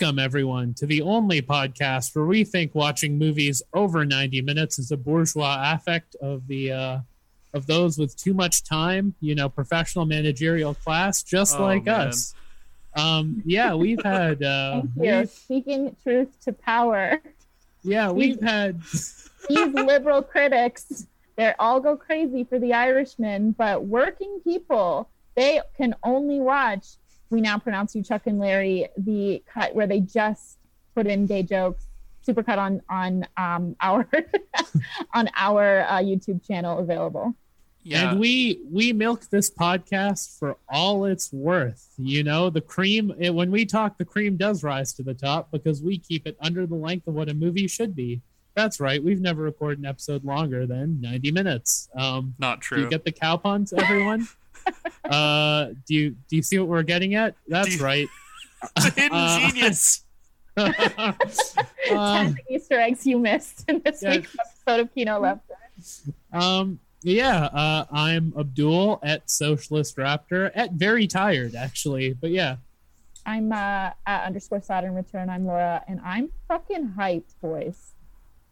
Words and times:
Welcome, 0.00 0.18
everyone, 0.18 0.72
to 0.74 0.86
the 0.86 1.02
only 1.02 1.42
podcast 1.42 2.16
where 2.16 2.24
we 2.24 2.42
think 2.42 2.74
watching 2.74 3.18
movies 3.18 3.60
over 3.74 4.06
90 4.06 4.40
minutes 4.40 4.78
is 4.78 4.90
a 4.92 4.96
bourgeois 4.96 5.60
affect 5.74 6.14
of 6.22 6.46
the 6.46 6.72
uh, 6.72 6.98
of 7.52 7.66
those 7.66 7.98
with 7.98 8.16
too 8.16 8.32
much 8.32 8.64
time, 8.64 9.14
you 9.20 9.34
know, 9.34 9.50
professional 9.50 10.06
managerial 10.06 10.72
class, 10.72 11.22
just 11.22 11.58
Oh, 11.58 11.64
like 11.64 11.84
man. 11.84 12.08
us. 12.08 12.34
Um, 12.96 13.42
yeah, 13.44 13.74
we've 13.74 14.02
had, 14.02 14.42
uh, 14.42 14.80
Thank 14.80 14.84
you. 14.96 15.02
we've- 15.02 15.26
Speaking 15.26 15.96
truth 16.02 16.40
to 16.44 16.54
power. 16.54 17.20
yeah, 17.82 18.10
we've 18.10 18.40
had, 18.40 18.80
These 19.50 19.74
liberal 19.74 20.22
critics, 20.22 21.06
they 21.36 21.52
all 21.58 21.78
go 21.78 21.94
crazy 21.94 22.44
for 22.44 22.58
the 22.58 22.72
Irishman, 22.72 23.52
but 23.52 23.84
working 23.84 24.40
people, 24.44 25.10
they 25.34 25.60
can 25.76 25.94
only 26.04 26.40
watch. 26.40 26.86
We 27.30 27.40
now 27.40 27.58
pronounce 27.58 27.94
you 27.94 28.02
Chuck 28.02 28.26
and 28.26 28.38
Larry, 28.38 28.88
the 28.96 29.42
cut 29.46 29.74
where 29.74 29.86
they 29.86 30.00
just 30.00 30.58
put 30.94 31.06
in 31.06 31.26
gay 31.26 31.42
jokes, 31.42 31.86
supercut 32.26 32.58
on 32.58 32.82
on 32.90 33.26
um, 33.36 33.76
our 33.80 34.08
on 35.14 35.28
our 35.36 35.82
uh, 35.82 36.00
YouTube 36.00 36.46
channel 36.46 36.78
available. 36.78 37.34
Yeah. 37.82 38.10
and 38.10 38.20
we 38.20 38.60
we 38.70 38.92
milk 38.92 39.30
this 39.30 39.50
podcast 39.50 40.38
for 40.38 40.58
all 40.68 41.06
it's 41.06 41.32
worth. 41.32 41.94
You 41.96 42.22
know, 42.24 42.50
the 42.50 42.60
cream. 42.60 43.14
It, 43.18 43.34
when 43.34 43.50
we 43.50 43.64
talk, 43.64 43.96
the 43.96 44.04
cream 44.04 44.36
does 44.36 44.62
rise 44.62 44.92
to 44.94 45.02
the 45.02 45.14
top 45.14 45.50
because 45.50 45.82
we 45.82 45.98
keep 45.98 46.26
it 46.26 46.36
under 46.40 46.66
the 46.66 46.74
length 46.74 47.06
of 47.06 47.14
what 47.14 47.30
a 47.30 47.34
movie 47.34 47.68
should 47.68 47.96
be. 47.96 48.20
That's 48.54 48.80
right. 48.80 49.02
We've 49.02 49.20
never 49.20 49.42
recorded 49.42 49.78
an 49.78 49.86
episode 49.86 50.24
longer 50.24 50.66
than 50.66 51.00
90 51.00 51.30
minutes. 51.30 51.88
Um, 51.94 52.34
Not 52.38 52.60
Do 52.60 52.64
true. 52.64 52.82
you 52.82 52.90
get 52.90 53.04
the 53.04 53.12
cow 53.12 53.36
puns, 53.36 53.72
everyone? 53.72 54.28
uh, 55.04 55.66
do 55.86 55.94
you 55.94 56.10
do 56.28 56.36
you 56.36 56.42
see 56.42 56.58
what 56.58 56.68
we're 56.68 56.82
getting 56.82 57.14
at? 57.14 57.34
That's 57.48 57.76
you- 57.76 57.84
right. 57.84 58.08
Hidden 58.78 59.10
Uh, 59.12 59.38
genius. 59.50 60.04
Uh, 60.56 60.72
Ten 61.86 62.36
Easter 62.50 62.78
eggs 62.78 63.06
you 63.06 63.18
missed 63.18 63.64
in 63.68 63.80
this 63.84 64.02
yeah. 64.02 64.16
week's 64.16 64.36
episode 64.38 64.80
of 64.80 64.94
Kino 64.94 65.18
Left. 65.18 65.42
um, 66.32 66.78
yeah, 67.02 67.44
uh, 67.44 67.86
I'm 67.90 68.34
Abdul 68.38 69.00
at 69.02 69.30
Socialist 69.30 69.96
Raptor 69.96 70.50
at 70.54 70.72
very 70.72 71.06
tired 71.06 71.54
actually, 71.54 72.12
but 72.12 72.30
yeah, 72.30 72.56
I'm 73.24 73.52
uh, 73.52 73.90
at 74.06 74.24
underscore 74.26 74.60
Saturn 74.60 74.94
Return. 74.94 75.30
I'm 75.30 75.46
Laura, 75.46 75.82
and 75.88 76.00
I'm 76.04 76.30
fucking 76.48 76.94
hyped, 76.98 77.34
boys. 77.40 77.92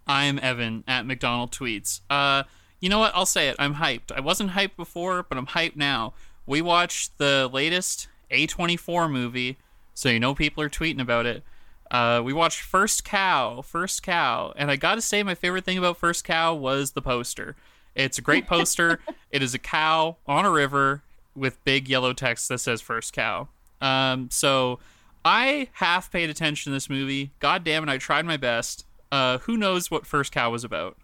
I'm 0.07 0.39
Evan 0.39 0.85
at 0.89 1.05
McDonald 1.05 1.53
Tweets. 1.53 2.01
Uh, 2.09 2.45
you 2.81 2.89
know 2.89 2.99
what? 2.99 3.13
I'll 3.15 3.27
say 3.27 3.49
it. 3.49 3.57
I'm 3.59 3.75
hyped. 3.75 4.13
I 4.15 4.21
wasn't 4.21 4.51
hyped 4.51 4.77
before, 4.77 5.23
but 5.23 5.39
I'm 5.39 5.47
hyped 5.47 5.77
now. 5.77 6.15
We 6.47 6.63
watched 6.63 7.19
the 7.19 7.49
latest 7.53 8.09
A24 8.31 9.11
movie, 9.11 9.59
so 9.95 10.09
you 10.09 10.21
know 10.21 10.35
people 10.35 10.63
are 10.63 10.71
tweeting 10.71 11.01
about 11.01 11.27
it. 11.27 11.43
Uh, 11.91 12.21
we 12.25 12.33
watched 12.33 12.61
First 12.61 13.05
Cow, 13.05 13.63
First 13.63 14.03
Cow, 14.03 14.53
and 14.57 14.71
I 14.71 14.77
gotta 14.77 15.01
say, 15.01 15.23
my 15.23 15.35
favorite 15.35 15.65
thing 15.65 15.79
about 15.79 15.97
First 15.97 16.25
Cow 16.25 16.55
was 16.55 16.93
the 16.93 17.03
poster. 17.03 17.57
It's 17.95 18.19
a 18.19 18.23
great 18.23 18.47
poster. 18.47 19.01
it 19.31 19.43
is 19.43 19.55
a 19.55 19.59
cow 19.59 20.17
on 20.27 20.45
a 20.45 20.51
river 20.51 21.03
with 21.35 21.63
big 21.65 21.89
yellow 21.89 22.13
text 22.13 22.49
that 22.49 22.59
says 22.59 22.81
First 22.81 23.13
Cow. 23.13 23.49
Um, 23.81 24.29
so 24.31 24.79
I 25.25 25.69
half 25.75 26.13
paid 26.13 26.31
attention 26.31 26.71
to 26.71 26.75
this 26.75 26.91
movie. 26.91 27.33
God 27.41 27.65
damn 27.65 27.83
it, 27.83 27.91
I 27.91 27.99
tried 27.99 28.25
my 28.25 28.37
best. 28.37 28.85
Uh, 29.11 29.39
who 29.39 29.57
knows 29.57 29.91
what 29.91 30.07
First 30.07 30.33
Cow 30.33 30.51
was 30.51 30.65
about? 30.65 30.97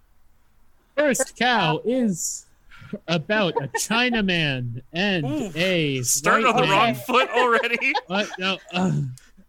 First 0.96 1.36
Cow 1.36 1.80
is 1.84 2.46
about 3.08 3.54
a 3.56 3.68
Chinaman 3.78 4.82
and 4.92 5.26
Ooh, 5.26 5.50
a 5.54 6.02
Start 6.02 6.44
on 6.44 6.56
the 6.56 6.62
man. 6.62 6.70
wrong 6.70 6.94
foot 6.94 7.28
already. 7.30 7.92
What? 8.06 8.28
No, 8.38 8.58
uh, 8.72 8.92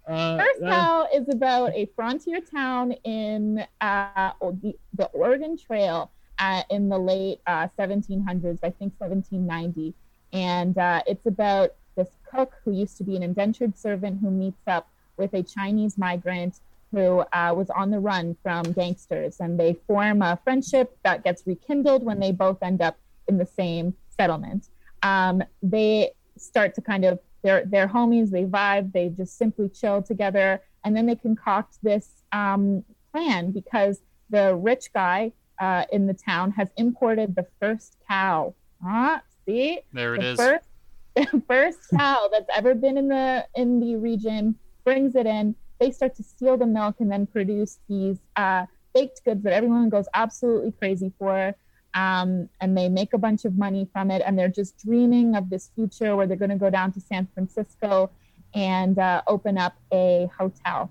uh, 0.07 0.37
First 0.37 0.63
uh, 0.63 0.69
Cow 0.69 1.07
is 1.13 1.29
about 1.29 1.73
a 1.73 1.87
frontier 1.95 2.41
town 2.41 2.93
in 3.03 3.65
uh, 3.81 4.31
the, 4.41 4.75
the 4.93 5.05
Oregon 5.07 5.57
Trail 5.57 6.11
uh, 6.39 6.63
in 6.69 6.89
the 6.89 6.97
late 6.97 7.41
uh, 7.47 7.67
1700s, 7.77 8.59
I 8.63 8.71
think 8.71 8.93
1790. 8.97 9.93
And 10.33 10.77
uh, 10.77 11.01
it's 11.05 11.25
about 11.25 11.73
this 11.95 12.09
cook 12.29 12.53
who 12.63 12.71
used 12.71 12.97
to 12.97 13.03
be 13.03 13.15
an 13.15 13.23
indentured 13.23 13.77
servant 13.77 14.19
who 14.21 14.31
meets 14.31 14.67
up 14.67 14.89
with 15.17 15.33
a 15.33 15.43
Chinese 15.43 15.97
migrant 15.97 16.59
who 16.91 17.19
uh, 17.33 17.53
was 17.55 17.69
on 17.69 17.89
the 17.91 17.99
run 17.99 18.35
from 18.43 18.63
gangsters. 18.71 19.37
And 19.39 19.59
they 19.59 19.73
form 19.87 20.21
a 20.21 20.39
friendship 20.43 20.97
that 21.03 21.23
gets 21.23 21.43
rekindled 21.45 22.03
when 22.03 22.19
they 22.19 22.31
both 22.31 22.61
end 22.61 22.81
up 22.81 22.97
in 23.27 23.37
the 23.37 23.45
same 23.45 23.93
settlement. 24.09 24.69
Um, 25.03 25.43
they 25.61 26.11
start 26.37 26.75
to 26.75 26.81
kind 26.81 27.05
of 27.05 27.19
they're 27.43 27.63
they're 27.65 27.87
homies. 27.87 28.31
They 28.31 28.43
vibe. 28.45 28.91
They 28.91 29.09
just 29.09 29.37
simply 29.37 29.69
chill 29.69 30.01
together, 30.01 30.61
and 30.83 30.95
then 30.95 31.05
they 31.05 31.15
concoct 31.15 31.77
this 31.83 32.09
um, 32.31 32.83
plan 33.11 33.51
because 33.51 34.01
the 34.31 34.55
rich 34.55 34.91
guy 34.93 35.31
uh, 35.59 35.85
in 35.91 36.07
the 36.07 36.13
town 36.15 36.51
has 36.51 36.69
imported 36.77 37.35
the 37.35 37.45
first 37.61 37.97
cow. 38.07 38.55
Ah, 38.83 39.21
see, 39.45 39.79
There 39.93 40.15
it 40.15 40.21
the 40.21 40.27
is. 40.31 40.37
first 40.37 40.65
the 41.15 41.43
first 41.47 41.79
cow 41.95 42.27
that's 42.31 42.49
ever 42.55 42.73
been 42.73 42.97
in 42.97 43.07
the 43.09 43.45
in 43.55 43.79
the 43.79 43.95
region 43.95 44.55
brings 44.83 45.15
it 45.15 45.27
in. 45.27 45.55
They 45.79 45.91
start 45.91 46.15
to 46.15 46.23
steal 46.23 46.57
the 46.57 46.65
milk 46.65 46.95
and 46.99 47.11
then 47.11 47.27
produce 47.27 47.79
these 47.87 48.17
uh, 48.35 48.65
baked 48.93 49.23
goods 49.25 49.43
that 49.43 49.53
everyone 49.53 49.89
goes 49.89 50.07
absolutely 50.13 50.71
crazy 50.71 51.11
for. 51.19 51.55
Um, 51.93 52.49
and 52.59 52.77
they 52.77 52.89
make 52.89 53.13
a 53.13 53.17
bunch 53.17 53.45
of 53.45 53.57
money 53.57 53.87
from 53.93 54.11
it, 54.11 54.21
and 54.25 54.37
they're 54.37 54.49
just 54.49 54.77
dreaming 54.77 55.35
of 55.35 55.49
this 55.49 55.71
future 55.75 56.15
where 56.15 56.27
they're 56.27 56.35
going 56.35 56.49
to 56.49 56.57
go 56.57 56.69
down 56.69 56.91
to 56.91 56.99
San 56.99 57.25
Francisco 57.33 58.09
and 58.53 58.99
uh, 58.99 59.21
open 59.27 59.57
up 59.57 59.75
a 59.93 60.29
hotel. 60.37 60.89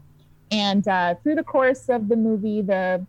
And 0.50 0.86
uh, 0.88 1.14
through 1.16 1.34
the 1.34 1.44
course 1.44 1.88
of 1.88 2.08
the 2.08 2.16
movie, 2.16 2.62
the 2.62 3.04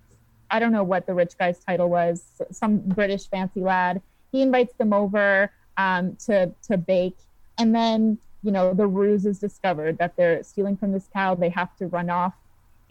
I 0.51 0.59
don't 0.59 0.71
know 0.71 0.83
what 0.83 1.05
the 1.05 1.13
rich 1.13 1.37
guy's 1.37 1.59
title 1.59 1.89
was, 1.89 2.23
some 2.51 2.77
British 2.77 3.27
fancy 3.27 3.61
lad. 3.61 4.01
He 4.31 4.41
invites 4.41 4.73
them 4.75 4.93
over 4.93 5.51
um, 5.77 6.17
to 6.25 6.51
to 6.67 6.77
bake, 6.77 7.17
and 7.57 7.73
then 7.73 8.17
you 8.45 8.51
know 8.51 8.73
the 8.73 8.85
ruse 8.85 9.25
is 9.25 9.39
discovered 9.39 9.97
that 9.97 10.15
they're 10.15 10.43
stealing 10.43 10.77
from 10.77 10.91
this 10.91 11.07
cow. 11.11 11.33
They 11.33 11.49
have 11.49 11.75
to 11.77 11.87
run 11.87 12.11
off, 12.11 12.35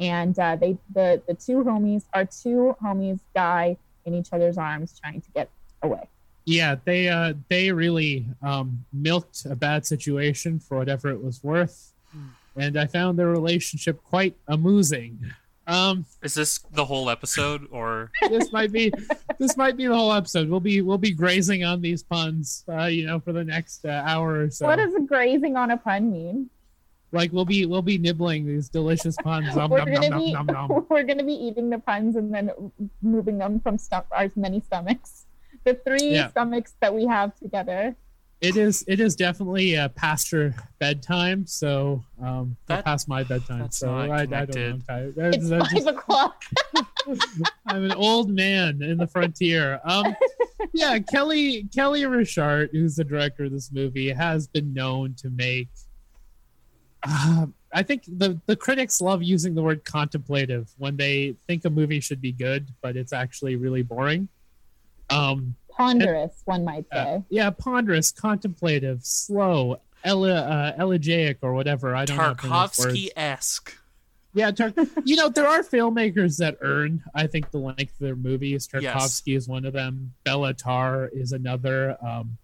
and 0.00 0.36
uh, 0.36 0.56
they 0.56 0.76
the 0.92 1.22
the 1.28 1.34
two 1.34 1.62
homies 1.62 2.02
our 2.12 2.24
two 2.24 2.76
homies 2.82 3.20
die 3.34 3.76
in 4.04 4.14
each 4.14 4.32
other's 4.32 4.58
arms 4.58 5.00
trying 5.00 5.20
to 5.20 5.30
get 5.30 5.48
away. 5.82 6.08
yeah, 6.44 6.76
they 6.84 7.08
uh, 7.08 7.34
they 7.48 7.70
really 7.70 8.26
um, 8.42 8.84
milked 8.92 9.46
a 9.46 9.54
bad 9.54 9.86
situation 9.86 10.58
for 10.58 10.76
whatever 10.76 11.08
it 11.08 11.22
was 11.22 11.42
worth, 11.44 11.92
and 12.56 12.76
I 12.76 12.86
found 12.86 13.18
their 13.18 13.28
relationship 13.28 14.02
quite 14.02 14.36
amusing. 14.48 15.18
Um, 15.66 16.04
Is 16.22 16.34
this 16.34 16.58
the 16.72 16.84
whole 16.84 17.08
episode, 17.08 17.66
or 17.70 18.10
this 18.28 18.52
might 18.52 18.70
be 18.72 18.92
this 19.38 19.56
might 19.56 19.76
be 19.76 19.86
the 19.86 19.94
whole 19.94 20.12
episode. 20.12 20.48
We'll 20.48 20.60
be 20.60 20.82
we'll 20.82 20.98
be 20.98 21.12
grazing 21.12 21.64
on 21.64 21.80
these 21.80 22.02
puns, 22.02 22.64
uh, 22.68 22.84
you 22.84 23.06
know, 23.06 23.18
for 23.20 23.32
the 23.32 23.44
next 23.44 23.84
uh, 23.84 24.02
hour 24.04 24.40
or 24.40 24.50
so. 24.50 24.66
What 24.66 24.76
does 24.76 24.94
grazing 25.06 25.56
on 25.56 25.70
a 25.70 25.76
pun 25.76 26.12
mean? 26.12 26.50
like 27.12 27.32
we'll 27.32 27.44
be 27.44 27.64
we'll 27.64 27.80
be 27.80 27.96
nibbling 27.96 28.44
these 28.44 28.68
delicious 28.68 29.16
puns. 29.22 29.46
Nom, 29.56 29.70
we're 29.70 29.78
nom, 29.78 29.88
nom, 29.92 29.94
gonna 29.94 30.10
nom, 30.10 30.18
be 30.24 30.32
nom, 30.32 30.46
nom. 30.46 30.86
we're 30.90 31.04
gonna 31.04 31.22
be 31.24 31.32
eating 31.32 31.70
the 31.70 31.78
puns 31.78 32.16
and 32.16 32.34
then 32.34 32.50
moving 33.02 33.38
them 33.38 33.60
from 33.60 33.78
stu- 33.78 34.02
our 34.10 34.28
many 34.36 34.60
stomachs. 34.60 35.24
The 35.62 35.74
three 35.74 36.10
Yeah. 36.14 36.30
stomachs 36.30 36.74
that 36.80 36.92
we 36.94 37.06
have 37.06 37.34
together. 37.38 37.94
It 38.40 38.56
is 38.56 38.84
it 38.86 39.00
is 39.00 39.16
definitely 39.16 39.76
uh, 39.76 39.88
past 39.90 40.30
your 40.30 40.54
bedtime, 40.78 41.46
so 41.46 42.04
um, 42.22 42.56
That- 42.66 42.84
past 42.84 43.08
my 43.08 43.22
bedtime. 43.24 43.60
that's 43.60 43.78
So 43.78 43.86
not 43.86 44.10
I, 44.10 44.22
I 44.22 44.26
don't 44.26 44.30
know. 44.30 44.36
I'm 44.36 44.46
connected. 44.46 44.86
tired. 44.86 45.14
That's- 45.16 45.50
It's 45.50 45.84
five 45.84 45.96
o'clock. 45.96 46.42
I'm 47.66 47.84
an 47.84 47.92
old 47.92 48.30
man 48.30 48.82
in 48.82 48.98
the 48.98 49.06
frontier. 49.06 49.80
Um, 49.84 50.14
yeah, 50.72 50.98
Kelly 50.98 51.66
Kelly 51.74 52.04
Reichardt, 52.04 52.70
who's 52.72 52.96
the 52.96 53.04
director 53.04 53.44
of 53.44 53.52
this 53.52 53.70
movie, 53.72 54.10
has 54.10 54.46
been 54.46 54.72
known 54.74 55.14
to 55.18 55.30
make. 55.30 55.68
Uh, 57.06 57.46
I 57.72 57.82
think 57.82 58.04
the 58.06 58.40
the 58.46 58.56
critics 58.56 59.00
love 59.00 59.22
using 59.22 59.54
the 59.54 59.62
word 59.62 59.84
contemplative 59.84 60.70
when 60.78 60.96
they 60.96 61.34
think 61.46 61.64
a 61.64 61.70
movie 61.70 62.00
should 62.00 62.20
be 62.20 62.32
good, 62.32 62.68
but 62.82 62.96
it's 62.96 63.12
actually 63.12 63.56
really 63.56 63.82
boring. 63.82 64.28
Um, 65.10 65.54
Ponderous, 65.76 66.42
one 66.44 66.64
might 66.64 66.86
uh, 66.92 67.04
say. 67.04 67.22
yeah, 67.30 67.50
ponderous, 67.50 68.12
contemplative, 68.12 69.00
slow, 69.04 69.80
ele- 70.04 70.24
uh, 70.24 70.72
elegiac 70.78 71.38
or 71.42 71.52
whatever. 71.54 71.94
I 71.96 72.04
don't 72.04 72.16
know. 72.16 72.22
how 72.22 72.34
to. 72.34 72.46
Tarkovsky 72.46 73.08
esque. 73.16 73.76
Yeah, 74.34 74.50
Tar- 74.50 74.72
you 75.04 75.16
know 75.16 75.28
there 75.28 75.46
are 75.46 75.62
filmmakers 75.62 76.38
that 76.38 76.58
earn, 76.60 77.02
I 77.14 77.26
think, 77.26 77.50
the 77.50 77.58
length 77.58 77.94
of 77.94 77.98
their 78.00 78.16
movies. 78.16 78.68
Yes. 78.72 78.92
Tarkovsky 78.94 79.36
is 79.36 79.48
one 79.48 79.64
of 79.64 79.72
them. 79.72 80.14
Béla 80.24 80.56
Tarr 80.56 81.08
is 81.12 81.32
another. 81.32 81.96
Um, 82.04 82.38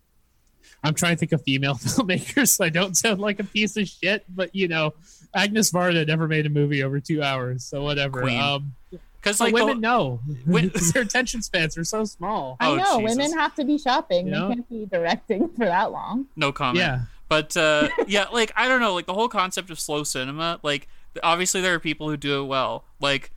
I'm 0.84 0.94
trying 0.94 1.16
to 1.16 1.18
think 1.18 1.32
of 1.32 1.42
female 1.42 1.74
filmmakers. 1.76 2.48
So 2.56 2.64
I 2.64 2.68
don't 2.68 2.96
sound 2.96 3.20
like 3.20 3.40
a 3.40 3.44
piece 3.44 3.76
of 3.76 3.88
shit, 3.88 4.24
but 4.28 4.54
you 4.54 4.68
know, 4.68 4.94
Agnes 5.34 5.70
Varda 5.72 6.06
never 6.06 6.26
made 6.28 6.46
a 6.46 6.50
movie 6.50 6.82
over 6.82 7.00
two 7.00 7.22
hours, 7.22 7.64
so 7.64 7.82
whatever. 7.82 8.22
Queen. 8.22 8.40
Um, 8.40 8.74
Because 9.20 9.38
but 9.38 9.44
like 9.52 9.54
the- 9.56 9.64
women 9.66 9.80
know 9.80 10.20
Wait- 10.46 10.72
because 10.72 10.92
their 10.94 11.02
attention 11.02 11.42
spans 11.42 11.76
are 11.76 11.84
so 11.84 12.04
small. 12.04 12.56
Oh, 12.60 12.74
I 12.74 12.76
know 12.76 13.00
Jesus. 13.00 13.16
women 13.16 13.38
have 13.38 13.54
to 13.56 13.64
be 13.64 13.78
shopping. 13.78 14.26
You 14.26 14.32
know? 14.32 14.48
They 14.48 14.54
can't 14.54 14.68
be 14.70 14.86
directing 14.86 15.48
for 15.50 15.66
that 15.66 15.92
long. 15.92 16.26
no 16.36 16.52
comment. 16.52 16.78
Yeah, 16.78 17.02
But 17.28 17.56
uh, 17.56 17.88
yeah, 18.06 18.26
like 18.32 18.52
I 18.56 18.68
don't 18.68 18.80
know, 18.80 18.94
like 18.94 19.06
the 19.06 19.14
whole 19.14 19.28
concept 19.28 19.70
of 19.70 19.78
slow 19.78 20.04
cinema, 20.04 20.58
like 20.62 20.88
obviously 21.22 21.60
there 21.60 21.74
are 21.74 21.80
people 21.80 22.08
who 22.08 22.16
do 22.16 22.42
it 22.42 22.46
well, 22.46 22.84
like 23.00 23.30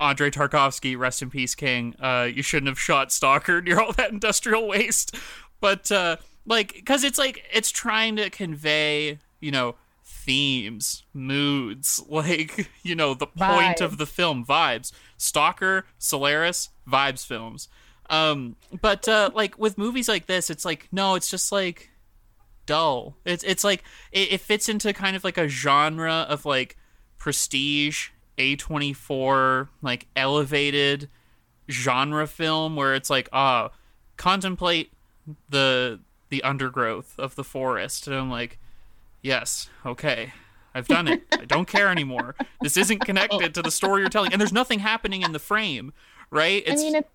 Andre 0.00 0.30
Tarkovsky, 0.30 0.98
rest 0.98 1.22
in 1.22 1.30
peace, 1.30 1.54
King. 1.54 1.94
Uh, 2.00 2.28
you 2.32 2.42
shouldn't 2.42 2.68
have 2.68 2.80
shot 2.80 3.12
Stalker 3.12 3.60
near 3.62 3.80
all 3.80 3.92
that 3.92 4.10
industrial 4.10 4.66
waste, 4.66 5.14
but 5.60 5.92
uh, 5.92 6.16
like 6.46 6.72
because 6.74 7.04
it's 7.04 7.18
like 7.18 7.44
it's 7.52 7.70
trying 7.70 8.16
to 8.16 8.28
convey, 8.28 9.18
you 9.40 9.52
know, 9.52 9.76
themes, 10.24 11.04
moods, 11.12 12.02
like 12.08 12.70
you 12.82 12.94
know 12.94 13.14
the 13.14 13.26
point 13.26 13.80
of 13.80 13.98
the 13.98 14.06
film, 14.06 14.44
vibes. 14.44 14.92
Stalker, 15.16 15.86
Solaris, 15.98 16.70
vibes 16.88 17.26
films. 17.26 17.68
Um, 18.10 18.56
but 18.80 19.08
uh, 19.08 19.30
like 19.34 19.58
with 19.58 19.78
movies 19.78 20.08
like 20.08 20.26
this, 20.26 20.50
it's 20.50 20.64
like 20.64 20.88
no, 20.92 21.14
it's 21.14 21.30
just 21.30 21.52
like 21.52 21.90
dull. 22.66 23.16
It's 23.24 23.44
it's 23.44 23.64
like 23.64 23.84
it, 24.10 24.32
it 24.32 24.40
fits 24.40 24.68
into 24.68 24.92
kind 24.92 25.16
of 25.16 25.24
like 25.24 25.38
a 25.38 25.48
genre 25.48 26.26
of 26.28 26.44
like 26.44 26.76
prestige 27.18 28.08
A24 28.38 29.68
like 29.80 30.08
elevated 30.16 31.08
genre 31.70 32.26
film 32.26 32.74
where 32.74 32.94
it's 32.94 33.08
like 33.08 33.28
ah 33.32 33.70
contemplate 34.16 34.92
the 35.48 36.00
the 36.30 36.42
undergrowth 36.42 37.14
of 37.18 37.36
the 37.36 37.44
forest 37.44 38.08
and 38.08 38.16
I'm 38.16 38.30
like 38.30 38.58
yes 39.22 39.70
okay 39.86 40.32
I've 40.74 40.88
done 40.88 41.08
it 41.08 41.22
I 41.32 41.44
don't 41.44 41.66
care 41.66 41.88
anymore 41.88 42.34
this 42.60 42.76
isn't 42.76 43.00
connected 43.00 43.54
to 43.54 43.62
the 43.62 43.70
story 43.70 44.00
you're 44.00 44.10
telling 44.10 44.32
and 44.32 44.40
there's 44.40 44.52
nothing 44.52 44.80
happening 44.80 45.22
in 45.22 45.32
the 45.32 45.38
frame 45.38 45.92
right 46.30 46.62
I 46.66 46.74
mean, 46.74 46.96
it's 46.96 47.08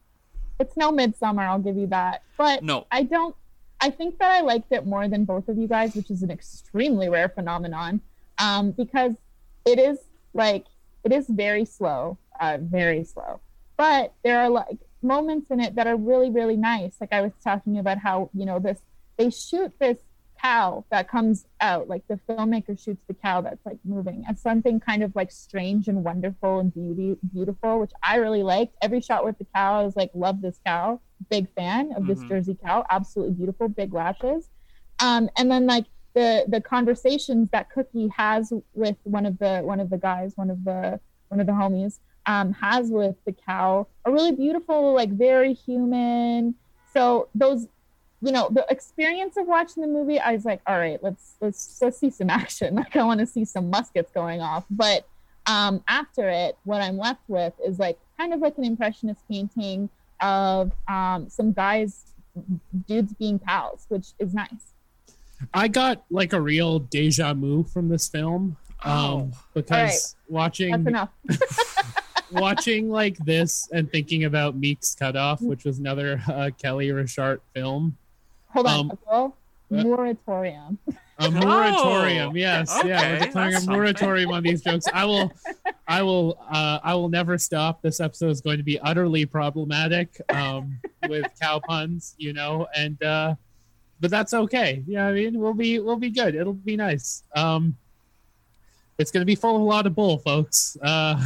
it's 0.60 0.78
no 0.78 0.92
Midsommar. 0.92 1.48
I'll 1.48 1.60
give 1.60 1.78
you 1.78 1.88
that. 1.88 2.24
But 2.38 2.64
no 2.64 2.88
I 2.92 3.04
don't. 3.04 3.36
I 3.80 3.92
think 3.92 4.18
that 4.20 4.32
I 4.32 4.42
liked 4.42 4.72
it 4.72 4.88
more 4.88 5.08
than 5.08 5.24
both 5.24 5.50
of 5.50 5.58
you 5.58 5.68
guys, 5.68 5.94
which 5.96 6.10
is 6.10 6.24
an 6.24 6.32
extremely 6.32 7.10
rare 7.10 7.30
phenomenon. 7.30 8.02
Um, 8.40 8.72
because 8.72 9.14
it 9.66 9.80
is 9.80 10.00
like 10.34 10.66
it 11.04 11.12
is 11.12 11.28
very 11.28 11.66
slow, 11.66 12.18
uh, 12.40 12.58
very 12.60 13.04
slow. 13.04 13.40
But 13.78 14.14
there 14.24 14.40
are 14.40 14.50
like 14.50 14.80
moments 15.04 15.52
in 15.52 15.60
it 15.60 15.76
that 15.76 15.86
are 15.86 15.96
really, 15.96 16.32
really 16.32 16.58
nice. 16.58 16.96
Like 17.00 17.14
I 17.14 17.22
was 17.22 17.34
talking 17.44 17.78
about 17.78 18.00
how 18.00 18.30
you 18.34 18.46
know 18.46 18.60
this 18.60 18.80
they 19.18 19.30
shoot 19.30 19.74
this 19.80 19.98
cow 20.42 20.86
that 20.92 21.10
comes 21.10 21.46
out 21.62 21.88
like 21.88 22.04
the 22.08 22.20
filmmaker 22.30 22.78
shoots 22.82 23.04
the 23.08 23.14
cow 23.14 23.42
that's 23.42 23.66
like 23.66 23.78
moving 23.84 24.24
as 24.30 24.42
something 24.42 24.80
kind 24.80 25.04
of 25.04 25.16
like 25.16 25.32
strange 25.32 25.88
and 25.88 26.04
wonderful 26.04 26.60
and 26.60 26.74
beauty 26.74 27.16
beautiful 27.34 27.80
which 27.80 27.92
i 28.04 28.16
really 28.18 28.44
liked. 28.44 28.76
Every 28.82 29.02
shot 29.02 29.26
with 29.26 29.38
the 29.38 29.48
cow 29.56 29.82
i 29.82 29.84
was 29.84 29.96
like 29.96 30.12
love 30.14 30.42
this 30.42 30.60
cow. 30.66 31.02
Big 31.30 31.48
fan 31.56 31.92
of 31.98 32.06
this 32.08 32.20
Mhm. 32.24 32.28
jersey 32.30 32.58
cow. 32.66 32.86
Absolutely 32.90 33.34
beautiful 33.36 33.68
big 33.70 33.94
lashes. 33.94 34.50
Um 35.02 35.30
and 35.38 35.50
then 35.52 35.66
like 35.68 35.86
the 36.16 36.46
the 36.48 36.62
conversations 36.62 37.50
that 37.52 37.70
cookie 37.70 38.10
has 38.18 38.52
with 38.74 38.98
one 39.04 39.26
of 39.26 39.38
the 39.40 39.60
one 39.62 39.80
of 39.80 39.90
the 39.90 39.98
guys 39.98 40.34
one 40.36 40.50
of 40.50 40.64
the 40.64 41.00
one 41.30 41.40
of 41.40 41.46
the 41.48 41.54
homies 41.54 42.00
um 42.26 42.54
has 42.54 42.90
with 42.90 43.16
the 43.26 43.34
cow 43.34 43.88
are 44.06 44.12
really 44.12 44.32
beautiful 44.32 44.94
like 44.94 45.12
very 45.12 45.54
human. 45.54 46.56
So 46.94 47.30
those 47.36 47.68
you 48.22 48.32
know 48.32 48.50
the 48.52 48.66
experience 48.70 49.38
of 49.38 49.46
watching 49.48 49.82
the 49.82 49.88
movie 49.88 50.20
i 50.20 50.32
was 50.34 50.44
like 50.44 50.60
all 50.66 50.78
right 50.80 51.02
let's 51.04 51.36
let's 51.40 51.78
let's 51.82 51.98
see 52.00 52.10
some 52.10 52.30
action 52.42 52.76
like 52.76 52.96
i 52.96 53.04
want 53.04 53.20
to 53.20 53.26
see 53.26 53.46
some 53.46 53.70
muskets 53.70 54.12
going 54.12 54.42
off 54.42 54.66
but 54.70 55.08
um 55.46 55.84
after 55.88 56.28
it 56.30 56.58
what 56.64 56.82
i'm 56.82 56.98
left 56.98 57.22
with 57.28 57.54
is 57.66 57.78
like 57.80 57.98
kind 58.18 58.34
of 58.34 58.40
like 58.40 58.58
an 58.58 58.64
impressionist 58.64 59.22
painting 59.30 59.88
of 60.22 60.72
um 60.88 61.30
some 61.30 61.52
guys 61.52 62.06
dudes 62.88 63.14
being 63.14 63.38
pals 63.38 63.86
which 63.90 64.08
is 64.20 64.34
nice 64.34 64.74
I 65.54 65.68
got 65.68 66.04
like 66.10 66.34
a 66.34 66.42
real 66.42 66.80
deja 66.80 67.36
vu 67.36 67.64
from 67.64 67.90
this 67.90 68.08
film. 68.10 68.58
Um, 68.84 68.94
Oh. 68.94 69.32
because 69.54 70.16
watching 70.28 70.72
that's 70.72 70.88
enough 70.88 71.10
watching 72.32 72.90
like 72.90 73.18
this 73.20 73.70
and 73.72 73.92
thinking 73.92 74.24
about 74.26 74.56
Meek's 74.56 74.96
Cutoff, 74.96 75.42
which 75.42 75.64
was 75.64 75.80
another 75.80 76.22
uh, 76.28 76.50
Kelly 76.62 76.92
Reichardt 76.92 77.42
film. 77.54 77.98
Hold 78.50 78.68
on 78.68 78.80
Um, 78.80 78.88
Nicole. 78.88 79.36
uh, 79.72 79.84
moratorium 79.84 80.78
A 81.20 81.32
moratorium, 81.32 82.38
yes, 82.38 82.72
yeah, 82.86 83.14
we're 83.14 83.20
declaring 83.20 83.50
a 83.50 83.52
that's 83.54 83.66
something. 83.66 83.74
moratorium 83.74 84.32
on 84.32 84.44
these 84.44 84.62
jokes. 84.62 84.86
I 84.94 85.04
will, 85.06 85.32
I 85.88 86.02
will, 86.04 86.38
uh, 86.50 86.80
I 86.84 86.94
will 86.94 87.10
never 87.10 87.38
stop. 87.40 87.82
This 87.82 88.00
episode 88.00 88.30
is 88.30 88.40
going 88.42 88.58
to 88.58 88.64
be 88.64 88.80
utterly 88.80 89.26
problematic 89.26 90.10
um, 90.30 90.80
with 91.10 91.26
cow 91.42 91.60
puns, 91.68 92.14
you 92.20 92.34
know, 92.34 92.68
and 92.76 93.02
uh, 93.04 93.34
but 94.00 94.12
that's 94.12 94.34
okay. 94.36 94.84
Yeah, 94.86 95.08
I 95.08 95.12
mean, 95.14 95.40
we'll 95.40 95.56
be, 95.56 95.80
we'll 95.80 95.96
be 95.98 96.12
good. 96.12 96.36
It'll 96.36 96.54
be 96.54 96.78
nice. 96.78 97.24
Um, 97.36 97.76
it's 99.00 99.10
going 99.12 99.22
to 99.22 99.26
be 99.26 99.34
full 99.36 99.56
of 99.56 99.62
a 99.62 99.66
lot 99.66 99.88
of 99.88 99.96
bull, 99.96 100.20
folks. 100.20 100.78
Uh, 100.84 101.26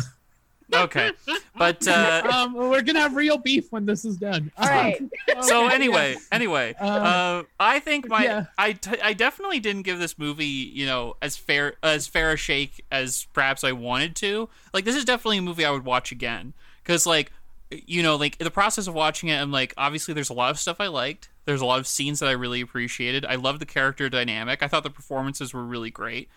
okay. 0.73 1.11
But 1.57 1.87
uh 1.87 2.21
um, 2.33 2.53
we're 2.53 2.81
gonna 2.81 2.99
have 2.99 3.15
real 3.15 3.37
beef 3.37 3.71
when 3.71 3.85
this 3.85 4.05
is 4.05 4.17
done. 4.17 4.51
all 4.57 4.67
right. 4.67 5.01
So 5.41 5.65
Okay, 5.65 5.75
anyway 5.75 6.15
anyway 6.31 6.73
Um, 6.79 6.87
uh, 7.03 7.43
i 7.59 7.79
think 7.79 8.07
my 8.07 8.23
yeah. 8.23 8.45
I, 8.57 8.73
t- 8.73 8.99
I 9.01 9.13
definitely 9.13 9.59
didn't 9.59 9.83
give 9.83 9.97
this 9.97 10.19
movie 10.19 10.45
you 10.45 10.85
know 10.85 11.15
as 11.21 11.35
fair 11.37 11.75
as 11.81 12.05
fair 12.07 12.31
a 12.33 12.37
shake 12.37 12.83
as 12.91 13.25
perhaps 13.33 13.63
i 13.63 13.71
wanted 13.71 14.15
to. 14.17 14.49
Like 14.73 14.85
this 14.85 14.95
is 14.95 15.05
definitely 15.05 15.37
a 15.37 15.41
movie 15.41 15.65
i 15.65 15.71
would 15.71 15.85
watch 15.85 16.11
again. 16.11 16.53
Because 16.83 17.05
like 17.05 17.31
you 17.71 18.03
know 18.03 18.15
like 18.17 18.35
in 18.39 18.43
the 18.43 18.51
process 18.51 18.85
of 18.87 18.93
watching 18.93 19.29
it 19.29 19.37
i'm 19.41 19.51
like 19.51 19.73
obviously 19.77 20.13
there's 20.13 20.29
a 20.29 20.33
lot 20.33 20.51
of 20.51 20.59
stuff 20.59 20.77
i 20.79 20.87
liked. 20.87 21.29
There's 21.45 21.61
a 21.61 21.65
lot 21.65 21.79
of 21.79 21.87
scenes 21.87 22.19
that 22.19 22.27
i 22.27 22.33
really 22.33 22.61
appreciated. 22.61 23.25
I 23.25 23.35
love 23.35 23.59
the 23.59 23.65
character 23.65 24.09
dynamic. 24.09 24.61
I 24.61 24.67
thought 24.67 24.83
the 24.83 24.89
performances 24.89 25.53
were 25.53 25.63
really 25.63 25.89
great. 25.89 26.29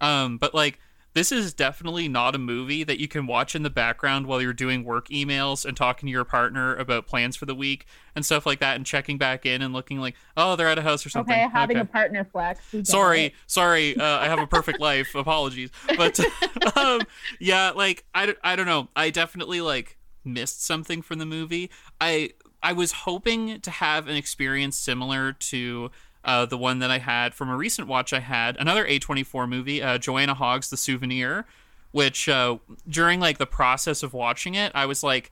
Um 0.00 0.36
but 0.38 0.54
like 0.54 0.78
this 1.14 1.30
is 1.30 1.52
definitely 1.52 2.08
not 2.08 2.34
a 2.34 2.38
movie 2.38 2.84
that 2.84 2.98
you 2.98 3.08
can 3.08 3.26
watch 3.26 3.54
in 3.54 3.62
the 3.62 3.70
background 3.70 4.26
while 4.26 4.40
you're 4.40 4.52
doing 4.52 4.84
work 4.84 5.08
emails 5.08 5.64
and 5.64 5.76
talking 5.76 6.06
to 6.06 6.10
your 6.10 6.24
partner 6.24 6.74
about 6.76 7.06
plans 7.06 7.36
for 7.36 7.46
the 7.46 7.54
week 7.54 7.86
and 8.14 8.24
stuff 8.24 8.46
like 8.46 8.60
that 8.60 8.76
and 8.76 8.86
checking 8.86 9.18
back 9.18 9.44
in 9.44 9.62
and 9.62 9.72
looking 9.72 9.98
like 9.98 10.14
oh 10.36 10.56
they're 10.56 10.68
at 10.68 10.78
a 10.78 10.82
house 10.82 11.04
or 11.04 11.08
something. 11.10 11.34
Okay 11.34 11.48
having 11.52 11.76
a 11.76 11.84
partner 11.84 12.24
flex 12.24 12.60
sorry 12.84 13.26
it. 13.26 13.34
sorry 13.46 13.96
uh, 13.96 14.18
i 14.18 14.26
have 14.26 14.38
a 14.38 14.46
perfect 14.46 14.80
life 14.80 15.14
apologies. 15.14 15.70
But 15.96 16.18
um, 16.76 17.02
yeah 17.38 17.70
like 17.74 18.04
I, 18.14 18.34
I 18.42 18.56
don't 18.56 18.66
know. 18.66 18.88
I 18.96 19.10
definitely 19.10 19.60
like 19.60 19.98
missed 20.24 20.64
something 20.64 21.02
from 21.02 21.18
the 21.18 21.26
movie. 21.26 21.70
I 22.00 22.30
i 22.62 22.72
was 22.72 22.92
hoping 22.92 23.60
to 23.60 23.70
have 23.70 24.08
an 24.08 24.16
experience 24.16 24.78
similar 24.78 25.32
to 25.32 25.90
uh, 26.24 26.46
the 26.46 26.58
one 26.58 26.78
that 26.78 26.90
i 26.90 26.98
had 26.98 27.34
from 27.34 27.48
a 27.48 27.56
recent 27.56 27.88
watch 27.88 28.12
i 28.12 28.20
had 28.20 28.56
another 28.58 28.86
a24 28.86 29.48
movie 29.48 29.82
uh, 29.82 29.98
joanna 29.98 30.34
hogg's 30.34 30.70
the 30.70 30.76
souvenir 30.76 31.44
which 31.90 32.28
uh, 32.28 32.56
during 32.88 33.20
like 33.20 33.38
the 33.38 33.46
process 33.46 34.02
of 34.02 34.14
watching 34.14 34.54
it 34.54 34.72
i 34.74 34.86
was 34.86 35.02
like 35.02 35.30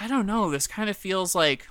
i 0.00 0.08
don't 0.08 0.26
know 0.26 0.50
this 0.50 0.66
kind 0.66 0.88
of 0.88 0.96
feels 0.96 1.34
like 1.34 1.66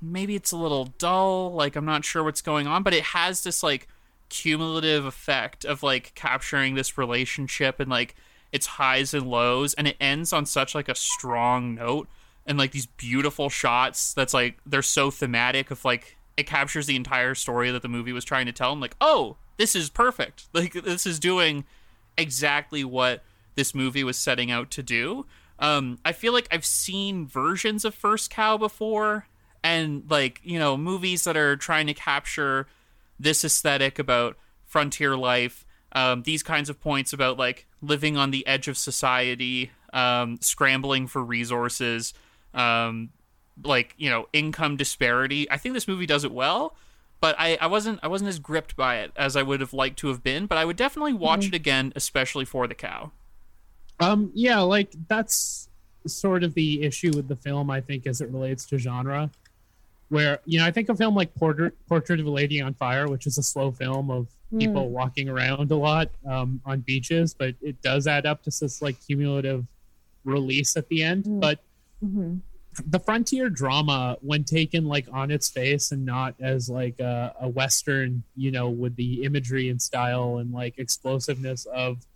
maybe 0.00 0.34
it's 0.34 0.52
a 0.52 0.56
little 0.56 0.86
dull 0.98 1.52
like 1.52 1.76
i'm 1.76 1.84
not 1.84 2.04
sure 2.04 2.22
what's 2.22 2.42
going 2.42 2.66
on 2.66 2.82
but 2.82 2.94
it 2.94 3.02
has 3.02 3.42
this 3.42 3.62
like 3.62 3.88
cumulative 4.28 5.04
effect 5.04 5.64
of 5.64 5.82
like 5.82 6.12
capturing 6.14 6.74
this 6.74 6.98
relationship 6.98 7.80
and 7.80 7.90
like 7.90 8.14
its 8.52 8.66
highs 8.66 9.14
and 9.14 9.26
lows 9.26 9.74
and 9.74 9.88
it 9.88 9.96
ends 10.00 10.32
on 10.32 10.46
such 10.46 10.74
like 10.74 10.88
a 10.88 10.94
strong 10.94 11.74
note 11.74 12.08
and 12.46 12.58
like 12.58 12.72
these 12.72 12.86
beautiful 12.86 13.48
shots 13.48 14.14
that's 14.14 14.34
like 14.34 14.58
they're 14.66 14.82
so 14.82 15.10
thematic 15.10 15.70
of 15.70 15.84
like 15.84 16.17
it 16.38 16.46
captures 16.46 16.86
the 16.86 16.96
entire 16.96 17.34
story 17.34 17.70
that 17.70 17.82
the 17.82 17.88
movie 17.88 18.12
was 18.12 18.24
trying 18.24 18.46
to 18.46 18.52
tell. 18.52 18.72
I'm 18.72 18.80
like 18.80 18.96
oh 19.00 19.36
this 19.58 19.74
is 19.74 19.90
perfect. 19.90 20.48
Like 20.54 20.72
this 20.72 21.04
is 21.04 21.18
doing 21.18 21.64
exactly 22.16 22.84
what 22.84 23.22
this 23.54 23.74
movie 23.74 24.04
was 24.04 24.16
setting 24.16 24.50
out 24.50 24.70
to 24.72 24.82
do. 24.82 25.26
Um 25.58 25.98
i 26.04 26.12
feel 26.12 26.32
like 26.32 26.48
i've 26.52 26.64
seen 26.64 27.26
versions 27.26 27.84
of 27.84 27.94
first 27.94 28.30
cow 28.30 28.56
before 28.56 29.26
and 29.62 30.04
like 30.08 30.40
you 30.42 30.58
know 30.58 30.76
movies 30.76 31.24
that 31.24 31.36
are 31.36 31.56
trying 31.56 31.86
to 31.86 31.94
capture 31.94 32.66
this 33.18 33.44
aesthetic 33.44 33.98
about 33.98 34.36
frontier 34.64 35.16
life 35.16 35.64
um, 35.92 36.22
these 36.22 36.42
kinds 36.42 36.68
of 36.68 36.80
points 36.80 37.12
about 37.12 37.38
like 37.38 37.66
living 37.80 38.16
on 38.16 38.30
the 38.30 38.46
edge 38.46 38.68
of 38.68 38.76
society 38.76 39.70
um, 39.92 40.38
scrambling 40.40 41.06
for 41.06 41.24
resources 41.24 42.12
um, 42.54 43.10
like 43.64 43.94
you 43.98 44.08
know 44.10 44.28
income 44.32 44.76
disparity 44.76 45.50
i 45.50 45.56
think 45.56 45.74
this 45.74 45.88
movie 45.88 46.06
does 46.06 46.24
it 46.24 46.32
well 46.32 46.74
but 47.20 47.34
I, 47.36 47.58
I 47.60 47.66
wasn't 47.66 47.98
I 48.02 48.06
wasn't 48.06 48.28
as 48.28 48.38
gripped 48.38 48.76
by 48.76 48.98
it 48.98 49.10
as 49.16 49.34
I 49.34 49.42
would 49.42 49.58
have 49.58 49.72
liked 49.72 49.98
to 49.98 50.06
have 50.06 50.22
been. 50.22 50.46
But 50.46 50.56
I 50.56 50.64
would 50.64 50.76
definitely 50.76 51.14
watch 51.14 51.40
Mhm. 51.40 51.48
it 51.48 51.54
again, 51.54 51.92
especially 51.96 52.44
for 52.44 52.68
the 52.68 52.76
cow. 52.76 53.10
Um, 53.98 54.30
yeah, 54.34 54.60
like 54.60 54.92
that's 55.08 55.68
sort 56.06 56.44
of 56.44 56.54
the 56.54 56.82
issue 56.82 57.10
with 57.16 57.26
the 57.26 57.34
film, 57.34 57.72
I 57.72 57.80
think, 57.80 58.06
as 58.06 58.20
it 58.20 58.30
relates 58.30 58.66
to 58.66 58.78
genre. 58.78 59.32
Where 60.10 60.38
you 60.44 60.60
know, 60.60 60.64
I 60.66 60.70
think 60.70 60.88
a 60.90 60.94
film 60.94 61.16
like 61.16 61.34
Portrait 61.34 61.74
Portrait 61.88 62.20
of 62.20 62.26
a 62.26 62.30
Lady 62.30 62.60
on 62.60 62.74
Fire, 62.74 63.08
which 63.08 63.26
is 63.26 63.36
a 63.36 63.42
slow 63.42 63.72
film 63.72 64.12
of 64.12 64.28
people 64.56 64.88
walking 64.88 65.28
around 65.28 65.72
a 65.72 65.76
lot 65.76 66.10
um, 66.24 66.60
on 66.64 66.80
beaches, 66.82 67.34
but 67.34 67.56
it 67.60 67.82
does 67.82 68.06
add 68.06 68.26
up 68.26 68.44
to 68.44 68.50
this 68.60 68.80
like 68.80 68.96
cumulative 69.04 69.66
release 70.24 70.76
at 70.76 70.88
the 70.88 71.02
end. 71.02 71.24
Mm. 71.24 71.40
But 71.40 71.58
hmm 71.98 72.36
the 72.86 73.00
frontier 73.00 73.48
drama, 73.50 74.16
when 74.20 74.44
taken 74.44 74.86
like 74.86 75.06
on 75.12 75.30
its 75.30 75.48
face 75.48 75.92
and 75.92 76.04
not 76.04 76.34
as 76.40 76.68
like 76.68 77.00
a, 77.00 77.34
a 77.40 77.48
western, 77.48 78.22
you 78.36 78.50
know, 78.50 78.68
with 78.68 78.96
the 78.96 79.24
imagery 79.24 79.68
and 79.68 79.80
style 79.80 80.38
and 80.38 80.52
like 80.52 80.78
explosiveness 80.78 81.66
of 81.66 82.06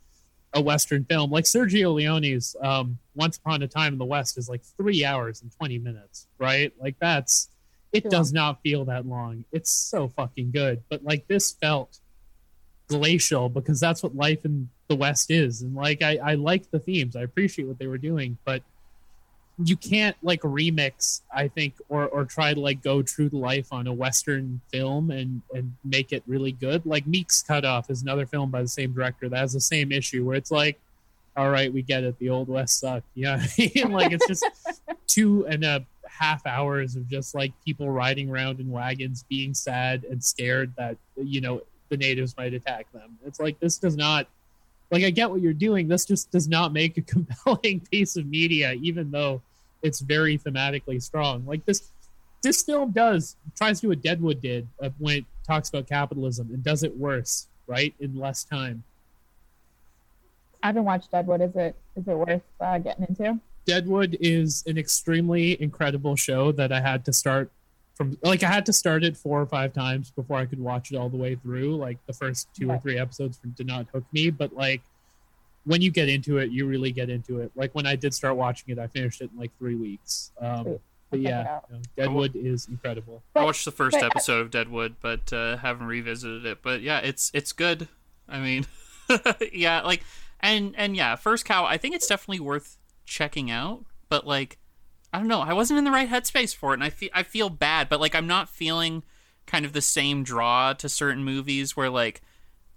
a 0.53 0.61
western 0.61 1.05
film, 1.05 1.31
like 1.31 1.45
Sergio 1.45 1.95
Leone's 1.95 2.55
um, 2.61 2.99
"Once 3.15 3.39
Upon 3.39 3.63
a 3.63 3.69
Time 3.69 3.95
in 3.95 3.99
the 3.99 4.05
West" 4.05 4.37
is 4.37 4.49
like 4.49 4.63
three 4.63 5.05
hours 5.05 5.43
and 5.43 5.51
twenty 5.57 5.79
minutes, 5.79 6.27
right? 6.39 6.73
Like 6.79 6.97
that's 6.99 7.49
it 7.93 8.05
Too 8.05 8.11
does 8.11 8.33
not 8.33 8.63
feel 8.63 8.85
that 8.87 9.07
long. 9.07 9.45
It's 9.53 9.71
so 9.71 10.09
fucking 10.09 10.51
good, 10.51 10.83
but 10.89 11.03
like 11.03 11.27
this 11.27 11.53
felt 11.53 11.99
glacial 12.89 13.49
because 13.49 13.81
that's 13.81 14.03
what 14.03 14.15
life 14.15 14.45
in 14.45 14.69
the 14.89 14.97
West 14.97 15.31
is, 15.31 15.63
and 15.63 15.75
like 15.75 16.03
I, 16.03 16.19
I 16.23 16.35
like 16.35 16.71
the 16.71 16.79
themes, 16.79 17.17
I 17.17 17.23
appreciate 17.23 17.67
what 17.67 17.79
they 17.79 17.87
were 17.87 17.99
doing, 17.99 18.37
but 18.45 18.63
you 19.63 19.77
can't 19.77 20.17
like 20.23 20.41
remix 20.41 21.21
i 21.33 21.47
think 21.47 21.75
or 21.89 22.09
or 22.09 22.25
try 22.25 22.55
to 22.55 22.61
like 22.61 22.83
go 22.83 23.03
true 23.03 23.29
to 23.29 23.37
life 23.37 23.73
on 23.73 23.87
a 23.87 23.93
western 23.93 24.61
film 24.71 25.11
and 25.11 25.43
and 25.55 25.75
make 25.85 26.13
it 26.13 26.23
really 26.27 26.53
good. 26.53 26.85
Like 26.87 27.07
meek's 27.07 27.43
cut 27.43 27.65
off 27.65 27.91
is 27.91 28.03
another 28.03 28.27
film 28.27 28.51
by 28.51 28.63
the 28.63 28.69
same 28.69 28.93
director 28.93 29.29
that 29.29 29.37
has 29.37 29.53
the 29.53 29.61
same 29.61 29.93
issue 29.93 30.25
where 30.25 30.37
it's 30.37 30.51
like 30.51 30.81
all 31.37 31.51
right 31.51 31.73
we 31.73 31.83
get 31.83 32.05
it. 32.05 32.19
The 32.19 32.31
old 32.31 32.49
west 32.49 32.81
sucked. 32.81 33.07
Yeah 33.15 33.45
like 33.89 34.13
it's 34.13 34.27
just 34.27 34.45
two 35.07 35.47
and 35.47 35.65
a 35.65 35.85
half 36.07 36.47
hours 36.47 36.97
of 36.97 37.09
just 37.09 37.35
like 37.35 37.53
people 37.65 37.89
riding 37.89 38.31
around 38.31 38.61
in 38.61 38.71
wagons 38.71 39.25
being 39.29 39.55
sad 39.55 40.05
and 40.05 40.23
scared 40.23 40.73
that 40.77 40.97
you 41.17 41.41
know 41.41 41.63
the 41.89 41.97
natives 41.97 42.35
might 42.39 42.55
attack 42.55 42.91
them. 42.93 43.19
It's 43.27 43.39
like 43.39 43.61
this 43.61 43.77
does 43.79 43.97
not 43.97 44.27
like 44.93 45.05
I 45.05 45.11
get 45.11 45.31
what 45.31 45.41
you're 45.41 45.55
doing. 45.55 45.89
This 45.89 46.05
just 46.05 46.31
does 46.31 46.47
not 46.47 46.73
make 46.73 46.99
a 46.99 47.01
compelling 47.15 47.81
piece 47.81 48.17
of 48.17 48.27
media, 48.27 48.75
even 48.75 49.11
though 49.11 49.41
it's 49.81 50.01
very 50.01 50.39
thematically 50.39 51.03
strong. 51.03 51.45
Like 51.47 51.65
this, 51.65 51.89
this 52.43 52.63
film 52.63 52.93
does 52.93 53.35
tries 53.57 53.81
to 53.81 53.87
do 53.87 53.89
what 53.89 54.03
Deadwood 54.03 54.41
did 54.41 54.69
uh, 54.81 54.91
when 54.99 55.19
it 55.19 55.25
talks 55.45 55.71
about 55.71 55.89
capitalism 55.89 56.51
and 56.53 56.63
does 56.63 56.83
it 56.85 56.97
worse, 56.97 57.49
right, 57.67 57.95
in 57.99 58.17
less 58.17 58.45
time. 58.45 58.85
I 60.63 60.69
haven't 60.69 60.85
watched 60.85 61.11
Deadwood. 61.11 61.41
Is 61.41 61.57
it 61.57 61.75
is 61.97 62.07
it 62.07 62.15
worth 62.15 62.43
uh, 62.61 62.79
getting 62.79 63.07
into? 63.09 63.41
Deadwood 63.65 64.17
is 64.21 64.63
an 64.67 64.77
extremely 64.77 65.61
incredible 65.61 66.17
show 66.17 66.53
that 66.53 66.71
I 66.71 66.81
had 66.81 67.05
to 67.07 67.13
start 67.13 67.51
from 68.03 68.19
like 68.23 68.43
I 68.43 68.49
had 68.49 68.67
to 68.67 68.73
start 68.73 69.05
it 69.05 69.17
four 69.17 69.41
or 69.41 69.47
five 69.47 69.73
times 69.73 70.11
before 70.11 70.37
I 70.37 70.47
could 70.47 70.61
watch 70.61 70.91
it 70.93 70.97
all 70.97 71.09
the 71.09 71.17
way 71.17 71.35
through. 71.37 71.77
Like 71.77 71.99
the 72.07 72.13
first 72.13 72.49
two 72.55 72.71
or 72.71 72.79
three 72.79 72.99
episodes 72.99 73.39
did 73.57 73.67
not 73.67 73.87
hook 73.93 74.05
me, 74.13 74.31
but 74.31 74.55
like 74.55 74.83
when 75.65 75.81
you 75.81 75.91
get 75.91 76.09
into 76.09 76.39
it, 76.39 76.51
you 76.51 76.67
really 76.67 76.91
get 76.91 77.09
into 77.09 77.41
it. 77.41 77.53
Like 77.55 77.75
when 77.75 77.87
I 77.87 77.97
did 77.97 78.13
start 78.13 78.37
watching 78.37 78.73
it, 78.73 78.79
I 78.79 78.89
finished 78.89 79.21
it 79.21 79.31
in 79.33 79.39
like 79.39 79.57
three 79.59 79.77
weeks. 79.77 80.33
Um, 80.41 80.65
but 80.65 80.81
I'll 81.13 81.19
check 81.19 81.21
it 81.21 81.29
yeah, 81.29 81.61
you 81.69 81.77
know, 81.77 81.83
Deadwood 81.97 82.37
is 82.37 82.69
incredible. 82.69 83.23
I 83.37 83.45
watched 83.45 83.65
the 83.65 83.71
first 83.71 83.97
episode 83.97 84.41
of 84.41 84.51
Deadwood, 84.51 84.97
but 85.01 85.33
uh, 85.33 85.59
haven't 85.59 85.87
revisited 85.87 86.47
it. 86.47 86.59
But 86.63 86.81
yeah, 86.81 86.99
it's 86.99 87.31
it's 87.35 87.53
good. 87.53 87.89
I 88.29 88.41
mean, 88.41 88.67
yeah, 89.53 89.83
like 89.83 90.03
and 90.41 90.75
and 90.77 90.97
yeah, 90.97 91.17
first 91.17 91.45
cow. 91.45 91.65
I 91.65 91.77
think 91.77 91.95
it's 91.95 92.07
definitely 92.07 92.41
worth 92.41 92.79
checking 93.05 93.51
out. 93.51 93.85
But 94.09 94.27
like, 94.27 94.59
I 95.13 95.19
don't 95.19 95.29
know. 95.29 95.41
I 95.41 95.53
wasn't 95.53 95.79
in 95.79 95.85
the 95.85 95.91
right 95.91 96.09
headspace 96.09 96.55
for 96.55 96.73
it, 96.73 96.75
and 96.75 96.85
I 96.85 96.91
feel 96.91 97.11
I 97.13 97.23
feel 97.23 97.51
bad. 97.51 97.89
But 97.89 98.01
like, 98.01 98.15
I'm 98.15 98.27
not 98.27 98.49
feeling 98.49 99.03
kind 99.47 99.65
of 99.65 99.73
the 99.73 99.83
same 99.83 100.23
draw 100.23 100.73
to 100.75 100.89
certain 100.89 101.25
movies 101.25 101.77
where 101.77 101.91
like, 101.91 102.21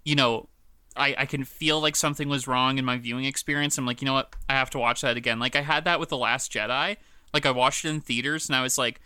you 0.03 0.15
know. 0.15 0.49
I, 0.97 1.13
I 1.17 1.25
can 1.25 1.43
feel 1.43 1.81
like 1.81 1.97
something 1.97 2.29
was 2.29 2.47
wrong 2.47 2.77
in 2.77 2.85
my 2.85 2.97
viewing 2.97 3.25
experience. 3.25 3.77
I'm 3.77 3.85
like, 3.85 4.01
you 4.01 4.05
know 4.05 4.13
what? 4.13 4.33
I 4.47 4.53
have 4.53 4.69
to 4.69 4.79
watch 4.79 5.01
that 5.01 5.17
again. 5.17 5.39
Like 5.39 5.57
I 5.57 5.61
had 5.61 5.83
that 5.83 5.99
with 5.99 6.07
The 6.07 6.15
Last 6.15 6.53
Jedi. 6.53 6.95
Like 7.33 7.45
I 7.45 7.51
watched 7.51 7.83
it 7.83 7.89
in 7.89 7.99
theaters 7.99 8.47
and 8.47 8.55
I 8.55 8.61
was 8.61 8.77
like, 8.77 9.01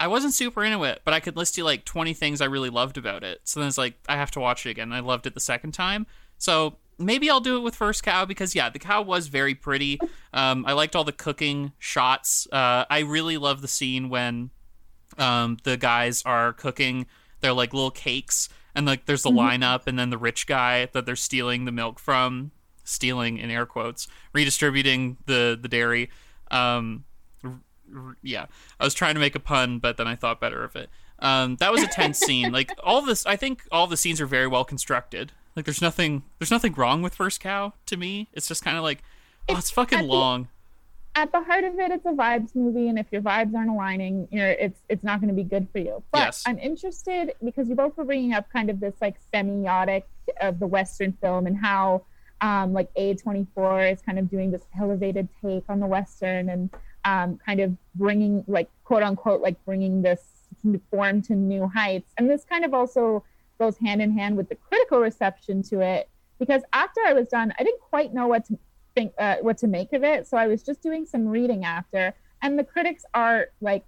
I 0.00 0.06
wasn't 0.06 0.32
super 0.32 0.64
into 0.64 0.84
it, 0.84 1.02
but 1.04 1.12
I 1.12 1.20
could 1.20 1.36
list 1.36 1.58
you 1.58 1.64
like 1.64 1.84
20 1.84 2.14
things 2.14 2.40
I 2.40 2.46
really 2.46 2.70
loved 2.70 2.96
about 2.96 3.22
it. 3.22 3.42
So 3.44 3.60
then 3.60 3.68
it's 3.68 3.76
like, 3.76 3.94
I 4.08 4.16
have 4.16 4.30
to 4.30 4.40
watch 4.40 4.64
it 4.64 4.70
again. 4.70 4.90
I 4.90 5.00
loved 5.00 5.26
it 5.26 5.34
the 5.34 5.40
second 5.40 5.72
time. 5.72 6.06
So 6.38 6.76
maybe 6.98 7.30
I'll 7.30 7.40
do 7.40 7.56
it 7.56 7.60
with 7.60 7.74
First 7.74 8.02
Cow 8.02 8.24
because, 8.24 8.54
yeah, 8.54 8.68
the 8.70 8.78
cow 8.78 9.02
was 9.02 9.28
very 9.28 9.54
pretty. 9.54 9.98
Um, 10.32 10.64
I 10.66 10.72
liked 10.72 10.94
all 10.96 11.04
the 11.04 11.12
cooking 11.12 11.72
shots. 11.78 12.46
Uh, 12.52 12.84
I 12.88 13.00
really 13.00 13.36
love 13.38 13.60
the 13.62 13.68
scene 13.68 14.08
when 14.08 14.50
um, 15.18 15.58
the 15.64 15.76
guys 15.76 16.22
are 16.24 16.52
cooking 16.52 17.06
their 17.40 17.52
like 17.52 17.74
little 17.74 17.90
cakes 17.90 18.48
and 18.74 18.86
like 18.86 19.04
there's 19.06 19.22
the 19.22 19.30
lineup 19.30 19.86
and 19.86 19.98
then 19.98 20.10
the 20.10 20.18
rich 20.18 20.46
guy 20.46 20.86
that 20.92 21.06
they're 21.06 21.14
stealing 21.14 21.64
the 21.64 21.72
milk 21.72 21.98
from 21.98 22.50
stealing 22.84 23.38
in 23.38 23.50
air 23.50 23.66
quotes 23.66 24.08
redistributing 24.32 25.16
the 25.26 25.58
the 25.60 25.68
dairy. 25.68 26.10
Um 26.50 27.04
r- 27.44 27.60
r- 27.94 28.16
yeah 28.22 28.46
i 28.80 28.84
was 28.84 28.94
trying 28.94 29.14
to 29.14 29.20
make 29.20 29.34
a 29.34 29.40
pun 29.40 29.78
but 29.78 29.96
then 29.96 30.06
i 30.08 30.16
thought 30.16 30.40
better 30.40 30.64
of 30.64 30.74
it. 30.74 30.90
Um 31.18 31.56
that 31.56 31.70
was 31.70 31.82
a 31.82 31.86
tense 31.86 32.18
scene. 32.18 32.50
Like 32.50 32.72
all 32.82 33.02
this 33.02 33.24
i 33.26 33.36
think 33.36 33.62
all 33.70 33.86
the 33.86 33.96
scenes 33.96 34.20
are 34.20 34.26
very 34.26 34.46
well 34.46 34.64
constructed 34.64 35.32
like 35.56 35.64
there's 35.64 35.82
nothing 35.82 36.22
there's 36.38 36.50
nothing 36.50 36.72
wrong 36.74 37.02
with 37.02 37.14
first 37.14 37.40
cow 37.40 37.72
to 37.86 37.96
me 37.96 38.28
it's 38.32 38.48
just 38.48 38.64
kind 38.64 38.76
of 38.76 38.82
like 38.82 39.02
oh 39.48 39.56
it's 39.56 39.70
fucking 39.70 39.98
at 39.98 40.02
the- 40.02 40.08
long 40.12 40.48
At 41.16 41.30
the 41.30 41.42
heart 41.44 41.62
of 41.62 41.78
it, 41.78 41.92
it's 41.92 42.04
a 42.06 42.10
vibes 42.10 42.56
movie, 42.56 42.88
and 42.88 42.98
if 42.98 43.06
your 43.12 43.22
vibes 43.22 43.54
aren't 43.54 43.70
aligning, 43.70 44.26
you're, 44.32 44.48
it's 44.50 44.80
it's 44.88 45.04
not 45.04 45.20
going 45.20 45.28
to 45.28 45.34
be 45.42 45.44
good 45.44 45.68
for 45.70 45.78
you. 45.78 46.02
But 46.10 46.18
Yes. 46.18 46.42
I'm 46.44 46.58
interested 46.58 47.34
because 47.44 47.68
you 47.68 47.76
both 47.76 47.96
were 47.96 48.04
bringing 48.04 48.32
up 48.32 48.50
kind 48.52 48.68
of 48.68 48.80
this 48.80 48.94
like 49.00 49.14
semiotic 49.32 50.02
of 50.40 50.58
the 50.58 50.66
Western 50.66 51.12
film 51.20 51.46
and 51.46 51.56
how 51.56 52.02
um, 52.40 52.72
like 52.72 52.92
A24 52.96 53.92
is 53.92 54.02
kind 54.02 54.18
of 54.18 54.28
doing 54.28 54.50
this 54.50 54.62
elevated 54.80 55.28
take 55.40 55.62
on 55.68 55.78
the 55.78 55.86
Western 55.86 56.48
and 56.48 56.70
um, 57.04 57.38
kind 57.46 57.60
of 57.60 57.76
bringing 57.94 58.42
like 58.48 58.68
quote 58.82 59.04
unquote 59.04 59.40
like 59.40 59.56
bringing 59.64 60.02
this 60.02 60.22
form 60.90 61.22
to 61.22 61.34
new 61.36 61.68
heights. 61.68 62.12
And 62.18 62.28
this 62.28 62.44
kind 62.44 62.64
of 62.64 62.74
also 62.74 63.22
goes 63.58 63.76
hand 63.78 64.02
in 64.02 64.16
hand 64.16 64.36
with 64.36 64.48
the 64.48 64.54
critical 64.54 64.98
reception 65.00 65.62
to 65.62 65.80
it 65.80 66.08
because 66.38 66.62
after 66.72 67.00
I 67.06 67.12
was 67.12 67.28
done, 67.28 67.52
I 67.58 67.64
didn't 67.64 67.80
quite 67.80 68.12
know 68.12 68.26
what 68.26 68.46
to 68.46 68.58
think, 68.94 69.12
uh, 69.18 69.36
what 69.40 69.58
to 69.58 69.66
make 69.66 69.92
of 69.92 70.04
it. 70.04 70.26
So 70.26 70.36
I 70.36 70.46
was 70.46 70.62
just 70.62 70.82
doing 70.82 71.06
some 71.06 71.26
reading 71.26 71.64
after, 71.64 72.14
and 72.42 72.58
the 72.58 72.64
critics 72.64 73.04
are 73.14 73.48
like 73.60 73.86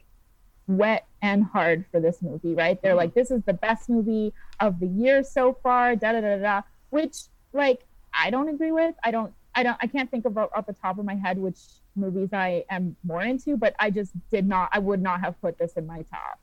wet 0.68 1.06
and 1.23 1.44
hard 1.44 1.85
for 1.90 2.00
this 2.00 2.23
movie, 2.23 2.54
right? 2.54 2.80
They're 2.80 2.94
like, 2.94 3.14
this 3.14 3.30
is 3.30 3.42
the 3.44 3.52
best 3.52 3.88
movie 3.88 4.32
of 4.61 4.80
the 4.80 4.87
year 4.87 5.23
so 5.23 5.58
far, 5.62 5.96
da 5.96 6.12
da 6.12 6.20
da 6.20 6.38
da, 6.38 6.62
which 6.90 7.16
like 7.52 7.85
I 8.12 8.30
don't 8.30 8.49
agree 8.49 8.73
with. 8.73 8.94
I 9.04 9.11
don't, 9.11 9.32
I 9.54 9.62
don't, 9.62 9.76
I 9.80 9.87
can't 9.87 10.11
think 10.11 10.25
of 10.25 10.37
off 10.38 10.66
the 10.66 10.73
top 10.73 10.99
of 10.99 11.04
my 11.04 11.14
head 11.14 11.38
which 11.38 11.58
movies 11.94 12.30
I 12.32 12.64
am 12.70 12.96
more 13.04 13.23
into, 13.23 13.56
but 13.56 13.75
I 13.78 13.90
just 13.90 14.12
did 14.30 14.46
not, 14.46 14.70
I 14.73 14.78
would 14.78 15.02
not 15.02 15.20
have 15.20 15.40
put 15.40 15.58
this 15.58 15.75
in 15.75 15.87
my 15.87 16.02
top. 16.02 16.40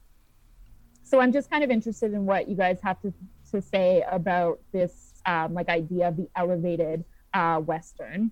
So 1.13 1.19
I'm 1.19 1.31
just 1.31 1.51
kind 1.51 1.63
of 1.63 1.69
interested 1.69 2.11
in 2.11 2.25
what 2.25 2.49
you 2.49 2.55
guys 2.55 2.79
have 2.81 2.99
to 3.03 3.13
to 3.51 3.61
say 3.61 4.03
about 4.11 4.59
this 4.71 5.13
um, 5.27 5.53
like 5.53 5.69
idea 5.69 6.07
of 6.07 6.17
the 6.17 6.27
elevated 6.35 7.05
uh, 7.35 7.59
western. 7.59 8.31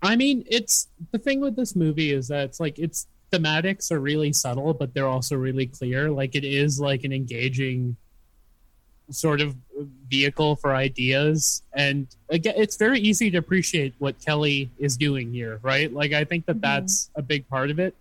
I 0.00 0.14
mean, 0.14 0.44
it's 0.48 0.86
the 1.10 1.18
thing 1.18 1.40
with 1.40 1.56
this 1.56 1.74
movie 1.74 2.12
is 2.12 2.28
that 2.28 2.44
it's 2.44 2.60
like 2.60 2.78
its 2.78 3.08
thematics 3.32 3.90
are 3.90 3.98
really 3.98 4.32
subtle, 4.32 4.74
but 4.74 4.94
they're 4.94 5.08
also 5.08 5.34
really 5.34 5.66
clear. 5.66 6.08
Like 6.08 6.36
it 6.36 6.44
is 6.44 6.78
like 6.78 7.02
an 7.02 7.12
engaging 7.12 7.96
sort 9.10 9.40
of 9.40 9.56
vehicle 10.08 10.54
for 10.54 10.72
ideas, 10.72 11.64
and 11.72 12.06
again, 12.28 12.54
it's 12.56 12.76
very 12.76 13.00
easy 13.00 13.28
to 13.32 13.38
appreciate 13.38 13.92
what 13.98 14.24
Kelly 14.24 14.70
is 14.78 14.96
doing 14.96 15.32
here, 15.32 15.58
right? 15.62 15.92
Like 15.92 16.12
I 16.12 16.22
think 16.22 16.46
that 16.46 16.58
Mhm. 16.58 16.60
that's 16.60 17.10
a 17.16 17.22
big 17.22 17.48
part 17.48 17.72
of 17.72 17.80
it. 17.80 17.96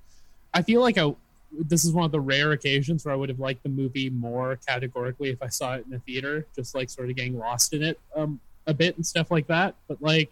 I 0.53 0.61
feel 0.61 0.81
like 0.81 0.99
I, 0.99 1.15
this 1.59 1.85
is 1.85 1.91
one 1.91 2.05
of 2.05 2.11
the 2.11 2.19
rare 2.19 2.51
occasions 2.51 3.05
where 3.05 3.13
I 3.13 3.17
would 3.17 3.29
have 3.29 3.39
liked 3.39 3.63
the 3.63 3.69
movie 3.69 4.09
more 4.09 4.57
categorically 4.67 5.29
if 5.29 5.41
I 5.41 5.47
saw 5.47 5.75
it 5.75 5.85
in 5.85 5.91
the 5.91 5.99
theater, 5.99 6.45
just 6.55 6.75
like 6.75 6.89
sort 6.89 7.09
of 7.09 7.15
getting 7.15 7.37
lost 7.37 7.73
in 7.73 7.83
it 7.83 7.99
um, 8.15 8.39
a 8.67 8.73
bit 8.73 8.95
and 8.95 9.05
stuff 9.05 9.31
like 9.31 9.47
that. 9.47 9.75
But 9.87 10.01
like 10.01 10.31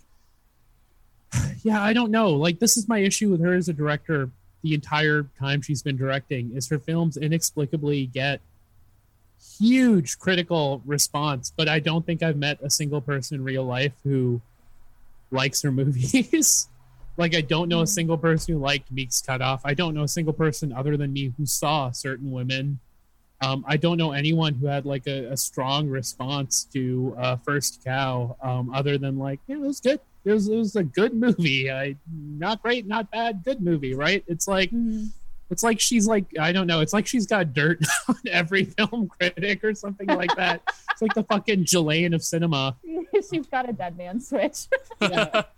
yeah, 1.63 1.82
I 1.82 1.94
don't 1.94 2.12
know. 2.12 2.32
Like 2.32 2.60
this 2.60 2.77
is 2.77 2.88
my 2.88 3.00
issue 3.00 3.30
with 3.30 3.42
her 3.42 3.53
as 3.53 3.70
a 3.70 3.74
director 3.74 4.30
the 4.63 4.74
entire 4.74 5.27
time 5.38 5.62
she's 5.62 5.84
been 5.84 5.98
directing 5.98 6.51
is 6.56 6.70
her 6.70 6.80
films 6.80 7.18
inexplicably 7.18 8.06
get 8.08 8.39
huge 9.60 10.18
critical 10.18 10.82
response, 10.86 11.53
but 11.56 11.68
I 11.68 11.80
don't 11.80 12.06
think 12.06 12.24
I've 12.24 12.38
met 12.38 12.60
a 12.63 12.70
single 12.70 13.01
person 13.01 13.36
in 13.36 13.44
real 13.44 13.65
life 13.65 13.94
who 14.03 14.42
likes 15.32 15.62
her 15.62 15.72
movies. 15.82 16.68
Like 17.17 17.36
I 17.36 17.41
don't 17.41 17.70
know 17.70 17.82
a 17.82 17.88
single 17.88 18.17
person 18.17 18.53
who 18.55 18.60
liked 18.60 18.91
Meek's 18.91 19.22
Cutoff. 19.22 19.62
I 19.65 19.74
don't 19.74 19.93
know 19.93 20.03
a 20.03 20.08
single 20.08 20.34
person 20.34 20.74
other 20.74 20.98
than 20.98 21.13
me 21.13 21.32
who 21.38 21.46
saw 21.46 21.91
certain 21.91 22.32
women 22.32 22.79
Um, 23.41 23.65
I 23.67 23.75
don't 23.77 23.98
know 23.98 24.13
anyone 24.13 24.53
who 24.55 24.67
had 24.67 24.86
like 24.86 25.05
a, 25.05 25.25
a 25.34 25.38
strong 25.38 25.89
response 25.89 26.63
to 26.74 27.13
uh, 27.20 27.36
First 27.43 27.84
Cow, 27.84 28.38
um, 28.41 28.74
other 28.74 28.98
than 28.98 29.20
like, 29.20 29.41
yeah, 29.48 29.58
it 29.58 29.60
was 29.62 29.82
good. 29.82 30.00
It 30.24 30.32
was 30.32 30.48
it 30.48 30.55
was 30.55 30.75
a 30.77 30.84
good 30.84 31.13
movie. 31.13 31.70
I, 31.70 31.98
not 32.15 32.62
great, 32.63 32.88
not 32.88 33.12
bad, 33.12 33.43
good 33.43 33.60
movie. 33.62 33.93
Right? 33.96 34.24
It's 34.27 34.48
like 34.48 34.72
Mhm. 34.72 35.10
it's 35.51 35.62
like 35.62 35.82
she's 35.82 36.08
like 36.08 36.25
I 36.39 36.53
don't 36.53 36.67
know. 36.67 36.79
It's 36.79 36.93
like 36.93 37.05
she's 37.05 37.27
got 37.27 37.53
dirt 37.53 37.79
on 38.08 38.15
every 38.32 38.63
film 38.63 39.10
critic 39.10 39.62
or 39.65 39.75
something 39.75 40.08
like 40.08 40.34
that. 40.38 40.62
it's 40.91 41.01
like 41.01 41.13
the 41.13 41.24
fucking 41.24 41.63
Ghislaine 41.65 42.13
of 42.13 42.24
cinema. 42.24 42.77
She's 43.29 43.46
got 43.48 43.67
a 43.70 43.74
dead 43.74 43.98
man 43.98 44.20
switch. 44.22 44.67
Yeah. 45.01 45.43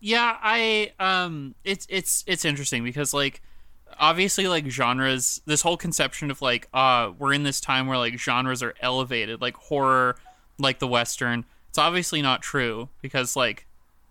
yeah 0.00 0.36
i 0.42 0.92
um 0.98 1.54
it's 1.64 1.86
it's 1.90 2.24
it's 2.26 2.44
interesting 2.44 2.82
because 2.82 3.12
like 3.14 3.40
obviously 3.98 4.48
like 4.48 4.66
genres 4.66 5.40
this 5.46 5.62
whole 5.62 5.76
conception 5.76 6.30
of 6.30 6.40
like 6.40 6.68
uh 6.72 7.10
we're 7.18 7.32
in 7.32 7.42
this 7.42 7.60
time 7.60 7.86
where 7.86 7.98
like 7.98 8.18
genres 8.18 8.62
are 8.62 8.74
elevated 8.80 9.40
like 9.40 9.54
horror 9.56 10.16
like 10.58 10.78
the 10.78 10.88
western 10.88 11.44
it's 11.70 11.78
obviously 11.78 12.20
not 12.20 12.42
true 12.42 12.88
because 13.00 13.36
like 13.36 13.66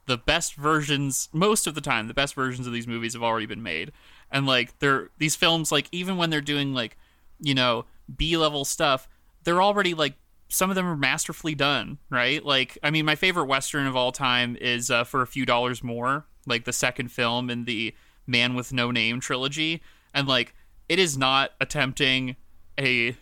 the 0.09 0.17
best 0.17 0.55
versions 0.55 1.29
most 1.31 1.67
of 1.67 1.75
the 1.75 1.81
time 1.81 2.07
the 2.07 2.13
best 2.13 2.33
versions 2.33 2.65
of 2.65 2.73
these 2.73 2.87
movies 2.87 3.13
have 3.13 3.21
already 3.21 3.45
been 3.45 3.61
made. 3.61 3.91
And 4.31 4.47
like 4.47 4.77
they're 4.79 5.09
these 5.19 5.35
films 5.35 5.71
like 5.71 5.87
even 5.91 6.17
when 6.17 6.31
they're 6.31 6.41
doing 6.41 6.73
like 6.73 6.97
you 7.39 7.53
know 7.53 7.85
b 8.17 8.35
level 8.35 8.65
stuff 8.65 9.07
they're 9.43 9.61
already 9.61 9.93
like 9.93 10.13
some 10.49 10.71
of 10.71 10.75
them 10.75 10.87
are 10.87 10.97
masterfully 10.97 11.53
done, 11.53 11.99
right? 12.09 12.43
Like, 12.43 12.77
I 12.83 12.89
mean, 12.89 13.05
my 13.05 13.15
favorite 13.15 13.45
western 13.45 13.85
of 13.85 13.95
all 13.95 14.11
time 14.11 14.57
is 14.59 14.89
uh, 14.89 15.03
for 15.03 15.21
a 15.21 15.27
few 15.27 15.45
dollars 15.45 15.83
more, 15.83 16.25
like 16.47 16.65
the 16.65 16.73
second 16.73 17.11
film 17.11 17.49
in 17.51 17.65
the 17.65 17.95
Man 18.25 18.55
with 18.55 18.73
No 18.73 18.89
Name 18.89 19.19
trilogy, 19.19 19.81
and 20.13 20.27
like 20.27 20.55
it 20.89 20.97
is 20.97 21.17
not 21.17 21.51
attempting 21.61 22.35
a 22.79 23.15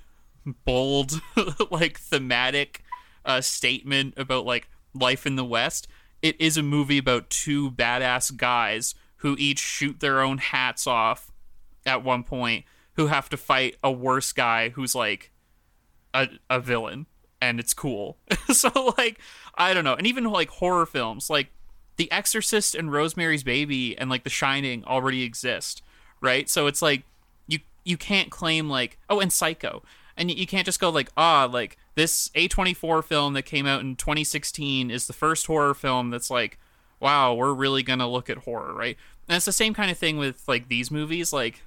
bold, 0.66 1.22
like 1.72 2.00
thematic 2.00 2.84
uh, 3.26 3.42
statement 3.42 4.14
about 4.16 4.46
like 4.46 4.70
life 4.94 5.26
in 5.26 5.36
the 5.36 5.46
West. 5.46 5.88
It 6.22 6.40
is 6.40 6.56
a 6.56 6.64
movie 6.64 6.98
about 6.98 7.30
two 7.30 7.72
badass 7.72 8.36
guys 8.36 8.96
who 9.18 9.36
each 9.38 9.60
shoot 9.60 10.00
their 10.00 10.22
own 10.22 10.38
hats 10.38 10.88
off 10.88 11.32
at 11.86 12.04
one 12.04 12.24
point, 12.24 12.64
who 12.94 13.08
have 13.08 13.28
to 13.30 13.38
fight 13.38 13.76
a 13.84 13.92
worse 13.92 14.32
guy 14.32 14.70
who's 14.70 14.96
like 14.96 15.32
a, 16.14 16.30
a 16.50 16.62
villain 16.62 17.06
and 17.42 17.60
it's 17.60 17.74
cool. 17.74 18.18
so 18.52 18.94
like 18.98 19.20
I 19.56 19.74
don't 19.74 19.84
know. 19.84 19.96
And 19.96 20.08
even 20.08 20.24
like 20.26 20.50
horror 20.50 20.86
films 20.86 21.30
like 21.30 21.48
The 21.98 22.12
Exorcist 22.12 22.76
and 22.76 22.92
Rosemary's 22.92 23.44
Baby 23.44 23.98
and 23.98 24.10
like 24.10 24.24
The 24.24 24.30
Shining 24.30 24.84
already 24.86 25.24
exist, 25.24 25.82
right? 26.22 26.50
So 26.50 26.68
it's 26.68 26.82
like 26.82 27.04
you 27.48 27.60
you 27.84 27.98
can't 27.98 28.30
claim 28.30 28.70
like 28.70 28.98
oh 29.10 29.20
and 29.20 29.32
Psycho. 29.32 29.84
And 30.20 30.32
you 30.32 30.48
can't 30.48 30.66
just 30.66 30.80
go 30.80 30.90
like 30.90 31.12
ah 31.16 31.48
like 31.52 31.78
this 31.96 32.30
A24 32.30 33.04
film 33.04 33.34
that 33.34 33.44
came 33.44 33.68
out 33.68 33.82
in 33.82 33.96
2016 33.96 34.90
is 34.90 35.08
the 35.08 35.14
first 35.14 35.46
horror 35.48 35.74
film 35.74 36.10
that's 36.10 36.30
like 36.32 36.58
wow, 37.00 37.34
we're 37.34 37.54
really 37.54 37.84
going 37.84 38.00
to 38.00 38.08
look 38.08 38.28
at 38.28 38.40
horror, 38.40 38.74
right? 38.74 38.98
And 39.28 39.36
it's 39.36 39.46
the 39.46 39.52
same 39.52 39.76
kind 39.76 39.92
of 39.92 40.00
thing 40.00 40.18
with 40.18 40.42
like 40.48 40.68
these 40.68 40.90
movies 40.90 41.32
like 41.32 41.62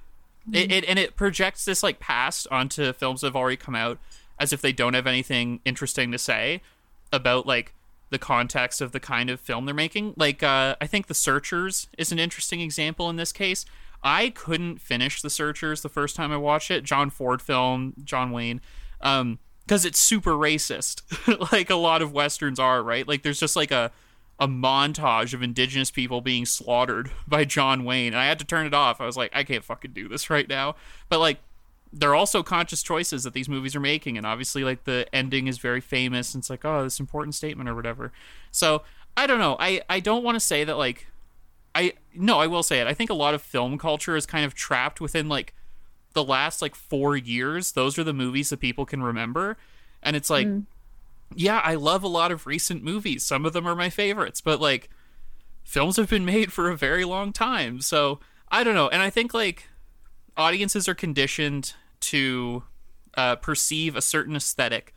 it, 0.51 0.71
it 0.71 0.85
and 0.85 0.97
it 0.97 1.15
projects 1.15 1.65
this 1.65 1.83
like 1.83 1.99
past 1.99 2.47
onto 2.49 2.91
films 2.93 3.21
that 3.21 3.27
have 3.27 3.35
already 3.35 3.57
come 3.57 3.75
out 3.75 3.99
as 4.41 4.51
if 4.51 4.59
they 4.59 4.73
don't 4.73 4.95
have 4.95 5.05
anything 5.05 5.61
interesting 5.63 6.11
to 6.11 6.17
say 6.17 6.63
about 7.13 7.45
like 7.45 7.75
the 8.09 8.17
context 8.17 8.81
of 8.81 8.91
the 8.91 8.99
kind 8.99 9.29
of 9.29 9.39
film 9.39 9.65
they're 9.65 9.75
making. 9.75 10.15
Like 10.17 10.41
uh, 10.41 10.75
I 10.81 10.87
think 10.87 11.05
The 11.05 11.13
Searchers 11.13 11.87
is 11.95 12.11
an 12.11 12.17
interesting 12.17 12.59
example 12.59 13.07
in 13.07 13.17
this 13.17 13.31
case. 13.31 13.65
I 14.03 14.29
couldn't 14.31 14.81
finish 14.81 15.21
The 15.21 15.29
Searchers 15.29 15.83
the 15.83 15.89
first 15.89 16.15
time 16.15 16.31
I 16.31 16.37
watched 16.37 16.71
it. 16.71 16.83
John 16.83 17.11
Ford 17.11 17.39
film, 17.39 17.93
John 18.03 18.31
Wayne, 18.31 18.61
um, 18.99 19.37
because 19.63 19.85
it's 19.85 19.99
super 19.99 20.31
racist, 20.31 21.03
like 21.51 21.69
a 21.69 21.75
lot 21.75 22.01
of 22.01 22.11
westerns 22.11 22.59
are, 22.59 22.81
right? 22.81 23.07
Like 23.07 23.21
there's 23.21 23.39
just 23.39 23.55
like 23.55 23.71
a 23.71 23.91
a 24.39 24.47
montage 24.47 25.35
of 25.35 25.43
indigenous 25.43 25.91
people 25.91 26.19
being 26.19 26.47
slaughtered 26.47 27.11
by 27.27 27.45
John 27.45 27.83
Wayne, 27.85 28.13
and 28.13 28.19
I 28.19 28.25
had 28.25 28.39
to 28.39 28.45
turn 28.45 28.65
it 28.65 28.73
off. 28.73 28.99
I 28.99 29.05
was 29.05 29.15
like, 29.15 29.29
I 29.35 29.43
can't 29.43 29.63
fucking 29.63 29.93
do 29.93 30.07
this 30.07 30.31
right 30.31 30.49
now. 30.49 30.75
But 31.09 31.19
like 31.19 31.37
they're 31.93 32.15
also 32.15 32.41
conscious 32.41 32.81
choices 32.81 33.23
that 33.23 33.33
these 33.33 33.49
movies 33.49 33.75
are 33.75 33.81
making 33.81 34.17
and 34.17 34.25
obviously 34.25 34.63
like 34.63 34.85
the 34.85 35.05
ending 35.13 35.47
is 35.47 35.57
very 35.57 35.81
famous 35.81 36.33
and 36.33 36.41
it's 36.41 36.49
like 36.49 36.63
oh 36.63 36.83
this 36.83 36.99
important 36.99 37.35
statement 37.35 37.69
or 37.69 37.75
whatever. 37.75 38.11
So 38.51 38.83
i 39.17 39.27
don't 39.27 39.39
know. 39.39 39.57
I 39.59 39.81
i 39.89 39.99
don't 39.99 40.23
want 40.23 40.35
to 40.35 40.39
say 40.39 40.63
that 40.63 40.77
like 40.77 41.07
i 41.75 41.93
no 42.15 42.39
i 42.39 42.47
will 42.47 42.63
say 42.63 42.79
it. 42.79 42.87
I 42.87 42.93
think 42.93 43.09
a 43.09 43.15
lot 43.15 43.33
of 43.33 43.41
film 43.41 43.77
culture 43.77 44.15
is 44.15 44.25
kind 44.25 44.45
of 44.45 44.53
trapped 44.53 45.01
within 45.01 45.27
like 45.27 45.53
the 46.13 46.23
last 46.23 46.61
like 46.61 46.75
four 46.75 47.17
years. 47.17 47.73
Those 47.73 47.97
are 47.99 48.03
the 48.03 48.13
movies 48.13 48.49
that 48.49 48.59
people 48.59 48.85
can 48.85 49.03
remember. 49.03 49.57
And 50.01 50.15
it's 50.15 50.29
like 50.29 50.47
mm. 50.47 50.65
yeah 51.35 51.61
i 51.63 51.75
love 51.75 52.03
a 52.03 52.07
lot 52.07 52.31
of 52.31 52.47
recent 52.47 52.83
movies. 52.83 53.23
Some 53.23 53.45
of 53.45 53.51
them 53.53 53.67
are 53.67 53.75
my 53.75 53.89
favorites 53.89 54.39
but 54.39 54.61
like 54.61 54.89
films 55.63 55.97
have 55.97 56.09
been 56.09 56.25
made 56.25 56.53
for 56.53 56.69
a 56.69 56.77
very 56.77 57.03
long 57.03 57.33
time. 57.33 57.81
So 57.81 58.21
i 58.49 58.63
don't 58.63 58.75
know. 58.75 58.87
And 58.87 59.01
i 59.01 59.09
think 59.09 59.33
like 59.33 59.67
audiences 60.37 60.87
are 60.87 60.95
conditioned 60.95 61.73
to 62.01 62.63
uh, 63.15 63.35
perceive 63.37 63.95
a 63.95 64.01
certain 64.01 64.35
aesthetic 64.35 64.93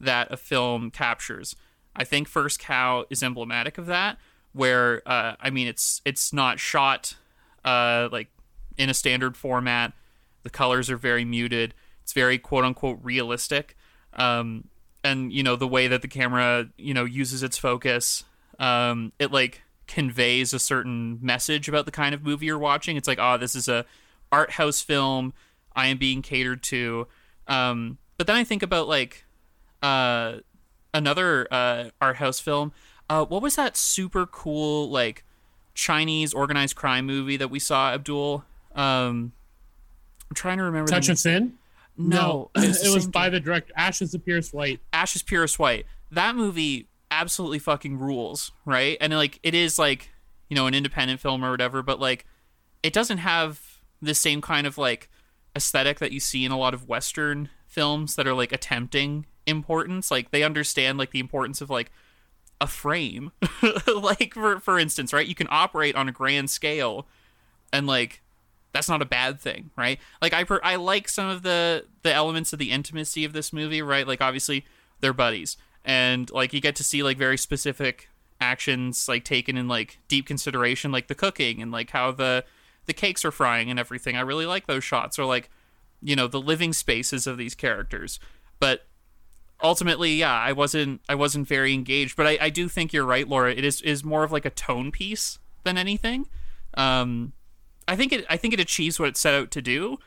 that 0.00 0.30
a 0.30 0.36
film 0.36 0.90
captures. 0.90 1.56
I 1.96 2.04
think 2.04 2.28
First 2.28 2.58
Cow 2.58 3.04
is 3.10 3.22
emblematic 3.22 3.78
of 3.78 3.86
that. 3.86 4.18
Where 4.52 5.02
uh, 5.06 5.34
I 5.40 5.50
mean, 5.50 5.66
it's 5.66 6.00
it's 6.04 6.32
not 6.32 6.60
shot 6.60 7.16
uh, 7.64 8.08
like 8.12 8.28
in 8.76 8.88
a 8.88 8.94
standard 8.94 9.36
format. 9.36 9.92
The 10.42 10.50
colors 10.50 10.90
are 10.90 10.96
very 10.96 11.24
muted. 11.24 11.74
It's 12.02 12.12
very 12.12 12.38
quote 12.38 12.64
unquote 12.64 13.00
realistic, 13.02 13.76
um, 14.12 14.68
and 15.02 15.32
you 15.32 15.42
know 15.42 15.56
the 15.56 15.66
way 15.66 15.88
that 15.88 16.02
the 16.02 16.08
camera 16.08 16.68
you 16.76 16.94
know 16.94 17.04
uses 17.04 17.42
its 17.42 17.58
focus, 17.58 18.24
um, 18.58 19.12
it 19.18 19.32
like 19.32 19.62
conveys 19.86 20.54
a 20.54 20.58
certain 20.58 21.18
message 21.20 21.68
about 21.68 21.84
the 21.84 21.92
kind 21.92 22.14
of 22.14 22.22
movie 22.22 22.46
you're 22.46 22.58
watching. 22.58 22.96
It's 22.96 23.08
like, 23.08 23.18
oh, 23.20 23.38
this 23.38 23.54
is 23.54 23.68
a 23.68 23.84
art 24.30 24.52
house 24.52 24.82
film. 24.82 25.32
I 25.74 25.88
am 25.88 25.98
being 25.98 26.22
catered 26.22 26.62
to. 26.64 27.06
Um, 27.46 27.98
but 28.16 28.26
then 28.26 28.36
I 28.36 28.44
think 28.44 28.62
about 28.62 28.88
like 28.88 29.24
uh, 29.82 30.38
another 30.92 31.46
uh, 31.50 31.90
art 32.00 32.16
house 32.16 32.40
film. 32.40 32.72
Uh, 33.08 33.24
what 33.24 33.42
was 33.42 33.56
that 33.56 33.76
super 33.76 34.26
cool 34.26 34.88
like 34.90 35.24
Chinese 35.74 36.32
organized 36.32 36.76
crime 36.76 37.06
movie 37.06 37.36
that 37.36 37.48
we 37.48 37.58
saw? 37.58 37.92
Abdul. 37.92 38.44
Um, 38.74 39.32
I'm 40.30 40.34
trying 40.34 40.58
to 40.58 40.64
remember. 40.64 40.90
Touch 40.90 41.08
of 41.08 41.18
Sin. 41.18 41.54
No, 41.96 42.50
it 42.56 42.64
it's 42.64 42.82
the 42.88 42.92
was 42.92 43.06
by 43.06 43.28
the 43.28 43.40
director 43.40 43.72
Ashes 43.76 44.14
of 44.14 44.24
Pierce 44.24 44.52
White. 44.52 44.80
Ash 44.92 45.14
Is 45.14 45.22
Purest 45.22 45.58
White. 45.58 45.86
That 46.10 46.34
movie 46.34 46.88
absolutely 47.10 47.58
fucking 47.60 47.98
rules, 47.98 48.52
right? 48.64 48.96
And 49.00 49.12
like 49.12 49.38
it 49.42 49.54
is 49.54 49.78
like, 49.78 50.10
you 50.48 50.56
know, 50.56 50.66
an 50.66 50.74
independent 50.74 51.20
film 51.20 51.44
or 51.44 51.50
whatever, 51.50 51.82
but 51.82 52.00
like 52.00 52.26
it 52.82 52.92
doesn't 52.92 53.18
have 53.18 53.80
the 54.02 54.14
same 54.14 54.40
kind 54.40 54.66
of 54.66 54.76
like 54.76 55.08
aesthetic 55.56 55.98
that 55.98 56.12
you 56.12 56.20
see 56.20 56.44
in 56.44 56.52
a 56.52 56.58
lot 56.58 56.74
of 56.74 56.88
western 56.88 57.48
films 57.66 58.16
that 58.16 58.26
are 58.26 58.34
like 58.34 58.52
attempting 58.52 59.26
importance. 59.46 60.10
Like 60.10 60.30
they 60.30 60.42
understand 60.42 60.98
like 60.98 61.10
the 61.10 61.20
importance 61.20 61.60
of 61.60 61.70
like 61.70 61.90
a 62.60 62.66
frame. 62.66 63.32
like 63.96 64.34
for 64.34 64.60
for 64.60 64.78
instance, 64.78 65.12
right? 65.12 65.26
You 65.26 65.34
can 65.34 65.48
operate 65.50 65.96
on 65.96 66.08
a 66.08 66.12
grand 66.12 66.50
scale 66.50 67.06
and 67.72 67.86
like 67.86 68.22
that's 68.72 68.88
not 68.88 69.02
a 69.02 69.06
bad 69.06 69.40
thing, 69.40 69.70
right? 69.76 69.98
Like 70.20 70.32
I 70.32 70.44
per- 70.44 70.60
I 70.62 70.76
like 70.76 71.08
some 71.08 71.28
of 71.28 71.42
the 71.42 71.86
the 72.02 72.12
elements 72.12 72.52
of 72.52 72.58
the 72.58 72.70
intimacy 72.70 73.24
of 73.24 73.32
this 73.32 73.52
movie, 73.52 73.82
right? 73.82 74.06
Like 74.06 74.20
obviously 74.20 74.64
they're 75.00 75.12
buddies, 75.12 75.56
and 75.84 76.30
like 76.30 76.52
you 76.52 76.60
get 76.60 76.76
to 76.76 76.84
see 76.84 77.02
like 77.02 77.16
very 77.16 77.38
specific 77.38 78.08
actions 78.40 79.08
like 79.08 79.24
taken 79.24 79.56
in 79.56 79.68
like 79.68 80.00
deep 80.08 80.26
consideration, 80.26 80.90
like 80.90 81.06
the 81.06 81.14
cooking 81.14 81.62
and 81.62 81.70
like 81.70 81.90
how 81.90 82.10
the 82.10 82.44
the 82.86 82.92
cakes 82.92 83.24
are 83.24 83.30
frying 83.30 83.70
and 83.70 83.78
everything. 83.78 84.16
I 84.16 84.20
really 84.20 84.46
like 84.46 84.66
those 84.66 84.84
shots, 84.84 85.18
or 85.18 85.24
like 85.24 85.50
you 86.02 86.14
know 86.16 86.26
the 86.26 86.40
living 86.40 86.72
spaces 86.72 87.26
of 87.26 87.38
these 87.38 87.54
characters, 87.54 88.20
but 88.60 88.86
ultimately 89.62 90.14
yeah 90.14 90.34
i 90.34 90.50
wasn't 90.52 91.00
i 91.08 91.14
wasn't 91.14 91.46
very 91.46 91.72
engaged. 91.72 92.16
But 92.16 92.26
i, 92.26 92.38
I 92.40 92.50
do 92.50 92.68
think 92.68 92.92
you're 92.92 93.06
right 93.06 93.28
laura. 93.28 93.52
It 93.52 93.64
is 93.64 93.80
is 93.82 94.04
more 94.04 94.24
of 94.24 94.32
like 94.32 94.44
a 94.44 94.50
tone 94.50 94.90
piece 94.90 95.38
than 95.64 95.78
anything. 95.78 96.26
Um 96.74 97.32
I 97.86 97.96
think 97.96 98.12
it 98.12 98.24
I 98.28 98.36
think 98.36 98.54
it 98.54 98.60
achieves 98.60 98.98
what 98.98 99.08
it 99.08 99.16
set 99.16 99.34
out 99.34 99.50
to 99.52 99.62
do, 99.62 99.98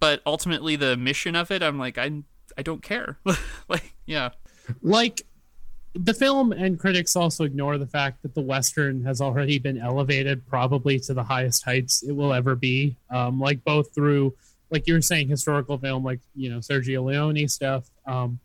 but 0.00 0.22
ultimately 0.26 0.76
the 0.76 0.96
mission 0.96 1.36
of 1.36 1.50
it, 1.50 1.62
I'm 1.62 1.78
like 1.78 1.98
I 1.98 2.22
I 2.56 2.62
don't 2.62 2.82
care. 2.82 3.18
like 3.68 3.94
yeah, 4.06 4.30
like 4.80 5.22
the 5.94 6.14
film 6.14 6.52
and 6.52 6.78
critics 6.78 7.14
also 7.14 7.44
ignore 7.44 7.78
the 7.78 7.86
fact 7.86 8.22
that 8.22 8.34
the 8.34 8.40
western 8.40 9.04
has 9.04 9.20
already 9.20 9.58
been 9.58 9.78
elevated 9.78 10.46
probably 10.46 10.98
to 11.00 11.14
the 11.14 11.22
highest 11.22 11.64
heights 11.64 12.02
it 12.02 12.12
will 12.12 12.32
ever 12.32 12.54
be. 12.54 12.96
Um, 13.10 13.38
like 13.40 13.64
both 13.64 13.94
through 13.94 14.34
like 14.70 14.86
you 14.86 14.94
were 14.94 15.02
saying 15.02 15.28
historical 15.28 15.78
film 15.78 16.02
like 16.02 16.20
you 16.34 16.50
know 16.50 16.58
sergio 16.58 17.04
leone 17.04 17.46
stuff 17.48 17.88
um, 18.06 18.40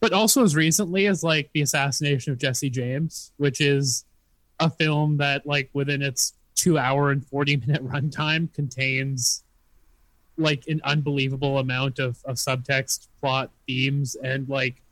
but 0.00 0.12
also 0.12 0.42
as 0.42 0.56
recently 0.56 1.06
as 1.06 1.22
like 1.22 1.50
the 1.52 1.60
assassination 1.60 2.32
of 2.32 2.38
jesse 2.38 2.70
james 2.70 3.30
which 3.36 3.60
is 3.60 4.04
a 4.58 4.68
film 4.68 5.18
that 5.18 5.46
like 5.46 5.70
within 5.72 6.02
its 6.02 6.32
two 6.54 6.78
hour 6.78 7.10
and 7.10 7.24
40 7.26 7.58
minute 7.58 7.86
runtime 7.88 8.52
contains 8.52 9.44
like 10.36 10.64
an 10.66 10.80
unbelievable 10.84 11.58
amount 11.58 11.98
of, 11.98 12.18
of 12.24 12.36
subtext, 12.36 13.08
plot, 13.20 13.50
themes, 13.66 14.16
and 14.16 14.48
like 14.48 14.82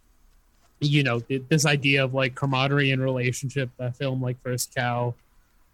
you 0.83 1.03
know 1.03 1.21
th- 1.21 1.45
this 1.49 1.66
idea 1.66 2.05
of 2.05 2.14
like 2.14 2.35
camaraderie 2.35 2.90
and 2.90 3.03
relationship 3.03 3.71
that 3.79 3.97
film 3.97 4.21
like 4.21 4.40
First 4.42 4.75
Cow 4.75 5.14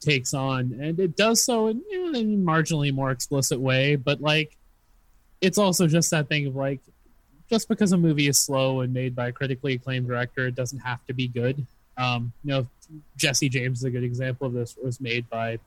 takes 0.01 0.35
on, 0.35 0.79
and 0.81 0.99
it 1.01 1.17
does 1.17 1.43
so 1.43 1.69
in, 1.69 1.83
in 1.91 2.15
a 2.15 2.51
marginally 2.51 2.93
more 2.93 3.11
explicit 3.11 3.59
way, 3.61 3.97
but 3.97 4.21
like 4.21 4.57
it's 5.41 5.59
also 5.59 5.87
just 5.87 6.11
that 6.11 6.29
thing 6.29 6.47
of 6.47 6.57
like 6.57 6.81
just 7.49 7.69
because 7.69 7.93
a 7.93 7.97
movie 7.97 8.29
is 8.29 8.39
slow 8.39 8.81
and 8.81 8.93
made 8.93 9.15
by 9.15 9.29
a 9.29 9.33
critically 9.33 9.75
acclaimed 9.75 10.07
director, 10.07 10.47
it 10.47 10.55
doesn't 10.55 10.81
have 10.81 11.05
to 11.07 11.15
be 11.15 11.29
good. 11.29 11.67
Um, 11.97 12.33
you 12.45 12.51
know, 12.51 12.67
Jesse 13.17 13.49
James 13.49 13.79
is 13.79 13.85
a 13.85 13.91
good 13.91 14.05
example 14.05 14.47
of 14.47 14.53
this. 14.53 14.77
It 14.77 14.85
was 14.85 15.01
made 15.01 15.29
by 15.31 15.59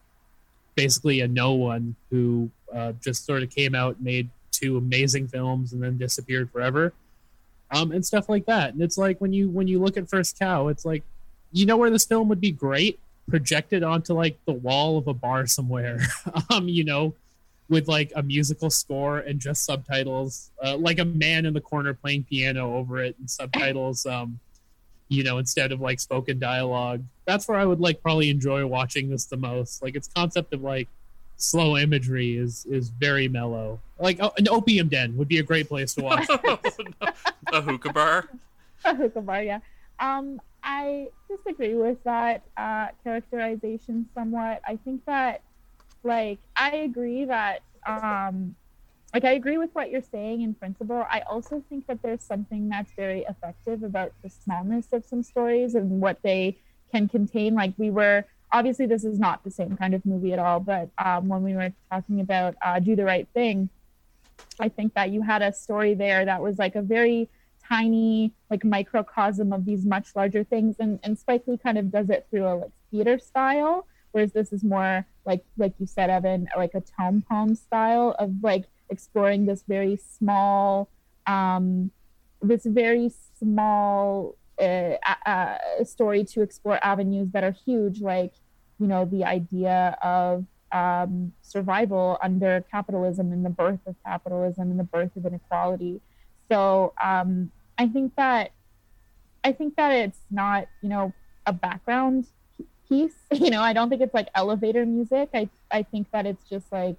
basically 0.76 1.22
a 1.22 1.28
no 1.28 1.54
one 1.54 1.96
who 2.10 2.50
uh, 2.74 2.94
just 3.04 3.26
sort 3.26 3.44
of 3.44 3.50
came 3.50 3.76
out, 3.76 4.00
made 4.00 4.30
two 4.52 4.78
amazing 4.78 5.28
films, 5.28 5.74
and 5.74 5.82
then 5.82 5.98
disappeared 5.98 6.52
forever, 6.52 6.94
um, 7.72 7.92
and 7.92 8.06
stuff 8.06 8.30
like 8.30 8.46
that. 8.46 8.74
And 8.74 8.82
it's 8.82 8.98
like 8.98 9.20
when 9.20 9.34
you 9.34 9.50
when 9.50 9.68
you 9.68 9.80
look 9.80 9.98
at 9.98 10.10
First 10.10 10.38
Cow, 10.38 10.68
it's 10.68 10.86
like 10.86 11.04
you 11.52 11.66
know 11.66 11.78
where 11.78 11.90
this 11.90 12.06
film 12.06 12.30
would 12.30 12.42
be 12.42 12.52
great 12.52 13.00
projected 13.30 13.82
onto 13.82 14.14
like 14.14 14.38
the 14.46 14.54
wall 14.54 14.98
of 14.98 15.08
a 15.08 15.14
bar 15.14 15.48
somewhere. 15.48 16.00
um, 16.50 16.68
you 16.68 16.84
know, 16.84 17.14
with 17.70 17.88
like 17.88 18.12
a 18.16 18.22
musical 18.22 18.70
score 18.70 19.20
and 19.20 19.40
just 19.40 19.66
subtitles, 19.66 20.52
uh, 20.64 20.78
like 20.78 21.00
a 21.00 21.06
man 21.06 21.46
in 21.46 21.54
the 21.54 21.62
corner 21.62 21.94
playing 21.94 22.26
piano 22.26 22.76
over 22.76 23.02
it 23.02 23.16
and 23.18 23.30
subtitles. 23.30 24.06
Um, 24.06 24.40
you 25.08 25.24
know, 25.24 25.40
instead 25.40 25.74
of 25.74 25.82
like 25.82 26.00
spoken 26.00 26.40
dialogue. 26.40 27.04
That's 27.26 27.46
where 27.48 27.58
I 27.58 27.66
would 27.66 27.82
like 27.82 28.02
probably 28.02 28.30
enjoy 28.30 28.66
watching 28.66 29.10
this 29.10 29.26
the 29.26 29.36
most. 29.36 29.82
Like 29.84 29.96
its 29.96 30.08
concept 30.08 30.54
of 30.54 30.62
like 30.62 30.88
slow 31.42 31.78
imagery 31.78 32.38
is 32.38 32.66
is 32.66 32.90
very 32.90 33.28
mellow. 33.28 33.80
Like 34.00 34.18
oh, 34.22 34.32
an 34.38 34.48
opium 34.50 34.88
den 34.90 35.18
would 35.18 35.28
be 35.28 35.40
a 35.40 35.44
great 35.44 35.68
place 35.68 35.94
to 35.96 36.04
watch. 36.04 36.28
a 37.54 37.62
hookah 37.62 37.94
bar. 37.94 38.30
A 38.84 38.96
hookah 38.96 39.22
bar, 39.22 39.44
yeah. 39.44 39.60
Um, 40.00 40.42
I 40.64 41.10
disagree 41.30 41.76
with 41.76 42.04
that 42.04 42.42
uh, 42.58 42.88
characterization 43.04 44.10
somewhat. 44.16 44.60
I 44.68 44.78
think 44.78 45.06
that, 45.06 45.44
like, 46.04 46.40
I 46.56 46.78
agree 46.78 47.26
that 47.26 47.62
um, 47.86 48.56
like 49.14 49.26
I 49.26 49.32
agree 49.32 49.58
with 49.58 49.72
what 49.74 49.92
you're 49.92 50.02
saying 50.02 50.42
in 50.42 50.54
principle. 50.54 51.06
I 51.10 51.22
also 51.22 51.64
think 51.70 51.88
that 51.88 52.02
there's 52.02 52.24
something 52.24 52.70
that's 52.70 52.92
very 52.94 53.26
effective 53.28 53.84
about 53.84 54.14
the 54.24 54.30
smallness 54.30 54.88
of 54.94 55.06
some 55.06 55.22
stories 55.22 55.76
and 55.76 56.02
what 56.02 56.22
they 56.22 56.58
can 56.92 57.10
contain. 57.10 57.56
Like 57.56 57.74
we 57.78 57.90
were 57.90 58.26
obviously 58.52 58.86
this 58.86 59.04
is 59.04 59.20
not 59.20 59.44
the 59.44 59.52
same 59.52 59.78
kind 59.78 59.94
of 59.94 60.06
movie 60.06 60.34
at 60.34 60.40
all, 60.40 60.60
but 60.60 60.90
um, 61.04 61.28
when 61.28 61.44
we 61.44 61.54
were 61.54 61.74
talking 61.92 62.20
about 62.20 62.56
uh, 62.62 62.80
Do 62.80 62.96
the 62.96 63.06
Right 63.06 63.28
Thing, 63.34 63.70
I 64.60 64.70
think 64.70 64.94
that 64.96 65.12
you 65.12 65.22
had 65.22 65.42
a 65.42 65.54
story 65.54 65.94
there 65.94 66.26
that 66.26 66.42
was 66.42 66.58
like 66.58 66.76
a 66.76 66.82
very 66.82 67.30
tiny 67.68 68.34
like 68.50 68.66
microcosm 68.66 69.54
of 69.54 69.66
these 69.66 69.86
much 69.86 70.16
larger 70.16 70.44
things, 70.44 70.76
and 70.80 71.00
and 71.04 71.18
Spike 71.18 71.44
Lee 71.48 71.58
kind 71.58 71.78
of 71.78 71.92
does 71.92 72.10
it 72.10 72.28
through 72.30 72.48
a 72.48 72.56
like 72.56 72.72
theater 72.90 73.20
style, 73.20 73.88
whereas 74.12 74.34
this 74.34 74.52
is 74.52 74.64
more 74.64 75.06
like 75.26 75.44
like 75.58 75.74
you 75.80 75.86
said, 75.86 76.10
Evan, 76.10 76.48
like 76.58 76.74
a 76.74 76.82
tone 76.82 77.24
poem 77.28 77.56
style 77.56 78.16
of 78.20 78.32
like 78.42 78.66
exploring 78.90 79.46
this 79.46 79.64
very 79.68 79.96
small, 79.96 80.90
um, 81.28 81.92
this 82.42 82.66
very 82.66 83.12
small 83.40 84.36
uh, 84.60 84.96
uh, 85.26 85.58
story 85.84 86.24
to 86.26 86.42
explore 86.42 86.84
avenues 86.84 87.30
that 87.32 87.44
are 87.44 87.56
huge, 87.66 88.02
like 88.02 88.34
you 88.82 88.88
know 88.88 89.06
the 89.06 89.24
idea 89.24 89.96
of 90.02 90.44
um, 90.72 91.34
survival 91.44 92.18
under 92.22 92.66
capitalism 92.72 93.32
and 93.32 93.46
the 93.46 93.50
birth 93.50 93.80
of 93.86 93.96
capitalism 94.04 94.72
and 94.72 94.80
the 94.80 94.84
birth 94.84 95.16
of 95.16 95.26
inequality. 95.26 96.02
So 96.50 96.94
um, 97.02 97.52
I 97.78 97.88
think 97.88 98.16
that 98.16 98.52
I 99.44 99.52
think 99.52 99.76
that 99.76 99.92
it's 99.92 100.20
not 100.32 100.68
you 100.82 100.90
know 100.90 101.14
a 101.46 101.54
background 101.54 102.26
piece. 102.90 103.14
You 103.32 103.50
know, 103.50 103.62
I 103.62 103.74
don't 103.74 103.90
think 103.90 104.02
it's 104.02 104.14
like 104.14 104.30
elevator 104.36 104.86
music. 104.86 105.30
I 105.34 105.48
I 105.72 105.84
think 105.84 106.10
that 106.12 106.26
it's 106.26 106.44
just 106.50 106.66
like 106.72 106.98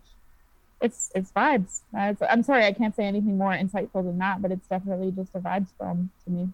it's 0.81 1.11
it's 1.15 1.33
vibes. 1.33 1.81
It's, 1.95 2.23
I'm 2.23 2.43
sorry, 2.43 2.65
I 2.65 2.73
can't 2.73 2.95
say 2.95 3.05
anything 3.05 3.39
more 3.39 3.53
insightful 3.53 4.05
than 4.05 4.19
that, 4.19 4.41
but 4.41 4.53
it's 4.53 4.67
definitely 4.69 5.11
just 5.11 5.35
a 5.35 5.41
vibes 5.41 5.69
film 5.79 6.11
to 6.25 6.31
me. 6.31 6.49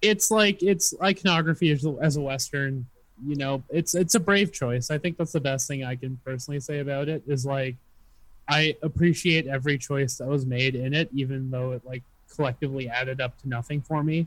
It's 0.00 0.30
like 0.30 0.62
it's 0.62 0.94
iconography 1.02 1.70
as 1.70 1.84
as 2.00 2.16
a 2.16 2.20
western. 2.20 2.86
You 3.26 3.36
know, 3.36 3.62
it's 3.70 3.94
it's 3.94 4.14
a 4.14 4.20
brave 4.20 4.52
choice. 4.52 4.90
I 4.90 4.98
think 4.98 5.16
that's 5.16 5.32
the 5.32 5.40
best 5.40 5.68
thing 5.68 5.84
I 5.84 5.96
can 5.96 6.18
personally 6.24 6.60
say 6.60 6.80
about 6.80 7.08
it. 7.08 7.22
Is 7.26 7.46
like, 7.46 7.76
I 8.48 8.76
appreciate 8.82 9.46
every 9.46 9.78
choice 9.78 10.18
that 10.18 10.26
was 10.26 10.46
made 10.46 10.74
in 10.74 10.94
it, 10.94 11.08
even 11.14 11.50
though 11.50 11.72
it 11.72 11.82
like 11.84 12.02
collectively 12.34 12.88
added 12.88 13.20
up 13.20 13.40
to 13.42 13.48
nothing 13.48 13.80
for 13.80 14.02
me. 14.02 14.26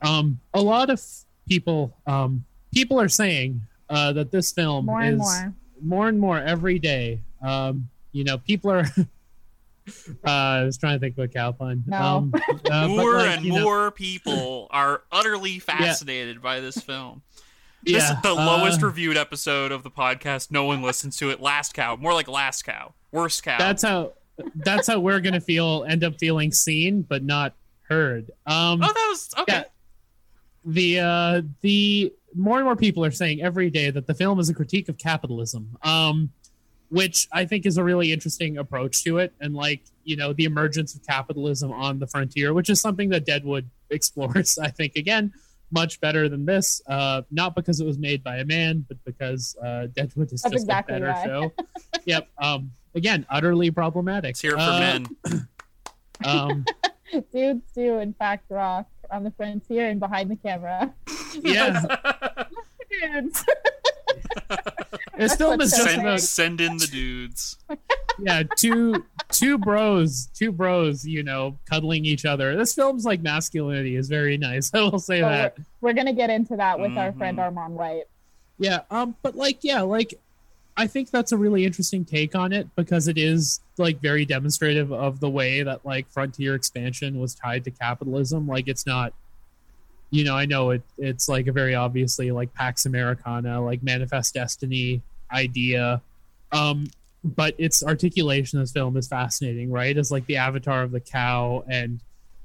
Um, 0.00 0.40
a 0.54 0.60
lot 0.60 0.90
of 0.90 1.00
people 1.48 1.92
um 2.06 2.44
people 2.72 3.00
are 3.00 3.08
saying 3.08 3.60
uh, 3.90 4.12
that 4.12 4.30
this 4.30 4.52
film 4.52 4.86
more 4.86 5.02
is 5.02 5.18
more. 5.18 5.54
more 5.82 6.08
and 6.08 6.18
more 6.18 6.38
every 6.38 6.78
day. 6.78 7.20
Um, 7.42 7.88
you 8.12 8.24
know, 8.24 8.38
people 8.38 8.70
are. 8.70 8.86
uh, 8.98 10.30
I 10.30 10.64
was 10.64 10.78
trying 10.78 10.96
to 10.96 11.00
think 11.00 11.18
of 11.18 11.24
a 11.24 11.28
cow 11.28 11.52
pun. 11.52 11.84
No. 11.86 11.96
Um, 11.96 12.34
uh, 12.70 12.88
more 12.88 13.16
like, 13.16 13.36
and 13.36 13.44
you 13.44 13.52
know, 13.52 13.62
more 13.62 13.90
people 13.90 14.68
are 14.70 15.02
utterly 15.12 15.58
fascinated 15.58 16.42
by 16.42 16.60
this 16.60 16.78
film. 16.78 17.22
This 17.82 17.94
Yeah, 17.94 18.16
is 18.16 18.22
the 18.22 18.30
uh, 18.30 18.34
lowest 18.34 18.82
reviewed 18.82 19.16
episode 19.16 19.72
of 19.72 19.82
the 19.82 19.90
podcast. 19.90 20.50
No 20.50 20.64
one 20.64 20.82
listens 20.82 21.16
to 21.18 21.30
it. 21.30 21.40
Last 21.40 21.74
cow, 21.74 21.96
more 21.96 22.14
like 22.14 22.28
last 22.28 22.62
cow, 22.64 22.94
worst 23.10 23.42
cow. 23.42 23.58
That's 23.58 23.82
how. 23.82 24.12
That's 24.54 24.86
how 24.86 24.98
we're 24.98 25.20
gonna 25.20 25.40
feel. 25.40 25.84
End 25.88 26.02
up 26.02 26.18
feeling 26.18 26.52
seen, 26.52 27.02
but 27.02 27.22
not 27.22 27.54
heard. 27.88 28.30
Um, 28.46 28.82
oh, 28.82 28.92
that 28.92 29.06
was 29.08 29.34
okay. 29.38 29.52
yeah. 29.52 29.64
the 30.64 31.00
uh, 31.00 31.42
the 31.60 32.12
more 32.34 32.56
and 32.56 32.64
more 32.64 32.76
people 32.76 33.04
are 33.04 33.10
saying 33.10 33.42
every 33.42 33.68
day 33.68 33.90
that 33.90 34.06
the 34.06 34.14
film 34.14 34.40
is 34.40 34.48
a 34.48 34.54
critique 34.54 34.88
of 34.88 34.96
capitalism. 34.98 35.76
Um, 35.82 36.30
which 36.88 37.26
I 37.32 37.46
think 37.46 37.64
is 37.64 37.78
a 37.78 37.84
really 37.84 38.12
interesting 38.12 38.58
approach 38.58 39.02
to 39.04 39.16
it, 39.18 39.32
and 39.40 39.54
like 39.54 39.82
you 40.04 40.16
know 40.16 40.32
the 40.32 40.44
emergence 40.44 40.94
of 40.94 41.06
capitalism 41.06 41.72
on 41.72 41.98
the 41.98 42.06
frontier, 42.06 42.52
which 42.52 42.70
is 42.70 42.80
something 42.80 43.08
that 43.10 43.24
Deadwood 43.24 43.68
explores. 43.90 44.58
I 44.58 44.68
think 44.68 44.96
again 44.96 45.32
much 45.72 46.00
better 46.00 46.28
than 46.28 46.44
this, 46.44 46.80
uh, 46.86 47.22
not 47.30 47.54
because 47.54 47.80
it 47.80 47.86
was 47.86 47.98
made 47.98 48.22
by 48.22 48.36
a 48.38 48.44
man, 48.44 48.84
but 48.86 48.96
because 49.04 49.56
uh, 49.64 49.86
Deadwood 49.94 50.32
is 50.32 50.42
That's 50.42 50.52
just 50.52 50.64
exactly 50.64 50.96
a 50.96 51.00
better 51.00 51.12
why. 51.12 51.24
show. 51.26 51.52
yep. 52.04 52.28
Um, 52.38 52.72
again, 52.94 53.26
utterly 53.30 53.70
problematic. 53.70 54.30
It's 54.30 54.40
here 54.40 54.52
for 54.52 54.58
Uh, 54.60 54.78
men. 54.78 55.06
Um, 56.24 56.64
Dudes 57.32 57.64
do 57.74 57.98
in 57.98 58.12
fact 58.14 58.44
rock 58.48 58.86
on 59.10 59.24
the 59.24 59.32
frontier 59.32 59.88
and 59.88 59.98
behind 59.98 60.30
the 60.30 60.36
camera. 60.36 60.94
yeah, 61.42 61.82
Dudes. 62.88 63.44
this 65.16 65.34
film 65.36 65.60
is 65.60 65.70
just 65.70 65.82
send, 65.84 66.00
about 66.02 66.20
send 66.20 66.60
in 66.60 66.76
the 66.76 66.86
dudes. 66.86 67.56
yeah, 68.18 68.42
two 68.56 69.04
two 69.30 69.58
bros, 69.58 70.28
two 70.34 70.52
bros, 70.52 71.04
you 71.06 71.22
know, 71.22 71.58
cuddling 71.70 72.04
each 72.04 72.24
other. 72.24 72.56
This 72.56 72.74
film's 72.74 73.04
like 73.04 73.22
masculinity 73.22 73.96
is 73.96 74.08
very 74.08 74.36
nice. 74.38 74.70
I 74.74 74.80
will 74.80 74.98
say 74.98 75.20
So 75.20 75.28
that. 75.28 75.58
we're, 75.80 75.90
we're 75.90 75.94
gonna 75.94 76.12
get 76.12 76.30
into 76.30 76.56
that 76.56 76.78
with 76.78 76.96
our 76.96 77.12
friend 77.12 77.38
Mhm. 77.38 77.52
Armond 77.54 77.70
White. 77.70 78.04
Yeah, 78.58 78.80
um, 78.90 79.16
but 79.22 79.34
like, 79.36 79.58
yeah, 79.62 79.80
like, 79.82 80.14
I 80.76 80.86
think 80.86 81.10
that's 81.10 81.32
a 81.32 81.36
really 81.36 81.64
interesting 81.66 82.04
take 82.04 82.34
on 82.34 82.52
it 82.52 82.68
because 82.76 83.08
it 83.08 83.18
is 83.18 83.60
like 83.76 84.00
very 84.00 84.24
demonstrative 84.24 84.92
of 84.92 85.20
the 85.20 85.28
way 85.28 85.62
that 85.62 85.84
like 85.84 86.08
frontier 86.10 86.54
expansion 86.54 87.18
was 87.18 87.34
tied 87.34 87.64
to 87.64 87.70
capitalism. 87.70 88.46
Like, 88.46 88.68
it's 88.68 88.86
not, 88.86 89.12
you 90.12 90.22
know, 90.22 90.36
I 90.36 90.46
know 90.46 90.70
it. 90.70 90.82
It's 90.98 91.28
like 91.28 91.48
a 91.48 91.52
very 91.52 91.74
obviously 91.74 92.30
like 92.30 92.54
Pax 92.54 92.86
Americana, 92.86 93.60
like 93.60 93.82
Manifest 93.82 94.34
Destiny 94.34 95.02
idea, 95.32 96.00
um, 96.52 96.86
but 97.24 97.54
its 97.58 97.82
articulation 97.82 98.58
in 98.58 98.62
this 98.62 98.70
film 98.72 98.96
is 98.96 99.08
fascinating. 99.08 99.72
Right, 99.72 99.96
as 99.98 100.12
like 100.12 100.26
the 100.26 100.36
avatar 100.36 100.82
of 100.84 100.92
the 100.92 101.00
cow 101.00 101.64
and. 101.68 101.98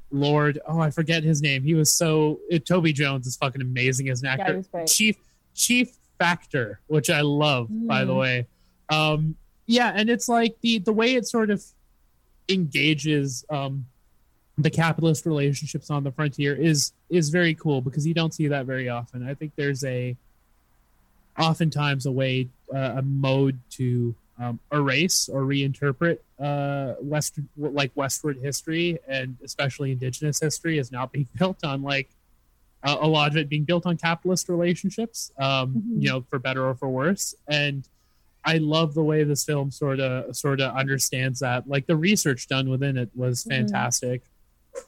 Lord, 0.10 0.58
oh, 0.66 0.80
I 0.80 0.90
forget 0.90 1.22
his 1.26 1.42
name. 1.42 1.64
He 1.64 1.74
was 1.74 1.92
so. 1.92 2.40
It, 2.50 2.66
Toby 2.66 2.94
Jones 2.94 3.28
is 3.28 3.36
fucking 3.36 3.60
amazing 3.62 4.08
as 4.08 4.22
an 4.24 4.28
Yeah, 4.28 4.32
actor. 4.36 4.64
great. 4.72 4.88
Chief 4.88 5.18
Chief 5.54 5.90
Factor, 6.18 6.80
which 6.88 7.10
I 7.10 7.20
love, 7.20 7.68
by 7.70 8.06
the 8.06 8.14
Mm. 8.14 8.20
way. 8.20 8.48
Um, 8.90 9.36
yeah, 9.66 9.92
and 9.94 10.10
it's 10.10 10.30
like 10.30 10.56
the 10.62 10.78
the 10.80 10.94
way 10.94 11.16
it 11.16 11.28
sort 11.28 11.50
of 11.50 11.62
engages 12.48 13.44
um, 13.50 13.86
the 14.58 14.70
capitalist 14.70 15.26
relationships 15.26 15.90
on 15.92 16.04
the 16.04 16.12
frontier 16.12 16.56
is 16.56 16.92
is 17.10 17.30
very 17.30 17.54
cool 17.54 17.80
because 17.82 18.08
you 18.08 18.14
don't 18.14 18.34
see 18.34 18.48
that 18.48 18.66
very 18.66 18.90
often. 18.90 19.28
I 19.28 19.34
think 19.34 19.52
there's 19.56 19.84
a 19.84 20.16
oftentimes 21.40 22.06
a 22.06 22.12
way 22.12 22.48
uh, 22.74 22.96
a 22.98 23.02
mode 23.02 23.60
to 23.72 24.16
um, 24.40 24.60
erase 24.72 25.30
or 25.30 25.42
reinterpret 25.44 26.20
uh, 26.40 26.96
west 27.02 27.40
like 27.58 27.92
westward 27.96 28.38
history 28.38 28.98
and 29.08 29.38
especially 29.44 29.92
indigenous 29.92 30.40
history 30.40 30.78
is 30.78 30.92
not 30.92 31.12
being 31.12 31.28
built 31.38 31.64
on 31.64 31.82
like 31.84 32.10
uh, 32.84 32.98
a 33.00 33.08
lot 33.08 33.30
of 33.32 33.38
it 33.38 33.50
being 33.50 33.64
built 33.64 33.86
on 33.86 33.98
capitalist 33.98 34.50
relationships 34.50 35.32
um, 35.40 35.76
Mhm. 35.88 36.02
you 36.04 36.10
know 36.10 36.22
for 36.30 36.40
better 36.40 36.66
or 36.68 36.76
for 36.76 36.90
worse 36.90 37.36
and 37.48 37.88
I 38.46 38.60
love 38.60 38.94
the 38.94 39.04
way 39.04 39.24
this 39.26 39.44
film 39.44 39.72
sort 39.72 40.00
of 40.00 40.34
sort 40.34 40.62
of 40.62 40.74
understands 40.74 41.40
that. 41.40 41.68
Like 41.68 41.86
the 41.86 41.98
research 41.98 42.48
done 42.48 42.70
within 42.70 42.96
it 42.96 43.10
was 43.14 43.44
Mhm. 43.44 43.50
fantastic. 43.50 44.22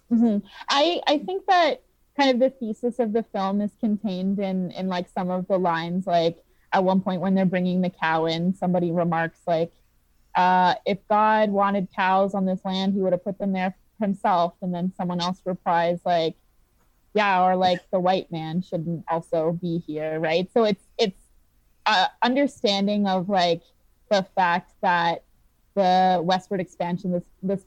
Hmm 0.09 0.37
I 0.69 1.01
I 1.07 1.17
think 1.19 1.45
that 1.47 1.83
kind 2.17 2.31
of 2.31 2.39
the 2.39 2.49
thesis 2.49 2.99
of 2.99 3.13
the 3.13 3.23
film 3.23 3.61
is 3.61 3.71
contained 3.79 4.39
in 4.39 4.71
in 4.71 4.87
like 4.87 5.07
some 5.09 5.29
of 5.29 5.47
the 5.47 5.57
lines. 5.57 6.05
Like 6.07 6.37
at 6.73 6.83
one 6.83 7.01
point 7.01 7.21
when 7.21 7.35
they're 7.35 7.45
bringing 7.45 7.81
the 7.81 7.89
cow 7.89 8.25
in, 8.25 8.53
somebody 8.53 8.91
remarks 8.91 9.39
like, 9.47 9.71
uh, 10.35 10.75
"If 10.85 10.99
God 11.07 11.49
wanted 11.49 11.87
cows 11.95 12.33
on 12.33 12.45
this 12.45 12.63
land, 12.65 12.93
He 12.93 13.01
would 13.01 13.13
have 13.13 13.23
put 13.23 13.39
them 13.39 13.53
there 13.53 13.75
himself." 13.99 14.53
And 14.61 14.73
then 14.73 14.93
someone 14.97 15.21
else 15.21 15.41
replies 15.45 16.01
like, 16.05 16.35
"Yeah, 17.13 17.43
or 17.43 17.55
like 17.55 17.79
the 17.91 17.99
white 17.99 18.31
man 18.31 18.61
shouldn't 18.61 19.05
also 19.07 19.53
be 19.53 19.79
here, 19.79 20.19
right?" 20.19 20.49
So 20.53 20.63
it's 20.65 20.83
it's 20.97 21.21
uh, 21.85 22.07
understanding 22.21 23.07
of 23.07 23.29
like 23.29 23.61
the 24.11 24.25
fact 24.35 24.73
that 24.81 25.23
the 25.75 26.21
westward 26.23 26.59
expansion, 26.59 27.11
this 27.11 27.23
this 27.41 27.63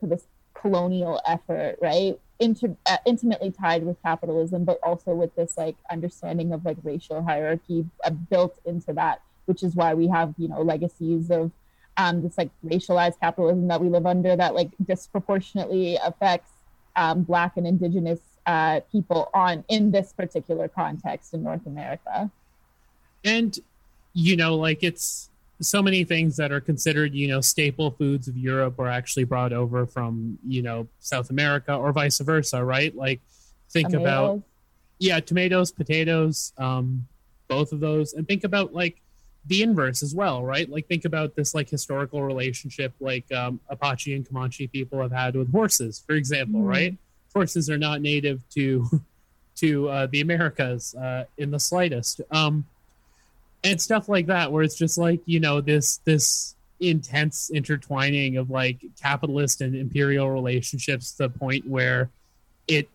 to 0.00 0.06
this 0.06 0.26
colonial 0.66 1.20
effort, 1.26 1.78
right? 1.80 2.18
Inter- 2.40 2.76
uh, 2.86 2.98
intimately 3.06 3.50
tied 3.50 3.84
with 3.84 3.96
capitalism, 4.02 4.64
but 4.64 4.78
also 4.82 5.14
with 5.14 5.34
this 5.36 5.56
like 5.56 5.76
understanding 5.90 6.52
of 6.52 6.64
like 6.64 6.76
racial 6.82 7.22
hierarchy 7.22 7.86
uh, 8.04 8.10
built 8.10 8.58
into 8.64 8.92
that, 8.92 9.22
which 9.46 9.62
is 9.62 9.74
why 9.74 9.94
we 9.94 10.08
have 10.08 10.34
you 10.38 10.48
know 10.48 10.60
legacies 10.60 11.30
of 11.30 11.50
um, 11.96 12.22
this 12.22 12.36
like 12.36 12.50
racialized 12.64 13.18
capitalism 13.20 13.68
that 13.68 13.80
we 13.80 13.88
live 13.88 14.06
under 14.06 14.36
that 14.36 14.54
like 14.54 14.70
disproportionately 14.84 15.98
affects 16.04 16.50
um, 16.96 17.22
Black 17.22 17.56
and 17.56 17.66
Indigenous 17.66 18.20
uh, 18.46 18.80
people 18.92 19.30
on 19.32 19.64
in 19.68 19.92
this 19.92 20.12
particular 20.12 20.68
context 20.68 21.32
in 21.32 21.42
North 21.42 21.64
America. 21.66 22.30
and 23.24 23.58
you 24.12 24.36
know 24.36 24.56
like 24.56 24.82
it's 24.82 25.30
so 25.60 25.82
many 25.82 26.04
things 26.04 26.36
that 26.36 26.52
are 26.52 26.60
considered 26.60 27.14
you 27.14 27.28
know 27.28 27.40
staple 27.40 27.90
foods 27.90 28.28
of 28.28 28.36
europe 28.36 28.78
are 28.78 28.88
actually 28.88 29.24
brought 29.24 29.52
over 29.52 29.86
from 29.86 30.38
you 30.46 30.60
know 30.62 30.86
south 31.00 31.30
america 31.30 31.74
or 31.74 31.92
vice 31.92 32.18
versa 32.20 32.62
right? 32.62 32.94
Like 32.94 33.20
think 33.70 33.92
about 33.94 34.42
yeah 34.98 35.20
tomatoes 35.20 35.72
potatoes 35.72 36.52
um 36.58 37.06
both 37.48 37.72
of 37.72 37.78
those. 37.80 38.12
And 38.14 38.26
think 38.26 38.42
about 38.44 38.74
like 38.74 38.96
the 39.46 39.62
inverse 39.62 40.02
as 40.02 40.14
well 40.14 40.44
right? 40.44 40.68
Like 40.68 40.86
think 40.88 41.04
about 41.04 41.36
this 41.36 41.54
like 41.54 41.68
historical 41.70 42.22
relationship 42.22 42.92
like 43.00 43.30
um, 43.32 43.60
apache 43.70 44.14
and 44.14 44.26
comanche 44.28 44.66
people 44.66 45.00
have 45.00 45.12
had 45.12 45.36
with 45.36 45.50
horses 45.52 46.02
for 46.04 46.14
example 46.14 46.60
Mhm. 46.60 46.68
right? 46.68 46.94
Horses 47.34 47.70
are 47.70 47.78
not 47.78 48.00
native 48.02 48.40
to 48.50 48.84
to 49.56 49.88
uh, 49.88 50.06
the 50.06 50.20
americas 50.20 50.94
uh, 50.96 51.24
in 51.38 51.50
the 51.50 51.60
slightest. 51.60 52.20
Um 52.30 52.66
and 53.66 53.80
stuff 53.80 54.08
like 54.08 54.26
that 54.26 54.52
where 54.52 54.62
it's 54.62 54.76
just 54.76 54.96
like 54.98 55.20
you 55.26 55.40
know 55.40 55.60
this 55.60 55.98
this 56.04 56.54
intense 56.80 57.50
intertwining 57.50 58.36
of 58.36 58.50
like 58.50 58.78
capitalist 59.00 59.60
and 59.60 59.74
imperial 59.74 60.30
relationships 60.30 61.12
to 61.12 61.24
the 61.24 61.28
point 61.30 61.66
where 61.66 62.10
it 62.68 62.88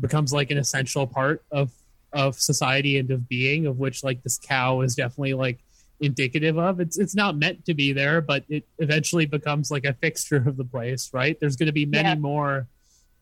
becomes 0.00 0.32
like 0.32 0.50
an 0.50 0.58
essential 0.58 1.06
part 1.06 1.42
of 1.50 1.70
of 2.12 2.34
society 2.36 2.98
and 2.98 3.10
of 3.10 3.28
being 3.28 3.66
of 3.66 3.78
which 3.78 4.02
like 4.02 4.22
this 4.22 4.38
cow 4.38 4.80
is 4.80 4.94
definitely 4.94 5.34
like 5.34 5.58
indicative 6.00 6.58
of 6.58 6.78
it's 6.80 6.98
it's 6.98 7.14
not 7.14 7.36
meant 7.36 7.64
to 7.64 7.74
be 7.74 7.92
there 7.92 8.20
but 8.20 8.44
it 8.48 8.64
eventually 8.78 9.26
becomes 9.26 9.70
like 9.70 9.84
a 9.84 9.92
fixture 9.94 10.36
of 10.46 10.56
the 10.56 10.64
place 10.64 11.10
right 11.12 11.38
there's 11.40 11.56
going 11.56 11.66
to 11.66 11.72
be 11.72 11.86
many 11.86 12.08
Yeah. 12.08 12.14
more 12.16 12.66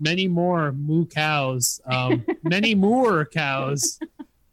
many 0.01 0.27
more 0.29 0.73
moo 0.73 1.07
cows 1.07 1.81
um 1.87 2.25
many 2.43 2.75
more 2.75 3.25
cows 3.25 3.99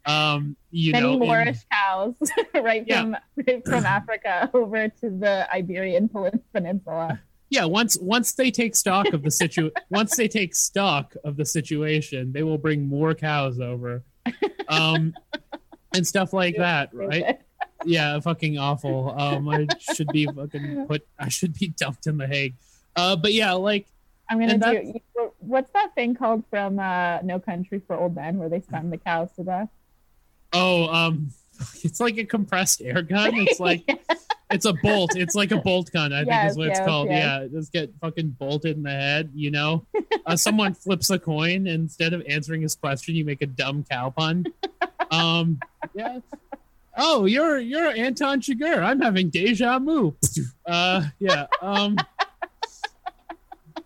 um 0.06 0.56
you 0.70 0.92
Many 0.92 1.06
know 1.06 1.12
in- 1.14 1.18
Moorish 1.28 1.58
cows, 1.72 2.14
right 2.54 2.84
Yeah. 2.86 3.02
from 3.02 3.16
right 3.46 3.62
from 3.64 3.86
Africa 3.86 4.50
over 4.52 4.88
to 4.88 5.10
the 5.10 5.46
Iberian 5.54 6.08
Peninsula. 6.52 7.20
yeah 7.50 7.64
once 7.66 7.96
once 8.00 8.32
they 8.34 8.50
take 8.50 8.74
stock 8.74 9.12
of 9.12 9.22
the 9.22 9.30
situ 9.30 9.70
once 9.90 10.16
they 10.16 10.26
take 10.28 10.54
stock 10.54 11.14
of 11.24 11.36
the 11.36 11.44
situation 11.44 12.32
they 12.32 12.42
will 12.42 12.58
bring 12.58 12.86
more 12.88 13.14
cows 13.14 13.60
over 13.60 14.02
um 14.68 15.12
and 15.94 16.06
stuff 16.06 16.32
like 16.32 16.56
that 16.56 16.88
right 16.92 17.38
yeah 17.84 18.18
fucking 18.20 18.58
awful 18.58 19.14
um 19.20 19.48
i 19.48 19.66
should 19.78 20.08
be 20.08 20.24
fucking 20.26 20.86
put 20.86 21.06
i 21.18 21.28
should 21.28 21.52
be 21.54 21.68
dumped 21.76 22.06
in 22.06 22.16
the 22.16 22.26
hague 22.26 22.54
uh 22.96 23.14
but 23.16 23.32
yeah 23.32 23.52
like 23.52 23.86
I'm 24.30 24.38
gonna 24.40 24.56
do. 24.56 24.94
What's 25.40 25.70
that 25.72 25.94
thing 25.94 26.14
called 26.14 26.44
from 26.48 26.78
uh, 26.78 27.20
No 27.22 27.38
Country 27.38 27.82
for 27.86 27.96
Old 27.96 28.14
Men, 28.14 28.38
where 28.38 28.48
they 28.48 28.60
stun 28.62 28.88
the 28.88 28.96
cows 28.96 29.28
to 29.36 29.42
death? 29.44 29.68
Oh 30.52 30.86
um 30.88 31.30
it's 31.84 32.00
like 32.00 32.18
a 32.18 32.24
compressed 32.24 32.82
air 32.82 33.02
gun. 33.02 33.30
It's 33.34 33.60
like 33.68 33.84
it's 34.50 34.64
a 34.64 34.72
bolt. 34.74 35.16
It's 35.16 35.34
like 35.34 35.50
a 35.50 35.58
bolt 35.58 35.90
gun 35.92 36.12
i 36.12 36.24
think 36.24 36.50
is 36.50 36.56
what 36.56 36.68
it's 36.68 36.80
called. 36.80 37.08
yes. 37.08 37.42
yeah 37.42 37.58
just 37.58 37.72
get 37.72 37.92
fucking 38.00 38.30
bolted 38.38 38.76
in 38.76 38.82
the 38.82 38.90
head 38.90 39.30
you 39.34 39.50
know? 39.50 39.86
Uh, 40.26 40.36
someone 40.36 40.74
flips 40.74 41.10
a 41.10 41.18
coin 41.18 41.66
instead 41.66 42.12
of 42.12 42.22
answering 42.28 42.62
his 42.62 42.74
question 42.74 43.14
you 43.14 43.24
make 43.24 43.42
a 43.42 43.46
dumb 43.46 43.84
cow 43.90 44.10
pun. 44.10 44.44
Um 45.10 45.60
yeah. 45.94 46.18
Oh 46.96 47.24
you're 47.26 47.58
you're 47.58 47.90
anton 47.90 48.40
chigurh. 48.40 48.82
I'm 48.82 49.00
having 49.00 49.30
deja 49.30 49.78
vu. 49.78 50.14
Uh 50.66 51.04
yeah 51.18 51.46
um 51.60 51.96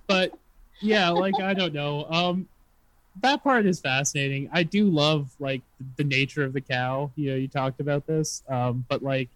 but 0.07 0.33
yeah 0.81 1.11
like 1.11 1.39
i 1.41 1.55
don't 1.55 1.73
know. 1.75 2.05
Um 2.11 2.49
that 3.23 3.43
part 3.43 3.67
is 3.67 3.81
fascinating 3.81 4.49
i 4.53 4.63
do 4.63 4.89
love 4.89 5.31
like 5.39 5.63
the 5.97 6.05
nature 6.05 6.45
of 6.45 6.53
the 6.53 6.61
cow 6.61 7.11
you 7.17 7.31
know 7.31 7.37
you 7.37 7.49
talked 7.49 7.81
about 7.81 8.07
this 8.07 8.43
um 8.49 8.85
but 8.89 9.03
like 9.03 9.29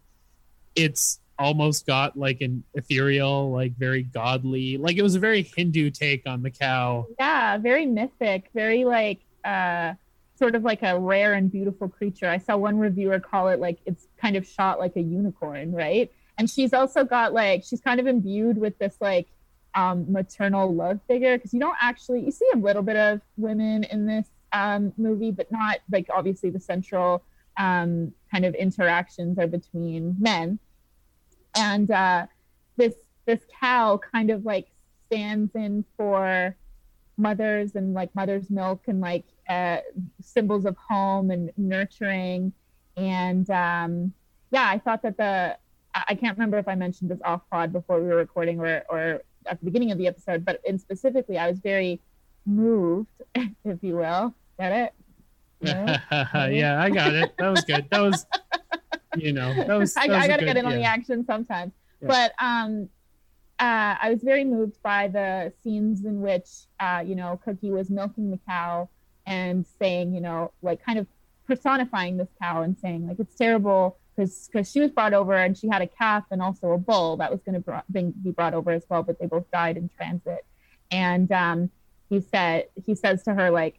it's 0.77 1.21
almost 1.39 1.87
got 1.87 2.19
like 2.19 2.43
an 2.43 2.63
ethereal 2.75 3.51
like 3.51 3.75
very 3.77 4.03
godly 4.03 4.77
like 4.77 4.97
it 4.99 5.03
was 5.03 5.15
a 5.15 5.19
very 5.19 5.43
hindu 5.43 5.89
take 5.91 6.27
on 6.27 6.43
the 6.43 6.51
cow 6.51 7.07
Yeah, 7.19 7.57
very 7.57 7.87
mythic, 7.87 8.51
very 8.55 8.85
like 8.85 9.21
uh 9.45 9.95
sort 10.37 10.55
of 10.55 10.63
like 10.65 10.83
a 10.83 10.99
rare 10.99 11.35
and 11.35 11.51
beautiful 11.51 11.89
creature. 11.89 12.29
I 12.29 12.39
saw 12.39 12.57
one 12.57 12.79
reviewer 12.79 13.21
call 13.21 13.49
it 13.49 13.59
like 13.59 13.79
it's 13.87 14.07
kind 14.19 14.37
of 14.37 14.47
shot 14.47 14.79
like 14.79 14.97
a 14.97 15.01
unicorn, 15.01 15.73
right? 15.73 16.11
And 16.39 16.49
she's 16.49 16.73
also 16.75 17.05
got 17.05 17.33
like 17.33 17.65
she's 17.65 17.81
kind 17.81 18.01
of 18.01 18.07
imbued 18.07 18.59
with 18.59 18.79
this 18.79 18.97
like 19.01 19.27
um 19.75 20.11
maternal 20.11 20.75
love 20.75 21.01
figure 21.07 21.37
because 21.37 21.55
you 21.55 21.61
don't 21.61 21.77
actually 21.81 22.21
you 22.25 22.31
see 22.31 22.47
a 22.55 22.57
little 22.57 22.83
bit 22.83 22.97
of 22.97 23.21
women 23.37 23.85
in 23.85 24.07
this 24.07 24.27
um 24.53 24.93
movie, 24.97 25.31
but 25.31 25.51
not 25.53 25.79
like 25.93 26.09
obviously 26.15 26.51
the 26.51 26.61
central 26.61 27.23
um 27.57 28.13
kind 28.31 28.45
of 28.45 28.55
interactions 28.55 29.39
are 29.39 29.47
between 29.47 30.17
men. 30.19 30.59
And 31.55 31.91
uh 31.91 32.27
this 32.77 32.95
this 33.27 33.41
cow 33.61 34.01
kind 34.13 34.31
of 34.31 34.45
like 34.45 34.69
stands 35.07 35.55
in 35.55 35.85
for 35.97 36.57
mothers 37.17 37.75
and 37.77 37.95
like 37.95 38.15
mother's 38.15 38.51
milk 38.51 38.83
and 38.87 39.01
like 39.01 39.25
uh, 39.49 39.79
symbols 40.23 40.65
of 40.65 40.77
home 40.77 41.31
and 41.31 41.51
nurturing 41.57 42.53
and 42.97 43.49
um, 43.51 44.13
yeah 44.51 44.69
i 44.69 44.79
thought 44.79 45.03
that 45.03 45.17
the 45.17 45.57
I- 45.95 46.15
can't 46.15 46.37
remember 46.37 46.59
if 46.59 46.69
i 46.69 46.75
mentioned 46.75 47.11
this 47.11 47.21
off 47.25 47.43
pod 47.51 47.73
before 47.73 48.01
we 48.01 48.09
were 48.09 48.17
recording 48.17 48.59
or, 48.61 48.83
or 48.89 49.23
at 49.47 49.59
the 49.61 49.65
beginning 49.65 49.91
of 49.91 49.99
the 49.99 50.07
episode 50.07 50.45
but 50.45 50.61
in 50.67 50.79
specifically 50.79 51.39
i 51.39 51.49
was 51.49 51.59
very 51.59 52.01
moved 52.47 53.09
if 53.35 53.83
you 53.83 53.97
will. 53.97 54.35
Get 54.59 54.73
it? 54.73 54.95
No? 55.63 55.97
yeah 56.49 56.81
i 56.83 56.91
got 56.91 57.15
it. 57.15 57.33
That 57.39 57.49
was 57.49 57.65
good. 57.65 57.87
That 57.91 58.01
was 58.01 58.27
you 59.17 59.33
know 59.33 59.55
that 59.55 59.79
was, 59.79 59.97
I, 59.97 60.07
that 60.07 60.15
was 60.15 60.23
I 60.23 60.25
a 60.25 60.29
gotta 60.29 60.41
good- 60.41 60.47
get 60.47 60.57
in 60.57 60.67
on 60.67 60.75
the 60.75 60.85
action 60.85 61.25
sometimes. 61.25 61.73
Yeah. 62.01 62.09
But 62.09 62.33
um, 62.43 62.89
uh, 63.59 63.97
I 64.01 64.11
was 64.11 64.23
very 64.23 64.45
moved 64.45 64.83
by 64.83 65.09
the 65.09 65.53
scenes 65.63 66.05
in 66.05 66.23
which 66.23 66.49
uh, 66.81 67.03
you 67.07 67.15
know 67.15 67.41
Cookie 67.45 67.71
was 67.71 67.91
milking 67.91 68.31
the 68.31 68.41
cow 68.49 68.89
and 69.27 69.67
saying, 69.79 70.15
you 70.15 70.21
know, 70.21 70.51
like 70.63 70.85
kind 70.85 70.99
of 70.99 71.07
personifying 71.47 72.17
this 72.17 72.29
cow 72.41 72.63
and 72.63 72.79
saying 72.79 73.07
like 73.07 73.19
it's 73.21 73.35
terrible 73.35 73.99
because 74.15 74.49
because 74.51 74.71
she 74.71 74.81
was 74.81 74.91
brought 74.91 75.15
over 75.15 75.35
and 75.35 75.57
she 75.57 75.69
had 75.69 75.83
a 75.83 75.87
calf 75.87 76.25
and 76.31 76.43
also 76.43 76.73
a 76.73 76.79
bull 76.79 77.17
that 77.19 77.31
was 77.31 77.41
going 77.43 77.63
to 77.63 78.13
be 78.23 78.31
brought 78.31 78.55
over 78.55 78.71
as 78.71 78.85
well, 78.89 79.03
but 79.03 79.19
they 79.19 79.27
both 79.27 79.51
died 79.51 79.77
in 79.77 79.89
transit. 79.97 80.45
And 80.91 81.31
um, 81.33 81.71
he 82.09 82.21
said 82.21 82.67
he 82.87 82.95
says 82.95 83.23
to 83.25 83.35
her 83.35 83.51
like 83.51 83.79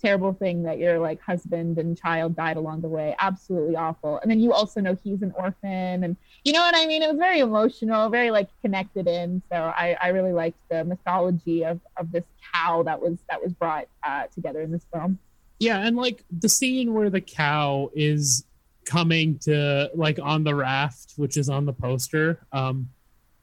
terrible 0.00 0.32
thing 0.32 0.62
that 0.62 0.78
your 0.78 0.98
like 0.98 1.20
husband 1.20 1.76
and 1.78 1.98
child 1.98 2.34
died 2.36 2.56
along 2.56 2.80
the 2.80 2.88
way. 2.88 3.14
Absolutely 3.20 3.76
awful. 3.76 4.18
And 4.18 4.30
then 4.30 4.40
you 4.40 4.52
also 4.52 4.80
know 4.80 4.96
he's 5.02 5.22
an 5.22 5.32
orphan 5.36 6.04
and 6.04 6.16
you 6.44 6.52
know 6.52 6.60
what 6.60 6.74
i 6.74 6.86
mean? 6.86 7.02
It 7.02 7.08
was 7.08 7.18
very 7.18 7.40
emotional 7.40 8.08
very 8.08 8.30
like 8.30 8.48
connected 8.62 9.06
in. 9.06 9.42
So 9.50 9.56
i 9.56 9.96
i 10.00 10.08
really 10.08 10.32
liked 10.32 10.58
the 10.70 10.84
mythology 10.84 11.64
of 11.64 11.80
of 11.96 12.12
this 12.12 12.24
cow 12.52 12.82
that 12.84 13.00
was 13.00 13.18
that 13.28 13.42
was 13.42 13.52
brought 13.52 13.88
uh 14.02 14.26
together 14.34 14.60
in 14.60 14.72
this 14.72 14.86
film. 14.92 15.18
Yeah, 15.58 15.86
and 15.86 15.94
like 15.94 16.24
the 16.30 16.48
scene 16.48 16.94
where 16.94 17.10
the 17.10 17.20
cow 17.20 17.90
is 17.94 18.44
coming 18.84 19.38
to 19.40 19.90
like 19.94 20.18
on 20.22 20.44
the 20.44 20.54
raft, 20.54 21.14
which 21.16 21.36
is 21.36 21.48
on 21.48 21.66
the 21.66 21.72
poster, 21.72 22.40
um, 22.52 22.88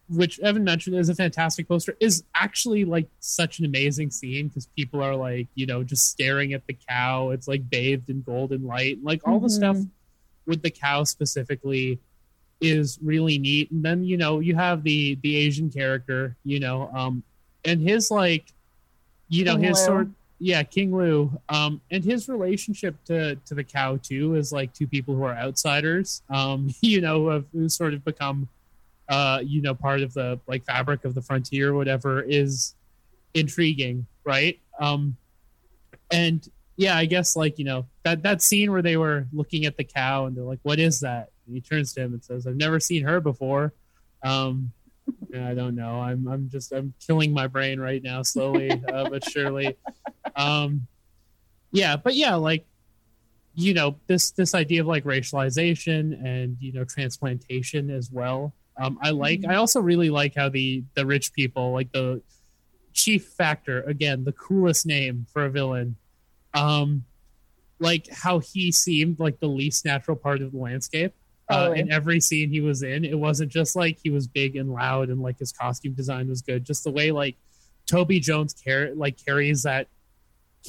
which 0.09 0.39
Evan 0.39 0.63
mentioned 0.63 0.95
is 0.95 1.09
a 1.09 1.15
fantastic 1.15 1.67
poster, 1.67 1.95
is 1.99 2.23
actually 2.33 2.85
like 2.85 3.07
such 3.19 3.59
an 3.59 3.65
amazing 3.65 4.09
scene 4.09 4.47
because 4.47 4.67
people 4.67 5.01
are 5.03 5.15
like, 5.15 5.47
you 5.55 5.65
know, 5.65 5.83
just 5.83 6.09
staring 6.09 6.53
at 6.53 6.65
the 6.67 6.77
cow. 6.87 7.29
It's 7.31 7.47
like 7.47 7.69
bathed 7.69 8.09
in 8.09 8.21
golden 8.21 8.65
light. 8.65 8.99
Like 9.03 9.27
all 9.27 9.39
the 9.39 9.47
Mhm. 9.47 9.51
stuff 9.51 9.77
with 10.45 10.61
the 10.61 10.69
cow 10.71 11.03
specifically 11.03 11.99
is 12.61 12.97
really 13.01 13.37
neat. 13.37 13.69
And 13.69 13.83
then 13.83 14.03
you 14.03 14.17
know 14.17 14.39
you 14.39 14.55
have 14.55 14.83
the 14.83 15.15
the 15.21 15.35
Asian 15.35 15.69
character, 15.69 16.35
you 16.43 16.59
know, 16.59 16.89
um, 16.93 17.23
and 17.65 17.81
his 17.81 18.09
like, 18.09 18.45
you 19.29 19.43
know, 19.43 19.57
his 19.57 19.77
sort, 19.85 20.07
yeah, 20.39 20.61
King 20.63 20.95
Lu, 20.95 21.31
um, 21.49 21.81
and 21.89 22.03
his 22.03 22.29
relationship 22.29 23.03
to 23.05 23.35
to 23.35 23.55
the 23.55 23.63
cow 23.63 23.97
too 23.97 24.35
is 24.35 24.51
like 24.51 24.73
two 24.73 24.87
people 24.87 25.15
who 25.15 25.23
are 25.23 25.35
outsiders, 25.35 26.21
um, 26.29 26.73
you 26.81 27.01
know, 27.01 27.19
who 27.21 27.27
have 27.29 27.45
who 27.51 27.69
sort 27.69 27.93
of 27.93 28.05
become, 28.05 28.47
uh, 29.09 29.39
you 29.43 29.61
know, 29.61 29.73
part 29.73 30.01
of 30.01 30.13
the 30.13 30.39
like 30.47 30.65
fabric 30.65 31.05
of 31.05 31.15
the 31.15 31.21
frontier, 31.21 31.71
or 31.71 31.73
whatever, 31.73 32.21
is 32.21 32.75
intriguing, 33.33 34.05
right? 34.23 34.59
Um, 34.79 35.17
and 36.11 36.47
yeah, 36.75 36.95
I 36.95 37.05
guess 37.05 37.35
like 37.35 37.57
you 37.57 37.65
know 37.65 37.85
that 38.03 38.21
that 38.23 38.41
scene 38.43 38.71
where 38.71 38.83
they 38.83 38.97
were 38.97 39.25
looking 39.33 39.65
at 39.65 39.75
the 39.75 39.83
cow 39.83 40.27
and 40.27 40.37
they're 40.37 40.43
like, 40.43 40.59
"What 40.61 40.79
is 40.79 40.99
that?" 40.99 41.31
And 41.47 41.55
he 41.55 41.61
turns 41.61 41.93
to 41.93 42.01
him 42.01 42.13
and 42.13 42.23
says, 42.23 42.45
"I've 42.45 42.55
never 42.55 42.79
seen 42.79 43.03
her 43.03 43.19
before." 43.19 43.73
Um, 44.23 44.71
I 45.33 45.53
don't 45.53 45.75
know. 45.75 45.99
I'm 45.99 46.27
I'm 46.27 46.49
just 46.49 46.71
I'm 46.71 46.93
killing 47.05 47.33
my 47.33 47.47
brain 47.47 47.79
right 47.79 48.03
now, 48.03 48.21
slowly 48.21 48.71
uh, 48.71 49.09
but 49.09 49.27
surely. 49.29 49.75
Um, 50.37 50.87
yeah, 51.71 51.97
but 51.97 52.15
yeah, 52.15 52.35
like 52.35 52.65
you 53.55 53.73
know 53.73 53.97
this 54.07 54.31
this 54.31 54.55
idea 54.55 54.81
of 54.81 54.87
like 54.87 55.03
racialization 55.03 56.23
and 56.25 56.57
you 56.59 56.71
know 56.71 56.85
transplantation 56.85 57.89
as 57.89 58.11
well. 58.11 58.53
Um, 58.79 58.99
I 59.01 59.09
like. 59.09 59.41
I 59.49 59.55
also 59.55 59.81
really 59.81 60.09
like 60.09 60.35
how 60.35 60.49
the 60.49 60.83
the 60.95 61.05
rich 61.05 61.33
people 61.33 61.73
like 61.73 61.91
the 61.91 62.21
chief 62.97 63.25
factor 63.25 63.83
again 63.83 64.23
the 64.23 64.31
coolest 64.31 64.83
name 64.87 65.27
for 65.31 65.45
a 65.45 65.49
villain 65.51 65.95
um 66.55 67.05
like 67.79 68.07
how 68.11 68.39
he 68.39 68.71
seemed 68.71 69.19
like 69.19 69.39
the 69.39 69.47
least 69.47 69.85
natural 69.85 70.17
part 70.17 70.41
of 70.41 70.51
the 70.51 70.57
landscape 70.57 71.13
uh, 71.47 71.67
Totally. 71.67 71.79
in 71.81 71.91
every 71.91 72.19
scene 72.19 72.49
he 72.49 72.59
was 72.59 72.81
in 72.81 73.05
it 73.05 73.17
wasn't 73.17 73.51
just 73.51 73.75
like 73.75 73.99
he 74.03 74.09
was 74.09 74.27
big 74.27 74.55
and 74.55 74.73
loud 74.73 75.09
and 75.09 75.21
like 75.21 75.37
his 75.37 75.51
costume 75.51 75.93
design 75.93 76.27
was 76.27 76.41
good 76.41 76.65
just 76.65 76.83
the 76.83 76.89
way 76.89 77.11
like 77.11 77.35
toby 77.85 78.19
jones 78.19 78.55
car- 78.65 78.89
like 78.95 79.23
carries 79.23 79.61
that 79.61 79.87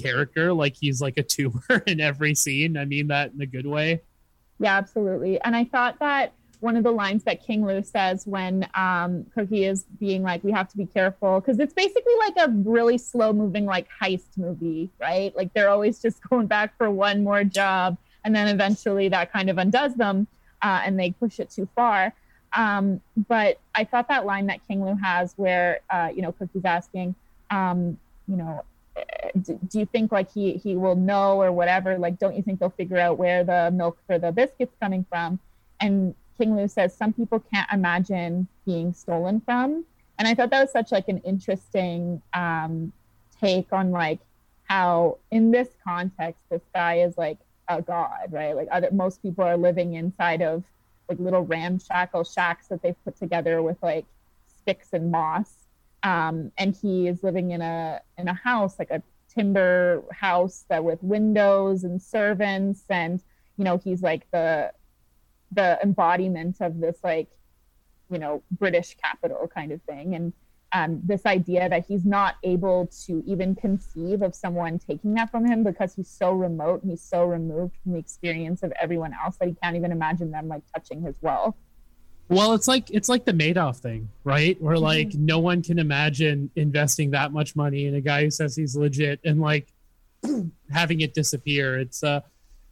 character 0.02 0.52
like 0.52 0.76
he's 0.78 1.00
like 1.00 1.16
a 1.16 1.22
tumor 1.22 1.82
in 1.87 2.00
every 2.00 2.34
scene 2.34 2.76
i 2.76 2.84
mean 2.84 3.08
that 3.08 3.32
in 3.32 3.40
a 3.40 3.46
good 3.46 3.66
way 3.66 4.00
Yeah, 4.58 4.76
absolutely. 4.76 5.40
And 5.40 5.54
I 5.54 5.64
thought 5.64 5.98
that 6.00 6.32
one 6.61 6.76
of 6.76 6.82
the 6.82 6.90
lines 6.90 7.22
that 7.24 7.44
King 7.44 7.64
Lu 7.64 7.82
says 7.84 8.26
when 8.26 8.68
um, 8.74 9.24
Cookie 9.34 9.64
is 9.64 9.84
being 10.00 10.22
like, 10.22 10.42
we 10.42 10.50
have 10.50 10.68
to 10.70 10.76
be 10.76 10.87
careful, 10.87 11.40
because 11.40 11.61
it's 11.61 11.72
basically 11.72 12.14
like 12.18 12.34
a 12.37 12.50
really 12.50 12.98
slow 12.98 13.32
moving, 13.32 13.64
like 13.64 13.87
heist 14.02 14.37
movie, 14.37 14.90
right? 15.00 15.34
Like 15.37 15.52
they're 15.54 15.68
always 15.68 15.98
just 16.02 16.20
going 16.28 16.46
back 16.46 16.76
for 16.76 16.90
one 16.90 17.22
more 17.22 17.44
job. 17.44 17.96
And 18.24 18.34
then 18.34 18.48
eventually 18.48 19.08
that 19.11 19.32
kind 19.32 19.48
of 19.48 19.58
undoes 19.58 19.94
them 19.94 20.26
uh, 20.62 20.82
and 20.84 20.98
they 20.98 21.12
push 21.12 21.38
it 21.38 21.50
too 21.50 21.68
far. 21.76 22.12
Um, 22.56 23.00
but 23.28 23.61
I 23.74 23.84
thought 23.84 24.08
that 24.08 24.26
line 24.26 24.46
that 24.46 24.66
King 24.66 24.84
Lu 24.84 24.96
has 24.96 25.34
where, 25.37 25.80
uh, 25.90 26.11
you 26.14 26.22
know, 26.22 26.32
Cookie's 26.32 26.64
asking, 26.64 27.14
um, 27.50 27.98
you 28.26 28.37
know, 28.37 28.64
do, 29.40 29.58
you 29.72 29.87
think 29.87 30.12
like 30.12 30.32
he 30.32 30.54
he 30.54 30.76
will 30.76 30.96
know 30.96 31.40
or 31.40 31.52
whatever? 31.52 31.98
Like 31.98 32.18
don't 32.18 32.37
you 32.37 32.42
think 32.42 32.61
they'll 32.61 32.70
figure 32.70 32.98
out 32.98 33.18
where 33.18 33.44
the 33.44 33.70
milk 33.72 33.98
for 34.06 34.18
the 34.18 34.32
biscuits 34.32 34.74
coming 34.80 35.04
from? 35.08 35.38
And 35.80 36.14
king 36.37 36.56
lu 36.56 36.68
says 36.68 36.94
some 36.94 37.12
people 37.12 37.40
can't 37.52 37.70
imagine 37.72 38.48
being 38.64 38.92
stolen 38.92 39.40
from. 39.40 39.84
And 40.18 40.26
i 40.26 40.34
thought 40.34 40.50
that 40.50 40.61
was 40.61 40.72
such 40.72 40.90
like 40.92 41.08
an 41.08 41.18
interesting 41.18 42.20
um 42.34 42.92
take 43.40 43.72
on 43.72 43.90
like 43.90 44.18
how 44.64 45.18
in 45.30 45.50
this 45.50 45.68
context 45.84 46.40
this 46.50 46.62
guy 46.74 47.00
is 47.00 47.16
like 47.16 47.38
a 47.68 47.82
god 47.82 48.28
right? 48.30 48.56
Like 48.56 48.68
other 48.70 48.90
most 48.90 49.22
people 49.22 49.44
are 49.44 49.56
living 49.56 49.94
inside 49.94 50.42
of 50.42 50.64
like 51.08 51.18
little 51.18 51.44
ramshackle 51.44 52.24
shacks 52.24 52.68
that 52.68 52.82
they've 52.82 53.04
put 53.04 53.16
together 53.16 53.62
with 53.62 53.78
like 53.82 54.04
sticks 54.61 54.88
and 54.92 55.11
moss 55.11 55.67
um, 56.09 56.51
and 56.57 56.75
he 56.75 57.07
is 57.07 57.23
living 57.23 57.51
in 57.51 57.61
a 57.61 58.01
in 58.16 58.29
a 58.29 58.35
house 58.35 58.79
like 58.79 58.90
a 58.90 59.03
timber 59.29 60.03
house 60.11 60.64
that 60.71 60.83
with 60.83 61.03
windows 61.03 61.85
and 61.85 62.01
servants. 62.01 62.85
And 62.88 63.23
you 63.59 63.64
know 63.64 63.77
he's 63.77 64.03
like 64.03 64.31
the 64.31 64.73
the 65.53 65.79
embodiment 65.83 66.57
of 66.61 66.81
this 66.81 66.99
like 67.03 67.29
you 68.11 68.18
know 68.18 68.42
british 68.51 68.97
capital 69.03 69.51
kind 69.55 69.71
of 69.71 69.83
thing. 69.83 70.14
And 70.14 70.33
um, 70.73 71.01
this 71.03 71.25
idea 71.25 71.68
that 71.68 71.87
he's 71.87 72.05
not 72.05 72.37
able 72.42 72.90
to 73.07 73.23
even 73.27 73.55
conceive 73.55 74.21
of 74.21 74.35
someone 74.35 74.79
taking 74.79 75.14
that 75.14 75.31
from 75.31 75.47
him 75.47 75.62
because 75.62 75.94
he's 75.94 76.09
so 76.09 76.33
remote 76.33 76.83
and 76.83 76.90
he's 76.90 77.03
so 77.03 77.25
removed 77.25 77.75
from 77.83 77.92
the 77.92 77.99
experience 77.99 78.62
of 78.62 78.73
everyone 78.81 79.14
else 79.25 79.37
that 79.38 79.49
he 79.49 79.55
can't 79.62 79.77
even 79.77 79.92
imagine 79.92 80.31
them 80.31 80.49
like 80.49 80.62
touching 80.75 81.03
his 81.03 81.16
wealth 81.23 81.55
Well, 82.29 82.53
it's 82.53 82.69
like 82.69 82.91
it's 82.91 83.09
like 83.09 83.25
the 83.25 83.33
Madoff 83.33 83.79
thing, 83.79 84.11
right? 84.23 84.61
Where 84.61 84.79
like 84.79 85.14
no 85.14 85.38
one 85.38 85.62
can 85.62 85.79
imagine 85.79 86.51
investing 86.57 87.12
that 87.12 87.33
much 87.33 87.57
money 87.57 87.87
in 87.87 87.95
a 87.95 88.01
guy 88.01 88.25
who 88.25 88.31
says 88.31 88.55
he's 88.55 88.77
legit 88.77 89.21
and 89.25 89.41
like 89.41 89.73
having 90.71 91.01
it 91.01 91.14
disappear. 91.14 91.79
It's 91.79 92.03
uh 92.03 92.21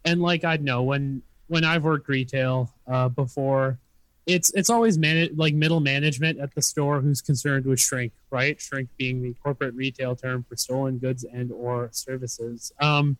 and 0.05 0.21
like 0.21 0.43
I 0.43 0.57
know 0.57 0.83
when 0.83 1.23
when 1.47 1.63
I've 1.63 1.83
worked 1.83 2.07
retail 2.07 2.71
uh 2.87 3.09
before, 3.09 3.79
it's 4.27 4.51
it's 4.53 4.69
always 4.69 4.99
man 4.99 5.29
like 5.35 5.55
middle 5.55 5.79
management 5.79 6.39
at 6.39 6.53
the 6.53 6.61
store 6.61 7.01
who's 7.01 7.21
concerned 7.21 7.65
with 7.65 7.79
shrink, 7.79 8.13
right? 8.29 8.61
Shrink 8.61 8.89
being 8.95 9.23
the 9.23 9.33
corporate 9.43 9.73
retail 9.73 10.15
term 10.15 10.45
for 10.47 10.55
stolen 10.55 10.99
goods 10.99 11.23
and 11.23 11.51
or 11.51 11.89
services. 11.91 12.71
Um 12.79 13.17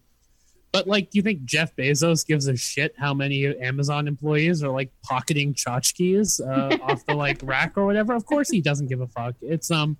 but 0.72 0.88
like, 0.88 1.10
do 1.10 1.18
you 1.18 1.22
think 1.22 1.46
Jeff 1.46 1.76
Bezos 1.76 2.26
gives 2.26 2.48
a 2.48 2.56
shit 2.56 2.94
how 2.98 3.14
many 3.14 3.46
Amazon 3.58 4.08
employees 4.08 4.64
are 4.64 4.70
like 4.70 4.92
pocketing 5.04 5.54
tchotchkes 5.54 6.42
uh, 6.42 6.78
off 6.84 7.06
the 7.06 7.16
like 7.16 7.40
rack 7.44 7.74
or 7.78 7.86
whatever? 7.86 8.14
Of 8.14 8.26
course 8.26 8.50
he 8.50 8.62
doesn't 8.62 8.88
give 8.88 9.02
a 9.02 9.08
fuck. 9.08 9.36
It's 9.42 9.72
um, 9.72 9.98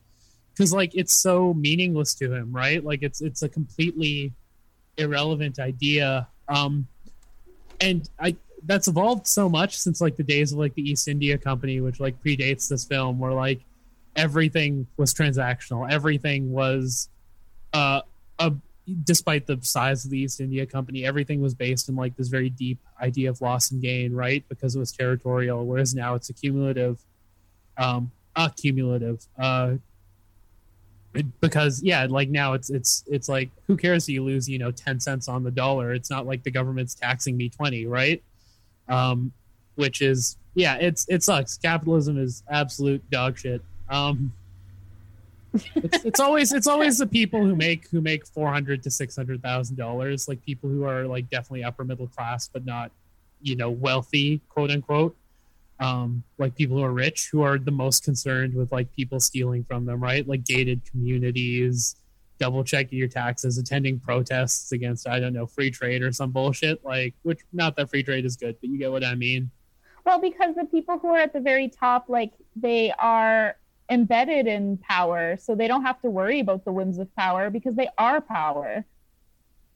because 0.54 0.74
like 0.74 0.92
it's 0.94 1.14
so 1.14 1.54
meaningless 1.54 2.16
to 2.16 2.34
him, 2.34 2.52
right? 2.52 2.84
Like 2.84 3.02
it's 3.02 3.22
it's 3.22 3.44
a 3.44 3.50
completely 3.50 4.34
irrelevant 4.98 5.60
idea. 5.60 6.28
Um, 6.50 6.88
and 7.80 8.10
I 8.20 8.36
that's 8.64 8.88
evolved 8.88 9.28
so 9.28 9.48
much 9.48 9.78
since 9.78 10.02
like 10.02 10.18
the 10.18 10.24
days 10.24 10.52
of 10.52 10.60
like 10.60 10.74
the 10.74 10.82
East 10.82 11.08
India 11.08 11.38
Company, 11.38 11.80
which 11.80 12.00
like 12.00 12.22
predates 12.24 12.68
this 12.68 12.86
film, 12.86 13.20
where 13.20 13.34
like 13.34 13.62
everything 14.16 14.88
was 14.98 15.14
transactional, 15.14 15.90
everything 15.90 16.52
was 16.52 17.10
uh 17.74 18.02
a 18.40 18.54
despite 19.04 19.48
the 19.48 19.60
size 19.62 20.06
of 20.06 20.12
the 20.12 20.20
East 20.20 20.40
India 20.40 20.66
Company, 20.66 21.06
everything 21.06 21.42
was 21.42 21.54
based 21.54 21.90
in 21.90 21.96
like 21.96 22.16
this 22.16 22.28
very 22.30 22.50
deep 22.50 22.80
idea 23.02 23.30
of 23.30 23.42
loss 23.42 23.72
and 23.72 23.82
gain, 23.82 24.14
right? 24.14 24.44
Because 24.50 24.76
it 24.76 24.80
was 24.80 24.92
territorial, 24.92 25.66
whereas 25.66 25.94
now 25.94 26.16
it's 26.16 26.30
accumulative, 26.30 27.00
um, 27.78 28.12
accumulative. 28.36 29.26
Uh, 29.38 29.76
because 31.42 31.82
yeah, 31.82 32.06
like 32.10 32.30
now 32.30 32.54
it's 32.54 32.70
it's 32.70 33.04
it's 33.08 33.28
like 33.28 33.50
who 33.66 33.76
cares 33.76 34.04
if 34.04 34.14
you 34.14 34.24
lose 34.24 34.48
you 34.48 34.60
know 34.60 34.72
ten 34.72 35.00
cents 35.00 35.28
on 35.28 35.44
the 35.44 35.52
dollar? 35.52 35.94
It's 35.94 36.10
not 36.10 36.26
like 36.26 36.44
the 36.44 36.52
government's 36.52 36.94
taxing 36.94 37.36
me 37.36 37.50
twenty, 37.50 37.86
right? 37.86 38.22
Um, 38.88 39.32
which 39.76 40.02
is 40.02 40.38
yeah, 40.54 40.76
it's 40.76 41.06
it 41.10 41.24
sucks. 41.24 41.58
Capitalism 41.58 42.18
is 42.18 42.44
absolute 42.50 43.08
dog 43.10 43.38
shit. 43.38 43.62
Um, 43.90 44.34
it's, 45.76 46.06
it's 46.06 46.20
always 46.20 46.52
it's 46.54 46.68
always 46.68 46.98
the 46.98 47.08
people 47.08 47.44
who 47.44 47.56
make 47.56 47.90
who 47.90 48.02
make 48.02 48.26
four 48.26 48.52
hundred 48.52 48.84
to 48.84 48.92
six 48.92 49.16
hundred 49.16 49.42
thousand 49.42 49.76
dollars, 49.76 50.28
like 50.28 50.44
people 50.44 50.70
who 50.70 50.84
are 50.84 51.06
like 51.06 51.30
definitely 51.30 51.64
upper 51.64 51.84
middle 51.84 52.08
class, 52.08 52.48
but 52.48 52.66
not 52.66 52.92
you 53.42 53.56
know 53.56 53.70
wealthy, 53.70 54.42
quote 54.50 54.72
unquote. 54.72 55.16
Um, 55.80 56.24
like 56.40 56.56
people 56.56 56.78
who 56.78 56.84
are 56.84 56.92
rich, 56.92 57.30
who 57.32 57.44
are 57.44 57.60
the 57.60 57.72
most 57.72 58.04
concerned 58.04 58.56
with 58.56 58.72
like 58.72 58.92
people 58.96 59.20
stealing 59.20 59.64
from 59.64 59.86
them, 59.86 60.02
right? 60.02 60.28
Like 60.28 60.44
gated 60.44 60.82
communities, 60.90 61.96
double 62.40 62.64
checking 62.64 62.98
your 62.98 63.08
taxes, 63.08 63.58
attending 63.58 64.00
protests 64.00 64.72
against 64.72 65.08
I 65.08 65.20
don't 65.20 65.34
know 65.34 65.46
free 65.46 65.70
trade 65.70 66.02
or 66.02 66.12
some 66.12 66.32
bullshit. 66.32 66.84
Like, 66.84 67.14
which 67.24 67.42
not 67.54 67.76
that 67.76 67.90
free 67.90 68.04
trade 68.04 68.26
is 68.26 68.36
good, 68.36 68.56
but 68.60 68.70
you 68.70 68.78
get 68.80 68.92
what 68.92 69.04
I 69.04 69.16
mean. 69.16 69.52
Well, 70.06 70.22
because 70.22 70.56
the 70.56 70.66
people 70.66 70.98
who 71.00 71.10
are 71.10 71.20
at 71.20 71.34
the 71.34 71.42
very 71.42 71.68
top, 71.68 72.06
like 72.08 72.32
they 72.56 72.94
are 72.98 73.58
embedded 73.90 74.48
in 74.48 74.78
power, 74.78 75.38
so 75.38 75.56
they 75.56 75.68
don't 75.68 75.84
have 75.84 76.02
to 76.02 76.10
worry 76.10 76.40
about 76.40 76.66
the 76.66 76.72
whims 76.72 76.98
of 76.98 77.14
power 77.16 77.50
because 77.50 77.76
they 77.76 77.90
are 77.98 78.22
power. 78.22 78.86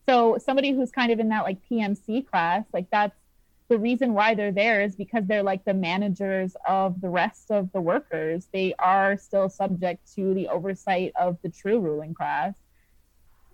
So 0.07 0.37
somebody 0.43 0.71
who's 0.71 0.91
kind 0.91 1.11
of 1.11 1.19
in 1.19 1.29
that 1.29 1.43
like 1.43 1.57
PMC 1.69 2.27
class, 2.27 2.65
like 2.73 2.89
that's 2.91 3.15
the 3.69 3.77
reason 3.79 4.13
why 4.13 4.35
they're 4.35 4.51
there 4.51 4.81
is 4.81 4.95
because 4.95 5.25
they're 5.27 5.43
like 5.43 5.63
the 5.63 5.73
managers 5.73 6.57
of 6.67 6.99
the 6.99 7.07
rest 7.07 7.51
of 7.51 7.71
the 7.71 7.79
workers. 7.79 8.47
They 8.51 8.73
are 8.79 9.15
still 9.15 9.47
subject 9.47 10.13
to 10.15 10.33
the 10.33 10.49
oversight 10.49 11.13
of 11.17 11.37
the 11.41 11.49
true 11.49 11.79
ruling 11.79 12.13
class. 12.13 12.53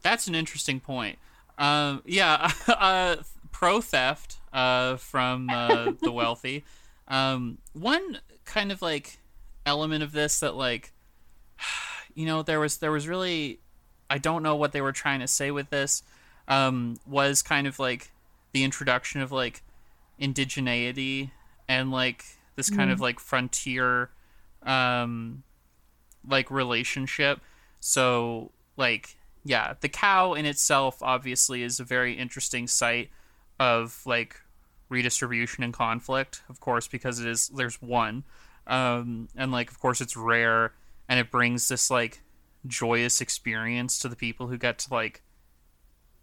That's 0.01 0.28
an 0.28 0.34
interesting 0.34 0.80
point. 0.80 1.20
Um, 1.60 2.01
yeah, 2.05 2.51
uh, 2.68 3.18
pro 3.51 3.80
theft 3.82 4.38
uh, 4.51 4.97
from 4.97 5.49
uh, 5.49 5.93
the 6.01 6.12
wealthy. 6.12 6.66
Um, 7.10 7.60
one 7.72 8.20
kind 8.43 8.70
of 8.70 8.82
like 8.82 9.20
element 9.68 10.01
of 10.03 10.11
this 10.13 10.39
that 10.39 10.55
like, 10.55 10.91
you 12.15 12.26
know, 12.26 12.41
there 12.41 12.59
was 12.59 12.78
there 12.78 12.91
was 12.91 13.07
really, 13.07 13.59
I 14.09 14.18
don't 14.18 14.41
know 14.41 14.55
what 14.55 14.72
they 14.72 14.82
were 14.82 14.91
trying 14.93 15.20
to 15.20 15.28
say 15.28 15.51
with 15.51 15.70
this. 15.70 16.01
Um, 16.47 16.95
was 17.05 17.41
kind 17.41 17.68
of 17.68 17.78
like 17.78 18.11
the 18.53 18.63
introduction 18.63 19.22
of 19.22 19.32
like 19.34 19.61
indigeneity 20.20 21.32
and 21.68 21.91
like 21.91 22.24
this 22.55 22.70
kind 22.70 22.89
of 22.89 22.97
Mhm. 22.99 23.01
like 23.01 23.20
frontier 23.20 24.09
um 24.63 25.43
like 26.28 26.49
relationship. 26.49 27.41
So 27.80 28.51
like 28.78 29.18
yeah, 29.43 29.74
the 29.80 29.89
cow 29.89 30.34
in 30.34 30.45
itself 30.45 30.97
obviously 31.01 31.63
is 31.63 31.80
a 31.80 31.84
very 31.84 32.13
interesting 32.13 32.68
site 32.68 33.09
of 33.59 34.01
like 34.05 34.41
redistribution 34.89 35.63
and 35.63 35.74
conflict, 35.74 36.43
of 36.49 36.59
course, 36.59 36.88
because 36.88 37.20
it 37.20 37.28
is 37.28 37.49
there's 37.49 37.82
one. 37.82 38.24
Um 38.68 39.30
and 39.36 39.51
like 39.51 39.72
of 39.72 39.80
course 39.80 40.01
it's 40.01 40.15
rare 40.15 40.74
and 41.09 41.20
it 41.20 41.32
brings 41.32 41.68
this 41.68 41.89
like 41.89 42.22
joyous 42.65 43.22
experience 43.22 43.99
to 43.99 44.09
the 44.09 44.15
people 44.15 44.47
who 44.47 44.57
get 44.57 44.80
to 44.80 44.93
like 44.93 45.24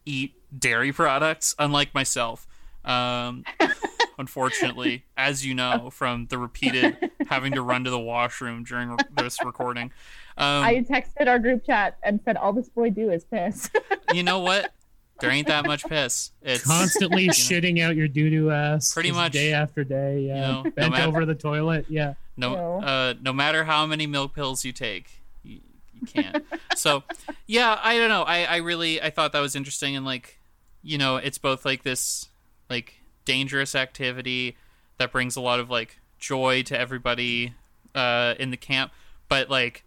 eat 0.06 0.34
dairy 0.56 0.92
products, 0.92 1.54
unlike 1.58 1.94
myself. 1.94 2.46
Um, 2.84 3.44
unfortunately, 4.18 5.04
as 5.16 5.44
you 5.44 5.54
know 5.54 5.90
from 5.90 6.26
the 6.26 6.38
repeated 6.38 7.10
having 7.28 7.52
to 7.52 7.62
run 7.62 7.84
to 7.84 7.90
the 7.90 7.98
washroom 7.98 8.64
during 8.64 8.90
re- 8.90 8.96
this 9.16 9.42
recording. 9.44 9.90
Um, 10.36 10.64
I 10.64 10.84
texted 10.88 11.28
our 11.28 11.38
group 11.38 11.64
chat 11.64 11.96
and 12.02 12.20
said, 12.24 12.36
"All 12.36 12.52
this 12.52 12.68
boy 12.68 12.90
do 12.90 13.10
is 13.10 13.24
piss." 13.24 13.70
you 14.12 14.22
know 14.22 14.40
what? 14.40 14.72
There 15.20 15.30
ain't 15.30 15.46
that 15.46 15.64
much 15.66 15.84
piss. 15.84 16.32
It's 16.42 16.64
Constantly 16.64 17.28
shitting 17.28 17.80
out 17.80 17.94
your 17.96 18.08
doo 18.08 18.30
doo 18.30 18.50
ass. 18.50 18.92
Pretty 18.92 19.12
much. 19.12 19.32
day 19.32 19.52
after 19.52 19.84
day. 19.84 20.22
Yeah. 20.22 20.40
know, 20.40 20.62
no 20.64 20.70
Bent 20.72 20.92
matter- 20.92 21.08
over 21.08 21.24
the 21.24 21.34
toilet. 21.34 21.86
Yeah. 21.88 22.14
no 22.36 22.54
uh, 22.80 23.14
no 23.22 23.32
matter 23.32 23.64
how 23.64 23.86
many 23.86 24.06
milk 24.06 24.34
pills 24.34 24.64
you 24.64 24.72
take 24.72 25.22
you, 25.44 25.60
you 25.94 26.06
can't 26.06 26.44
so 26.74 27.04
yeah 27.46 27.78
i 27.80 27.96
don't 27.96 28.08
know 28.08 28.22
I, 28.24 28.42
I 28.44 28.56
really 28.56 29.00
i 29.00 29.10
thought 29.10 29.30
that 29.32 29.40
was 29.40 29.54
interesting 29.54 29.94
and 29.94 30.04
like 30.04 30.40
you 30.82 30.98
know 30.98 31.14
it's 31.16 31.38
both 31.38 31.64
like 31.64 31.84
this 31.84 32.28
like 32.68 32.94
dangerous 33.24 33.76
activity 33.76 34.56
that 34.98 35.12
brings 35.12 35.36
a 35.36 35.40
lot 35.40 35.60
of 35.60 35.70
like 35.70 36.00
joy 36.18 36.62
to 36.64 36.76
everybody 36.78 37.54
uh 37.94 38.34
in 38.40 38.50
the 38.50 38.56
camp 38.56 38.90
but 39.28 39.48
like 39.48 39.84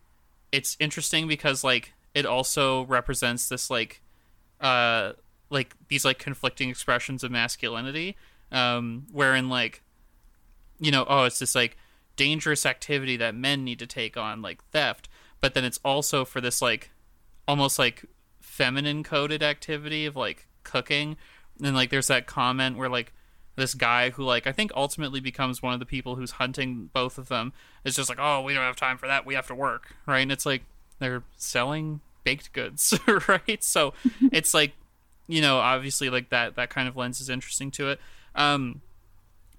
it's 0.54 0.78
interesting 0.80 1.28
because 1.28 1.66
like 1.66 1.92
it 2.14 2.26
also 2.26 2.84
represents 2.86 3.50
this 3.50 3.70
like 3.70 4.00
uh 4.62 5.14
like 5.50 5.76
these 5.88 6.04
like 6.06 6.20
conflicting 6.20 6.70
expressions 6.70 7.24
of 7.24 7.32
masculinity 7.32 8.16
um 8.52 9.06
wherein 9.12 9.50
like 9.50 9.82
you 10.80 10.92
know 10.92 11.06
oh 11.08 11.24
it's 11.24 11.40
this 11.40 11.56
like 11.56 11.78
dangerous 12.16 12.66
activity 12.66 13.18
that 13.18 13.36
men 13.36 13.64
need 13.64 13.80
to 13.80 13.88
take 13.88 14.18
on 14.18 14.42
like 14.42 14.64
theft 14.72 15.08
but 15.40 15.54
then 15.54 15.64
it's 15.64 15.80
also 15.86 16.26
for 16.26 16.42
this 16.42 16.62
like 16.62 16.92
almost 17.48 17.80
like 17.80 18.06
feminine 18.42 19.04
coded 19.04 19.44
activity 19.44 20.06
of 20.06 20.16
like 20.16 20.48
cooking. 20.64 21.18
And 21.64 21.76
like 21.76 21.90
there's 21.90 22.08
that 22.08 22.28
comment 22.28 22.78
where 22.78 22.90
like 22.90 23.14
this 23.56 23.74
guy 23.74 24.12
who 24.12 24.24
like 24.24 24.46
i 24.46 24.52
think 24.52 24.72
ultimately 24.76 25.20
becomes 25.20 25.64
one 25.64 25.74
of 25.74 25.80
the 25.80 25.86
people 25.86 26.16
who's 26.16 26.30
hunting 26.30 26.92
both 26.94 27.18
of 27.18 27.28
them 27.28 27.54
is 27.84 27.96
just 27.96 28.08
like 28.08 28.20
oh 28.22 28.44
we 28.44 28.54
don't 28.54 28.62
have 28.62 28.76
time 28.76 29.00
for 29.00 29.08
that. 29.08 29.26
We 29.26 29.34
have 29.34 29.48
to 29.48 29.56
work 29.56 29.96
right? 30.06 30.20
And 30.20 30.32
it's 30.32 30.46
like 30.46 30.64
they're 31.00 31.24
selling 31.38 32.02
baked 32.28 32.52
goods 32.52 32.94
right? 33.30 33.64
So 33.64 33.94
it's 34.34 34.54
like 34.54 34.74
you 35.28 35.42
know 35.42 35.60
obviously 35.60 36.10
like 36.10 36.30
that 36.30 36.58
that 36.58 36.70
kind 36.70 36.90
of 36.90 36.98
lens 36.98 37.22
is 37.22 37.30
interesting 37.30 37.72
to 37.72 37.90
it. 37.90 38.02
Um 38.36 38.82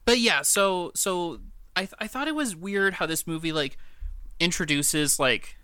but 0.04 0.18
yeah 0.18 0.42
so 0.42 0.92
so 0.94 1.38
i 1.76 1.80
th- 1.80 1.94
i 1.98 2.06
thought 2.06 2.28
it 2.28 2.34
was 2.34 2.56
weird 2.56 2.94
how 2.94 3.04
this 3.04 3.26
movie 3.26 3.52
like 3.52 3.76
introduces 4.40 5.18
like 5.18 5.58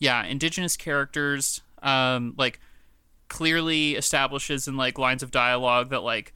yeah 0.00 0.24
indigenous 0.24 0.76
characters 0.76 1.60
um 1.82 2.34
like 2.36 2.58
clearly 3.28 3.94
establishes 3.94 4.66
in 4.66 4.76
like 4.76 4.98
lines 4.98 5.22
of 5.22 5.30
dialogue 5.30 5.90
that 5.90 6.02
like 6.02 6.32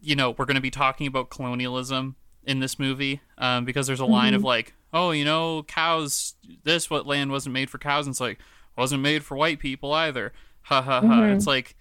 you 0.00 0.14
know 0.14 0.30
we're 0.30 0.44
going 0.44 0.54
to 0.54 0.60
be 0.60 0.70
talking 0.70 1.08
about 1.08 1.30
colonialism 1.30 2.14
in 2.44 2.60
this 2.60 2.78
movie 2.78 3.20
um 3.38 3.64
because 3.64 3.88
there's 3.88 3.98
a 3.98 4.06
line 4.06 4.34
of 4.34 4.44
like 4.44 4.72
oh 4.92 5.10
you 5.10 5.24
know 5.24 5.64
cows 5.64 6.34
this 6.64 6.90
what 6.90 7.06
land 7.06 7.30
wasn't 7.30 7.52
made 7.52 7.70
for 7.70 7.78
cows. 7.78 8.06
And 8.06 8.12
it's 8.12 8.20
like 8.20 8.38
wasn't 8.80 9.02
made 9.02 9.22
for 9.24 9.36
white 9.36 9.58
people 9.60 9.92
either. 9.92 10.32
Ha 10.62 10.82
ha 10.82 11.00
ha. 11.00 11.06
Mhm. 11.06 11.36
it's 11.36 11.46
like 11.46 11.76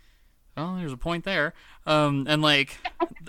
oh 0.57 0.77
there's 0.77 0.91
a 0.93 0.97
point 0.97 1.23
there. 1.23 1.53
Um 1.85 2.25
and 2.29 2.41
like 2.41 2.77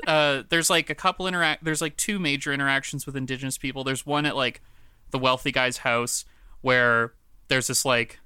uh 0.06 0.42
there's 0.48 0.68
like 0.68 0.90
a 0.90 0.94
couple 0.94 1.26
interact 1.26 1.64
there's 1.64 1.80
like 1.80 1.96
two 1.96 2.18
major 2.18 2.52
interactions 2.52 3.06
with 3.06 3.16
indigenous 3.16 3.56
people. 3.58 3.84
There's 3.84 4.04
one 4.04 4.26
at 4.26 4.36
like 4.36 4.60
the 5.10 5.18
wealthy 5.18 5.52
guy's 5.52 5.78
house 5.78 6.24
where 6.60 7.14
there's 7.48 7.66
this 7.68 7.84
like 7.84 8.18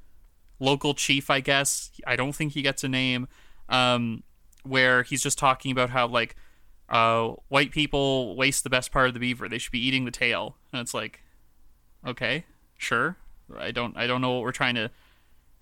local 0.61 0.95
chief 0.95 1.31
i 1.31 1.41
guess. 1.41 1.91
I 2.07 2.17
don't 2.17 2.35
think 2.35 2.53
he 2.53 2.63
gets 2.63 2.83
a 2.85 2.89
name. 2.89 3.29
Um 3.69 4.23
where 4.63 5.03
he's 5.03 5.23
just 5.23 5.39
talking 5.39 5.71
about 5.73 5.91
how 5.91 6.07
like 6.07 6.37
uh 6.89 7.29
white 7.49 7.71
people 7.71 8.37
waste 8.37 8.65
the 8.65 8.71
best 8.71 8.93
part 8.93 9.09
of 9.09 9.15
the 9.15 9.21
beaver. 9.21 9.49
They 9.49 9.59
should 9.59 9.73
be 9.73 9.85
eating 9.87 10.05
the 10.05 10.11
tail. 10.11 10.57
And 10.73 10.81
it's 10.81 10.95
like 10.95 11.21
okay 12.07 12.45
sure. 12.79 13.17
I 13.59 13.73
don't 13.73 13.95
i 13.97 14.07
don't 14.07 14.21
know 14.23 14.33
what 14.33 14.43
we're 14.43 14.53
trying 14.53 14.75
to 14.77 14.91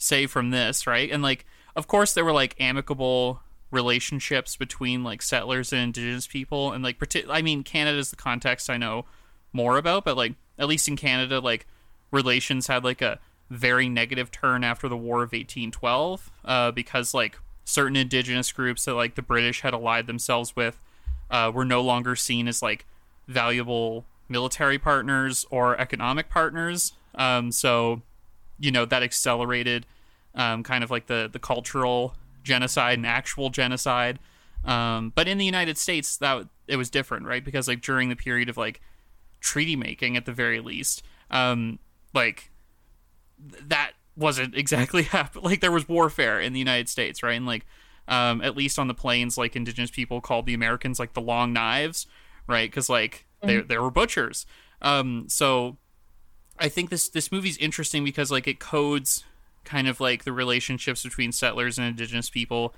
say 0.03 0.27
from 0.27 0.51
this 0.51 0.87
right? 0.87 1.11
And 1.11 1.23
like 1.23 1.45
of 1.77 1.87
course 1.87 2.13
there 2.13 2.25
were 2.25 2.33
like 2.33 2.55
amicable 2.61 3.41
relationships 3.71 4.57
between 4.57 5.03
like 5.03 5.23
settlers 5.23 5.73
and 5.73 5.81
indigenous 5.81 6.27
people 6.27 6.73
and 6.73 6.85
like 6.85 6.99
i 7.31 7.41
mean 7.41 7.63
canada's 7.63 8.11
the 8.11 8.17
context 8.17 8.69
i 8.69 8.77
know 8.77 9.07
more 9.55 9.79
about 9.79 10.05
but 10.05 10.15
like 10.15 10.35
at 10.59 10.69
least 10.69 10.89
in 10.89 10.95
canada 10.95 11.41
like 11.41 11.67
relations 12.11 12.67
had 12.67 12.85
like 12.85 13.01
a 13.01 13.19
very 13.49 13.89
negative 13.89 14.31
turn 14.31 14.63
after 14.63 14.91
the 14.91 14.97
war 14.97 15.23
of 15.23 15.33
1812 15.33 16.31
uh, 16.45 16.71
because 16.71 17.15
like 17.15 17.39
certain 17.65 17.97
indigenous 17.97 18.53
groups 18.53 18.85
that 18.85 18.93
like 18.93 19.15
the 19.15 19.23
british 19.23 19.63
had 19.63 19.73
allied 19.73 20.07
themselves 20.07 20.55
with 20.55 20.79
uh, 21.31 21.51
were 21.53 21.65
no 21.65 21.81
longer 21.81 22.15
seen 22.15 22.47
as 22.47 22.61
like 22.61 22.85
valuable 23.27 24.05
military 24.29 24.79
partners 24.79 25.45
or 25.51 25.79
economic 25.81 26.29
partners. 26.29 26.93
Um, 27.15 27.51
so 27.51 28.03
you 28.59 28.71
know 28.71 28.85
that 28.85 29.03
accelerated 29.03 29.87
um, 30.35 30.63
kind 30.63 30.83
of 30.85 30.91
like 30.91 31.07
the 31.07 31.29
the 31.33 31.39
cultural 31.39 32.15
genocide 32.43 32.99
and 32.99 33.07
actual 33.07 33.51
genocide. 33.51 34.19
Um, 34.65 35.13
but 35.15 35.27
in 35.27 35.39
the 35.39 35.45
united 35.45 35.77
states 35.77 36.17
that 36.19 36.47
it 36.69 36.77
was 36.77 36.89
different 36.89 37.27
right? 37.27 37.45
Because 37.45 37.67
like 37.69 37.81
during 37.81 38.09
the 38.09 38.17
period 38.17 38.49
of 38.49 38.57
like 38.57 38.81
treaty 39.41 39.75
making 39.75 40.17
at 40.17 40.25
the 40.25 40.33
very 40.33 40.61
least 40.61 41.03
um, 41.31 41.81
like 42.15 42.51
th- 43.51 43.65
that 43.67 43.93
wasn't 44.17 44.55
exactly 44.57 45.03
happen 45.03 45.43
like 45.43 45.61
there 45.61 45.73
was 45.73 45.89
warfare 45.89 46.41
in 46.41 46.53
the 46.53 46.61
united 46.61 46.89
states 46.89 47.23
right? 47.23 47.35
And 47.35 47.47
like 47.47 47.67
um, 48.07 48.41
at 48.43 48.57
least 48.57 48.79
on 48.79 48.87
the 48.87 48.95
plains 48.95 49.37
like 49.37 49.57
indigenous 49.57 49.91
people 49.91 50.21
called 50.21 50.47
the 50.47 50.55
americans 50.55 51.01
like 51.01 51.15
the 51.15 51.21
long 51.21 51.53
knives 51.53 52.07
right? 52.47 52.71
Because 52.71 52.89
like 52.89 53.27
they, 53.43 53.61
they 53.61 53.79
were 53.79 53.91
butchers. 53.91 54.47
Um, 54.81 55.27
so 55.29 55.77
i 56.59 56.69
think 56.69 56.91
this 56.91 57.09
this 57.09 57.33
movie's 57.33 57.57
interesting 57.59 58.05
because 58.05 58.31
like 58.31 58.47
it 58.47 58.61
codes 58.61 59.25
kind 59.65 59.89
of 59.89 60.01
like 60.01 60.25
the 60.25 60.33
relationships 60.33 61.03
between 61.03 61.33
settlers 61.33 61.79
and 61.79 61.87
indigenous 61.87 62.31
people 62.31 62.75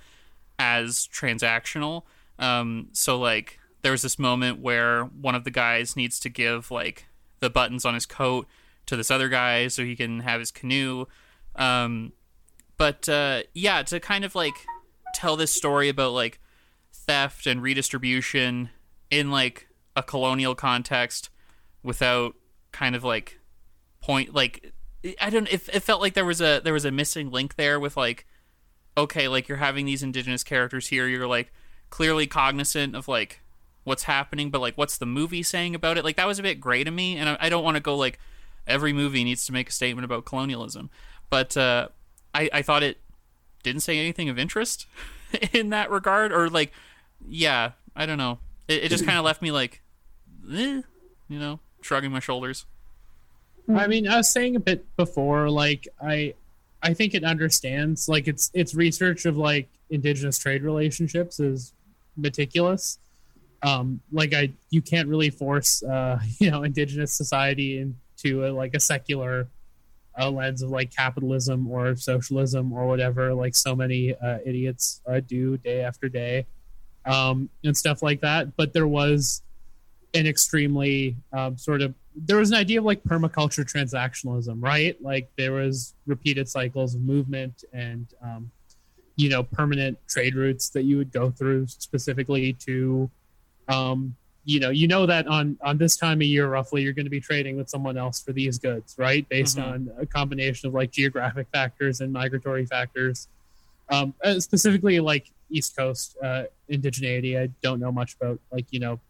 as 0.59 1.09
transactional. 1.13 2.03
Um, 2.39 2.89
so 2.93 3.19
like 3.19 3.59
there's 3.83 4.03
this 4.03 4.19
moment 4.19 4.61
where 4.61 5.05
one 5.05 5.35
of 5.35 5.45
the 5.45 5.51
guys 5.51 5.97
needs 5.97 6.19
to 6.21 6.29
give 6.29 6.71
like 6.71 7.07
the 7.41 7.51
buttons 7.51 7.85
on 7.85 7.95
his 7.95 8.07
coat 8.07 8.47
to 8.87 8.97
this 8.97 9.11
other 9.11 9.29
guy 9.29 9.69
so 9.69 9.85
he 9.85 9.97
can 9.97 10.21
have 10.21 10.41
his 10.41 10.51
canoe. 10.51 11.07
Um, 11.57 12.13
but 12.77 13.09
uh, 13.09 13.43
yeah 13.55 13.83
to 13.83 14.01
kind 14.01 14.25
of 14.25 14.35
like 14.35 14.55
tell 15.15 15.37
this 15.37 15.55
story 15.55 15.89
about 15.89 16.13
like 16.13 16.41
theft 16.93 17.47
and 17.47 17.63
redistribution 17.63 18.71
in 19.11 19.31
like 19.31 19.69
a 19.97 20.03
colonial 20.03 20.55
context 20.55 21.31
without 21.83 22.35
kind 22.73 22.97
of 22.97 23.05
like 23.05 23.39
point 24.05 24.35
like 24.35 24.73
I 25.19 25.31
don't 25.31 25.51
it, 25.51 25.67
it 25.73 25.81
felt 25.81 26.03
like 26.03 26.13
there 26.13 26.27
was 26.27 26.43
a 26.43 26.61
there 26.63 26.75
was 26.75 26.85
a 26.85 26.91
missing 26.91 27.31
link 27.31 27.57
there 27.57 27.81
with 27.81 27.97
like 27.97 28.27
okay 28.99 29.29
like 29.29 29.49
you're 29.49 29.59
having 29.59 29.87
these 29.87 30.03
indigenous 30.03 30.45
characters 30.45 30.89
here. 30.89 31.09
You're 31.09 31.27
like 31.27 31.53
clearly 31.89 32.27
cognizant 32.27 32.95
of 32.95 33.09
like 33.09 33.41
what's 33.85 34.03
happening 34.03 34.51
but 34.51 34.61
like 34.61 34.77
what's 34.77 34.99
the 34.99 35.07
movie 35.07 35.43
saying 35.43 35.75
about 35.75 35.97
it? 35.97 36.05
Like 36.05 36.17
that 36.17 36.27
was 36.27 36.39
a 36.39 36.43
bit 36.43 36.61
gray 36.61 36.85
to 36.85 36.91
me 36.91 37.17
and 37.17 37.31
I, 37.31 37.39
I 37.41 37.49
don't 37.49 37.65
want 37.65 37.77
to 37.77 37.83
go 37.83 37.97
like 37.97 38.19
every 38.67 38.93
movie 38.93 39.25
needs 39.25 39.47
to 39.47 39.53
make 39.53 39.71
a 39.71 39.73
statement 39.73 40.05
about 40.05 40.27
colonialism 40.27 40.91
but 41.31 41.57
uh 41.57 41.89
I, 42.35 42.51
I 42.53 42.63
thought 42.63 42.83
it 42.83 42.99
didn't 43.63 43.83
say 43.83 43.99
anything 43.99 44.29
of 44.29 44.39
interest 44.39 44.87
in 45.53 45.71
that 45.71 45.91
regard 45.91 46.31
or 46.31 46.51
like 46.51 46.73
yeah 47.27 47.73
i 47.97 48.05
don't 48.05 48.19
know. 48.19 48.39
It, 48.69 48.85
it 48.85 48.89
just 48.89 49.07
kind 49.07 49.19
of 49.19 49.25
left 49.25 49.41
me 49.41 49.51
like 49.51 49.83
eh, 50.53 50.83
you 51.29 51.39
know 51.39 51.61
shrugging 51.81 52.11
my 52.11 52.21
shoulders 52.21 52.67
I 53.69 53.87
mean, 53.87 54.07
I 54.07 54.19
was 54.19 54.29
saying 54.31 54.57
a 54.57 54.61
bit 54.61 54.85
before, 54.97 55.49
like 55.49 55.89
I, 56.01 56.35
I 56.83 56.93
think 56.93 57.15
it 57.15 57.25
understands 57.25 58.09
like 58.09 58.29
its 58.29 58.51
its 58.53 58.75
research 58.75 59.25
of 59.25 59.39
like 59.39 59.69
indigenous 59.89 60.39
trade 60.39 60.63
relationships 60.63 61.41
is 61.41 61.73
meticulous. 62.17 62.99
Um, 63.63 64.01
like 64.13 64.35
I, 64.35 64.53
you 64.69 64.83
can't 64.83 65.09
really 65.09 65.31
force 65.31 65.83
uh, 65.83 66.19
you 66.39 66.51
know 66.51 66.63
indigenous 66.63 67.13
society 67.15 67.79
into 67.79 68.47
a, 68.47 68.53
like 68.53 68.75
a 68.75 68.81
secular 68.81 69.49
uh, 70.19 70.31
lens 70.31 70.63
of 70.63 70.71
like 70.71 70.95
capitalism 70.95 71.71
or 71.71 71.97
socialism 71.97 72.73
or 72.73 72.87
whatever, 72.87 73.33
like 73.35 73.55
so 73.55 73.75
many 73.75 74.15
uh, 74.15 74.39
idiots 74.45 75.01
uh, 75.07 75.21
do 75.21 75.57
day 75.57 75.81
after 75.81 76.09
day, 76.11 76.47
um, 77.07 77.49
and 77.65 77.77
stuff 77.77 78.03
like 78.03 78.21
that. 78.21 78.57
But 78.57 78.75
there 78.75 78.87
was 78.87 79.43
an 80.15 80.27
extremely 80.27 81.17
um, 81.33 81.57
sort 81.59 81.83
of 81.83 81.95
there 82.17 82.37
was 82.37 82.51
an 82.51 82.57
idea 82.57 82.79
of 82.79 82.85
like 82.85 83.03
permaculture 83.03 83.65
transactionalism, 83.65 84.63
right? 84.63 84.97
Like 85.03 85.29
there 85.37 85.53
was 85.53 85.95
repeated 86.07 86.49
cycles 86.49 86.95
of 86.95 87.01
movement 87.03 87.65
and 87.73 88.07
um, 88.23 88.51
you 89.17 89.29
know 89.29 89.43
permanent 89.43 89.99
trade 90.09 90.35
routes 90.35 90.69
that 90.71 90.83
you 90.83 90.97
would 90.97 91.13
go 91.13 91.31
through 91.31 91.67
specifically 91.67 92.53
to 92.53 93.11
um, 93.69 94.15
you 94.45 94.61
know 94.61 94.71
you 94.71 94.87
know 94.87 95.07
that 95.07 95.27
on 95.27 95.57
on 95.63 95.79
this 95.79 95.97
time 95.97 96.19
of 96.19 96.27
year 96.27 96.49
roughly 96.49 96.83
you're 96.83 96.93
going 96.93 97.07
to 97.07 97.11
be 97.11 97.21
trading 97.21 97.57
with 97.57 97.69
someone 97.69 97.97
else 97.97 98.23
for 98.23 98.33
these 98.33 98.59
goods 98.59 98.95
right 98.99 99.29
based 99.29 99.57
mm-hmm. 99.57 99.71
on 99.71 99.91
a 99.99 100.07
combination 100.07 100.69
of 100.69 100.75
like 100.75 100.91
geographic 100.91 101.47
factors 101.53 102.01
and 102.01 102.13
migratory 102.13 102.67
factors 102.67 103.29
um, 103.91 104.15
specifically 104.39 105.01
like 105.01 105.31
east 105.51 105.77
coast 105.77 106.17
uh, 106.23 106.45
indigeneity 106.71 107.41
i 107.41 107.49
don't 107.63 107.81
know 107.81 107.93
much 107.93 108.17
about 108.21 108.39
like 108.53 108.67
you 108.71 108.81
know 108.81 109.01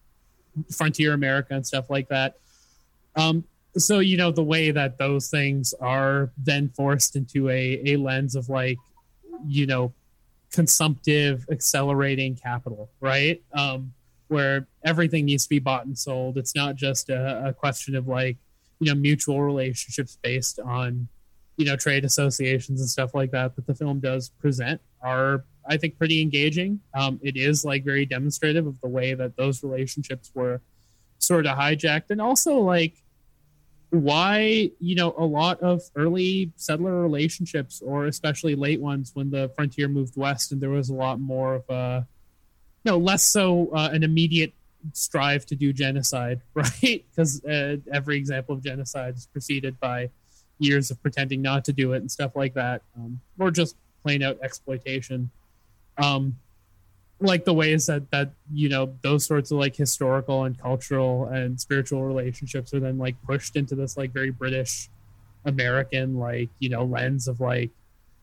frontier 0.71 1.13
america 1.13 1.55
and 1.55 1.67
stuff 1.67 1.91
like 1.91 2.09
that 2.09 2.37
um, 3.17 3.45
so 3.77 4.01
you 4.01 4.17
know 4.17 4.31
the 4.31 4.43
way 4.43 4.71
that 4.71 4.99
those 4.99 5.29
things 5.29 5.75
are 5.81 6.31
then 6.37 6.69
forced 6.69 7.17
into 7.17 7.49
a, 7.49 7.81
a 7.87 7.97
lens 7.97 8.35
of 8.35 8.49
like 8.49 8.79
you 9.47 9.67
know 9.67 9.93
consumptive 10.53 11.47
accelerating 11.51 12.37
capital 12.37 12.89
right 13.01 13.43
um, 13.53 13.93
where 14.29 14.67
everything 14.85 15.25
needs 15.25 15.45
to 15.45 15.49
be 15.49 15.59
bought 15.59 15.87
and 15.87 15.99
sold. 15.99 16.37
It's 16.39 16.55
not 16.55 16.77
just 16.77 17.11
a, 17.11 17.49
a 17.49 17.53
question 17.53 17.95
of 17.95 18.09
like, 18.09 18.37
you 18.81 18.93
know, 18.93 18.99
mutual 18.99 19.41
relationships 19.43 20.19
based 20.23 20.59
on, 20.61 21.09
you 21.57 21.65
know, 21.65 21.77
trade 21.77 22.05
associations 22.05 22.81
and 22.81 22.89
stuff 22.89 23.15
like 23.15 23.31
that 23.31 23.55
that 23.57 23.67
the 23.67 23.75
film 23.75 24.01
does 24.01 24.29
present 24.29 24.81
are, 25.01 25.45
I 25.69 25.77
think, 25.77 25.99
pretty 25.99 26.21
engaging. 26.23 26.81
Um, 26.95 27.21
it 27.23 27.37
is 27.37 27.65
like 27.65 27.85
very 27.85 28.07
demonstrative 28.07 28.67
of 28.67 28.81
the 28.81 28.89
way 28.89 29.15
that 29.15 29.37
those 29.37 29.63
relationships 29.63 30.31
were 30.35 30.61
sort 31.19 31.47
of 31.47 31.57
hijacked. 31.57 32.11
And 32.11 32.21
also 32.21 32.59
like 32.59 33.05
why 33.91 34.71
you 34.81 34.95
know 34.95 35.15
a 35.17 35.25
lot 35.25 35.61
of 35.61 35.83
early 35.95 36.51
settler 36.57 37.01
relationships 37.01 37.81
or 37.85 38.07
especially 38.07 38.57
late 38.57 38.81
ones 38.81 39.13
when 39.15 39.31
the 39.31 39.51
frontier 39.55 39.89
moved 39.89 40.17
west 40.17 40.51
and 40.51 40.61
there 40.61 40.71
was 40.71 40.89
a 40.89 40.95
lot 40.95 41.21
more 41.21 41.55
of 41.55 41.65
a 41.71 42.07
no 42.85 42.99
less 42.99 43.23
so 43.23 43.71
uh, 43.73 43.91
an 43.93 44.03
immediate 44.03 44.53
strive 44.93 45.47
to 45.47 45.55
do 45.55 45.73
genocide 45.73 46.41
right? 46.55 47.05
Because 47.11 47.45
uh, 47.45 47.77
every 47.93 48.17
example 48.17 48.57
of 48.57 48.65
genocide 48.65 49.15
is 49.17 49.27
preceded 49.27 49.79
by 49.79 50.11
years 50.59 50.91
of 50.91 51.01
pretending 51.01 51.41
not 51.41 51.65
to 51.65 51.73
do 51.73 51.93
it 51.93 51.99
and 51.99 52.11
stuff 52.11 52.35
like 52.35 52.55
that 52.55 52.83
um, 52.97 53.21
or 53.39 53.51
just 53.51 53.77
plain 54.03 54.23
out 54.23 54.39
exploitation 54.43 55.31
um, 55.99 56.37
like 57.21 57.45
the 57.45 57.55
ways 57.55 57.87
that 57.87 58.11
that 58.11 58.33
you 58.53 58.69
know 58.69 58.95
those 59.03 59.25
sorts 59.25 59.51
of 59.51 59.59
like 59.59 59.77
historical 59.77 60.45
and 60.45 60.59
cultural 60.59 61.27
and 61.27 61.61
spiritual 61.61 62.03
relationships 62.03 62.75
are 62.75 62.81
then 62.81 62.99
like 62.99 63.15
pushed 63.23 63.57
into 63.57 63.75
this 63.75 63.97
like 63.97 64.13
very 64.13 64.31
british 64.31 64.91
american 65.45 66.19
like 66.19 66.51
you 66.59 66.69
know 66.69 66.85
lens 66.85 67.29
of 67.29 67.41
like 67.41 67.71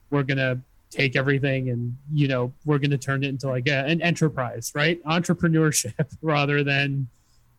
we're 0.10 0.24
gonna 0.24 0.60
take 0.92 1.16
everything 1.16 1.70
and 1.70 1.96
you 2.14 2.28
know 2.28 2.54
we're 2.66 2.78
going 2.78 2.92
to 2.92 2.98
turn 2.98 3.24
it 3.24 3.28
into 3.28 3.48
like 3.48 3.68
a, 3.68 3.86
an 3.86 4.02
enterprise 4.02 4.72
right? 4.76 5.04
Entrepreneurship 5.06 6.06
rather 6.22 6.64
than 6.64 7.08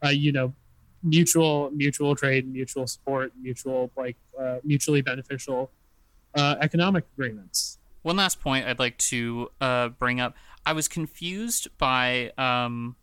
uh, 0.04 0.10
you 0.10 0.30
know 0.30 0.52
mutual 1.02 1.70
mutual 1.70 2.14
trade 2.14 2.46
mutual 2.46 2.86
support 2.86 3.32
mutual 3.40 3.90
like 3.96 4.16
uh, 4.38 4.58
mutually 4.62 5.00
beneficial 5.00 5.70
uh, 6.36 6.56
economic 6.60 7.04
agreements 7.14 7.78
one 8.02 8.16
last 8.16 8.40
point 8.40 8.66
i'd 8.66 8.78
like 8.78 8.98
to 8.98 9.48
uh, 9.60 9.88
bring 9.88 10.20
up. 10.20 10.34
I 10.64 10.72
was 10.74 10.86
confused 10.86 11.66
by 11.78 12.32
um, 12.38 12.94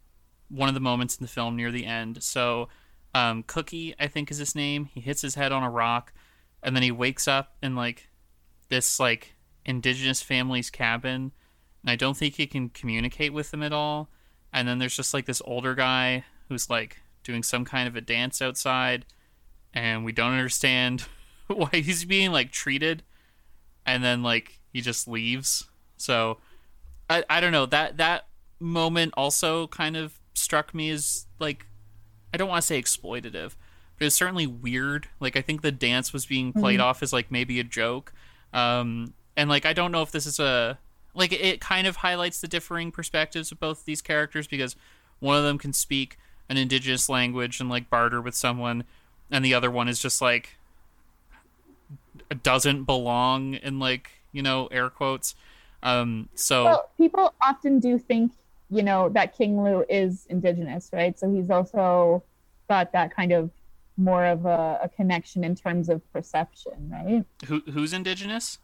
one 0.50 0.70
of 0.70 0.76
the 0.76 0.82
moments 0.82 1.18
in 1.18 1.24
the 1.24 1.30
film 1.30 1.58
near 1.58 1.72
the 1.72 1.86
end. 1.86 2.24
So 2.24 2.70
um, 3.16 3.43
cookie 3.43 3.95
i 4.00 4.08
think 4.08 4.30
is 4.30 4.38
his 4.38 4.54
name 4.54 4.86
he 4.86 5.02
hits 5.02 5.22
his 5.22 5.36
head 5.36 5.52
on 5.52 5.64
a 5.64 5.70
rock 5.70 6.14
and 6.62 6.76
then 6.76 6.84
he 6.84 6.91
wakes 6.91 7.28
up 7.28 7.56
in 7.64 7.76
like 7.76 8.10
this 8.70 9.00
like 9.00 9.36
indigenous 9.66 10.22
family's 10.22 10.70
cabin, 10.70 11.32
and 11.82 11.89
I 11.89 11.95
don't 11.95 12.18
think 12.18 12.36
he 12.36 12.47
can 12.47 12.70
communicate 12.70 13.34
with 13.34 13.52
them 13.52 13.64
at 13.64 13.74
all. 13.74 14.10
And 14.52 14.68
then 14.68 14.80
there's 14.80 14.95
just 14.95 15.14
like 15.14 15.26
this 15.26 15.41
older 15.45 15.76
guy 15.76 16.26
who's 16.47 16.70
like 16.70 16.97
doing 17.24 17.43
some 17.43 17.66
kind 17.66 17.88
of 17.88 17.95
a 17.95 18.02
dance 18.02 18.41
outside, 18.41 19.06
and 19.74 20.04
we 20.04 20.12
don't 20.12 20.34
understand 20.34 21.06
why 21.47 21.70
he's 21.72 22.06
being 22.06 22.32
like 22.32 22.52
treated, 22.52 23.04
and 23.86 24.04
then 24.04 24.24
like 24.24 24.59
he 24.74 24.82
just 24.82 25.07
leaves. 25.07 25.67
So 25.97 26.38
I 27.09 27.24
I 27.30 27.39
don't 27.39 27.51
know 27.51 27.65
that 27.67 27.97
that 27.97 28.28
moment 28.59 29.13
also 29.15 29.67
kind 29.67 29.95
of 29.95 30.20
struck 30.34 30.74
me 30.74 30.89
as 30.89 31.26
like 31.39 31.65
I 32.34 32.38
don't 32.38 32.49
want 32.49 32.61
to 32.61 32.67
say 32.67 32.82
exploitative, 32.82 33.55
but 33.97 34.05
it's 34.05 34.15
certainly 34.15 34.47
weird. 34.47 35.07
Like 35.20 35.36
I 35.36 35.41
think 35.41 35.61
the 35.61 35.72
dance 35.72 36.13
was 36.13 36.26
being 36.26 36.53
played 36.53 36.80
mm-hmm. 36.80 36.88
off 36.88 37.03
as 37.03 37.13
like 37.13 37.32
maybe 37.32 37.59
a 37.59 37.63
joke. 37.63 38.13
Um, 38.53 39.13
and 39.36 39.49
like 39.49 39.65
I 39.65 39.74
don't 39.74 39.91
know 39.91 40.01
if 40.01 40.11
this 40.11 40.26
is 40.26 40.39
a 40.39 40.80
like 41.13 41.32
it 41.32 41.59
kind 41.59 41.88
of 41.88 41.97
highlights 41.97 42.41
the 42.41 42.47
differing 42.47 42.91
perspectives 42.91 43.51
of 43.51 43.59
both 43.59 43.86
these 43.86 44.01
characters 44.01 44.47
because 44.47 44.76
one 45.20 45.38
of 45.38 45.43
them 45.43 45.57
can 45.57 45.74
speak 45.74 46.17
an 46.49 46.57
indigenous 46.57 47.09
language 47.09 47.59
and 47.59 47.70
like 47.70 47.89
barter 47.89 48.22
with 48.22 48.36
someone 48.36 48.84
and 49.32 49.43
the 49.43 49.53
other 49.53 49.70
one 49.70 49.88
is 49.88 49.99
just 49.99 50.22
like 50.22 50.57
doesn't 52.43 52.84
belong 52.84 53.55
in 53.55 53.80
like 53.80 54.18
you 54.32 54.42
know 54.42 54.68
air 54.68 54.90
quotes 54.90 55.36
um 55.84 56.30
so 56.36 56.64
well, 56.64 56.90
people 56.98 57.34
often 57.42 57.80
do 57.80 57.98
think 57.98 58.32
you 58.70 58.84
know 58.84 59.10
that 59.10 59.36
king 59.36 59.62
lu 59.64 59.84
is 59.90 60.26
indigenous 60.30 60.90
right 60.94 61.18
so 61.18 61.32
he's 61.34 61.50
also 61.50 62.24
got 62.68 62.92
that 62.92 63.16
kind 63.16 63.32
of 63.32 63.50
more 63.98 64.26
of 64.26 64.46
a, 64.46 64.80
a 64.84 64.90
connection 64.90 65.44
in 65.44 65.56
terms 65.56 65.90
of 65.90 66.02
perception 66.14 66.90
right 66.92 67.26
Who, 67.48 67.62
who's 67.72 67.94
indigenous 67.94 68.60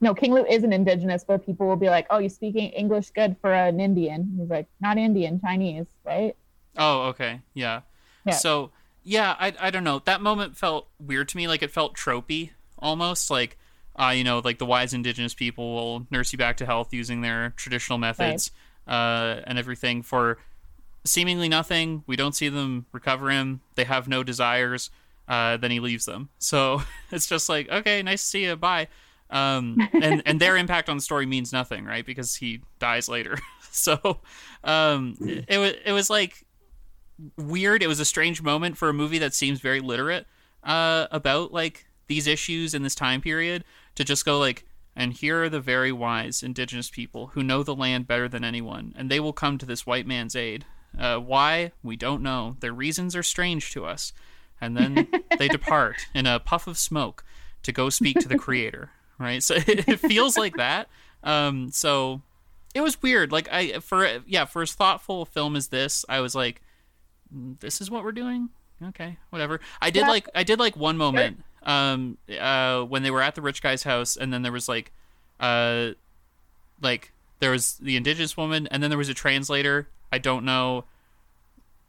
no, 0.00 0.14
King 0.14 0.32
Lu 0.32 0.44
isn't 0.46 0.72
indigenous, 0.72 1.24
but 1.24 1.44
people 1.44 1.66
will 1.66 1.76
be 1.76 1.90
like, 1.90 2.06
"Oh, 2.08 2.18
you 2.18 2.30
speaking 2.30 2.70
English 2.70 3.10
good 3.10 3.36
for 3.40 3.52
an 3.52 3.80
Indian?" 3.80 4.34
He's 4.38 4.48
like, 4.48 4.66
"Not 4.80 4.96
Indian, 4.96 5.40
Chinese, 5.40 5.86
right?" 6.04 6.34
Oh, 6.76 7.02
okay, 7.08 7.42
yeah. 7.52 7.82
yeah. 8.24 8.32
So 8.32 8.70
yeah, 9.02 9.36
I 9.38 9.52
I 9.60 9.70
don't 9.70 9.84
know. 9.84 10.00
That 10.04 10.22
moment 10.22 10.56
felt 10.56 10.88
weird 10.98 11.28
to 11.30 11.36
me. 11.36 11.48
Like 11.48 11.62
it 11.62 11.70
felt 11.70 11.96
tropey 11.96 12.50
almost. 12.78 13.30
Like 13.30 13.58
uh, 13.96 14.12
you 14.14 14.24
know, 14.24 14.40
like 14.44 14.58
the 14.58 14.66
wise 14.66 14.94
indigenous 14.94 15.34
people 15.34 15.74
will 15.74 16.06
nurse 16.10 16.32
you 16.32 16.38
back 16.38 16.56
to 16.58 16.66
health 16.66 16.92
using 16.92 17.20
their 17.20 17.50
traditional 17.56 17.98
methods 17.98 18.50
right. 18.86 18.94
uh, 18.94 19.40
and 19.46 19.58
everything 19.58 20.02
for 20.02 20.38
seemingly 21.04 21.48
nothing. 21.48 22.04
We 22.06 22.16
don't 22.16 22.34
see 22.34 22.48
them 22.48 22.86
recover 22.92 23.30
him. 23.30 23.60
They 23.74 23.84
have 23.84 24.08
no 24.08 24.22
desires. 24.22 24.90
Uh, 25.28 25.56
then 25.56 25.70
he 25.70 25.80
leaves 25.80 26.06
them. 26.06 26.28
So 26.38 26.82
it's 27.10 27.26
just 27.26 27.48
like, 27.48 27.68
okay, 27.68 28.02
nice 28.02 28.22
to 28.22 28.26
see 28.26 28.44
you. 28.44 28.56
Bye. 28.56 28.88
Um, 29.30 29.76
and 29.92 30.22
and 30.26 30.40
their 30.40 30.56
impact 30.56 30.88
on 30.88 30.96
the 30.96 31.02
story 31.02 31.24
means 31.24 31.52
nothing, 31.52 31.84
right? 31.84 32.04
Because 32.04 32.34
he 32.34 32.62
dies 32.80 33.08
later. 33.08 33.38
so 33.70 34.20
um, 34.64 35.16
it 35.20 35.58
was 35.58 35.74
it 35.84 35.92
was 35.92 36.10
like 36.10 36.44
weird. 37.36 37.82
It 37.82 37.86
was 37.86 38.00
a 38.00 38.04
strange 38.04 38.42
moment 38.42 38.76
for 38.76 38.88
a 38.88 38.92
movie 38.92 39.18
that 39.18 39.34
seems 39.34 39.60
very 39.60 39.80
literate 39.80 40.26
uh, 40.64 41.06
about 41.12 41.52
like 41.52 41.86
these 42.08 42.26
issues 42.26 42.74
in 42.74 42.82
this 42.82 42.96
time 42.96 43.20
period 43.20 43.64
to 44.00 44.04
just 44.04 44.24
go 44.24 44.38
like, 44.38 44.64
and 44.96 45.12
here 45.12 45.42
are 45.44 45.48
the 45.48 45.60
very 45.60 45.92
wise 45.92 46.42
indigenous 46.42 46.90
people 46.90 47.28
who 47.28 47.42
know 47.42 47.62
the 47.62 47.74
land 47.74 48.06
better 48.06 48.28
than 48.28 48.44
anyone, 48.44 48.94
and 48.96 49.10
they 49.10 49.20
will 49.20 49.32
come 49.32 49.58
to 49.58 49.66
this 49.66 49.86
white 49.86 50.06
man's 50.06 50.34
aid. 50.34 50.66
Uh, 50.98 51.18
why 51.18 51.70
we 51.82 51.96
don't 51.96 52.22
know. 52.22 52.56
Their 52.60 52.72
reasons 52.72 53.14
are 53.14 53.22
strange 53.22 53.70
to 53.72 53.86
us, 53.86 54.12
and 54.60 54.76
then 54.76 55.08
they 55.38 55.48
depart 55.48 56.06
in 56.14 56.26
a 56.26 56.40
puff 56.40 56.66
of 56.66 56.76
smoke 56.76 57.24
to 57.62 57.72
go 57.72 57.88
speak 57.90 58.18
to 58.18 58.28
the 58.28 58.38
Creator 58.46 58.90
right? 59.20 59.42
So 59.42 59.54
it 59.58 60.00
feels 60.00 60.36
like 60.36 60.56
that. 60.56 60.88
Um, 61.22 61.70
so 61.70 62.22
it 62.74 62.80
was 62.80 63.00
weird. 63.00 63.30
Like 63.30 63.48
I 63.52 63.78
for 63.78 64.22
yeah 64.26 64.46
for 64.46 64.62
as 64.62 64.72
thoughtful 64.72 65.22
a 65.22 65.26
film 65.26 65.54
as 65.54 65.68
this, 65.68 66.04
I 66.08 66.20
was 66.20 66.34
like, 66.34 66.62
mm, 67.32 67.60
this 67.60 67.80
is 67.80 67.90
what 67.90 68.02
we're 68.02 68.12
doing. 68.12 68.48
Okay, 68.82 69.18
whatever. 69.28 69.60
I 69.80 69.90
did 69.90 70.00
yeah. 70.00 70.08
like 70.08 70.28
I 70.34 70.42
did 70.42 70.58
like 70.58 70.76
one 70.76 70.96
moment 70.96 71.44
um 71.64 72.16
uh 72.38 72.80
when 72.82 73.02
they 73.02 73.10
were 73.10 73.20
at 73.20 73.34
the 73.34 73.42
rich 73.42 73.62
guy's 73.62 73.82
house 73.82 74.16
and 74.16 74.32
then 74.32 74.40
there 74.42 74.52
was 74.52 74.66
like 74.66 74.92
uh 75.40 75.90
like 76.80 77.12
there 77.40 77.50
was 77.50 77.74
the 77.74 77.96
indigenous 77.96 78.36
woman 78.36 78.66
and 78.68 78.82
then 78.82 78.90
there 78.90 78.98
was 78.98 79.08
a 79.08 79.14
translator. 79.14 79.88
I 80.12 80.18
don't 80.18 80.44
know 80.44 80.84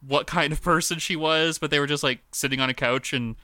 what 0.06 0.28
kind 0.28 0.52
of 0.52 0.62
person 0.62 1.00
she 1.00 1.16
was, 1.16 1.58
but 1.58 1.72
they 1.72 1.80
were 1.80 1.88
just 1.88 2.04
like 2.04 2.20
sitting 2.32 2.60
on 2.60 2.70
a 2.70 2.74
couch 2.74 3.14
and 3.14 3.36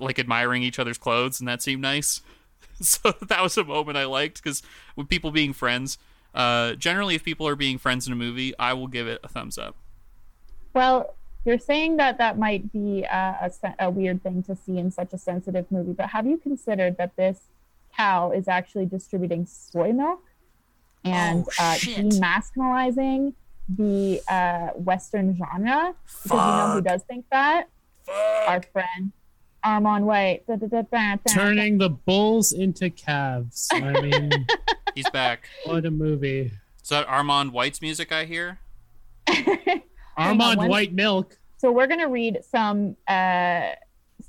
like 0.00 0.18
admiring 0.18 0.62
each 0.62 0.78
other's 0.78 0.98
clothes 0.98 1.40
and 1.40 1.48
that 1.48 1.62
seemed 1.62 1.82
nice. 1.82 2.20
so 2.80 3.12
that 3.28 3.42
was 3.42 3.56
a 3.56 3.64
moment 3.64 3.96
I 3.96 4.04
liked 4.04 4.42
because 4.42 4.62
with 4.96 5.08
people 5.08 5.30
being 5.30 5.52
friends, 5.52 5.98
uh, 6.34 6.74
generally, 6.74 7.14
if 7.14 7.22
people 7.22 7.46
are 7.46 7.54
being 7.54 7.78
friends 7.78 8.06
in 8.06 8.12
a 8.12 8.16
movie, 8.16 8.52
I 8.58 8.72
will 8.72 8.88
give 8.88 9.06
it 9.06 9.20
a 9.22 9.28
thumbs 9.28 9.56
up. 9.56 9.76
Well, 10.74 11.14
you're 11.44 11.58
saying 11.58 11.96
that 11.98 12.18
that 12.18 12.38
might 12.38 12.72
be 12.72 13.02
a, 13.04 13.50
a, 13.62 13.74
a, 13.86 13.90
weird 13.90 14.22
thing 14.22 14.42
to 14.44 14.56
see 14.56 14.78
in 14.78 14.90
such 14.90 15.12
a 15.12 15.18
sensitive 15.18 15.70
movie, 15.70 15.92
but 15.92 16.10
have 16.10 16.26
you 16.26 16.38
considered 16.38 16.96
that 16.96 17.16
this 17.16 17.40
cow 17.96 18.30
is 18.30 18.48
actually 18.48 18.86
distributing 18.86 19.46
soy 19.46 19.92
milk 19.92 20.22
and 21.04 21.44
oh, 21.46 21.62
uh, 21.62 21.74
demasculinizing 21.74 23.34
the 23.68 24.20
uh, 24.28 24.68
Western 24.74 25.36
genre. 25.36 25.94
Because 26.22 26.30
you 26.30 26.36
know 26.36 26.72
who 26.74 26.80
does 26.80 27.02
think 27.02 27.26
that? 27.30 27.68
Our 28.08 28.62
friend 28.62 29.12
Armond 29.64 30.02
White. 30.02 30.46
Da, 30.46 30.56
da, 30.56 30.66
da, 30.66 30.82
da, 30.82 31.16
da. 31.16 31.32
Turning 31.32 31.78
the 31.78 31.88
bulls 31.88 32.52
into 32.52 32.90
calves. 32.90 33.68
I 33.72 34.00
mean, 34.00 34.46
He's 34.94 35.08
back. 35.10 35.48
what 35.64 35.86
a 35.86 35.90
movie. 35.90 36.52
Is 36.82 36.88
that 36.90 37.06
Armond 37.08 37.52
White's 37.52 37.80
music 37.80 38.12
I 38.12 38.24
hear? 38.24 38.58
Armond 40.18 40.56
one- 40.56 40.68
White 40.68 40.92
Milk. 40.92 41.38
So 41.58 41.72
we're 41.72 41.86
gonna 41.86 42.08
read 42.08 42.40
some 42.50 42.96
uh, 43.08 43.70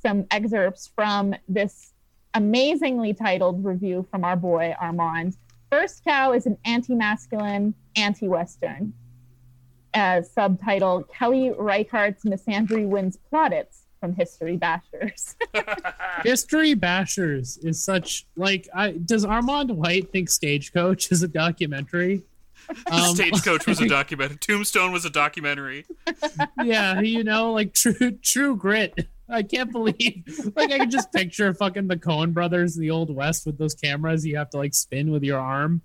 some 0.02 0.26
excerpts 0.32 0.90
from 0.96 1.36
this 1.50 1.94
amazingly 2.34 3.14
titled 3.14 3.64
review 3.66 4.06
from 4.10 4.24
our 4.24 4.36
boy 4.36 4.74
Armond. 4.82 5.36
First 5.72 6.04
Cow 6.06 6.34
is 6.34 6.46
an 6.46 6.58
anti-masculine, 6.64 7.74
anti-Western. 7.96 8.94
Uh, 9.94 10.22
subtitle: 10.22 11.04
Kelly 11.04 11.52
Reichardt's 11.58 12.24
misandry 12.24 12.88
wins 12.88 13.18
plaudits 13.30 13.84
from 14.00 14.14
History 14.14 14.58
Bashers. 14.58 15.36
History 16.24 16.76
Bashers 16.76 17.58
is 17.66 17.82
such 17.84 18.26
like 18.36 18.68
I 18.74 18.92
does 18.92 19.26
Armond 19.26 19.72
White 19.72 20.12
think 20.12 20.30
Stagecoach 20.30 21.12
is 21.12 21.24
a 21.24 21.28
documentary? 21.28 22.24
Um, 22.92 23.16
Stagecoach 23.16 23.66
was 23.66 23.82
a 23.82 23.88
documentary. 23.90 24.38
Tombstone 24.38 24.92
was 24.92 25.06
a 25.06 25.10
documentary. 25.10 25.86
yeah, 26.64 27.00
you 27.00 27.24
know, 27.24 27.52
like 27.52 27.74
true 27.76 28.12
true 28.22 28.56
grit. 28.56 29.08
I 29.28 29.44
can't 29.44 29.72
believe 29.72 30.24
like 30.56 30.72
I 30.72 30.78
can 30.80 30.92
just 30.92 31.12
picture 31.12 31.54
fucking 31.54 31.88
the 31.88 31.98
Coen 31.98 32.34
brothers 32.34 32.76
in 32.76 32.82
the 32.82 32.92
old 32.92 33.14
west 33.14 33.46
with 33.46 33.58
those 33.58 33.74
cameras 33.74 34.26
you 34.26 34.38
have 34.38 34.52
to 34.52 34.58
like 34.58 34.74
spin 34.74 35.12
with 35.12 35.24
your 35.24 35.40
arm. 35.40 35.82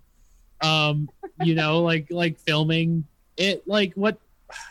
Um, 0.63 1.09
you 1.43 1.55
know, 1.55 1.81
like 1.81 2.09
like 2.11 2.39
filming 2.39 3.05
it 3.37 3.67
like 3.67 3.95
what 3.95 4.19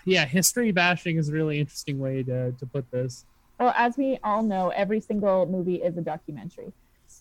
yeah, 0.05 0.25
history 0.25 0.71
bashing 0.71 1.17
is 1.17 1.29
a 1.29 1.33
really 1.33 1.59
interesting 1.59 1.99
way 1.99 2.23
to 2.23 2.51
to 2.51 2.65
put 2.65 2.89
this. 2.91 3.25
Well, 3.59 3.73
as 3.75 3.97
we 3.97 4.19
all 4.23 4.43
know, 4.43 4.69
every 4.69 5.01
single 5.01 5.45
movie 5.45 5.75
is 5.75 5.97
a 5.97 6.01
documentary. 6.01 6.71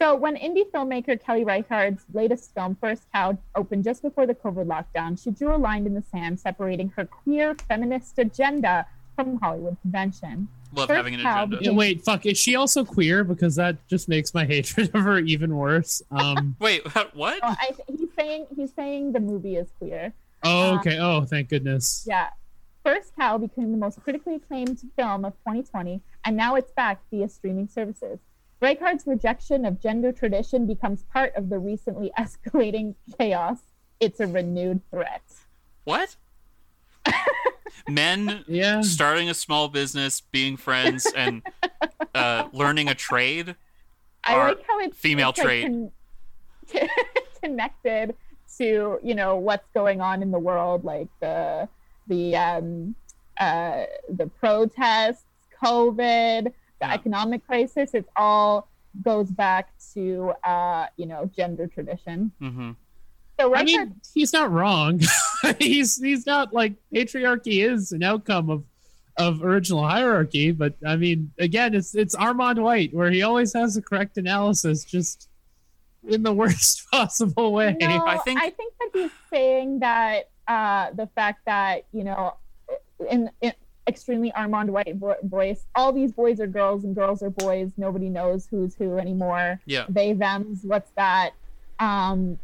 So, 0.00 0.14
when 0.14 0.36
indie 0.36 0.70
filmmaker 0.70 1.20
Kelly 1.20 1.44
Reichardt's 1.44 2.04
latest 2.14 2.54
film, 2.54 2.76
First 2.80 3.02
Cow, 3.12 3.36
opened 3.56 3.82
just 3.82 4.00
before 4.00 4.28
the 4.28 4.34
COVID 4.34 4.66
lockdown, 4.66 5.20
she 5.20 5.32
drew 5.32 5.52
a 5.52 5.58
line 5.58 5.86
in 5.86 5.94
the 5.94 6.04
sand 6.12 6.38
separating 6.38 6.90
her 6.90 7.04
queer 7.04 7.56
feminist 7.66 8.16
agenda 8.16 8.86
from 9.16 9.40
Hollywood 9.40 9.76
convention. 9.82 10.46
Love 10.72 10.86
First 10.86 10.96
having 10.98 11.14
an 11.14 11.22
cow 11.22 11.44
agenda. 11.44 11.64
Yeah, 11.64 11.72
wait, 11.72 12.04
fuck, 12.04 12.26
is 12.26 12.38
she 12.38 12.54
also 12.54 12.84
queer? 12.84 13.24
Because 13.24 13.56
that 13.56 13.88
just 13.88 14.08
makes 14.08 14.32
my 14.32 14.44
hatred 14.46 14.94
of 14.94 15.02
her 15.02 15.18
even 15.18 15.56
worse. 15.56 16.00
Um 16.12 16.54
Wait, 16.60 16.86
what? 17.14 17.40
Oh, 17.42 17.56
I, 17.58 17.72
he's 17.88 18.08
saying 18.16 18.46
he's 18.54 18.72
saying 18.74 19.12
the 19.12 19.20
movie 19.20 19.56
is 19.56 19.66
queer. 19.80 20.12
oh 20.44 20.76
okay, 20.76 20.98
oh 21.00 21.24
thank 21.24 21.48
goodness. 21.48 22.04
Yeah. 22.06 22.28
First 22.84 23.16
Cow 23.16 23.36
became 23.36 23.72
the 23.72 23.76
most 23.76 24.00
critically 24.04 24.36
acclaimed 24.36 24.80
film 24.96 25.24
of 25.24 25.32
2020, 25.38 26.00
and 26.24 26.36
now 26.36 26.54
it's 26.54 26.70
back 26.70 27.02
via 27.10 27.28
streaming 27.28 27.66
services. 27.68 28.20
Reichardt's 28.60 29.06
rejection 29.06 29.64
of 29.64 29.80
gender 29.80 30.12
tradition 30.12 30.66
becomes 30.66 31.04
part 31.04 31.34
of 31.36 31.48
the 31.48 31.58
recently 31.58 32.10
escalating 32.18 32.94
chaos. 33.18 33.58
It's 34.00 34.20
a 34.20 34.26
renewed 34.26 34.80
threat. 34.90 35.22
What? 35.84 36.16
Men 37.88 38.44
Yeah. 38.46 38.80
starting 38.82 39.30
a 39.30 39.34
small 39.34 39.68
business, 39.68 40.20
being 40.20 40.56
friends, 40.56 41.06
and 41.16 41.42
uh, 42.14 42.48
learning 42.52 42.88
a 42.88 42.94
trade. 42.94 43.56
I 44.24 44.36
like 44.36 44.66
how 44.66 44.78
it's 44.80 44.96
female 44.98 45.30
it's, 45.30 45.38
like, 45.38 45.62
con- 45.62 45.90
connected 47.42 48.14
to 48.58 48.98
you 49.02 49.14
know 49.14 49.36
what's 49.36 49.66
going 49.72 50.00
on 50.00 50.22
in 50.22 50.30
the 50.30 50.38
world, 50.38 50.84
like 50.84 51.08
the 51.20 51.68
the 52.08 52.36
um, 52.36 52.94
uh, 53.40 53.84
the 54.10 54.26
protests, 54.26 55.24
COVID, 55.62 56.52
the 56.80 56.86
Yeah. 56.86 56.94
economic 56.94 57.46
crisis. 57.46 57.94
It 57.94 58.06
all 58.16 58.68
goes 59.02 59.30
back 59.30 59.70
to 59.94 60.32
uh, 60.44 60.86
you 60.96 61.06
know 61.06 61.30
gender 61.36 61.66
tradition. 61.66 62.32
hmm 62.40 62.72
So 63.38 63.54
I 63.54 63.62
mean, 63.64 64.00
he's 64.14 64.32
not 64.32 64.50
wrong. 64.50 65.00
he's 65.58 65.96
he's 66.02 66.26
not 66.26 66.52
like 66.52 66.74
patriarchy 66.92 67.64
is 67.68 67.92
an 67.92 68.02
outcome 68.02 68.50
of 68.50 68.64
of 69.16 69.42
original 69.42 69.84
hierarchy, 69.84 70.52
but 70.52 70.74
I 70.86 70.94
mean, 70.96 71.32
again, 71.38 71.74
it's 71.74 71.94
it's 71.94 72.14
Armond 72.16 72.58
White 72.62 72.94
where 72.94 73.10
he 73.10 73.22
always 73.22 73.52
has 73.54 73.74
the 73.74 73.82
correct 73.82 74.16
analysis, 74.16 74.84
just 74.84 75.28
in 76.08 76.22
the 76.22 76.32
worst 76.42 76.86
possible 76.90 77.52
way. 77.52 77.76
No, 77.80 78.04
I 78.06 78.18
think- 78.18 78.40
I 78.40 78.50
think 78.50 78.72
that 78.78 78.90
he's 78.94 79.10
saying 79.30 79.80
that 79.80 80.30
uh, 80.46 80.92
the 80.92 81.08
fact 81.14 81.40
that 81.46 81.84
you 81.92 82.04
know, 82.04 82.34
in, 83.10 83.28
in 83.40 83.52
extremely 83.88 84.30
Armond 84.32 84.68
White 84.68 84.96
voice, 85.22 85.64
all 85.74 85.92
these 85.92 86.12
boys 86.12 86.38
are 86.40 86.46
girls 86.46 86.84
and 86.84 86.94
girls 86.94 87.22
are 87.22 87.30
boys. 87.30 87.72
Nobody 87.76 88.08
knows 88.08 88.46
who's 88.46 88.74
who 88.74 88.98
anymore. 88.98 89.60
Yeah. 89.66 89.86
They 89.88 90.12
them's 90.12 90.62
what's 90.62 90.90
that? 90.92 91.30
Um, 91.80 92.38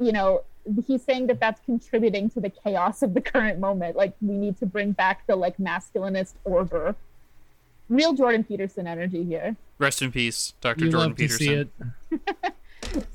you 0.00 0.12
know, 0.12 0.42
he's 0.86 1.02
saying 1.02 1.28
that 1.28 1.40
that's 1.40 1.60
contributing 1.64 2.28
to 2.30 2.40
the 2.40 2.50
chaos 2.50 3.02
of 3.02 3.14
the 3.14 3.20
current 3.20 3.60
moment. 3.60 3.96
Like 3.96 4.14
we 4.20 4.36
need 4.36 4.58
to 4.58 4.66
bring 4.66 4.92
back 4.92 5.26
the 5.26 5.36
like 5.36 5.56
masculinist 5.58 6.34
order. 6.44 6.96
Real 7.88 8.12
Jordan 8.12 8.44
Peterson 8.44 8.86
energy 8.86 9.24
here. 9.24 9.56
Rest 9.78 10.02
in 10.02 10.12
peace, 10.12 10.52
Dr. 10.60 10.86
You 10.86 10.90
Jordan 10.90 11.10
love 11.10 11.16
to 11.18 11.28
see 11.28 11.48
Peterson. 11.48 11.92
it. 12.10 12.54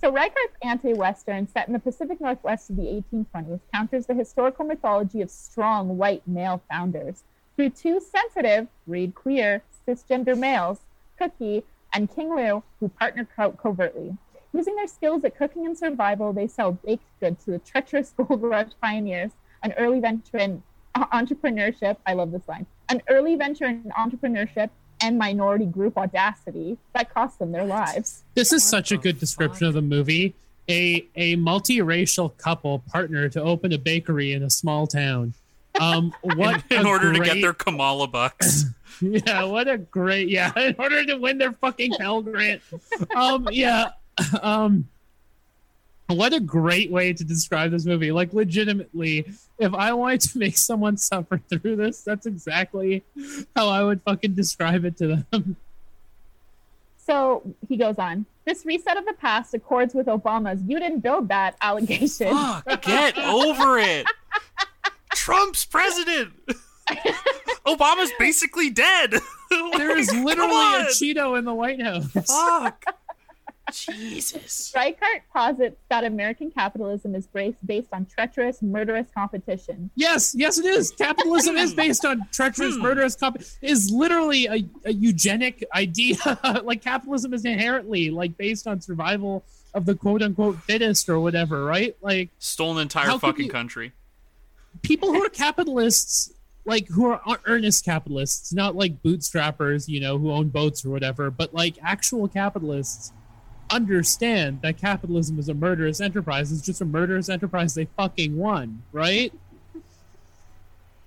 So 0.02 0.12
Reichardt's 0.12 0.56
anti-Western, 0.62 1.48
set 1.48 1.68
in 1.68 1.74
the 1.74 1.80
Pacific 1.80 2.22
Northwest 2.22 2.70
of 2.70 2.76
the 2.76 2.84
1820s, 2.84 3.60
counters 3.74 4.06
the 4.06 4.14
historical 4.14 4.66
mythology 4.66 5.22
of 5.22 5.32
strong 5.32 5.98
white 5.98 6.28
male 6.28 6.62
founders 6.70 7.24
through 7.56 7.70
two 7.72 8.00
sensitive, 8.00 8.68
read 8.88 9.16
queer, 9.16 9.64
cisgender 9.88 10.38
males, 10.38 10.80
Cookie 11.18 11.64
and 11.94 12.14
King 12.14 12.36
Lu, 12.36 12.64
who 12.80 12.90
partner 12.90 13.28
co- 13.36 13.52
covertly. 13.52 14.18
Using 14.54 14.76
their 14.76 14.88
skills 14.88 15.24
at 15.24 15.36
cooking 15.38 15.66
and 15.66 15.78
survival, 15.78 16.34
they 16.34 16.48
sell 16.48 16.74
baked 16.74 17.06
goods 17.20 17.46
to 17.46 17.52
the 17.52 17.60
treacherous 17.60 18.12
gold 18.18 18.42
rush 18.42 18.72
pioneers, 18.82 19.32
an 19.64 19.74
early 19.78 20.00
venture 20.00 20.38
in 20.38 20.64
entrepreneurship. 20.96 21.98
I 22.06 22.14
love 22.14 22.32
this 22.32 22.48
line. 22.48 22.66
An 22.90 23.02
early 23.10 23.36
venture 23.36 23.66
in 23.66 23.92
entrepreneurship 23.98 24.70
and 25.02 25.18
minority 25.18 25.66
group 25.66 25.98
audacity 25.98 26.78
that 26.94 27.14
cost 27.14 27.40
them 27.40 27.52
their 27.52 27.66
lives. 27.66 28.24
This 28.36 28.54
is 28.54 28.64
such 28.64 28.92
a 28.92 28.98
good 28.98 29.20
description 29.20 29.68
of 29.68 29.74
the 29.74 29.82
movie. 29.82 30.36
A 30.70 31.06
a 31.16 31.36
multiracial 31.36 32.38
couple 32.38 32.80
partner 32.80 33.28
to 33.30 33.42
open 33.42 33.74
a 33.74 33.78
bakery 33.78 34.32
in 34.32 34.44
a 34.44 34.50
small 34.50 34.88
town. 34.88 35.34
Um, 35.80 36.14
what 36.22 36.64
in 36.70 36.86
a 36.86 36.90
order 36.90 37.14
to 37.14 37.20
get 37.20 37.42
their 37.42 37.54
Kamala 37.54 38.08
bucks. 38.08 38.66
yeah, 39.02 39.44
what 39.44 39.68
a 39.68 39.78
great 39.78 40.30
yeah, 40.30 40.52
in 40.58 40.76
order 40.78 41.06
to 41.06 41.16
win 41.16 41.38
their 41.38 41.54
fucking 41.54 41.94
Pell 42.00 42.22
Grant. 42.22 42.62
Um, 43.16 43.48
yeah, 43.52 43.90
um, 44.42 44.88
what 46.08 46.34
a 46.34 46.40
great 46.40 46.92
way 46.92 47.14
to 47.14 47.24
describe 47.24 47.72
this 47.72 47.86
movie. 47.86 48.12
Like, 48.12 48.34
legitimately, 48.34 49.26
if 49.58 49.74
I 49.74 49.94
wanted 49.94 50.22
to 50.22 50.38
make 50.38 50.58
someone 50.58 50.98
suffer 50.98 51.38
through 51.38 51.76
this, 51.78 52.02
that's 52.02 52.26
exactly 52.26 53.04
how 53.56 53.70
I 53.70 53.84
would 53.84 54.02
fucking 54.04 54.34
describe 54.34 54.86
it 54.86 54.98
to 54.98 55.24
them. 55.32 55.56
So 57.06 57.44
he 57.68 57.78
goes 57.78 57.98
on. 57.98 58.26
This 58.46 58.66
reset 58.66 58.98
of 58.98 59.06
the 59.06 59.14
past 59.14 59.54
accords 59.54 59.94
with 59.94 60.08
Obama's 60.08 60.62
"you 60.68 60.80
didn't 60.80 61.00
build 61.00 61.30
that" 61.30 61.56
allegation. 61.62 62.34
Fuck, 62.34 62.82
get 62.82 63.18
over 63.18 63.78
it. 63.80 64.06
Trump's 65.24 65.64
president. 65.64 66.34
Obama's 67.66 68.12
basically 68.20 68.70
dead. 68.70 69.14
There 69.78 69.96
is 69.96 70.12
literally 70.12 70.52
a 70.82 70.86
Cheeto 70.88 71.38
in 71.38 71.46
the 71.46 71.54
White 71.54 71.80
House. 71.80 72.08
Fuck. 72.12 72.84
Jesus. 73.72 74.74
Reichardt 74.76 75.22
posits 75.32 75.78
that 75.90 76.04
American 76.04 76.50
capitalism 76.50 77.14
is 77.14 77.28
based 77.28 77.58
based 77.66 77.90
on 77.94 78.08
treacherous, 78.08 78.64
murderous 78.64 79.06
competition. 79.16 79.92
Yes, 79.96 80.34
yes, 80.36 80.58
it 80.58 80.66
is. 80.66 80.90
Capitalism 80.92 81.56
is 81.56 81.74
based 81.76 82.04
on 82.04 82.24
treacherous, 82.32 82.76
Hmm. 82.76 82.82
murderous 82.82 83.16
comp. 83.16 83.42
Is 83.62 83.92
literally 83.92 84.48
a, 84.48 84.66
a 84.86 84.92
eugenic 84.94 85.64
idea. 85.76 86.18
like 86.64 86.82
capitalism 86.82 87.34
is 87.36 87.46
inherently 87.46 88.10
like 88.10 88.36
based 88.38 88.66
on 88.66 88.82
survival 88.82 89.46
of 89.76 89.86
the 89.86 89.94
quote 89.94 90.24
unquote 90.24 90.58
fittest 90.64 91.10
or 91.10 91.20
whatever, 91.20 91.64
right? 91.64 91.96
Like 92.02 92.30
Stole 92.40 92.72
an 92.78 92.82
entire 92.82 93.20
fucking 93.20 93.46
you- 93.46 93.52
country. 93.52 93.92
People 94.84 95.12
who 95.12 95.26
are 95.26 95.30
capitalists, 95.30 96.32
like 96.66 96.88
who 96.90 97.08
are 97.08 97.40
earnest 97.46 97.84
capitalists, 97.84 98.54
not 98.54 98.76
like 98.76 99.02
bootstrappers, 99.02 99.88
you 99.88 100.00
know, 100.00 100.18
who 100.18 100.32
own 100.32 100.50
boats 100.50 100.86
or 100.86 100.90
whatever, 100.90 101.32
but 101.32 101.54
like 101.54 101.78
actual 101.82 102.28
capitalists 102.28 103.12
understand 103.72 104.62
that 104.62 104.78
capitalism 104.78 105.40
is 105.40 105.50
a 105.50 105.54
murderous 105.54 106.00
enterprise. 106.00 106.52
It's 106.52 106.62
just 106.62 106.82
a 106.82 106.86
murderous 106.86 107.30
enterprise 107.30 107.74
they 107.74 107.86
fucking 107.98 108.38
won, 108.38 108.84
right? 108.92 109.34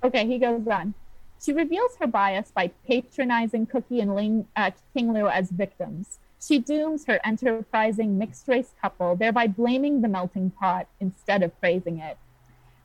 Okay, 0.03 0.27
he 0.27 0.39
goes 0.39 0.67
on. 0.67 0.95
She 1.43 1.53
reveals 1.53 1.97
her 2.01 2.07
bias 2.07 2.51
by 2.51 2.69
patronizing 2.87 3.67
Cookie 3.67 4.01
and 4.01 4.15
Ling, 4.15 4.49
uh, 4.57 4.71
King 4.95 5.13
Lu 5.13 5.29
as 5.29 5.51
victims. 5.51 6.19
She 6.41 6.59
dooms 6.59 7.07
her 7.07 7.21
enterprising 7.25 8.19
mixed 8.19 8.49
race 8.49 8.73
couple, 8.81 9.17
thereby 9.17 9.47
blaming 9.47 10.01
the 10.01 10.09
melting 10.09 10.51
pot 10.51 10.87
instead 11.01 11.43
of 11.43 11.59
praising 11.61 11.99
it. 11.99 12.17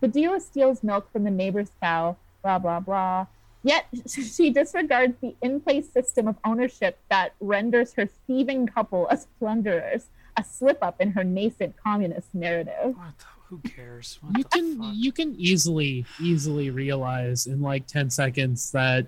The 0.01 0.07
duo 0.07 0.39
steals 0.39 0.83
milk 0.83 1.11
from 1.11 1.23
the 1.23 1.31
neighbor's 1.31 1.71
cow, 1.81 2.17
blah, 2.43 2.59
blah, 2.59 2.79
blah. 2.79 3.27
Yet 3.63 3.85
she 4.07 4.49
disregards 4.49 5.13
the 5.21 5.35
in 5.41 5.61
place 5.61 5.89
system 5.91 6.27
of 6.27 6.35
ownership 6.43 6.97
that 7.09 7.33
renders 7.39 7.93
her 7.93 8.07
thieving 8.27 8.67
couple 8.67 9.07
as 9.09 9.27
plunderers, 9.39 10.07
a 10.35 10.43
slip 10.43 10.79
up 10.81 10.99
in 10.99 11.11
her 11.11 11.23
nascent 11.23 11.75
communist 11.81 12.33
narrative. 12.33 12.95
What 12.97 13.17
the, 13.19 13.25
who 13.49 13.59
cares? 13.59 14.17
What 14.21 14.37
you 14.37 14.43
the 14.43 14.49
can 14.49 14.77
fuck? 14.79 14.91
you 14.95 15.11
can 15.11 15.35
easily 15.37 16.05
easily 16.19 16.69
realize 16.71 17.45
in 17.45 17.61
like 17.61 17.85
10 17.87 18.09
seconds 18.09 18.71
that 18.71 19.07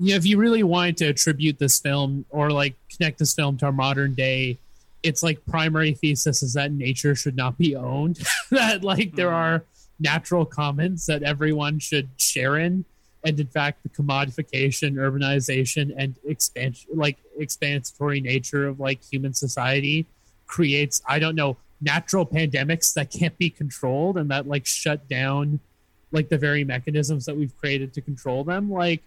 you 0.00 0.10
know, 0.10 0.16
if 0.16 0.24
you 0.24 0.38
really 0.38 0.62
wanted 0.62 0.96
to 0.98 1.06
attribute 1.06 1.58
this 1.58 1.80
film 1.80 2.24
or 2.30 2.50
like 2.52 2.76
connect 2.96 3.18
this 3.18 3.34
film 3.34 3.56
to 3.58 3.66
our 3.66 3.72
modern 3.72 4.14
day 4.14 4.58
its 5.02 5.22
like 5.24 5.44
primary 5.46 5.92
thesis 5.92 6.42
is 6.42 6.52
that 6.54 6.70
nature 6.72 7.14
should 7.16 7.34
not 7.36 7.58
be 7.58 7.74
owned 7.74 8.20
that 8.52 8.82
like 8.84 9.14
there 9.16 9.28
Mhm. 9.30 9.32
are 9.32 9.64
natural 10.00 10.44
commons 10.44 11.06
that 11.06 11.22
everyone 11.22 11.78
should 11.78 12.08
share 12.16 12.56
in. 12.56 12.84
And 13.24 13.38
in 13.38 13.48
fact 13.48 13.82
the 13.82 13.88
commodification 13.88 14.94
urbanization 14.94 15.92
and 15.96 16.14
expansion 16.24 16.88
like 16.94 17.18
expansionary 17.38 18.22
nature 18.22 18.68
of 18.68 18.78
like 18.78 19.02
human 19.02 19.34
society 19.34 20.06
creates 20.46 21.02
i 21.06 21.18
don't 21.18 21.34
know 21.34 21.56
natural 21.80 22.26
pandemics 22.26 22.94
that 22.94 23.10
can't 23.10 23.36
be 23.38 23.50
controlled 23.50 24.16
and 24.16 24.30
that 24.30 24.46
like 24.46 24.66
shut 24.66 25.08
down 25.08 25.60
like 26.12 26.28
the 26.28 26.38
very 26.38 26.64
mechanisms 26.64 27.26
that 27.26 27.36
we've 27.36 27.56
created 27.58 27.92
to 27.94 28.00
control 28.00 28.44
them. 28.44 28.70
Like 28.70 29.02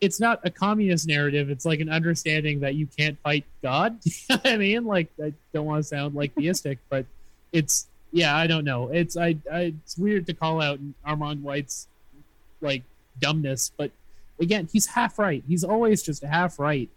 it's 0.00 0.20
not 0.20 0.40
a 0.44 0.50
communist 0.50 1.06
narrative. 1.06 1.50
It's 1.50 1.64
like 1.64 1.80
an 1.80 1.88
understanding 1.88 2.60
that 2.60 2.74
you 2.74 2.86
can't 2.86 3.18
fight 3.20 3.44
god. 3.62 3.98
I 4.44 4.56
mean? 4.56 4.84
Like 4.84 5.08
i 5.22 5.32
don't 5.52 5.66
want 5.66 5.82
to 5.82 5.88
sound 5.88 6.14
like 6.14 6.34
theistic 6.34 6.78
but 6.88 7.06
it's 7.52 7.86
yeah 8.16 8.36
i 8.36 8.46
don't 8.46 8.64
know 8.64 8.88
it's 8.88 9.16
I, 9.16 9.36
I 9.52 9.74
it's 9.84 9.96
weird 9.96 10.26
to 10.26 10.34
call 10.34 10.60
out 10.60 10.78
armond 11.06 11.42
white's 11.42 11.88
like 12.60 12.82
dumbness 13.20 13.72
but 13.76 13.90
again 14.40 14.68
he's 14.72 14.86
half 14.86 15.18
right 15.18 15.42
he's 15.46 15.64
always 15.64 16.02
just 16.02 16.22
half 16.22 16.58
right 16.58 16.90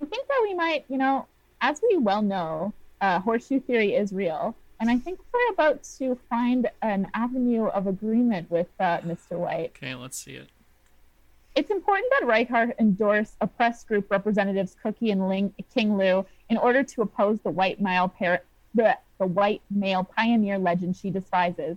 I 0.00 0.04
think 0.04 0.28
that 0.28 0.40
we 0.42 0.54
might, 0.54 0.84
you 0.88 0.98
know, 0.98 1.26
as 1.60 1.80
we 1.88 1.96
well 1.96 2.22
know, 2.22 2.72
uh, 3.00 3.20
horseshoe 3.20 3.60
theory 3.60 3.94
is 3.94 4.12
real. 4.12 4.54
And 4.78 4.90
I 4.90 4.98
think 4.98 5.18
we're 5.32 5.52
about 5.52 5.82
to 5.98 6.18
find 6.28 6.68
an 6.82 7.08
avenue 7.14 7.66
of 7.66 7.86
agreement 7.86 8.50
with 8.50 8.68
uh, 8.78 8.98
Mr. 8.98 9.38
White. 9.38 9.72
Okay, 9.76 9.94
let's 9.94 10.18
see 10.18 10.34
it. 10.34 10.48
It's 11.54 11.70
important 11.70 12.12
that 12.20 12.26
Reichardt 12.26 12.74
endorse 12.78 13.32
oppressed 13.40 13.88
group 13.88 14.10
representatives 14.10 14.76
Cookie 14.82 15.10
and 15.10 15.26
Ling- 15.26 15.54
King 15.74 15.96
Lu 15.96 16.26
in 16.50 16.58
order 16.58 16.82
to 16.82 17.00
oppose 17.00 17.40
the 17.40 17.50
white 17.50 17.80
male 17.80 18.08
par- 18.08 18.42
the, 18.74 18.98
the 19.18 19.26
white 19.26 19.62
male 19.70 20.04
pioneer 20.04 20.58
legend 20.58 20.96
she 20.96 21.10
despises. 21.10 21.76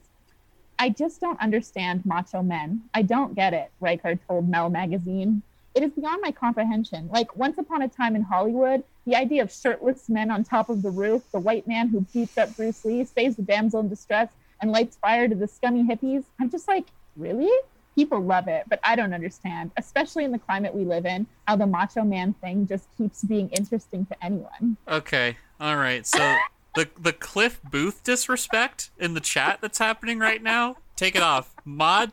I 0.77 0.89
just 0.89 1.19
don't 1.19 1.39
understand 1.41 2.05
macho 2.05 2.41
men. 2.41 2.83
I 2.93 3.01
don't 3.01 3.35
get 3.35 3.53
it, 3.53 3.71
Reichardt 3.81 4.19
told 4.27 4.47
Mel 4.47 4.69
magazine. 4.69 5.41
It 5.75 5.83
is 5.83 5.91
beyond 5.91 6.21
my 6.21 6.31
comprehension. 6.31 7.09
Like 7.11 7.35
once 7.35 7.57
upon 7.57 7.81
a 7.81 7.87
time 7.87 8.15
in 8.15 8.23
Hollywood, 8.23 8.83
the 9.05 9.15
idea 9.15 9.41
of 9.41 9.51
shirtless 9.51 10.09
men 10.09 10.31
on 10.31 10.43
top 10.43 10.69
of 10.69 10.81
the 10.81 10.89
roof, 10.89 11.23
the 11.31 11.39
white 11.39 11.67
man 11.67 11.89
who 11.89 12.01
beats 12.13 12.37
up 12.37 12.55
Bruce 12.55 12.83
Lee, 12.85 13.03
saves 13.03 13.35
the 13.35 13.41
damsel 13.41 13.81
in 13.81 13.89
distress, 13.89 14.29
and 14.61 14.71
lights 14.71 14.97
fire 14.97 15.27
to 15.27 15.35
the 15.35 15.47
scummy 15.47 15.83
hippies. 15.83 16.23
I'm 16.39 16.49
just 16.49 16.67
like, 16.67 16.85
really? 17.15 17.51
People 17.95 18.21
love 18.21 18.47
it, 18.47 18.63
but 18.69 18.79
I 18.83 18.95
don't 18.95 19.13
understand, 19.13 19.71
especially 19.77 20.23
in 20.23 20.31
the 20.31 20.39
climate 20.39 20.73
we 20.73 20.85
live 20.85 21.05
in, 21.05 21.27
how 21.47 21.55
the 21.55 21.67
macho 21.67 22.03
man 22.03 22.33
thing 22.33 22.67
just 22.67 22.87
keeps 22.97 23.23
being 23.23 23.49
interesting 23.49 24.05
to 24.05 24.23
anyone. 24.23 24.77
Okay, 24.87 25.35
all 25.59 25.75
right. 25.75 26.05
So 26.05 26.35
the 26.75 26.87
the 26.99 27.13
Cliff 27.13 27.59
Booth 27.63 28.03
disrespect 28.03 28.91
in 28.99 29.13
the 29.13 29.19
chat 29.19 29.59
that's 29.61 29.77
happening 29.79 30.19
right 30.19 30.41
now. 30.41 30.77
Take 30.95 31.15
it 31.15 31.21
off. 31.23 31.53
Mod, 31.65 32.11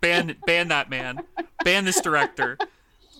ban 0.00 0.36
ban 0.46 0.68
that 0.68 0.90
man. 0.90 1.20
Ban 1.64 1.84
this 1.84 2.00
director. 2.00 2.58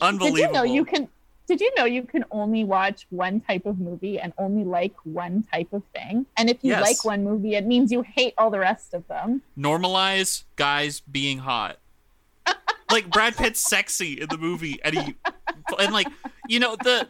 Unbelievable. 0.00 0.36
Did 0.36 0.46
you 0.48 0.52
know 0.52 0.62
you 0.64 0.84
can? 0.84 1.08
Did 1.46 1.60
you 1.60 1.72
know 1.76 1.84
you 1.84 2.02
can 2.02 2.24
only 2.32 2.64
watch 2.64 3.06
one 3.10 3.40
type 3.40 3.66
of 3.66 3.78
movie 3.78 4.18
and 4.18 4.32
only 4.36 4.64
like 4.64 4.94
one 5.04 5.44
type 5.52 5.72
of 5.72 5.84
thing? 5.94 6.26
And 6.36 6.50
if 6.50 6.58
you 6.62 6.70
Yes. 6.72 6.82
like 6.82 7.04
one 7.04 7.22
movie, 7.22 7.54
it 7.54 7.64
means 7.64 7.92
you 7.92 8.02
hate 8.02 8.34
all 8.36 8.50
the 8.50 8.58
rest 8.58 8.92
of 8.94 9.06
them. 9.06 9.42
normalize 9.56 10.42
guys 10.56 11.00
being 11.00 11.38
hot. 11.38 11.78
like 12.90 13.10
Brad 13.10 13.36
Pitt's 13.36 13.60
sexy 13.60 14.20
in 14.20 14.28
the 14.28 14.38
movie, 14.38 14.80
and 14.84 14.96
he 14.98 15.14
and 15.78 15.92
like 15.92 16.08
you 16.48 16.58
know 16.58 16.76
the 16.76 17.08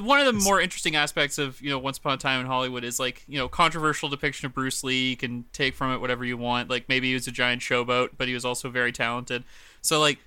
one 0.00 0.20
of 0.20 0.26
the 0.26 0.32
more 0.34 0.60
interesting 0.60 0.96
aspects 0.96 1.38
of 1.38 1.60
you 1.60 1.70
know 1.70 1.78
Once 1.78 1.98
Upon 1.98 2.14
a 2.14 2.16
Time 2.18 2.40
in 2.40 2.46
Hollywood 2.46 2.84
is 2.84 2.98
like 3.00 3.24
you 3.26 3.38
know 3.38 3.48
controversial 3.48 4.08
depiction 4.08 4.46
of 4.46 4.54
Bruce 4.54 4.84
Lee. 4.84 5.10
You 5.10 5.16
can 5.16 5.44
take 5.52 5.74
from 5.74 5.92
it 5.92 5.98
whatever 6.00 6.24
you 6.24 6.36
want. 6.36 6.68
Like 6.70 6.88
maybe 6.88 7.08
he 7.08 7.14
was 7.14 7.26
a 7.26 7.32
giant 7.32 7.62
showboat, 7.62 8.10
but 8.18 8.28
he 8.28 8.34
was 8.34 8.44
also 8.44 8.68
very 8.70 8.92
talented. 8.92 9.44
So 9.80 9.98
like 10.00 10.18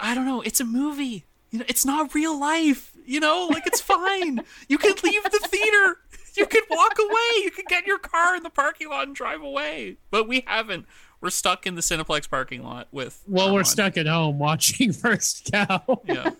I 0.00 0.14
don't 0.14 0.26
know, 0.26 0.40
it's 0.42 0.60
a 0.60 0.64
movie. 0.64 1.24
You 1.50 1.58
know, 1.60 1.64
it's 1.68 1.84
not 1.84 2.14
real 2.14 2.38
life. 2.38 2.92
You 3.04 3.20
know, 3.20 3.48
like 3.50 3.66
it's 3.66 3.80
fine. 3.80 4.40
you 4.68 4.78
can 4.78 4.94
leave 5.02 5.22
the 5.24 5.40
theater. 5.48 5.98
You 6.34 6.46
can 6.46 6.62
walk 6.70 6.96
away. 6.98 7.42
You 7.44 7.50
can 7.50 7.64
get 7.68 7.86
your 7.86 7.98
car 7.98 8.34
in 8.36 8.42
the 8.42 8.48
parking 8.50 8.88
lot 8.88 9.06
and 9.06 9.14
drive 9.14 9.42
away. 9.42 9.96
But 10.10 10.26
we 10.28 10.44
haven't. 10.46 10.86
We're 11.20 11.30
stuck 11.30 11.66
in 11.66 11.74
the 11.74 11.82
Cineplex 11.82 12.28
parking 12.30 12.62
lot 12.64 12.88
with. 12.90 13.22
well 13.28 13.52
we're 13.54 13.64
stuck 13.64 13.96
at 13.96 14.06
home 14.06 14.38
watching 14.38 14.92
first 14.94 15.50
cow 15.52 16.00
Yeah. 16.06 16.30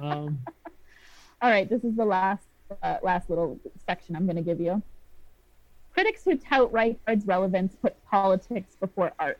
um 0.00 0.38
All 1.46 1.52
right, 1.52 1.68
this 1.70 1.84
is 1.84 1.94
the 1.94 2.04
last 2.04 2.44
uh, 2.82 2.96
last 3.04 3.30
little 3.30 3.60
section 3.86 4.16
I'm 4.16 4.26
going 4.26 4.34
to 4.34 4.42
give 4.42 4.60
you. 4.60 4.82
Critics 5.94 6.24
who 6.24 6.36
tout 6.36 6.72
Reichardt 6.72 7.24
relevance 7.24 7.76
put 7.80 8.04
politics 8.04 8.74
before 8.80 9.12
art. 9.20 9.38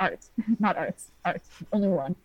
Art, 0.00 0.24
not 0.58 0.78
arts. 0.78 1.10
Art, 1.26 1.42
only 1.70 1.88
one. 1.88 2.16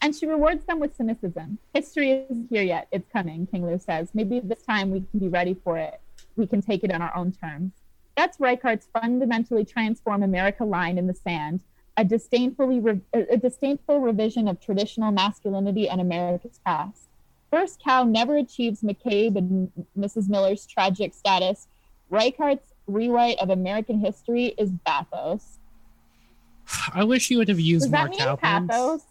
And 0.00 0.16
she 0.16 0.24
rewards 0.24 0.64
them 0.64 0.80
with 0.80 0.96
cynicism. 0.96 1.58
History 1.74 2.24
isn't 2.30 2.48
here 2.48 2.62
yet. 2.62 2.88
It's 2.90 3.06
coming, 3.12 3.46
King 3.48 3.66
Lu 3.66 3.78
says. 3.78 4.08
Maybe 4.14 4.40
this 4.40 4.62
time 4.62 4.90
we 4.90 5.00
can 5.10 5.20
be 5.20 5.28
ready 5.28 5.52
for 5.62 5.76
it. 5.76 6.00
We 6.36 6.46
can 6.46 6.62
take 6.62 6.84
it 6.84 6.90
on 6.90 7.02
our 7.02 7.14
own 7.14 7.32
terms. 7.32 7.72
That's 8.16 8.38
Reichardt's 8.38 8.88
fundamentally 8.98 9.66
transform 9.66 10.22
America 10.22 10.64
line 10.64 10.96
in 10.96 11.06
the 11.06 11.14
sand, 11.14 11.60
a 11.98 12.04
disdainfully 12.06 12.80
re- 12.80 13.02
a 13.12 13.36
disdainful 13.36 14.00
revision 14.00 14.48
of 14.48 14.58
traditional 14.58 15.12
masculinity 15.12 15.86
and 15.86 16.00
America's 16.00 16.60
past. 16.64 17.08
First 17.54 17.80
Cow 17.84 18.02
never 18.02 18.36
achieves 18.38 18.82
McCabe 18.82 19.36
and 19.36 19.70
Mrs. 19.96 20.28
Miller's 20.28 20.66
tragic 20.66 21.14
status. 21.14 21.68
Reichardt's 22.10 22.72
rewrite 22.88 23.38
of 23.38 23.48
American 23.48 24.00
history 24.00 24.46
is 24.58 24.70
bathos. 24.84 25.58
i 26.92 27.04
wish 27.04 27.30
you 27.30 27.38
would 27.38 27.48
have 27.48 27.60
used 27.60 27.84
Does 27.84 27.92
more 27.92 28.00
that 28.02 28.10
mean 28.10 28.18
cow 28.18 28.34
pathos? 28.36 29.02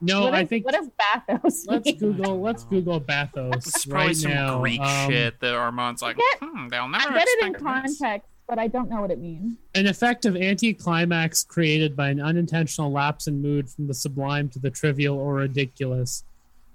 no 0.00 0.22
What 0.22 0.34
i 0.34 0.40
is- 0.42 0.48
think 0.48 0.64
What 0.64 0.74
is 0.74 0.88
does 0.88 0.90
bathos 1.28 1.66
let's 1.68 1.86
mean? 1.86 1.98
google 1.98 2.40
let's 2.40 2.64
know. 2.64 2.70
google 2.70 2.98
bathos 3.00 3.54
It's 3.54 3.84
probably 3.86 4.06
right 4.08 4.16
some 4.16 4.30
now 4.32 4.58
Greek 4.60 4.80
Um, 4.80 5.08
shit 5.10 5.38
that 5.40 5.54
Armond's 5.54 6.02
like, 6.02 6.16
get- 6.16 6.38
hmm, 6.40 6.66
they'll 6.68 6.82
I 6.82 6.88
never 6.88 7.12
get 7.14 7.28
it 7.28 7.44
in 7.44 7.54
expect 7.54 7.84
this." 7.86 7.98
context, 8.00 8.28
but 8.48 8.58
I 8.58 8.66
don't 8.66 8.90
know 8.90 9.00
what 9.02 9.10
it 9.12 9.20
means. 9.20 9.56
an 9.76 9.86
effective 9.86 10.34
anticlimax 10.34 11.44
created 11.44 11.94
by 11.94 12.08
an 12.08 12.20
unintentional 12.20 12.90
lapse 12.90 13.28
in 13.28 13.40
mood 13.40 13.70
from 13.70 13.86
the 13.86 13.94
sublime 13.94 14.48
to 14.50 14.58
the 14.58 14.70
trivial 14.70 15.16
or 15.16 15.34
ridiculous. 15.34 16.24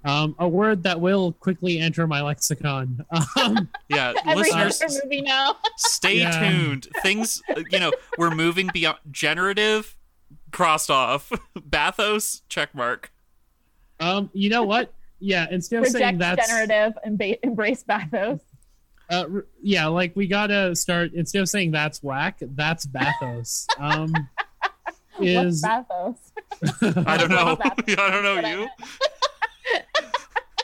Um, 0.04 0.36
a 0.38 0.48
word 0.48 0.84
that 0.84 1.00
will 1.00 1.32
quickly 1.32 1.78
enter 1.80 2.06
my 2.06 2.22
lexicon. 2.22 3.04
Um, 3.36 3.68
Yeah, 3.88 4.12
listeners, 4.26 5.00
movie 5.04 5.22
now. 5.22 5.56
stay 5.76 6.18
Yeah. 6.20 6.50
tuned. 6.50 6.86
Things, 7.02 7.42
uh, 7.54 7.62
you 7.70 7.78
know, 7.80 7.92
we're 8.16 8.30
moving 8.30 8.70
beyond 8.72 8.98
generative, 9.10 9.96
crossed 10.52 10.90
off. 10.90 11.30
Bathos, 11.58 12.42
check 12.48 12.74
mark. 12.74 13.10
um, 14.00 14.30
you 14.32 14.48
know 14.50 14.62
what? 14.62 14.92
Yeah, 15.20 15.46
instead 15.50 15.80
of 15.84 15.88
saying 15.88 16.18
that's 16.18 16.46
generative 16.48 16.92
and 17.04 17.20
embrace 17.42 17.82
bathos. 17.82 18.40
uh, 19.10 19.24
r- 19.34 19.46
yeah, 19.60 19.86
like 19.88 20.14
we 20.14 20.28
gotta 20.28 20.76
start 20.76 21.12
instead 21.12 21.42
of 21.42 21.48
saying 21.48 21.72
that's 21.72 22.02
whack, 22.04 22.38
that's 22.40 22.86
bathos. 22.86 23.66
Um, 23.78 24.12
is 25.20 25.60
What's 25.62 25.90
bathos? 25.90 27.06
I 27.06 27.16
don't 27.16 27.30
know. 27.30 27.58
I 27.60 28.10
don't 28.10 28.22
know 28.22 28.48
you. 28.48 28.68
Meant. 29.72 29.84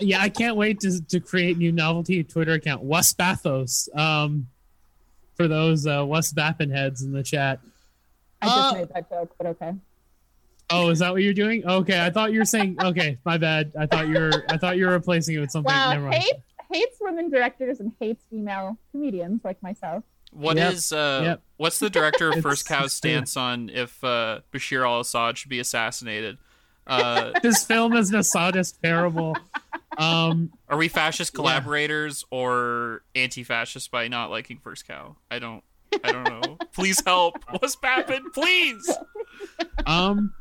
yeah, 0.01 0.21
I 0.21 0.29
can't 0.29 0.57
wait 0.57 0.81
to 0.81 1.01
to 1.07 1.21
create 1.21 1.59
new 1.59 1.73
novelty 1.73 2.23
Twitter 2.25 2.53
account. 2.53 2.83
Wes 2.83 3.13
Bathos. 3.15 3.89
Um, 3.97 4.49
for 5.37 5.49
those 5.49 5.87
uh, 5.87 6.05
Wes 6.07 6.33
Bappin 6.33 6.71
heads 6.71 7.03
in 7.03 7.13
the 7.13 7.23
chat. 7.23 7.59
I 8.41 8.47
just 8.47 8.59
Uh, 8.59 8.73
made 8.79 8.89
that 8.95 9.11
joke, 9.11 9.35
but 9.39 9.47
okay. 9.49 9.73
Oh, 10.71 10.89
is 10.91 11.01
that 11.01 11.13
what 11.13 11.23
you're 11.23 11.35
doing? 11.35 11.67
Okay, 11.67 12.05
I 12.05 12.11
thought 12.11 12.33
you 12.33 12.39
were 12.39 12.45
saying. 12.45 12.77
Okay, 12.81 13.19
my 13.25 13.37
bad. 13.37 13.73
I 13.79 13.87
thought 13.87 14.07
you 14.09 14.15
were. 14.19 14.45
I 14.49 14.57
thought 14.57 14.77
you 14.77 14.87
were 14.87 14.93
replacing 14.93 15.35
it 15.37 15.41
with 15.41 15.51
something. 15.51 15.73
Wow, 15.73 15.91
Never 15.93 16.05
mind. 16.05 16.23
hates 16.23 16.39
hates 16.73 16.97
women 17.01 17.31
directors 17.31 17.81
and 17.81 17.93
hates 18.01 18.25
female 18.31 18.79
comedians 18.93 19.41
like 19.45 19.63
myself. 19.63 20.03
What 20.33 20.57
Yep. 20.57 20.73
is 20.73 20.93
uh 20.93 21.21
Yep. 21.25 21.43
what's 21.59 21.79
the 21.79 21.91
director 21.91 22.31
of 22.33 22.41
First 22.43 22.67
Cow's 22.67 22.93
stance 22.93 23.37
on 23.37 23.69
if 23.69 24.03
uh 24.03 24.41
Bashar 24.53 24.85
al 24.85 25.01
Assad 25.01 25.37
should 25.39 25.51
be 25.51 25.61
assassinated? 25.61 26.39
Uh 26.87 27.33
This 27.43 27.65
film 27.65 27.95
is 27.95 28.11
an 28.11 28.17
Assadist 28.17 28.81
parable. 28.83 29.37
Um, 29.97 30.51
are 30.69 30.77
we 30.77 30.89
fascist 30.89 31.33
Yeah. 31.33 31.37
collaborators 31.37 32.25
or 32.31 33.03
anti 33.15 33.45
fascist 33.45 33.91
by 33.91 34.09
not 34.09 34.31
liking 34.31 34.59
First 34.59 34.87
Cow? 34.89 35.17
I 35.31 35.39
don't 35.39 35.63
I 36.05 36.11
don't 36.13 36.25
know. 36.29 36.59
Please 36.73 37.01
help. 37.07 37.37
What's 37.61 37.77
happened? 37.83 38.27
Please. 38.35 38.91
um 39.87 40.33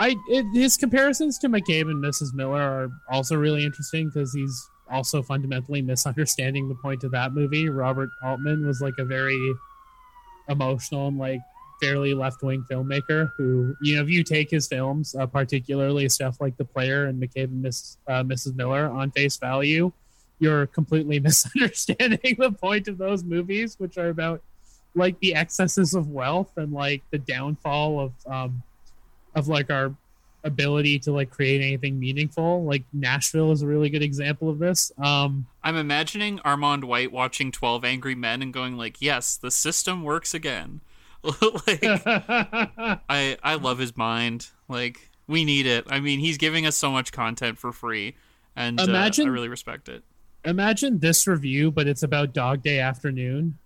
i 0.00 0.14
it, 0.28 0.44
his 0.54 0.76
comparisons 0.76 1.38
to 1.38 1.48
mccabe 1.48 1.82
and 1.88 2.02
mrs 2.04 2.34
miller 2.34 2.60
are 2.60 2.88
also 3.10 3.36
really 3.36 3.64
interesting 3.64 4.08
because 4.12 4.32
he's 4.34 4.68
also 4.90 5.22
fundamentally 5.22 5.80
misunderstanding 5.82 6.68
the 6.68 6.74
point 6.74 7.04
of 7.04 7.12
that 7.12 7.32
movie 7.32 7.68
robert 7.68 8.08
altman 8.24 8.66
was 8.66 8.80
like 8.80 8.94
a 8.98 9.04
very 9.04 9.54
emotional 10.48 11.06
and 11.08 11.16
like 11.18 11.38
fairly 11.84 12.14
left-wing 12.14 12.64
filmmaker 12.70 13.30
who 13.36 13.74
you 13.82 13.96
know 13.96 14.02
if 14.02 14.08
you 14.08 14.22
take 14.22 14.50
his 14.50 14.66
films 14.66 15.14
uh, 15.14 15.26
particularly 15.26 16.08
stuff 16.08 16.40
like 16.40 16.56
the 16.56 16.64
player 16.64 17.06
and 17.06 17.22
mccabe 17.22 17.44
and 17.44 17.62
Miss, 17.62 17.98
uh, 18.08 18.22
mrs 18.22 18.54
miller 18.56 18.86
on 18.86 19.10
face 19.10 19.36
value 19.36 19.92
you're 20.38 20.66
completely 20.66 21.20
misunderstanding 21.28 22.36
the 22.38 22.52
point 22.52 22.88
of 22.88 22.98
those 22.98 23.22
movies 23.22 23.76
which 23.78 23.98
are 23.98 24.08
about 24.08 24.40
like 24.94 25.18
the 25.20 25.34
excesses 25.34 25.94
of 25.94 26.08
wealth 26.08 26.52
and 26.56 26.72
like 26.72 27.02
the 27.10 27.18
downfall 27.18 28.00
of 28.00 28.12
um 28.26 28.62
of 29.34 29.48
like 29.48 29.70
our 29.70 29.94
ability 30.44 30.98
to 30.98 31.10
like 31.10 31.30
create 31.30 31.62
anything 31.62 31.98
meaningful. 31.98 32.64
Like 32.64 32.84
Nashville 32.92 33.50
is 33.50 33.62
a 33.62 33.66
really 33.66 33.88
good 33.88 34.02
example 34.02 34.48
of 34.48 34.58
this. 34.58 34.92
Um 34.98 35.46
I'm 35.62 35.76
imagining 35.76 36.38
Armond 36.40 36.84
White 36.84 37.10
watching 37.10 37.50
12 37.50 37.84
Angry 37.84 38.14
Men 38.14 38.42
and 38.42 38.52
going 38.52 38.76
like, 38.76 39.00
"Yes, 39.00 39.36
the 39.36 39.50
system 39.50 40.02
works 40.02 40.34
again." 40.34 40.80
like 41.66 41.80
I 41.84 43.36
I 43.42 43.54
love 43.54 43.78
his 43.78 43.96
mind. 43.96 44.48
Like 44.68 45.10
we 45.26 45.44
need 45.44 45.66
it. 45.66 45.86
I 45.88 46.00
mean, 46.00 46.20
he's 46.20 46.36
giving 46.38 46.66
us 46.66 46.76
so 46.76 46.90
much 46.90 47.12
content 47.12 47.58
for 47.58 47.72
free 47.72 48.14
and 48.56 48.78
Imagine- 48.80 49.26
uh, 49.28 49.30
I 49.30 49.34
really 49.34 49.48
respect 49.48 49.88
it. 49.88 50.04
imagine 50.44 50.98
this 50.98 51.26
review, 51.26 51.70
but 51.70 51.86
it's 51.88 52.02
about 52.02 52.34
Dog 52.34 52.62
Day 52.62 52.78
Afternoon. 52.80 53.58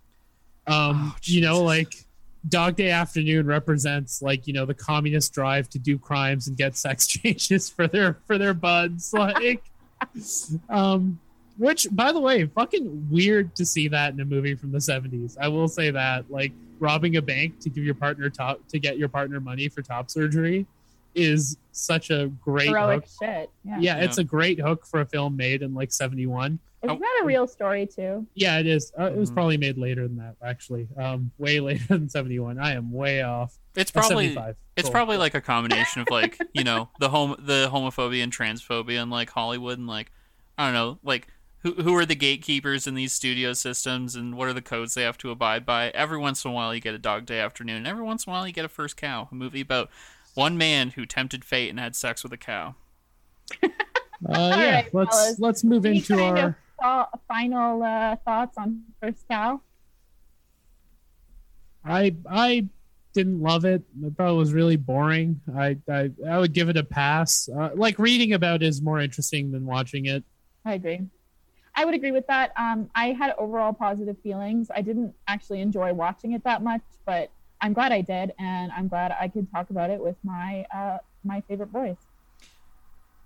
Um, 0.67 1.11
Oh, 1.13 1.15
you 1.23 1.41
know, 1.41 1.61
like 1.63 1.93
Dog 2.47 2.75
Day 2.77 2.89
Afternoon 2.91 3.45
represents 3.47 4.21
like 4.21 4.47
you 4.47 4.53
know 4.53 4.65
the 4.65 4.73
communist 4.73 5.33
drive 5.33 5.69
to 5.71 5.79
do 5.79 5.97
crimes 5.99 6.47
and 6.47 6.55
get 6.55 6.77
sex 6.77 7.05
changes 7.15 7.69
for 7.69 7.87
their 7.87 8.17
for 8.25 8.37
their 8.37 8.53
buds. 8.53 9.13
Like, 9.17 9.63
um, 10.69 11.19
which 11.57 11.87
by 11.91 12.11
the 12.13 12.19
way, 12.21 12.45
fucking 12.45 13.07
weird 13.11 13.53
to 13.57 13.65
see 13.65 13.89
that 13.89 14.13
in 14.13 14.19
a 14.21 14.25
movie 14.25 14.55
from 14.55 14.71
the 14.71 14.79
seventies. 14.79 15.37
I 15.39 15.49
will 15.49 15.67
say 15.67 15.91
that 15.91 16.31
like 16.31 16.53
robbing 16.79 17.17
a 17.17 17.21
bank 17.21 17.59
to 17.59 17.69
give 17.69 17.83
your 17.83 17.95
partner 17.95 18.29
top 18.29 18.59
to 18.69 18.79
get 18.79 18.97
your 18.97 19.09
partner 19.09 19.39
money 19.39 19.67
for 19.69 19.81
top 19.81 20.09
surgery 20.09 20.65
is 21.15 21.57
such 21.71 22.09
a 22.11 22.27
great 22.41 22.69
Heroic 22.69 23.03
hook. 23.03 23.09
shit. 23.21 23.49
Yeah. 23.63 23.79
Yeah, 23.79 23.97
Yeah. 23.97 24.03
it's 24.05 24.17
a 24.19 24.23
great 24.23 24.59
hook 24.59 24.85
for 24.85 25.01
a 25.01 25.05
film 25.05 25.35
made 25.35 25.61
in 25.61 25.73
like 25.73 25.91
71. 25.91 26.59
Isn't 26.81 26.99
that 26.99 27.19
a 27.23 27.25
real 27.25 27.45
story 27.45 27.85
too? 27.87 28.25
Yeah, 28.35 28.57
it 28.59 28.65
is. 28.67 28.93
Uh, 28.97 29.05
It 29.11 29.17
was 29.17 29.29
Mhm. 29.29 29.33
probably 29.33 29.57
made 29.57 29.77
later 29.77 30.07
than 30.07 30.15
that, 30.17 30.35
actually. 30.41 30.87
Um, 30.95 31.31
way 31.37 31.59
later 31.69 31.83
than 31.87 32.07
71. 32.09 32.57
I 32.59 32.73
am 32.73 32.91
way 32.93 33.21
off. 33.21 33.57
It's 33.75 33.91
Uh, 33.91 33.99
probably 33.99 34.27
75. 34.29 34.55
it's 34.77 34.85
Cool. 34.85 34.91
probably 34.93 35.17
like 35.17 35.33
a 35.35 35.41
combination 35.41 36.01
of 36.01 36.07
like, 36.09 36.39
you 36.53 36.63
know, 36.63 36.89
the 36.99 37.09
home 37.09 37.35
the 37.39 37.69
homophobia 37.71 38.23
and 38.23 38.31
transphobia 38.31 39.01
and 39.01 39.11
like 39.11 39.29
Hollywood 39.29 39.77
and 39.77 39.87
like 39.87 40.11
I 40.57 40.65
don't 40.67 40.73
know, 40.73 40.99
like 41.03 41.27
who 41.61 41.73
who 41.73 41.95
are 41.95 42.05
the 42.05 42.15
gatekeepers 42.15 42.87
in 42.87 42.95
these 42.95 43.11
studio 43.13 43.53
systems 43.53 44.15
and 44.15 44.35
what 44.35 44.47
are 44.47 44.53
the 44.53 44.61
codes 44.61 44.93
they 44.93 45.03
have 45.03 45.17
to 45.19 45.31
abide 45.31 45.65
by? 45.65 45.89
Every 45.89 46.17
once 46.17 46.43
in 46.45 46.51
a 46.51 46.53
while 46.53 46.73
you 46.73 46.79
get 46.81 46.93
a 46.93 46.99
dog 46.99 47.25
day 47.25 47.39
afternoon. 47.39 47.85
Every 47.85 48.03
once 48.03 48.25
in 48.25 48.31
a 48.31 48.33
while 48.33 48.47
you 48.47 48.53
get 48.53 48.65
a 48.65 48.69
first 48.69 48.95
cow, 48.97 49.27
a 49.31 49.35
movie 49.35 49.61
about 49.61 49.89
one 50.35 50.57
man 50.57 50.91
who 50.91 51.05
tempted 51.05 51.43
fate 51.43 51.69
and 51.69 51.79
had 51.79 51.95
sex 51.95 52.23
with 52.23 52.31
a 52.33 52.37
cow. 52.37 52.75
Uh, 53.63 53.67
yeah, 54.29 54.73
right, 54.75 54.93
let's 54.93 55.15
fellas. 55.17 55.39
let's 55.39 55.63
move 55.63 55.85
Any 55.85 55.97
into 55.97 56.21
our. 56.23 56.57
thought- 56.81 57.19
final 57.27 57.83
uh, 57.83 58.15
thoughts 58.23 58.57
on 58.57 58.83
First 59.01 59.25
Cow? 59.29 59.59
I 61.83 62.15
I 62.29 62.67
didn't 63.13 63.41
love 63.41 63.65
it. 63.65 63.83
I 64.05 64.09
thought 64.11 64.31
it 64.31 64.37
was 64.37 64.53
really 64.53 64.75
boring. 64.77 65.41
I 65.57 65.77
I, 65.91 66.11
I 66.27 66.37
would 66.37 66.53
give 66.53 66.69
it 66.69 66.77
a 66.77 66.83
pass. 66.83 67.49
Uh, 67.49 67.71
like 67.75 67.99
reading 67.99 68.33
about 68.33 68.63
it 68.63 68.67
is 68.67 68.81
more 68.81 68.99
interesting 68.99 69.51
than 69.51 69.65
watching 69.65 70.05
it. 70.05 70.23
I 70.65 70.73
agree. 70.73 71.01
I 71.79 71.85
would 71.85 71.95
agree 71.95 72.11
with 72.11 72.27
that. 72.27 72.51
Um, 72.57 72.89
I 72.93 73.13
had 73.13 73.33
overall 73.37 73.71
positive 73.71 74.17
feelings. 74.21 74.69
I 74.75 74.81
didn't 74.81 75.15
actually 75.29 75.61
enjoy 75.61 75.93
watching 75.93 76.33
it 76.33 76.43
that 76.43 76.61
much, 76.61 76.81
but 77.05 77.31
I'm 77.61 77.71
glad 77.71 77.93
I 77.93 78.01
did, 78.01 78.33
and 78.37 78.69
I'm 78.73 78.89
glad 78.89 79.15
I 79.17 79.29
could 79.29 79.49
talk 79.49 79.69
about 79.69 79.89
it 79.89 80.03
with 80.03 80.17
my 80.21 80.65
uh, 80.75 80.97
my 81.23 81.39
favorite 81.47 81.71
boys. 81.71 81.95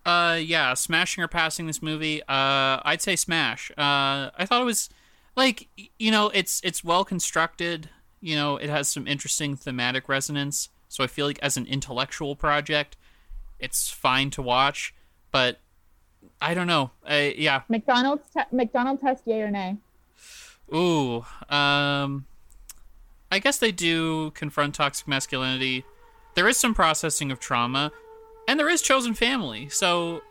Uh, 0.06 0.38
yeah, 0.40 0.76
smashing 0.76 1.24
or 1.24 1.28
passing 1.28 1.66
this 1.66 1.82
movie. 1.82 2.22
Uh, 2.22 2.78
I'd 2.86 3.02
say 3.02 3.16
smash. 3.16 3.72
Uh, 3.72 4.30
I 4.38 4.46
thought 4.46 4.62
it 4.62 4.66
was 4.66 4.88
like 5.36 5.68
you 5.98 6.12
know, 6.12 6.30
it's 6.30 6.62
it's 6.64 6.84
well 6.84 7.04
constructed. 7.04 7.90
You 8.22 8.36
know, 8.36 8.58
it 8.58 8.70
has 8.70 8.88
some 8.88 9.08
interesting 9.08 9.56
thematic 9.56 10.08
resonance. 10.08 10.70
So 10.90 11.04
I 11.04 11.08
feel 11.08 11.26
like 11.26 11.40
as 11.42 11.58
an 11.58 11.66
intellectual 11.66 12.36
project, 12.36 12.98
it's 13.58 13.90
fine 13.90 14.30
to 14.30 14.44
watch. 14.44 14.94
But 15.32 15.60
I 16.44 16.54
don't 16.54 16.68
know. 16.68 16.92
Uh, 17.10 17.30
yeah. 17.38 17.62
McDonald's 17.70 18.24
te- 18.34 18.42
McDonald 18.52 19.00
test, 19.00 19.24
yay 19.26 19.42
or 19.42 19.50
nay? 19.50 19.78
Ooh. 20.74 21.26
Um. 21.50 22.26
I 23.32 23.40
guess 23.40 23.58
they 23.58 23.72
do 23.72 24.30
confront 24.32 24.76
toxic 24.76 25.08
masculinity. 25.08 25.86
There 26.36 26.48
is 26.48 26.58
some 26.58 26.76
processing 26.76 27.32
of 27.32 27.40
trauma, 27.40 27.92
and 28.48 28.60
there 28.60 28.70
is 28.70 28.82
chosen 28.84 29.16
family. 29.16 29.70
So, 29.70 30.22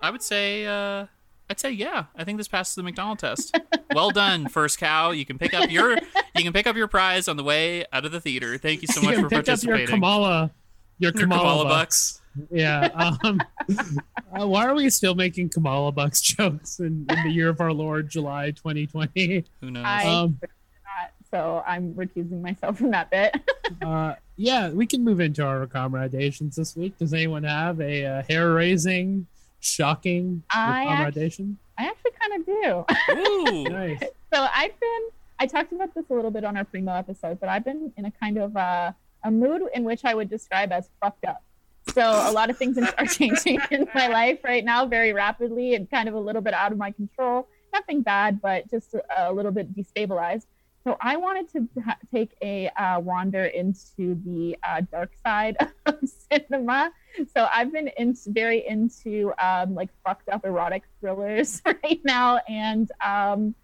I 0.00 0.10
would 0.10 0.22
say, 0.22 0.64
uh, 0.64 1.06
I'd 1.50 1.60
say, 1.60 1.72
yeah. 1.72 2.04
I 2.16 2.24
think 2.24 2.38
this 2.38 2.48
passes 2.48 2.76
the 2.76 2.82
McDonald 2.82 3.18
test. 3.18 3.58
well 3.94 4.10
done, 4.10 4.48
first 4.48 4.78
cow. 4.78 5.10
You 5.10 5.26
can 5.26 5.36
pick 5.36 5.52
up 5.52 5.70
your 5.70 5.98
you 6.36 6.44
can 6.44 6.52
pick 6.54 6.66
up 6.66 6.76
your 6.76 6.88
prize 6.88 7.28
on 7.28 7.36
the 7.36 7.44
way 7.44 7.84
out 7.92 8.06
of 8.06 8.12
the 8.12 8.20
theater. 8.20 8.56
Thank 8.56 8.80
you 8.80 8.88
so 8.88 9.00
you 9.00 9.06
much 9.08 9.16
can 9.16 9.24
for 9.24 9.30
pick 9.30 9.48
up 9.48 9.62
your. 9.62 9.86
Kamala, 9.86 10.50
your 10.98 11.12
Your 11.12 11.20
Kamala, 11.20 11.42
Kamala 11.42 11.64
bucks. 11.64 12.22
Yeah. 12.50 12.88
Um, 13.22 13.40
uh, 14.38 14.46
why 14.46 14.66
are 14.66 14.74
we 14.74 14.90
still 14.90 15.14
making 15.14 15.50
Kamala 15.50 15.92
bucks 15.92 16.20
jokes 16.20 16.80
in, 16.80 17.06
in 17.08 17.22
the 17.24 17.30
year 17.30 17.48
of 17.48 17.60
our 17.60 17.72
Lord, 17.72 18.08
July 18.08 18.50
2020? 18.52 19.44
Who 19.60 19.70
knows? 19.70 19.84
I 19.86 20.04
Um, 20.04 20.38
not, 20.42 21.10
so 21.30 21.62
I'm 21.66 21.94
recusing 21.94 22.40
myself 22.40 22.78
from 22.78 22.90
that 22.92 23.10
bit. 23.10 23.34
Uh, 23.80 24.14
yeah, 24.36 24.68
we 24.68 24.86
can 24.86 25.02
move 25.02 25.20
into 25.20 25.42
our 25.42 25.60
recommendations 25.60 26.54
this 26.54 26.76
week. 26.76 26.98
Does 26.98 27.14
anyone 27.14 27.44
have 27.44 27.80
a 27.80 28.04
uh, 28.04 28.22
hair-raising, 28.28 29.26
shocking 29.60 30.42
I 30.50 30.84
recommendation? 30.84 31.56
I 31.78 31.86
actually 31.86 32.10
kind 32.20 32.40
of 32.40 32.46
do. 32.46 32.84
Ooh. 33.16 33.64
Nice. 33.70 34.00
so 34.32 34.46
I've 34.54 34.78
been 34.78 35.02
I 35.38 35.46
talked 35.46 35.72
about 35.72 35.94
this 35.94 36.04
a 36.10 36.14
little 36.14 36.30
bit 36.30 36.44
on 36.44 36.56
our 36.56 36.64
primo 36.64 36.92
episode, 36.94 37.40
but 37.40 37.48
I've 37.48 37.64
been 37.64 37.92
in 37.96 38.04
a 38.04 38.10
kind 38.10 38.38
of 38.38 38.56
uh, 38.56 38.92
a 39.24 39.30
mood 39.30 39.62
in 39.74 39.84
which 39.84 40.04
I 40.04 40.14
would 40.14 40.30
describe 40.30 40.72
as 40.72 40.88
fucked 41.00 41.24
up. 41.24 41.42
So 41.92 42.02
a 42.02 42.32
lot 42.32 42.50
of 42.50 42.56
things 42.56 42.78
are 42.78 43.06
changing 43.06 43.60
in 43.70 43.88
my 43.94 44.08
life 44.08 44.40
right 44.44 44.64
now 44.64 44.86
very 44.86 45.12
rapidly 45.12 45.74
and 45.74 45.90
kind 45.90 46.08
of 46.08 46.14
a 46.14 46.18
little 46.18 46.42
bit 46.42 46.54
out 46.54 46.72
of 46.72 46.78
my 46.78 46.90
control. 46.90 47.48
Nothing 47.72 48.02
bad, 48.02 48.40
but 48.40 48.70
just 48.70 48.94
a, 49.16 49.32
little 49.32 49.52
bit 49.52 49.74
destabilized. 49.74 50.46
So 50.84 50.96
I 51.00 51.16
wanted 51.16 51.50
to 51.52 51.82
ha- 51.82 51.96
take 52.12 52.36
a 52.42 52.68
uh, 52.68 53.00
wander 53.00 53.46
into 53.46 54.20
the 54.24 54.56
uh, 54.62 54.82
dark 54.92 55.12
side 55.24 55.56
of 55.86 55.98
cinema. 56.30 56.92
So 57.34 57.48
I've 57.52 57.72
been 57.72 57.88
in, 57.96 58.16
very 58.26 58.66
into 58.66 59.32
um, 59.38 59.74
like 59.74 59.88
fucked 60.04 60.28
up 60.28 60.44
erotic 60.44 60.82
thrillers 61.00 61.62
right 61.66 62.00
now, 62.04 62.40
and 62.48 62.90
um, 63.04 63.54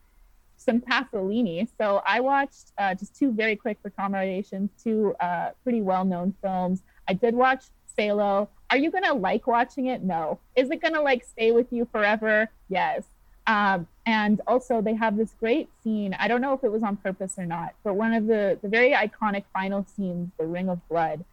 some 0.56 0.80
Pasolini. 0.80 1.68
So 1.78 2.02
I 2.06 2.20
watched 2.20 2.72
uh, 2.78 2.94
just 2.94 3.16
two 3.16 3.32
very 3.32 3.56
quick 3.56 3.78
recommendations, 3.82 4.70
two 4.82 5.14
uh, 5.20 5.50
pretty 5.62 5.82
well-known 5.82 6.34
films. 6.42 6.82
I 7.08 7.14
did 7.14 7.34
watch 7.34 7.64
Salo. 7.94 8.48
Are 8.70 8.76
you 8.76 8.90
gonna 8.90 9.14
like 9.14 9.46
watching 9.46 9.86
it? 9.86 10.02
No. 10.02 10.38
Is 10.56 10.70
it 10.70 10.80
gonna 10.80 11.02
like 11.02 11.24
stay 11.24 11.52
with 11.52 11.72
you 11.72 11.86
forever? 11.90 12.48
Yes. 12.68 13.04
Um, 13.46 13.86
and 14.06 14.40
also 14.46 14.80
they 14.80 14.94
have 14.94 15.16
this 15.16 15.34
great 15.40 15.68
scene. 15.82 16.14
I 16.18 16.28
don't 16.28 16.40
know 16.40 16.52
if 16.52 16.62
it 16.62 16.70
was 16.70 16.82
on 16.82 16.96
purpose 16.96 17.38
or 17.38 17.46
not, 17.46 17.74
but 17.82 17.94
one 17.94 18.12
of 18.12 18.26
the 18.26 18.58
the 18.62 18.68
very 18.68 18.92
iconic 18.92 19.44
final 19.52 19.84
scenes, 19.96 20.30
the 20.38 20.46
Ring 20.46 20.68
of 20.68 20.86
Blood. 20.88 21.24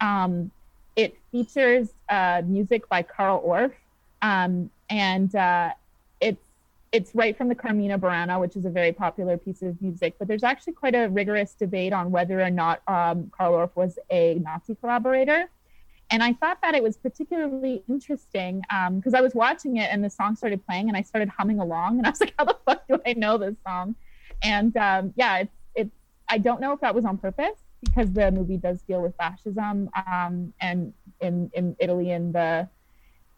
Um, 0.00 0.50
it 0.94 1.16
features 1.30 1.88
uh, 2.08 2.42
music 2.46 2.88
by 2.88 3.02
Carl 3.02 3.42
Orff, 3.46 3.72
um, 4.22 4.70
and 4.88 5.34
uh, 5.34 5.72
it's 6.20 6.42
it's 6.92 7.14
right 7.14 7.36
from 7.36 7.48
the 7.48 7.54
Carmina 7.54 7.98
Burana, 7.98 8.40
which 8.40 8.56
is 8.56 8.64
a 8.64 8.70
very 8.70 8.92
popular 8.92 9.36
piece 9.36 9.60
of 9.60 9.80
music. 9.82 10.14
But 10.18 10.28
there's 10.28 10.44
actually 10.44 10.72
quite 10.72 10.94
a 10.94 11.08
rigorous 11.08 11.52
debate 11.52 11.92
on 11.92 12.10
whether 12.10 12.40
or 12.40 12.50
not 12.50 12.80
um, 12.88 13.30
Carl 13.36 13.52
Orff 13.52 13.70
was 13.74 13.98
a 14.10 14.34
Nazi 14.36 14.74
collaborator. 14.76 15.50
And 16.10 16.22
I 16.22 16.32
thought 16.34 16.58
that 16.62 16.74
it 16.74 16.82
was 16.82 16.96
particularly 16.96 17.82
interesting 17.88 18.62
because 18.94 19.14
I 19.14 19.20
was 19.20 19.34
watching 19.34 19.78
it 19.78 19.88
and 19.90 20.04
the 20.04 20.10
song 20.10 20.36
started 20.36 20.64
playing 20.64 20.88
and 20.88 20.96
I 20.96 21.02
started 21.02 21.28
humming 21.28 21.58
along 21.58 21.98
and 21.98 22.06
I 22.06 22.10
was 22.10 22.20
like, 22.20 22.34
how 22.38 22.44
the 22.44 22.56
fuck 22.64 22.86
do 22.88 22.98
I 23.04 23.14
know 23.14 23.38
this 23.38 23.56
song? 23.66 23.96
And 24.42 24.76
um, 24.76 25.12
yeah, 25.16 25.38
it's 25.38 25.56
it's 25.74 25.96
I 26.28 26.38
don't 26.38 26.60
know 26.60 26.72
if 26.72 26.80
that 26.80 26.94
was 26.94 27.04
on 27.04 27.18
purpose 27.18 27.58
because 27.84 28.12
the 28.12 28.30
movie 28.30 28.56
does 28.56 28.82
deal 28.82 29.02
with 29.02 29.16
fascism 29.16 29.90
um, 30.06 30.52
and 30.60 30.92
in 31.20 31.50
in 31.54 31.76
Italy 31.80 32.10
in 32.10 32.32
the 32.32 32.68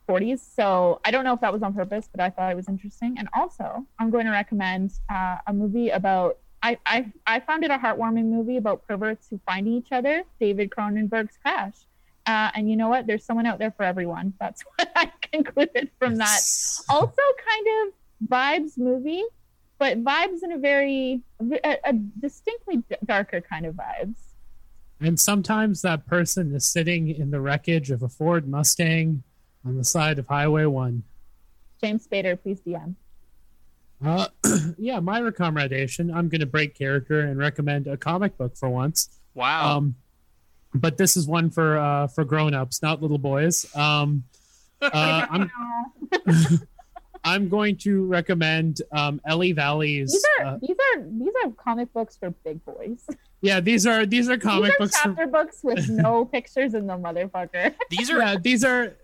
40s. 0.09 0.41
So 0.41 1.01
I 1.05 1.11
don't 1.11 1.25
know 1.25 1.35
if 1.35 1.41
that 1.41 1.53
was 1.53 1.63
on 1.63 1.75
purpose, 1.75 2.09
but 2.11 2.21
I 2.21 2.31
thought 2.31 2.51
it 2.51 2.57
was 2.57 2.69
interesting. 2.69 3.17
And 3.19 3.29
also, 3.35 3.87
I'm 3.99 4.11
going 4.11 4.25
to 4.25 4.33
recommend 4.33 4.93
uh, 5.11 5.37
a 5.47 5.53
movie 5.53 5.91
about 5.91 6.39
I, 6.63 6.79
I 6.87 7.13
I 7.27 7.41
found 7.41 7.65
it 7.65 7.71
a 7.71 7.79
heartwarming 7.79 8.25
movie 8.25 8.57
about 8.57 8.87
perverts 8.87 9.29
who 9.31 9.41
find 9.47 9.69
each 9.69 9.93
other. 9.93 10.25
David 10.41 10.71
Cronenberg's 10.71 11.39
Crash. 11.39 11.88
Uh, 12.29 12.51
and 12.55 12.69
you 12.69 12.77
know 12.77 12.91
what? 12.91 13.07
There's 13.07 13.25
someone 13.25 13.47
out 13.47 13.59
there 13.59 13.71
for 13.71 13.85
everyone. 13.85 14.35
That's 14.39 14.63
what 14.77 14.93
I 14.95 15.11
concluded 15.33 15.91
from 15.99 16.17
that. 16.17 16.41
Also, 16.91 17.23
kind 17.49 17.67
of 17.89 18.29
vibes 18.29 18.77
movie, 18.77 19.25
but 19.79 20.05
vibes 20.05 20.43
in 20.43 20.53
a 20.53 20.59
very 20.59 21.23
a, 21.41 21.77
a 21.85 21.93
distinctly 21.95 22.83
darker 23.07 23.41
kind 23.41 23.65
of 23.65 23.75
vibes. 23.75 24.17
And 25.01 25.19
sometimes 25.19 25.81
that 25.83 26.07
person 26.07 26.55
is 26.55 26.67
sitting 26.67 27.09
in 27.09 27.31
the 27.31 27.41
wreckage 27.41 27.91
of 27.91 28.03
a 28.03 28.09
Ford 28.09 28.47
Mustang 28.47 29.23
on 29.65 29.79
the 29.79 29.85
side 29.85 30.19
of 30.19 30.27
Highway 30.27 30.67
One. 30.67 31.05
James 31.81 32.07
Spader, 32.07 32.41
please 32.41 32.61
DM. 32.61 32.95
Uh, 34.05 34.27
yeah, 34.77 35.01
my 35.01 35.21
recommendation. 35.21 36.11
I'm 36.11 36.29
going 36.29 36.41
to 36.41 36.47
break 36.47 36.75
character 36.75 37.21
and 37.21 37.39
recommend 37.39 37.87
a 37.87 37.97
comic 37.97 38.37
book 38.37 38.55
for 38.55 38.69
once. 38.69 39.09
Wow. 39.35 39.79
Um, 39.79 39.95
but 40.75 40.99
this 40.99 41.17
is 41.17 41.27
one 41.27 41.51
for 41.51 41.79
uh, 41.79 42.07
for 42.09 42.25
grown-ups, 42.25 42.83
not 42.83 43.01
little 43.03 43.19
boys. 43.19 43.67
Um, 43.75 44.25
uh, 44.83 45.27
I'm 45.31 45.51
I'm 47.25 47.49
going 47.49 47.77
to 47.79 48.07
recommend 48.07 48.81
um, 48.93 49.21
Eli 49.29 49.53
Valley's. 49.53 50.13
These 50.13 50.25
are 50.41 50.45
uh, 50.47 50.59
these 50.61 50.77
are 50.95 51.03
these 51.03 51.33
are 51.45 51.51
comic 51.53 51.93
books 51.93 52.17
for 52.17 52.31
big 52.31 52.65
boys. 52.65 53.07
yeah, 53.41 53.61
these 53.61 53.87
are 53.87 54.07
these 54.07 54.29
are 54.29 54.39
comic 54.39 54.71
these 54.71 54.75
are 54.75 54.79
books. 54.79 54.99
for- 55.01 55.09
chapter 55.09 55.27
books 55.27 55.61
with 55.63 55.89
no 55.89 56.25
pictures 56.33 56.75
in 56.75 56.87
them, 56.87 57.03
motherfucker. 57.03 57.75
These 57.91 58.11
are 58.11 58.19
yeah, 58.19 58.37
these 58.41 58.65
are 58.65 58.95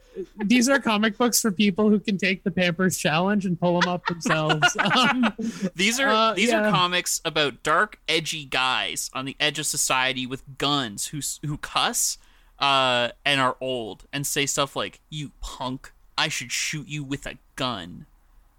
these 0.45 0.69
are 0.69 0.79
comic 0.79 1.17
books 1.17 1.41
for 1.41 1.51
people 1.51 1.89
who 1.89 1.99
can 1.99 2.19
take 2.19 2.45
the 2.45 2.51
Pampers 2.51 2.97
challenge 2.99 3.47
and 3.47 3.59
pull 3.59 3.81
them 3.81 3.89
up 3.91 4.07
themselves. 4.07 4.77
Um, 4.95 5.35
These 5.75 5.99
are 5.99 6.09
Uh, 6.09 6.35
these 6.35 6.51
yeah. 6.51 6.69
are 6.69 6.71
comics 6.71 7.21
about 7.25 7.62
dark, 7.62 7.99
edgy 8.09 8.45
guys 8.45 9.11
on 9.12 9.25
the 9.25 9.37
edge 9.41 9.59
of 9.59 9.67
society 9.67 10.27
with 10.27 10.43
guns 10.59 11.09
who 11.09 11.21
who 11.47 11.57
cuss 11.59 12.19
uh, 12.59 13.09
and 13.25 13.41
are 13.41 13.57
old 13.61 14.05
and 14.12 14.27
say 14.27 14.47
stuff 14.47 14.77
like 14.77 15.01
"You 15.11 15.33
punk, 15.41 15.93
I 16.17 16.29
should 16.29 16.53
shoot 16.53 16.87
you 16.87 17.03
with 17.03 17.27
a 17.27 17.39
gun." 17.57 18.07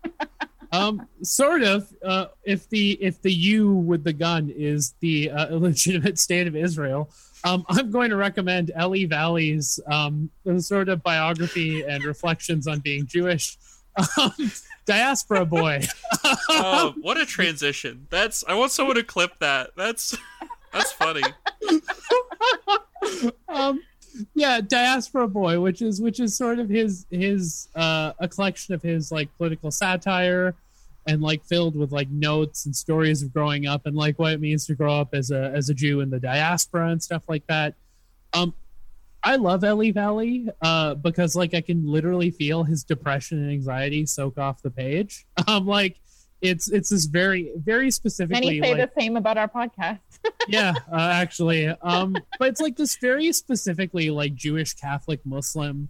um, 0.71 1.07
sort 1.21 1.63
of. 1.63 1.93
Uh, 2.03 2.27
if 2.43 2.67
the 2.69 2.91
if 3.01 3.21
the 3.21 3.31
you 3.31 3.71
with 3.71 4.03
the 4.03 4.13
gun 4.13 4.51
is 4.55 4.95
the 4.99 5.31
uh, 5.31 5.47
illegitimate 5.51 6.19
state 6.19 6.47
of 6.47 6.55
Israel, 6.55 7.09
um, 7.45 7.63
I'm 7.69 7.91
going 7.91 8.09
to 8.09 8.15
recommend 8.17 8.71
Eli 8.77 9.05
Valley's 9.05 9.79
um, 9.89 10.29
sort 10.57 10.89
of 10.89 11.03
biography 11.03 11.83
and 11.83 12.03
reflections 12.03 12.67
on 12.67 12.79
being 12.79 13.05
Jewish. 13.05 13.57
Um, 14.17 14.51
Diaspora 14.85 15.45
Boy. 15.45 15.81
Oh, 16.49 16.93
what 17.01 17.17
a 17.17 17.25
transition! 17.25 18.07
That's 18.09 18.43
I 18.47 18.55
want 18.55 18.71
someone 18.71 18.95
to 18.95 19.03
clip 19.03 19.39
that. 19.39 19.71
That's 19.75 20.17
that's 20.73 20.91
funny. 20.91 21.23
um, 23.49 23.81
yeah, 24.33 24.61
Diaspora 24.61 25.27
Boy, 25.27 25.59
which 25.59 25.81
is 25.81 26.01
which 26.01 26.19
is 26.19 26.35
sort 26.35 26.59
of 26.59 26.69
his 26.69 27.05
his 27.09 27.67
uh, 27.75 28.13
a 28.19 28.27
collection 28.27 28.73
of 28.73 28.81
his 28.81 29.11
like 29.11 29.29
political 29.37 29.71
satire 29.71 30.55
and 31.07 31.21
like 31.21 31.43
filled 31.43 31.75
with 31.75 31.91
like 31.91 32.09
notes 32.09 32.65
and 32.65 32.75
stories 32.75 33.21
of 33.21 33.33
growing 33.33 33.67
up 33.67 33.85
and 33.85 33.95
like 33.95 34.17
what 34.17 34.33
it 34.33 34.41
means 34.41 34.65
to 34.67 34.75
grow 34.75 34.99
up 34.99 35.13
as 35.13 35.31
a 35.31 35.51
as 35.55 35.69
a 35.69 35.73
Jew 35.73 36.01
in 36.01 36.09
the 36.09 36.19
diaspora 36.19 36.89
and 36.89 37.01
stuff 37.01 37.23
like 37.27 37.45
that. 37.47 37.75
Um, 38.33 38.53
I 39.23 39.37
love 39.37 39.63
Eli 39.63 39.91
Valley 39.91 40.49
uh, 40.61 40.93
because 40.95 41.35
like 41.35 41.53
I 41.53 41.61
can 41.61 41.87
literally 41.87 42.29
feel 42.29 42.63
his 42.63 42.83
depression 42.83 43.39
and 43.39 43.51
anxiety 43.51 44.05
soak 44.05 44.37
off 44.37 44.61
the 44.61 44.71
page. 44.71 45.25
Um, 45.47 45.67
like 45.67 45.97
it's 46.41 46.69
it's 46.69 46.89
this 46.89 47.05
very 47.05 47.51
very 47.55 47.91
specifically 47.91 48.59
Many 48.59 48.61
say 48.61 48.73
like, 48.73 48.93
the 48.93 48.99
same 48.99 49.15
about 49.15 49.37
our 49.37 49.47
podcast. 49.47 49.99
yeah, 50.47 50.73
uh, 50.91 50.95
actually. 50.97 51.67
Um, 51.67 52.15
but 52.39 52.49
it's 52.49 52.61
like 52.61 52.77
this 52.77 52.97
very 52.97 53.31
specifically 53.31 54.09
like 54.09 54.33
Jewish 54.33 54.73
Catholic 54.73 55.23
Muslim 55.23 55.89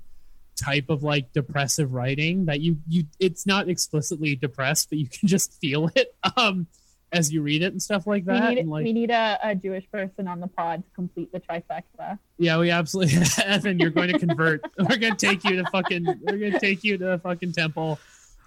type 0.56 0.90
of 0.90 1.04
like 1.04 1.32
depressive 1.34 1.94
writing 1.94 2.46
that 2.46 2.62
you 2.62 2.78
you 2.88 3.04
it's 3.20 3.46
not 3.46 3.68
explicitly 3.70 4.36
depressed, 4.36 4.90
but 4.90 4.98
you 5.00 5.08
can 5.08 5.28
just 5.28 5.54
feel 5.60 5.90
it 5.96 6.16
um 6.38 6.68
as 7.12 7.32
you 7.32 7.42
read 7.42 7.62
it 7.62 7.72
and 7.72 7.82
stuff 7.82 8.06
like 8.08 8.26
we 8.26 8.34
that. 8.34 8.50
need 8.50 8.58
and 8.60 8.70
like 8.70 8.84
we 8.84 8.92
need 8.94 9.10
a, 9.12 9.38
a 9.44 9.56
Jewish 9.56 9.86
person 9.92 10.28
on 10.28 10.40
the 10.40 10.48
pod 10.48 10.84
to 10.84 10.90
complete 10.96 11.32
the 11.32 11.40
trifecta. 11.40 12.18
yeah, 12.38 12.58
we 12.58 12.72
absolutely 12.72 13.18
Evan, 13.46 13.80
you're 13.80 13.90
going 13.90 14.12
to 14.12 14.20
convert. 14.20 14.62
We're 14.78 14.98
gonna 14.98 15.16
take 15.16 15.44
you 15.44 15.58
to 15.62 15.70
fucking 15.72 16.06
we're 16.22 16.38
gonna 16.38 16.60
take 16.60 16.84
you 16.84 16.98
to 16.98 17.12
a 17.12 17.18
fucking 17.20 17.54
temple. 17.54 18.00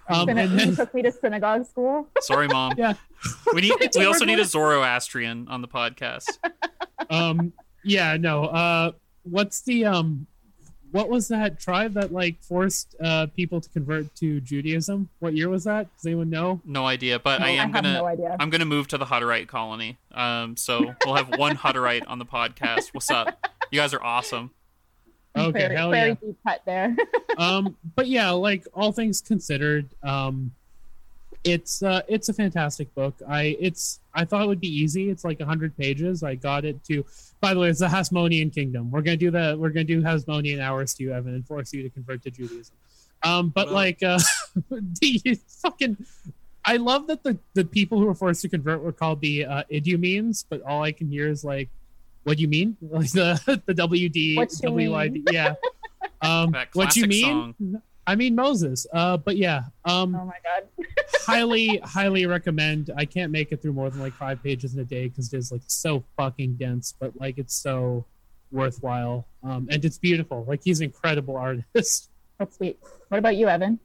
Um, 0.07 0.27
Syna- 0.27 0.43
and 0.43 0.51
you 0.51 0.57
then 0.57 0.75
took 0.75 0.93
me 0.93 1.01
to 1.03 1.11
synagogue 1.11 1.65
school. 1.67 2.07
Sorry, 2.21 2.47
mom. 2.47 2.73
Yeah. 2.77 2.93
We 3.53 3.61
need. 3.61 3.73
We 3.95 4.05
also 4.05 4.25
need 4.25 4.39
a 4.39 4.45
Zoroastrian 4.45 5.47
on 5.47 5.61
the 5.61 5.67
podcast. 5.67 6.37
um 7.09 7.53
yeah 7.83 8.17
no 8.17 8.43
uh 8.43 8.91
what's 9.23 9.61
the 9.61 9.85
um 9.85 10.27
what 10.91 11.09
was 11.09 11.27
that 11.27 11.59
tribe 11.59 11.93
that 11.93 12.11
like 12.11 12.41
forced 12.41 12.95
uh 13.03 13.27
people 13.35 13.61
to 13.61 13.69
convert 13.69 14.13
to 14.15 14.39
judaism 14.41 15.07
what 15.19 15.33
year 15.35 15.49
was 15.49 15.63
that 15.65 15.87
does 15.97 16.05
anyone 16.05 16.29
know 16.29 16.59
No 16.65 16.85
idea, 16.85 17.19
but 17.19 17.41
I 17.41 17.47
I 17.47 17.49
am 17.51 17.71
have 17.73 17.83
gonna. 17.83 17.93
no 17.93 18.05
idea. 18.05 18.35
I'm 18.39 18.49
gonna 18.49 18.65
move 18.65 18.87
to 18.89 18.97
the 18.97 19.05
Hutterite 19.05 19.47
colony. 19.47 19.97
Um, 20.13 20.55
so 20.57 20.93
we'll 21.05 21.15
have 21.15 21.37
one 21.37 21.55
Hutterite 21.57 22.03
on 22.07 22.19
the 22.19 22.25
podcast. 22.25 22.89
What's 22.93 23.09
up? 23.11 23.47
You 23.71 23.79
guys 23.79 23.93
are 23.93 24.03
awesome. 24.03 24.51
okay 25.37 25.51
very, 25.59 25.75
hell 25.75 25.91
very 25.91 26.09
yeah 26.09 26.15
deep 26.15 26.37
cut 26.45 26.61
there. 26.65 26.95
um 27.37 27.75
but 27.95 28.07
yeah 28.07 28.31
like 28.31 28.65
all 28.73 28.91
things 28.91 29.21
considered 29.21 29.87
um 30.03 30.51
it's 31.43 31.83
uh 31.83 32.01
it's 32.07 32.27
a 32.29 32.33
fantastic 32.33 32.93
book 32.95 33.13
i 33.27 33.55
it's 33.61 33.99
i 34.13 34.25
thought 34.25 34.41
it 34.43 34.47
would 34.47 34.59
be 34.61 34.67
easy. 34.83 35.09
It's 35.09 35.23
like 35.23 35.39
100 35.39 35.77
pages. 35.77 36.23
I 36.23 36.35
got 36.35 36.65
it 36.65 36.83
to 36.85 37.05
by 37.41 37.53
the 37.53 37.59
way 37.59 37.69
it's 37.69 37.79
the 37.79 37.87
hasmonean 37.87 38.53
kingdom. 38.53 38.91
We're 38.91 39.01
gonna 39.01 39.17
do 39.17 39.31
the 39.31 39.55
we're 39.59 39.69
gonna 39.69 39.83
do 39.85 40.01
hasmonean 40.01 40.59
hours 40.61 40.93
to 40.95 41.03
you 41.03 41.13
evan 41.13 41.33
and 41.35 41.45
force 41.45 41.71
you 41.73 41.83
to 41.83 41.89
convert 41.89 42.23
to 42.23 42.31
judaism. 42.31 42.75
Um 43.23 43.49
but 43.49 43.67
Wow. 43.67 43.73
like 43.73 44.01
uh 44.03 44.19
you 45.01 45.35
fucking 45.35 45.97
i 46.65 46.75
love 46.77 47.07
that 47.07 47.23
the 47.23 47.37
the 47.53 47.63
people 47.65 47.99
who 47.99 48.05
were 48.05 48.15
forced 48.15 48.41
to 48.41 48.49
convert 48.49 48.81
were 48.83 48.91
called 48.91 49.21
the 49.21 49.45
uh 49.45 49.63
idumeans 49.71 50.43
but 50.49 50.61
all 50.63 50.83
i 50.83 50.91
can 50.91 51.07
hear 51.07 51.27
is 51.29 51.43
like 51.43 51.69
what 52.23 52.35
do 52.37 52.41
you 52.43 52.49
mean? 52.49 52.75
Like 52.81 53.11
the 53.11 53.61
the 53.65 53.73
wd 53.73 54.35
What? 54.37 54.51
WID 54.61 55.29
yeah. 55.31 55.53
um 56.21 56.53
what 56.73 56.95
you 56.95 57.07
mean? 57.07 57.23
song. 57.23 57.81
I 58.09 58.15
mean 58.15 58.33
Moses. 58.33 58.87
Uh, 58.91 59.17
but 59.17 59.37
yeah, 59.37 59.65
um, 59.85 60.15
oh 60.15 60.25
my 60.25 60.37
god. 60.43 60.87
highly, 61.27 61.77
highly 61.83 62.25
recommend. 62.25 62.89
I 62.97 63.05
can't 63.05 63.31
make 63.31 63.51
it 63.51 63.61
through 63.61 63.73
more 63.73 63.91
than 63.91 63.99
like 63.99 64.13
five 64.13 64.41
pages 64.41 64.73
in 64.73 64.79
a 64.79 64.83
day 64.83 65.09
because 65.09 65.31
it 65.31 65.37
is 65.37 65.51
like 65.51 65.61
so 65.67 66.03
fucking 66.17 66.55
dense, 66.55 66.95
but 66.99 67.15
like 67.19 67.37
it's 67.37 67.53
so 67.53 68.05
worthwhile. 68.51 69.27
Um, 69.43 69.67
and 69.69 69.85
it's 69.85 69.99
beautiful. 69.99 70.43
Like 70.47 70.61
he's 70.63 70.79
an 70.79 70.85
incredible 70.85 71.37
artist. 71.47 72.09
That's 72.39 72.57
sweet. 72.57 72.79
What 73.09 73.19
about 73.19 73.35
you, 73.35 73.47
Evan? 73.47 73.77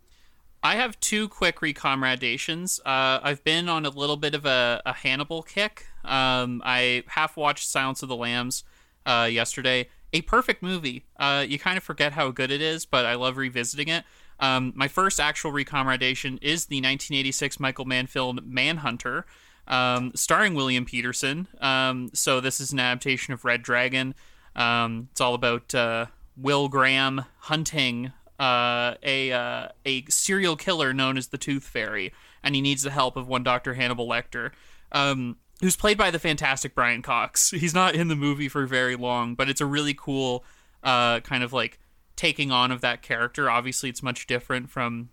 I 0.62 0.76
have 0.76 0.98
two 1.00 1.28
quick 1.28 1.60
recommendations. 1.60 2.80
Uh, 2.80 3.20
I've 3.22 3.44
been 3.44 3.68
on 3.68 3.84
a 3.84 3.90
little 3.90 4.16
bit 4.16 4.34
of 4.34 4.46
a, 4.46 4.80
a 4.86 4.94
Hannibal 4.94 5.42
kick. 5.42 5.84
Um, 6.02 6.62
I 6.64 7.02
half 7.08 7.36
watched 7.36 7.68
Silence 7.68 8.02
of 8.02 8.08
the 8.08 8.16
Lambs 8.16 8.64
uh, 9.04 9.28
yesterday. 9.30 9.90
A 10.14 10.22
perfect 10.22 10.62
movie. 10.62 11.04
Uh, 11.18 11.44
you 11.46 11.58
kind 11.58 11.76
of 11.76 11.82
forget 11.82 12.12
how 12.12 12.30
good 12.30 12.52
it 12.52 12.62
is, 12.62 12.86
but 12.86 13.04
I 13.04 13.16
love 13.16 13.36
revisiting 13.36 13.88
it. 13.88 14.04
Um, 14.38 14.72
my 14.76 14.86
first 14.86 15.18
actual 15.18 15.50
recommendation 15.50 16.38
is 16.40 16.66
the 16.66 16.76
1986 16.76 17.58
Michael 17.58 17.84
Mann 17.84 18.06
film 18.06 18.38
Manhunter, 18.44 19.26
um, 19.66 20.12
starring 20.14 20.54
William 20.54 20.84
Petersen. 20.84 21.48
Um, 21.60 22.10
so 22.14 22.40
this 22.40 22.60
is 22.60 22.72
an 22.72 22.78
adaptation 22.78 23.34
of 23.34 23.44
Red 23.44 23.62
Dragon. 23.62 24.14
Um, 24.54 25.08
it's 25.10 25.20
all 25.20 25.34
about 25.34 25.74
uh, 25.74 26.06
Will 26.36 26.68
Graham 26.68 27.24
hunting 27.38 28.12
uh, 28.38 28.94
a 29.02 29.32
uh, 29.32 29.68
a 29.84 30.04
serial 30.08 30.54
killer 30.54 30.92
known 30.92 31.16
as 31.16 31.28
the 31.28 31.38
Tooth 31.38 31.64
Fairy, 31.64 32.12
and 32.42 32.54
he 32.54 32.60
needs 32.60 32.82
the 32.82 32.90
help 32.90 33.16
of 33.16 33.26
one 33.26 33.42
Doctor 33.42 33.74
Hannibal 33.74 34.08
Lecter, 34.08 34.52
um, 34.92 35.38
who's 35.60 35.76
played 35.76 35.98
by 35.98 36.10
the 36.10 36.18
fantastic 36.18 36.74
Brian 36.74 37.02
Cox. 37.02 37.50
He's 37.50 37.74
not 37.74 37.94
in 37.94 38.08
the 38.08 38.16
movie 38.16 38.48
for 38.48 38.66
very 38.66 38.96
long, 38.96 39.34
but 39.34 39.48
it's 39.48 39.60
a 39.60 39.66
really 39.66 39.94
cool 39.94 40.44
uh, 40.82 41.20
kind 41.20 41.42
of 41.42 41.52
like 41.52 41.78
taking 42.16 42.50
on 42.50 42.70
of 42.70 42.80
that 42.82 43.02
character. 43.02 43.50
Obviously, 43.50 43.88
it's 43.88 44.02
much 44.02 44.26
different 44.26 44.70
from 44.70 45.10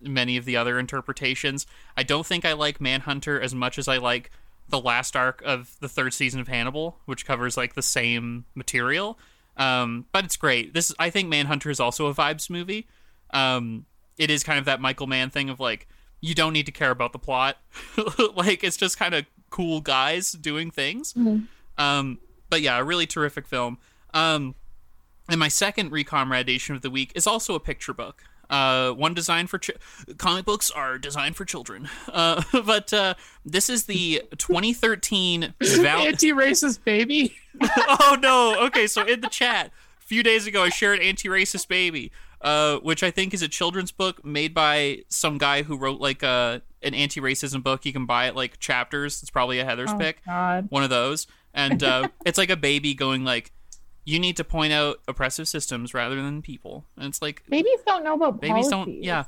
many 0.00 0.36
of 0.36 0.44
the 0.44 0.56
other 0.56 0.78
interpretations. 0.78 1.66
I 1.96 2.02
don't 2.02 2.26
think 2.26 2.44
I 2.44 2.52
like 2.52 2.80
Manhunter 2.80 3.40
as 3.40 3.54
much 3.54 3.78
as 3.78 3.88
I 3.88 3.98
like 3.98 4.30
the 4.68 4.80
last 4.80 5.14
arc 5.14 5.42
of 5.42 5.76
the 5.80 5.88
third 5.88 6.14
season 6.14 6.40
of 6.40 6.48
Hannibal, 6.48 6.98
which 7.04 7.26
covers 7.26 7.56
like 7.56 7.74
the 7.74 7.82
same 7.82 8.44
material. 8.54 9.18
Um, 9.56 10.06
but 10.12 10.24
it's 10.24 10.36
great. 10.36 10.74
This 10.74 10.92
I 10.98 11.10
think 11.10 11.28
Manhunter 11.28 11.70
is 11.70 11.80
also 11.80 12.06
a 12.06 12.14
vibes 12.14 12.50
movie. 12.50 12.86
Um, 13.30 13.86
it 14.16 14.30
is 14.30 14.42
kind 14.42 14.58
of 14.58 14.64
that 14.64 14.80
Michael 14.80 15.06
Mann 15.06 15.30
thing 15.30 15.50
of 15.50 15.60
like 15.60 15.88
you 16.20 16.34
don't 16.34 16.52
need 16.52 16.66
to 16.66 16.72
care 16.72 16.90
about 16.90 17.12
the 17.12 17.18
plot. 17.18 17.58
like 18.34 18.64
it's 18.64 18.76
just 18.76 18.98
kind 18.98 19.14
of 19.14 19.26
cool 19.54 19.80
guys 19.80 20.32
doing 20.32 20.72
things. 20.72 21.14
Um, 21.78 22.18
but 22.50 22.60
yeah, 22.60 22.76
a 22.76 22.82
really 22.82 23.06
terrific 23.06 23.46
film. 23.46 23.78
Um, 24.12 24.56
and 25.28 25.38
my 25.38 25.46
second 25.46 25.92
recommendation 25.92 26.74
of 26.74 26.82
the 26.82 26.90
week 26.90 27.12
is 27.14 27.24
also 27.24 27.54
a 27.54 27.60
picture 27.60 27.94
book. 27.94 28.24
Uh, 28.50 28.90
one 28.90 29.14
designed 29.14 29.48
for 29.48 29.58
ch- 29.58 29.70
comic 30.18 30.44
books 30.44 30.72
are 30.72 30.98
designed 30.98 31.36
for 31.36 31.44
children. 31.44 31.88
Uh, 32.08 32.42
but 32.66 32.92
uh, 32.92 33.14
this 33.44 33.70
is 33.70 33.84
the 33.84 34.22
2013 34.38 35.54
Val- 35.62 35.98
Anti-racist 36.06 36.82
baby. 36.82 37.36
oh 37.62 38.18
no. 38.20 38.66
Okay, 38.66 38.88
so 38.88 39.04
in 39.04 39.20
the 39.20 39.28
chat 39.28 39.70
a 40.00 40.04
few 40.04 40.24
days 40.24 40.48
ago, 40.48 40.64
I 40.64 40.68
shared 40.68 40.98
"Anti-Racist 40.98 41.68
Baby," 41.68 42.10
uh, 42.40 42.78
which 42.78 43.04
I 43.04 43.12
think 43.12 43.32
is 43.32 43.42
a 43.42 43.48
children's 43.48 43.92
book 43.92 44.24
made 44.24 44.52
by 44.52 45.04
some 45.08 45.38
guy 45.38 45.62
who 45.62 45.78
wrote 45.78 46.00
like 46.00 46.24
a 46.24 46.62
an 46.84 46.94
anti-racism 46.94 47.62
book. 47.62 47.84
You 47.84 47.92
can 47.92 48.06
buy 48.06 48.26
it 48.28 48.36
like 48.36 48.58
chapters. 48.60 49.22
It's 49.22 49.30
probably 49.30 49.58
a 49.58 49.64
Heather's 49.64 49.90
Oh, 49.90 49.98
pick, 49.98 50.24
God. 50.24 50.66
one 50.70 50.82
of 50.82 50.90
those, 50.90 51.26
and 51.52 51.82
uh, 51.82 52.08
it's 52.26 52.38
like 52.38 52.50
a 52.50 52.56
baby 52.56 52.94
going 52.94 53.24
like, 53.24 53.52
"You 54.04 54.18
need 54.18 54.36
to 54.36 54.44
point 54.44 54.72
out 54.72 55.00
oppressive 55.08 55.48
systems 55.48 55.94
rather 55.94 56.16
than 56.16 56.42
people," 56.42 56.84
and 56.96 57.06
it's 57.06 57.20
like 57.22 57.42
Babies 57.48 57.80
don't 57.86 58.04
know 58.04 58.14
about 58.14 58.40
babies 58.40 58.68
policies. 58.68 58.70
don't. 58.70 59.02
Yeah, 59.02 59.24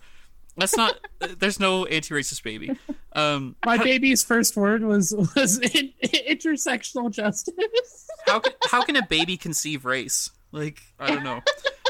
that's 0.56 0.76
not. 0.76 0.98
there's 1.38 1.58
no 1.60 1.84
anti-racist 1.86 2.42
baby. 2.42 2.76
Um, 3.14 3.56
My 3.64 3.78
baby's 3.78 4.22
first 4.22 4.56
word 4.56 4.82
was 4.84 5.14
was 5.34 5.58
in, 5.58 5.92
intersectional 6.02 7.10
justice. 7.10 7.54
how 8.26 8.40
can 8.40 8.52
how 8.70 8.82
can 8.82 8.96
a 8.96 9.06
baby 9.06 9.36
conceive 9.36 9.84
race? 9.84 10.30
Like 10.52 10.80
I 10.98 11.08
don't 11.08 11.24
know. 11.24 11.40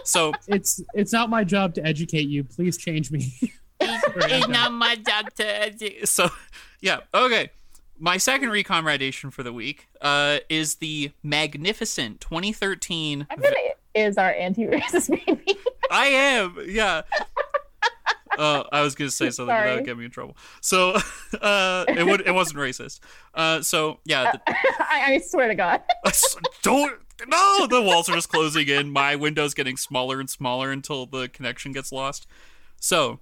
So 0.04 0.32
It's 0.46 0.80
it's 0.94 1.12
not 1.12 1.28
my 1.30 1.42
job 1.42 1.74
to 1.74 1.84
educate 1.84 2.28
you. 2.28 2.44
Please 2.44 2.76
change 2.76 3.10
me. 3.10 3.32
It's 4.16 4.48
not 4.48 4.72
my 4.72 4.96
job 4.96 5.26
to 5.34 6.06
so 6.06 6.28
yeah 6.80 7.00
okay 7.14 7.50
my 7.98 8.16
second 8.16 8.50
recommendation 8.50 9.30
for 9.30 9.42
the 9.42 9.52
week 9.52 9.88
uh 10.00 10.38
is 10.48 10.76
the 10.76 11.10
magnificent 11.22 12.20
2013 12.20 13.26
I 13.30 13.36
bet 13.36 13.54
it 13.56 13.78
is 13.94 14.18
our 14.18 14.30
anti-racist 14.30 15.08
baby. 15.26 15.58
i 15.90 16.06
am 16.06 16.56
yeah 16.66 17.02
uh, 18.38 18.64
I 18.72 18.82
was 18.82 18.94
gonna 18.94 19.10
say 19.10 19.30
something 19.30 19.54
Sorry. 19.54 19.68
that 19.70 19.76
would 19.76 19.86
get 19.86 19.96
me 19.96 20.04
in 20.04 20.10
trouble. 20.10 20.36
So, 20.60 20.98
uh, 21.40 21.86
it 21.88 22.04
would 22.04 22.20
it 22.20 22.34
wasn't 22.34 22.58
racist. 22.58 23.00
Uh, 23.32 23.62
so 23.62 24.00
yeah, 24.04 24.32
the, 24.32 24.40
I, 24.48 25.14
I 25.14 25.18
swear 25.18 25.48
to 25.48 25.54
God. 25.54 25.80
don't 26.62 27.00
no 27.26 27.66
the 27.66 27.80
walls 27.80 28.08
are 28.08 28.14
just 28.14 28.28
closing 28.28 28.68
in 28.68 28.90
my 28.90 29.16
window's 29.16 29.54
getting 29.54 29.76
smaller 29.76 30.20
and 30.20 30.28
smaller 30.28 30.70
until 30.70 31.06
the 31.06 31.28
connection 31.28 31.72
gets 31.72 31.90
lost 31.90 32.26
so 32.78 33.18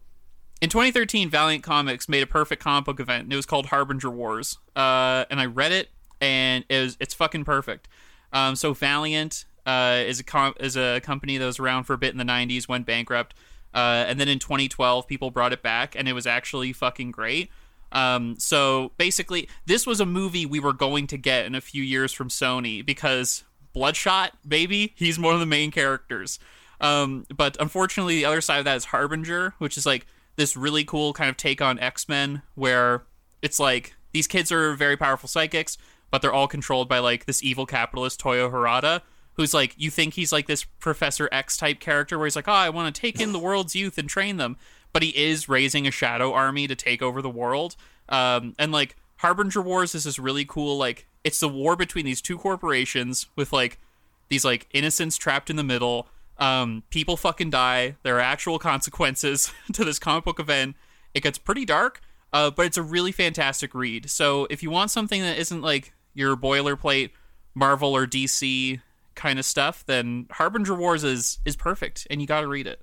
in 0.65 0.71
2013 0.71 1.29
valiant 1.29 1.63
comics 1.63 2.09
made 2.09 2.23
a 2.23 2.27
perfect 2.27 2.63
comic 2.63 2.87
book 2.87 2.99
event 2.99 3.25
and 3.25 3.33
it 3.35 3.37
was 3.37 3.45
called 3.45 3.67
harbinger 3.67 4.09
wars. 4.09 4.57
Uh, 4.75 5.27
and 5.29 5.39
i 5.39 5.45
read 5.45 5.73
it 5.73 5.91
and 6.23 6.65
it 6.71 6.81
was, 6.81 6.97
it's 7.01 7.13
fucking 7.13 7.45
perfect. 7.45 7.87
Um, 8.33 8.57
so 8.57 8.73
valiant 8.73 9.45
uh, 9.67 10.03
is 10.07 10.21
a 10.21 10.25
com- 10.25 10.55
is 10.59 10.75
a 10.75 11.01
company 11.01 11.37
that 11.37 11.45
was 11.45 11.59
around 11.59 11.85
for 11.85 11.93
a 11.93 11.99
bit 11.99 12.13
in 12.13 12.19
the 12.19 12.25
90s 12.25 12.67
went 12.67 12.87
bankrupt. 12.87 13.35
Uh, 13.75 14.07
and 14.09 14.19
then 14.19 14.27
in 14.27 14.39
2012 14.39 15.07
people 15.07 15.31
brought 15.31 15.53
it 15.53 15.63
back 15.63 15.95
and 15.95 16.09
it 16.09 16.15
was 16.15 16.27
actually 16.27 16.73
fucking 16.73 17.11
great. 17.11 17.51
Um, 17.93 18.37
so 18.39 18.93
basically, 18.97 19.51
this 19.67 19.87
was 19.87 20.01
a 20.01 20.07
movie 20.07 20.47
we 20.47 20.61
were 20.61 20.73
going 20.73 21.07
to 21.09 21.19
get 21.19 21.45
in 21.45 21.55
a 21.55 21.61
few 21.61 21.83
years 21.83 22.11
from 22.11 22.31
Sony 22.31 22.85
because 22.85 23.45
Bloodshot, 23.75 24.33
baby, 24.49 24.95
he's 24.97 25.19
one 25.19 25.35
of 25.35 25.41
the 25.41 25.47
main 25.47 25.71
characters. 25.71 26.39
Um, 26.81 27.27
but 27.37 27.59
unfortunately, 27.61 28.17
the 28.17 28.25
other 28.25 28.41
side 28.41 28.61
of 28.61 28.65
that 28.65 28.79
is 28.79 28.87
Harbinger, 28.87 29.57
which 29.59 29.77
is 29.77 29.85
like 29.85 30.07
this 30.37 30.57
really 30.57 30.85
cool 30.85 31.13
kind 31.13 31.31
of 31.31 31.37
take 31.37 31.63
on 31.63 31.79
X 31.79 32.09
Men, 32.09 32.43
where 32.55 33.05
it's 33.43 33.61
like 33.61 33.95
these 34.13 34.27
kids 34.27 34.51
are 34.53 34.75
very 34.75 34.97
powerful 34.97 35.29
psychics, 35.29 35.79
but 36.11 36.23
they're 36.23 36.33
all 36.33 36.49
controlled 36.49 36.89
by 36.89 36.99
like 36.99 37.27
this 37.27 37.43
evil 37.43 37.67
capitalist 37.67 38.21
Toyo 38.21 38.51
Harada, 38.51 39.03
who's 39.35 39.55
like 39.55 39.75
you 39.77 39.91
think 39.91 40.15
he's 40.15 40.33
like 40.33 40.47
this 40.47 40.65
Professor 40.65 41.29
X 41.33 41.57
type 41.57 41.81
character, 41.81 42.19
where 42.19 42.27
he's 42.27 42.37
like, 42.37 42.49
oh, 42.49 42.53
I 42.53 42.71
want 42.71 42.95
to 42.95 43.01
take 43.01 43.21
in 43.21 43.33
the 43.33 43.39
world's 43.39 43.75
youth 43.75 43.99
and 43.99 44.09
train 44.09 44.37
them, 44.37 44.57
but 44.93 45.03
he 45.03 45.11
is 45.11 45.49
raising 45.49 45.87
a 45.87 45.91
shadow 45.91 46.33
army 46.33 46.67
to 46.67 46.75
take 46.75 47.03
over 47.03 47.21
the 47.21 47.31
world. 47.31 47.77
Um, 48.09 48.55
and 48.59 48.73
like 48.73 48.97
Harbinger 49.17 49.63
Wars 49.63 49.95
is 49.95 50.05
this 50.05 50.19
really 50.19 50.45
cool 50.45 50.77
like 50.77 51.07
it's 51.25 51.41
the 51.41 51.49
war 51.49 51.75
between 51.75 52.05
these 52.05 52.21
two 52.21 52.37
corporations 52.37 53.27
with 53.35 53.53
like 53.53 53.81
these 54.29 54.45
like 54.45 54.69
innocents 54.73 55.17
trapped 55.17 55.51
in 55.51 55.57
the 55.57 55.65
middle. 55.65 56.09
Um, 56.39 56.83
people 56.91 57.17
fucking 57.17 57.51
die. 57.51 57.97
There 58.03 58.17
are 58.17 58.21
actual 58.21 58.59
consequences 58.59 59.53
to 59.73 59.85
this 59.85 59.99
comic 59.99 60.25
book 60.25 60.41
event. 60.41 60.77
It 61.15 61.23
gets 61.23 61.39
pretty 61.39 61.65
dark, 61.65 62.01
uh, 62.33 62.51
but 62.51 62.67
it's 62.67 62.77
a 62.77 62.83
really 62.83 63.13
fantastic 63.13 63.75
read. 63.75 64.11
So 64.11 64.47
if 64.51 64.63
you 64.63 64.71
want 64.71 64.91
something 64.91 65.21
that 65.23 65.39
isn't 65.39 65.61
like 65.63 65.93
your 66.13 66.37
boilerplate 66.37 67.11
Marvel 67.55 67.95
or 67.97 68.07
DC 68.07 68.81
kind 69.15 69.39
of 69.39 69.45
stuff, 69.45 69.85
then 69.87 70.27
Harbinger 70.33 70.75
Wars 70.75 71.05
is 71.05 71.39
is 71.45 71.55
perfect, 71.57 72.07
and 72.11 72.21
you 72.21 72.27
got 72.27 72.41
to 72.41 72.49
read 72.49 72.67
it. 72.67 72.81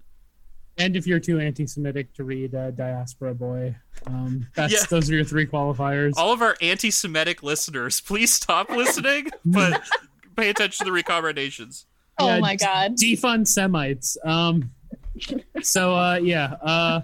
and 0.77 0.95
if 0.95 1.05
you're 1.05 1.19
too 1.19 1.37
anti-Semitic 1.41 2.13
to 2.13 2.23
read 2.23 2.55
uh, 2.55 2.71
Diaspora 2.71 3.35
Boy, 3.35 3.75
um, 4.07 4.47
that's 4.55 4.71
Yeah. 4.71 4.79
those 4.89 5.09
are 5.11 5.15
your 5.15 5.25
three 5.25 5.45
qualifiers. 5.45 6.13
All 6.15 6.31
of 6.31 6.41
our 6.41 6.55
anti-Semitic 6.61 7.43
listeners, 7.43 7.99
please 7.99 8.33
stop 8.33 8.69
listening, 8.69 9.27
but 9.45 9.81
pay 10.37 10.49
attention 10.49 10.85
to 10.85 10.89
the 10.89 10.93
recommendations. 10.93 11.85
Oh 12.21 12.27
Yeah, 12.27 12.39
my 12.39 12.55
God. 12.55 12.95
defund 12.95 13.47
Semites. 13.47 14.17
Um, 14.23 14.71
so 15.61 15.95
uh, 15.95 16.15
yeah, 16.15 16.53
uh, 16.61 17.01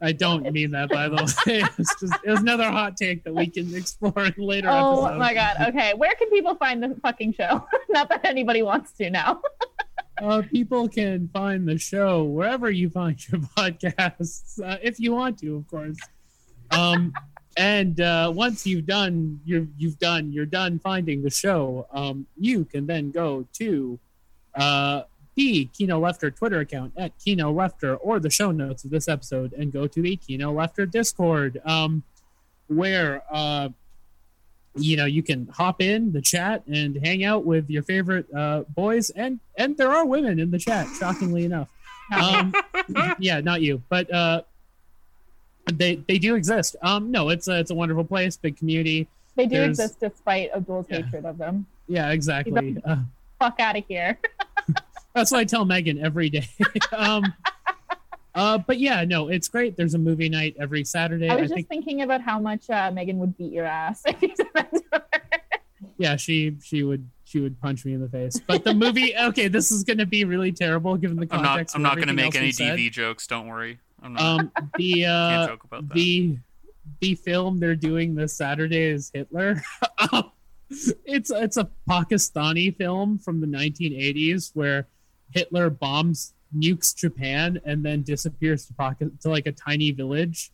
I 0.00 0.12
don't 0.12 0.50
mean 0.52 0.70
that 0.72 0.88
by 0.90 1.08
the 1.08 1.16
way. 1.46 1.62
It's 1.78 2.00
just 2.00 2.14
it 2.24 2.30
was 2.30 2.40
another 2.40 2.70
hot 2.70 2.96
take 2.96 3.24
that 3.24 3.34
we 3.34 3.46
can 3.48 3.74
explore 3.74 4.12
in 4.26 4.34
later 4.38 4.68
Oh 4.70 5.04
episodes. 5.04 5.18
my 5.18 5.34
God. 5.34 5.56
Okay. 5.68 5.94
Where 5.94 6.14
can 6.14 6.30
people 6.30 6.54
find 6.56 6.82
the 6.82 6.94
fucking 7.02 7.34
show? 7.34 7.66
Not 7.90 8.08
that 8.10 8.24
anybody 8.24 8.62
wants 8.62 8.92
to 8.92 9.10
now. 9.10 9.40
Uh, 10.22 10.42
people 10.48 10.88
can 10.88 11.28
find 11.32 11.66
the 11.68 11.76
show 11.76 12.22
wherever 12.22 12.70
you 12.70 12.88
find 12.88 13.18
your 13.28 13.40
podcasts, 13.58 14.60
uh, 14.64 14.76
if 14.80 15.00
you 15.00 15.12
want 15.12 15.36
to, 15.40 15.56
of 15.56 15.66
course. 15.66 15.96
Um, 16.70 17.12
and 17.56 18.00
uh, 18.00 18.30
once 18.32 18.64
you've 18.64 18.86
done, 18.86 19.40
you're 19.44 19.66
you've 19.76 19.98
done, 19.98 20.32
you're 20.32 20.46
done 20.46 20.78
finding 20.78 21.22
the 21.24 21.30
show. 21.30 21.88
Um, 21.92 22.26
you 22.38 22.64
can 22.64 22.86
then 22.86 23.10
go 23.10 23.44
to 23.54 23.98
uh, 24.56 25.02
the 25.36 25.64
Kino 25.76 26.00
Lefter 26.00 26.34
Twitter 26.34 26.60
account 26.60 26.92
at 26.96 27.12
Kino 27.18 27.52
Lefter 27.52 27.98
or 28.00 28.20
the 28.20 28.30
show 28.30 28.50
notes 28.52 28.84
of 28.84 28.90
this 28.90 29.08
episode, 29.08 29.52
and 29.52 29.72
go 29.72 29.86
to 29.86 30.00
the 30.02 30.16
Kino 30.16 30.52
Lefter 30.54 30.88
Discord, 30.90 31.60
um, 31.64 32.02
where 32.68 33.22
uh, 33.32 33.68
you 34.76 34.96
know 34.96 35.04
you 35.06 35.22
can 35.22 35.46
hop 35.48 35.80
in 35.82 36.12
the 36.12 36.20
chat 36.20 36.62
and 36.66 36.96
hang 37.04 37.24
out 37.24 37.44
with 37.44 37.68
your 37.70 37.82
favorite 37.82 38.26
uh, 38.34 38.62
boys 38.74 39.10
and 39.10 39.38
and 39.56 39.76
there 39.76 39.90
are 39.92 40.04
women 40.06 40.38
in 40.40 40.50
the 40.50 40.58
chat 40.58 40.86
shockingly 40.98 41.44
enough. 41.44 41.68
Um, 42.16 42.52
yeah 43.18 43.40
not 43.40 43.60
you 43.62 43.82
but 43.88 44.12
uh, 44.12 44.42
they 45.72 45.96
they 46.08 46.18
do 46.18 46.34
exist. 46.34 46.76
Um 46.82 47.10
no 47.10 47.28
it's 47.30 47.48
a, 47.48 47.58
it's 47.60 47.70
a 47.70 47.74
wonderful 47.74 48.04
place 48.04 48.36
big 48.36 48.56
community. 48.56 49.06
They 49.36 49.46
do 49.46 49.56
There's- 49.56 49.70
exist 49.70 50.00
despite 50.00 50.50
Abdul's 50.54 50.86
Yeah. 50.88 51.02
hatred 51.02 51.24
of 51.24 51.38
them. 51.38 51.66
yeah 51.88 52.10
exactly. 52.10 52.76
Uh, 52.84 52.96
Fuck 53.38 53.60
out 53.60 53.76
of 53.76 53.84
here. 53.88 54.18
that's 55.14 55.30
what 55.30 55.38
i 55.38 55.44
tell 55.44 55.64
megan 55.64 55.98
every 56.04 56.28
day 56.30 56.48
um 56.92 57.22
uh 58.34 58.58
but 58.58 58.78
yeah 58.80 59.04
no 59.04 59.28
it's 59.28 59.46
great 59.46 59.76
there's 59.76 59.94
a 59.94 59.98
movie 59.98 60.28
night 60.28 60.56
every 60.58 60.82
saturday 60.84 61.28
I 61.28 61.34
i, 61.34 61.40
was 61.40 61.50
just 61.50 61.54
think 61.54 61.68
thinking 61.68 62.02
about 62.02 62.20
how 62.20 62.38
much 62.40 62.68
uh, 62.70 62.90
Megan 62.90 63.18
would 63.18 63.36
beat 63.38 63.52
your 63.52 63.64
ass 63.64 64.02
if 64.06 64.20
you 64.22 64.34
said 64.34 64.46
that 64.54 64.72
to 64.72 64.82
her. 64.92 65.02
yeah 65.98 66.16
she 66.16 66.56
she 66.62 66.82
would 66.82 67.08
she 67.24 67.38
would 67.40 67.60
punch 67.60 67.84
me 67.84 67.92
in 67.94 68.00
the 68.00 68.08
face 68.08 68.40
but 68.46 68.64
the 68.64 68.74
movie 68.74 69.14
okay 69.20 69.46
this 69.48 69.70
is 69.70 69.84
going 69.84 69.98
to 69.98 70.06
be 70.06 70.24
really 70.24 70.50
terrible 70.50 70.96
given 70.96 71.16
the 71.16 71.28
I'm 71.30 71.42
not. 71.42 71.48
context 71.50 71.76
I'm 71.76 71.82
of 71.82 71.90
not 71.90 71.96
going 71.96 72.08
to 72.08 72.14
make 72.14 72.34
any 72.34 72.46
we've. 72.46 72.56
DV 72.56 72.90
jokes. 72.90 73.26
Don't 73.28 73.46
worry. 73.46 73.78
I'm 74.02 74.14
not. 74.14 74.22
um 74.22 74.52
the 74.78 75.02
can't 75.02 75.12
uh 75.12 75.46
joke 75.48 75.64
about 75.64 75.88
that. 75.88 75.94
the 75.94 76.38
the 77.00 77.14
film 77.14 77.58
they're 77.60 77.76
doing 77.76 78.14
this 78.16 78.34
saturday 78.34 78.82
is 78.82 79.10
hitler 79.14 79.62
Um, 80.12 80.30
it's 80.70 81.30
it's 81.30 81.56
a 81.56 81.68
pakistani 81.88 82.74
film 82.76 83.18
from 83.18 83.40
the 83.40 83.46
1980s 83.46 84.50
where 84.54 84.86
hitler 85.32 85.68
bombs 85.70 86.32
nukes 86.56 86.94
japan 86.94 87.60
and 87.64 87.84
then 87.84 88.02
disappears 88.02 88.66
to 88.66 88.72
pocket 88.74 89.20
to 89.20 89.28
like 89.28 89.46
a 89.46 89.52
tiny 89.52 89.90
village 89.90 90.50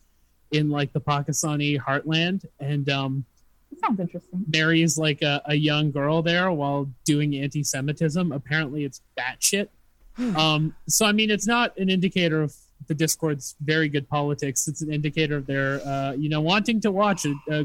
in 0.51 0.69
like 0.69 0.91
the 0.93 1.01
pakistani 1.01 1.79
heartland 1.79 2.45
and 2.59 2.89
um 2.89 3.25
That 3.71 3.79
sounds 3.79 3.99
interesting. 3.99 4.43
marries 4.53 4.97
like 4.97 5.21
a, 5.21 5.41
a 5.45 5.55
young 5.55 5.91
girl 5.91 6.21
there 6.21 6.51
while 6.51 6.89
doing 7.05 7.35
anti-Semitism. 7.35 8.31
Apparently, 8.33 8.83
it's 8.83 9.01
batshit. 9.17 9.69
um, 10.35 10.75
so 10.89 11.05
I 11.05 11.13
mean, 11.13 11.29
it's 11.31 11.47
not 11.47 11.77
an 11.77 11.89
indicator 11.89 12.41
of 12.41 12.53
the 12.87 12.93
Discord's 12.93 13.55
very 13.61 13.87
good 13.87 14.09
politics. 14.09 14.67
It's 14.67 14.81
an 14.81 14.91
indicator 14.91 15.37
of 15.37 15.45
their, 15.45 15.79
uh, 15.87 16.11
you 16.13 16.27
know, 16.27 16.41
wanting 16.41 16.81
to 16.81 16.91
watch 16.91 17.25
a, 17.25 17.33
a 17.49 17.63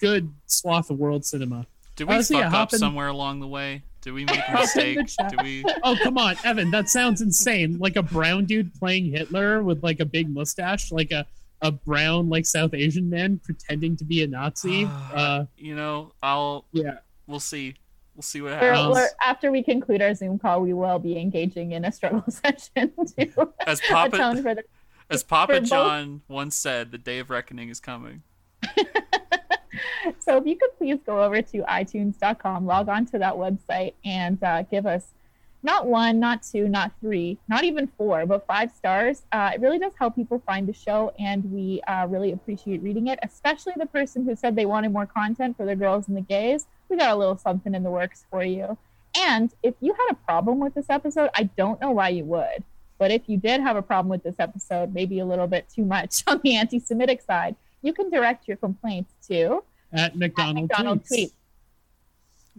good 0.00 0.32
swath 0.46 0.90
of 0.90 0.98
world 0.98 1.24
cinema. 1.24 1.66
Did 1.98 2.08
we 2.08 2.22
fuck 2.22 2.44
up 2.46 2.52
hop 2.52 2.72
in- 2.72 2.78
somewhere 2.78 3.08
along 3.08 3.40
the 3.40 3.46
way? 3.48 3.82
Did 4.00 4.12
we 4.14 4.24
make 4.24 4.38
a 4.38 4.40
Hop 4.42 4.60
in 4.76 4.94
the 4.96 5.02
mistake? 5.02 5.08
chat. 5.08 5.30
Did 5.30 5.42
we? 5.42 5.64
Oh 5.82 5.96
come 6.02 6.16
on, 6.16 6.36
Evan, 6.44 6.70
that 6.70 6.88
sounds 6.88 7.20
insane. 7.20 7.78
Like 7.78 7.96
a 7.96 8.02
brown 8.02 8.44
dude 8.46 8.72
playing 8.74 9.10
Hitler 9.10 9.62
with 9.62 9.82
like 9.82 10.00
a 10.00 10.04
big 10.06 10.30
mustache, 10.30 10.90
like 10.92 11.10
a 11.10 11.26
a 11.60 11.72
brown 11.72 12.28
like 12.28 12.46
South 12.46 12.72
Asian 12.72 13.10
man 13.10 13.40
pretending 13.44 13.96
to 13.96 14.04
be 14.04 14.22
a 14.22 14.26
Nazi. 14.28 14.88
uh, 15.12 15.44
You 15.56 15.74
know, 15.74 16.12
I'll. 16.22 16.64
yeah. 16.72 16.98
We'll 17.26 17.40
see. 17.40 17.74
We'll 18.14 18.22
see 18.22 18.40
what 18.40 18.52
We're, 18.52 18.72
happens. 18.72 18.94
we're, 18.94 19.08
after 19.22 19.50
we 19.52 19.62
conclude 19.62 20.00
our 20.00 20.14
Zoom 20.14 20.38
call, 20.38 20.60
we 20.62 20.72
will 20.72 20.98
be 20.98 21.18
engaging 21.18 21.72
in 21.72 21.84
a 21.84 21.92
struggle 21.92 22.24
session 22.30 22.92
to 23.18 23.48
As 23.66 23.80
Papa 23.80 24.16
atone 24.16 24.42
for 24.42 24.54
the. 24.54 24.62
As 25.10 25.22
Papa 25.22 25.54
For 25.54 25.60
both- 25.60 25.68
John 25.68 26.22
once 26.28 26.56
said, 26.56 26.90
the 26.92 26.98
day 26.98 27.18
of 27.18 27.28
reckoning 27.30 27.68
is 27.68 27.80
coming. 27.80 28.22
so 30.18 30.36
if 30.36 30.46
you 30.46 30.56
could 30.56 30.76
please 30.78 30.98
go 31.04 31.22
over 31.22 31.42
to 31.42 31.58
itunes.com, 31.62 32.66
log 32.66 32.88
on 32.88 33.06
to 33.06 33.18
that 33.18 33.34
website, 33.34 33.94
and 34.04 34.42
uh, 34.42 34.62
give 34.62 34.86
us 34.86 35.08
not 35.62 35.86
one, 35.86 36.20
not 36.20 36.42
two, 36.42 36.68
not 36.68 36.92
three, 37.00 37.38
not 37.48 37.64
even 37.64 37.88
four, 37.98 38.26
but 38.26 38.46
five 38.46 38.70
stars. 38.72 39.22
Uh, 39.32 39.50
it 39.54 39.60
really 39.60 39.78
does 39.78 39.92
help 39.98 40.14
people 40.14 40.42
find 40.46 40.68
the 40.68 40.72
show, 40.72 41.12
and 41.18 41.50
we 41.52 41.80
uh, 41.88 42.06
really 42.08 42.32
appreciate 42.32 42.82
reading 42.82 43.08
it, 43.08 43.18
especially 43.22 43.72
the 43.76 43.86
person 43.86 44.24
who 44.24 44.36
said 44.36 44.54
they 44.54 44.66
wanted 44.66 44.92
more 44.92 45.06
content 45.06 45.56
for 45.56 45.66
the 45.66 45.74
girls 45.74 46.06
and 46.08 46.16
the 46.16 46.20
gays. 46.20 46.66
We 46.88 46.96
got 46.96 47.10
a 47.10 47.16
little 47.16 47.36
something 47.36 47.74
in 47.74 47.82
the 47.82 47.90
works 47.90 48.24
for 48.30 48.44
you. 48.44 48.78
And 49.18 49.52
if 49.62 49.74
you 49.80 49.92
had 49.94 50.12
a 50.12 50.14
problem 50.14 50.60
with 50.60 50.74
this 50.74 50.88
episode, 50.88 51.30
I 51.34 51.44
don't 51.44 51.80
know 51.80 51.90
why 51.90 52.10
you 52.10 52.24
would. 52.24 52.62
But 52.98 53.10
if 53.10 53.22
you 53.26 53.36
did 53.36 53.60
have 53.60 53.76
a 53.76 53.82
problem 53.82 54.08
with 54.08 54.22
this 54.22 54.36
episode, 54.38 54.94
maybe 54.94 55.18
a 55.18 55.24
little 55.24 55.46
bit 55.46 55.68
too 55.68 55.84
much 55.84 56.22
on 56.26 56.40
the 56.42 56.56
anti 56.56 56.78
Semitic 56.78 57.22
side, 57.22 57.56
you 57.82 57.92
can 57.92 58.10
direct 58.10 58.48
your 58.48 58.56
complaints 58.56 59.12
to 59.28 59.62
At 59.92 60.16
McDonald, 60.16 60.68
McDonald 60.68 61.00
tweets. 61.04 61.08
tweet. 61.08 61.32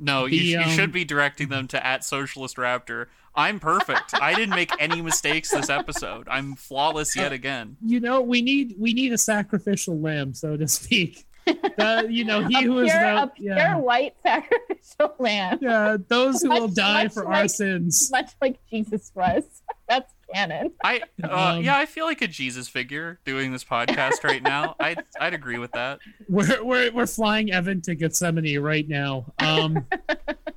No, 0.01 0.25
you, 0.25 0.39
The, 0.39 0.45
sh- 0.45 0.49
you 0.51 0.59
um, 0.59 0.69
should 0.69 0.91
be 0.91 1.03
directing 1.03 1.49
them 1.49 1.67
to 1.69 1.85
at 1.85 2.03
Socialist 2.05 2.55
Raptor. 2.57 3.07
I'm 3.35 3.59
perfect. 3.59 4.13
I 4.13 4.33
didn't 4.33 4.55
make 4.55 4.71
any 4.79 5.01
mistakes 5.01 5.51
this 5.51 5.69
episode. 5.69 6.27
I'm 6.29 6.55
flawless 6.55 7.15
yet 7.15 7.31
again. 7.31 7.77
You 7.85 7.99
know, 7.99 8.21
we 8.21 8.41
need 8.41 8.75
we 8.77 8.93
need 8.93 9.13
a 9.13 9.17
sacrificial 9.17 9.99
lamb, 9.99 10.33
so 10.33 10.57
to 10.57 10.67
speak. 10.67 11.25
The, 11.45 12.07
you 12.09 12.25
know, 12.25 12.45
he 12.45 12.55
a 12.59 12.61
who 12.61 12.79
is 12.79 12.91
pure, 12.91 13.01
the 13.01 13.23
a 13.23 13.27
pure 13.27 13.55
yeah, 13.57 13.75
white 13.77 14.15
sacrificial 14.23 15.15
lamb, 15.19 15.59
yeah, 15.61 15.97
those 16.07 16.41
who 16.41 16.49
will 16.49 16.67
die 16.67 17.03
much 17.05 17.13
for 17.13 17.31
our 17.31 17.47
sins. 17.47 18.09
much 18.11 18.31
like 18.41 18.59
Jesus 18.69 19.11
was. 19.15 19.43
That's 19.89 20.11
canon. 20.33 20.71
I 20.83 21.01
uh, 21.23 21.59
yeah, 21.61 21.77
I 21.77 21.85
feel 21.85 22.05
like 22.05 22.21
a 22.21 22.27
Jesus 22.27 22.67
figure 22.67 23.19
doing 23.25 23.51
this 23.51 23.63
podcast 23.63 24.23
right 24.23 24.41
now. 24.43 24.75
I'd 24.79 25.03
I'd 25.19 25.33
agree 25.33 25.57
with 25.57 25.71
that. 25.73 25.99
We're 26.27 26.63
we're 26.63 26.91
we're 26.91 27.07
flying 27.07 27.51
Evan 27.51 27.81
to 27.81 27.95
Gethsemane 27.95 28.59
right 28.59 28.87
now. 28.87 29.33
Um, 29.39 29.85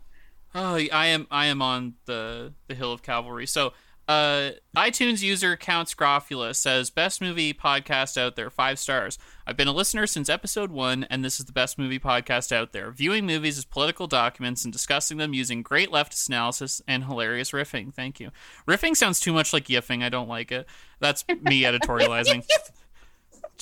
Oh, 0.54 0.74
I 0.74 1.06
am 1.06 1.26
I 1.30 1.46
am 1.46 1.62
on 1.62 1.94
the 2.04 2.52
the 2.68 2.74
hill 2.74 2.92
of 2.92 3.02
cavalry. 3.02 3.46
So, 3.46 3.72
uh, 4.08 4.50
iTunes 4.76 5.22
user 5.22 5.56
Count 5.56 5.88
Scrofula 5.88 6.54
says 6.54 6.90
best 6.90 7.20
movie 7.20 7.54
podcast 7.54 8.18
out 8.18 8.36
there, 8.36 8.50
five 8.50 8.78
stars. 8.78 9.18
I've 9.46 9.56
been 9.56 9.68
a 9.68 9.72
listener 9.72 10.06
since 10.06 10.28
episode 10.28 10.70
one, 10.70 11.04
and 11.04 11.24
this 11.24 11.38
is 11.38 11.46
the 11.46 11.52
best 11.52 11.78
movie 11.78 11.98
podcast 11.98 12.52
out 12.52 12.72
there. 12.72 12.90
Viewing 12.90 13.26
movies 13.26 13.58
as 13.58 13.64
political 13.64 14.06
documents 14.06 14.64
and 14.64 14.72
discussing 14.72 15.18
them 15.18 15.34
using 15.34 15.62
great 15.62 15.90
leftist 15.90 16.28
analysis 16.28 16.82
and 16.88 17.04
hilarious 17.04 17.52
riffing. 17.52 17.94
Thank 17.94 18.18
you. 18.18 18.30
Riffing 18.68 18.96
sounds 18.96 19.20
too 19.20 19.32
much 19.32 19.52
like 19.52 19.66
yiffing. 19.66 20.02
I 20.02 20.08
don't 20.08 20.28
like 20.28 20.50
it. 20.50 20.66
That's 20.98 21.24
me 21.28 21.62
editorializing. 21.62 22.46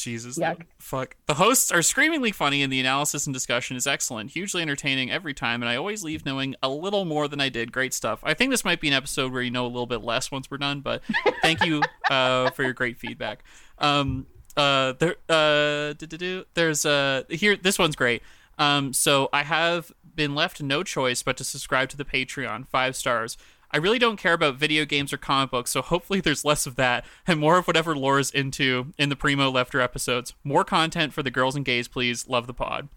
Jesus. 0.02 0.38
Yuck. 0.38 0.62
Fuck. 0.78 1.16
The 1.26 1.34
hosts 1.34 1.70
are 1.70 1.82
screamingly 1.82 2.32
funny 2.32 2.62
and 2.62 2.72
the 2.72 2.80
analysis 2.80 3.26
and 3.26 3.34
discussion 3.34 3.76
is 3.76 3.86
excellent. 3.86 4.30
Hugely 4.30 4.62
entertaining 4.62 5.10
every 5.10 5.34
time, 5.34 5.62
and 5.62 5.68
I 5.68 5.76
always 5.76 6.02
leave 6.02 6.24
knowing 6.24 6.54
a 6.62 6.68
little 6.68 7.04
more 7.04 7.28
than 7.28 7.40
I 7.40 7.48
did. 7.48 7.72
Great 7.72 7.94
stuff. 7.94 8.20
I 8.22 8.34
think 8.34 8.50
this 8.50 8.64
might 8.64 8.80
be 8.80 8.88
an 8.88 8.94
episode 8.94 9.32
where 9.32 9.42
you 9.42 9.50
know 9.50 9.64
a 9.64 9.68
little 9.68 9.86
bit 9.86 10.02
less 10.02 10.30
once 10.30 10.50
we're 10.50 10.58
done, 10.58 10.80
but 10.80 11.02
thank 11.42 11.64
you 11.64 11.82
uh, 12.10 12.50
for 12.50 12.62
your 12.62 12.72
great 12.72 12.98
feedback. 12.98 13.44
Um, 13.78 14.26
uh, 14.56 14.94
there, 14.98 15.16
uh, 15.28 15.94
there's 16.54 16.84
uh, 16.84 17.22
here. 17.28 17.56
This 17.56 17.78
one's 17.78 17.96
great. 17.96 18.22
Um, 18.58 18.92
so 18.92 19.28
I 19.32 19.42
have 19.42 19.90
been 20.14 20.34
left 20.34 20.62
no 20.62 20.82
choice 20.82 21.22
but 21.22 21.36
to 21.38 21.44
subscribe 21.44 21.88
to 21.90 21.96
the 21.96 22.04
Patreon, 22.04 22.68
five 22.68 22.94
stars. 22.94 23.38
I 23.72 23.76
really 23.76 23.98
don't 23.98 24.16
care 24.16 24.32
about 24.32 24.56
video 24.56 24.84
games 24.84 25.12
or 25.12 25.16
comic 25.16 25.50
books, 25.50 25.70
so 25.70 25.82
hopefully 25.82 26.20
there's 26.20 26.44
less 26.44 26.66
of 26.66 26.76
that 26.76 27.04
and 27.26 27.38
more 27.38 27.58
of 27.58 27.66
whatever 27.66 27.96
Laura's 27.96 28.30
into 28.30 28.92
in 28.98 29.08
the 29.08 29.16
Primo 29.16 29.50
Lefter 29.50 29.82
episodes. 29.82 30.34
More 30.42 30.64
content 30.64 31.12
for 31.12 31.22
the 31.22 31.30
girls 31.30 31.54
and 31.54 31.64
gays, 31.64 31.86
please. 31.86 32.28
Love 32.28 32.46
the 32.46 32.54
pod. 32.54 32.88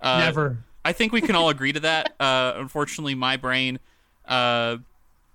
Uh, 0.00 0.18
never. 0.18 0.58
I 0.84 0.92
think 0.92 1.12
we 1.12 1.20
can 1.20 1.34
all 1.36 1.48
agree 1.48 1.72
to 1.72 1.80
that. 1.80 2.14
Uh, 2.20 2.54
unfortunately, 2.56 3.14
my 3.14 3.36
brain, 3.36 3.78
uh, 4.24 4.78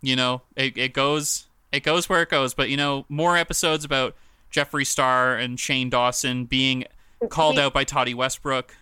you 0.02 0.16
know, 0.16 0.42
it, 0.56 0.78
it 0.78 0.94
goes 0.94 1.46
it 1.72 1.84
goes 1.84 2.10
where 2.10 2.22
it 2.22 2.30
goes. 2.30 2.54
But 2.54 2.70
you 2.70 2.78
know, 2.78 3.06
more 3.08 3.38
episodes 3.38 3.86
about 3.86 4.16
Jeffree 4.52 4.86
Star 4.86 5.36
and 5.36 5.60
Shane 5.60 5.90
Dawson 5.90 6.46
being 6.46 6.86
called 7.30 7.60
out 7.60 7.74
by 7.74 7.84
Tati 7.84 8.14
Westbrook. 8.14 8.76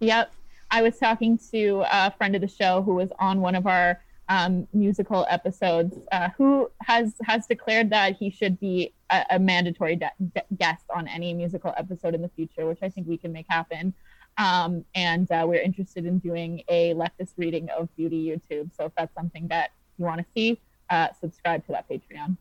Yep. 0.00 0.32
I 0.70 0.82
was 0.82 0.98
talking 0.98 1.38
to 1.52 1.84
a 1.90 2.10
friend 2.12 2.34
of 2.34 2.40
the 2.40 2.48
show 2.48 2.82
who 2.82 2.94
was 2.94 3.10
on 3.18 3.40
one 3.40 3.54
of 3.54 3.66
our 3.66 4.00
um, 4.30 4.68
musical 4.72 5.26
episodes, 5.28 5.98
uh, 6.12 6.28
who 6.38 6.70
has 6.82 7.14
has 7.24 7.46
declared 7.48 7.90
that 7.90 8.16
he 8.16 8.30
should 8.30 8.58
be 8.60 8.94
a, 9.10 9.24
a 9.30 9.38
mandatory 9.38 9.96
de- 9.96 10.12
de- 10.34 10.44
guest 10.56 10.84
on 10.94 11.08
any 11.08 11.34
musical 11.34 11.74
episode 11.76 12.14
in 12.14 12.22
the 12.22 12.30
future, 12.30 12.64
which 12.66 12.78
I 12.80 12.88
think 12.88 13.08
we 13.08 13.18
can 13.18 13.32
make 13.32 13.46
happen. 13.48 13.92
Um, 14.38 14.84
and 14.94 15.30
uh, 15.32 15.44
we're 15.48 15.60
interested 15.60 16.06
in 16.06 16.20
doing 16.20 16.62
a 16.68 16.94
leftist 16.94 17.32
reading 17.36 17.68
of 17.70 17.94
Beauty 17.96 18.24
YouTube. 18.24 18.70
So 18.76 18.84
if 18.84 18.92
that's 18.96 19.12
something 19.14 19.48
that 19.48 19.72
you 19.98 20.04
want 20.04 20.20
to 20.20 20.26
see, 20.32 20.60
uh, 20.88 21.08
subscribe 21.20 21.66
to 21.66 21.72
that 21.72 21.88
Patreon. 21.88 22.36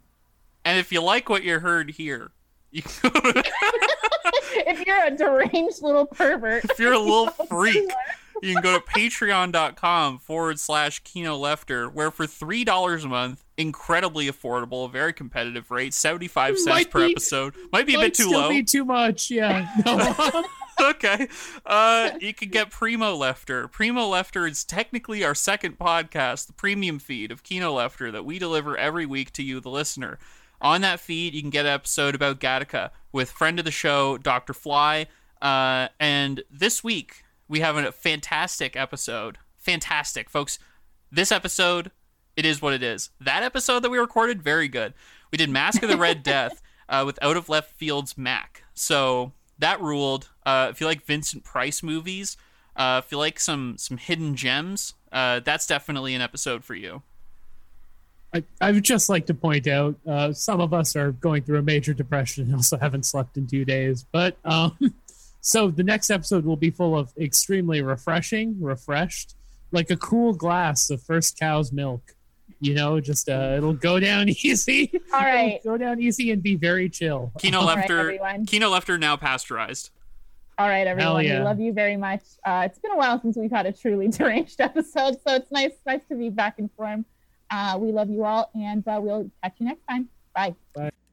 And 0.63 0.77
if 0.77 0.91
you 0.91 1.01
like 1.01 1.27
what 1.27 1.43
you 1.43 1.59
heard 1.59 1.89
here, 1.91 2.29
you 2.71 2.81
if 4.65 4.85
you're 4.85 5.05
a 5.05 5.11
deranged 5.11 5.81
little 5.81 6.05
pervert, 6.05 6.65
if 6.65 6.79
you're 6.79 6.93
a 6.93 6.99
little 6.99 7.27
freak, 7.49 7.91
you 8.41 8.53
can 8.53 8.61
go 8.63 8.77
to 8.77 8.85
patreon.com 8.85 10.19
forward 10.19 10.59
slash 10.59 10.99
Kino 10.99 11.37
Lefter, 11.37 11.91
where 11.91 12.11
for 12.11 12.25
$3 12.25 13.03
a 13.03 13.07
month, 13.07 13.43
incredibly 13.57 14.29
affordable, 14.31 14.89
very 14.91 15.13
competitive 15.13 15.71
rate, 15.71 15.93
75 15.93 16.57
cents 16.57 16.67
Might 16.67 16.89
per 16.89 17.05
be- 17.07 17.11
episode. 17.11 17.55
Might 17.71 17.85
be 17.85 17.95
a 17.95 17.97
Might 17.97 18.05
bit 18.05 18.13
too 18.15 18.23
still 18.23 18.39
low. 18.39 18.49
Be 18.49 18.63
too 18.63 18.85
much. 18.85 19.29
Yeah. 19.29 19.69
No. 19.85 20.45
okay. 20.89 21.27
Uh, 21.65 22.11
you 22.21 22.33
can 22.33 22.49
get 22.49 22.69
Primo 22.69 23.17
Lefter. 23.17 23.69
Primo 23.71 24.09
Lefter 24.11 24.49
is 24.49 24.63
technically 24.63 25.23
our 25.23 25.35
second 25.35 25.77
podcast, 25.77 26.47
the 26.47 26.53
premium 26.53 26.99
feed 26.99 27.31
of 27.31 27.43
Kino 27.43 27.75
Lefter 27.75 28.11
that 28.11 28.23
we 28.25 28.39
deliver 28.39 28.77
every 28.77 29.05
week 29.05 29.33
to 29.33 29.43
you, 29.43 29.59
the 29.59 29.69
listener. 29.69 30.17
On 30.61 30.81
that 30.81 30.99
feed, 30.99 31.33
you 31.33 31.41
can 31.41 31.49
get 31.49 31.65
an 31.65 31.71
episode 31.71 32.15
about 32.15 32.39
Gattaca 32.39 32.91
with 33.11 33.31
friend 33.31 33.59
of 33.59 33.65
the 33.65 33.71
show, 33.71 34.17
Dr. 34.17 34.53
Fly. 34.53 35.07
Uh, 35.41 35.87
and 35.99 36.43
this 36.51 36.83
week, 36.83 37.23
we 37.47 37.61
have 37.61 37.77
a 37.77 37.91
fantastic 37.91 38.75
episode. 38.75 39.37
Fantastic, 39.57 40.29
folks. 40.29 40.59
This 41.11 41.31
episode, 41.31 41.91
it 42.35 42.45
is 42.45 42.61
what 42.61 42.73
it 42.73 42.83
is. 42.83 43.09
That 43.21 43.43
episode 43.43 43.83
that 43.83 43.89
we 43.89 43.97
recorded, 43.97 44.41
very 44.41 44.67
good. 44.67 44.93
We 45.31 45.37
did 45.37 45.49
Mask 45.49 45.81
of 45.81 45.89
the 45.89 45.97
Red 45.97 46.23
Death 46.23 46.61
uh, 46.89 47.03
with 47.05 47.17
Out 47.21 47.37
of 47.37 47.49
Left 47.49 47.71
Field's 47.73 48.17
Mac. 48.17 48.63
So 48.73 49.31
that 49.57 49.81
ruled. 49.81 50.29
Uh, 50.45 50.67
if 50.69 50.81
you 50.81 50.87
like 50.87 51.05
Vincent 51.05 51.43
Price 51.43 51.81
movies, 51.81 52.35
uh, 52.75 53.01
if 53.03 53.11
you 53.11 53.17
like 53.17 53.39
some 53.39 53.77
some 53.77 53.97
hidden 53.97 54.35
gems, 54.35 54.93
uh, 55.11 55.39
that's 55.39 55.67
definitely 55.67 56.15
an 56.15 56.21
episode 56.21 56.63
for 56.63 56.75
you. 56.75 57.01
I, 58.33 58.43
I 58.61 58.71
would 58.71 58.83
just 58.83 59.09
like 59.09 59.25
to 59.27 59.33
point 59.33 59.67
out 59.67 59.95
uh, 60.07 60.33
some 60.33 60.61
of 60.61 60.73
us 60.73 60.95
are 60.95 61.11
going 61.13 61.43
through 61.43 61.59
a 61.59 61.63
major 61.63 61.93
depression 61.93 62.45
and 62.45 62.55
also 62.55 62.77
haven't 62.77 63.05
slept 63.05 63.37
in 63.37 63.47
two 63.47 63.65
days. 63.65 64.05
But 64.11 64.37
um, 64.45 64.77
so 65.41 65.71
the 65.71 65.83
next 65.83 66.09
episode 66.09 66.45
will 66.45 66.57
be 66.57 66.69
full 66.69 66.97
of 66.97 67.11
extremely 67.17 67.81
refreshing, 67.81 68.61
refreshed, 68.61 69.35
like 69.71 69.89
a 69.89 69.97
cool 69.97 70.33
glass 70.33 70.89
of 70.89 71.01
first 71.01 71.39
cow's 71.39 71.71
milk. 71.71 72.15
You 72.61 72.73
know, 72.73 72.99
just 72.99 73.29
uh, 73.29 73.53
it'll 73.57 73.73
go 73.73 73.99
down 73.99 74.29
easy. 74.43 74.91
All 75.13 75.21
right. 75.21 75.59
It'll 75.63 75.77
go 75.77 75.77
down 75.77 76.01
easy 76.01 76.31
and 76.31 76.43
be 76.43 76.55
very 76.55 76.89
chill. 76.89 77.31
Kino 77.39 77.59
All 77.61 77.67
right, 77.67 77.87
Lefter, 77.87 77.99
everyone. 77.99 78.45
Kino 78.45 78.69
Lefter 78.69 78.99
now 78.99 79.15
pasteurized. 79.15 79.91
All 80.57 80.67
right, 80.67 80.85
everyone. 80.85 81.23
yeah. 81.23 81.39
We 81.39 81.45
love 81.45 81.59
you 81.61 81.71
very 81.71 81.95
much. 81.95 82.21
Uh, 82.45 82.63
it's 82.65 82.77
been 82.79 82.91
a 82.91 82.97
while 82.97 83.19
since 83.21 83.37
we've 83.37 83.49
had 83.49 83.65
a 83.65 83.71
truly 83.71 84.09
deranged 84.09 84.59
episode, 84.59 85.17
so 85.25 85.35
it's 85.35 85.49
nice, 85.51 85.71
nice 85.87 86.01
to 86.09 86.15
be 86.15 86.29
back 86.29 86.59
in 86.59 86.69
form. 86.75 87.05
Uh, 87.51 87.77
we 87.79 87.91
love 87.91 88.09
you 88.09 88.23
all, 88.23 88.49
and 88.53 88.87
uh, 88.87 88.99
we'll 89.01 89.29
catch 89.43 89.55
you 89.59 89.65
next 89.67 89.81
time. 89.89 90.09
Bye. 90.35 90.55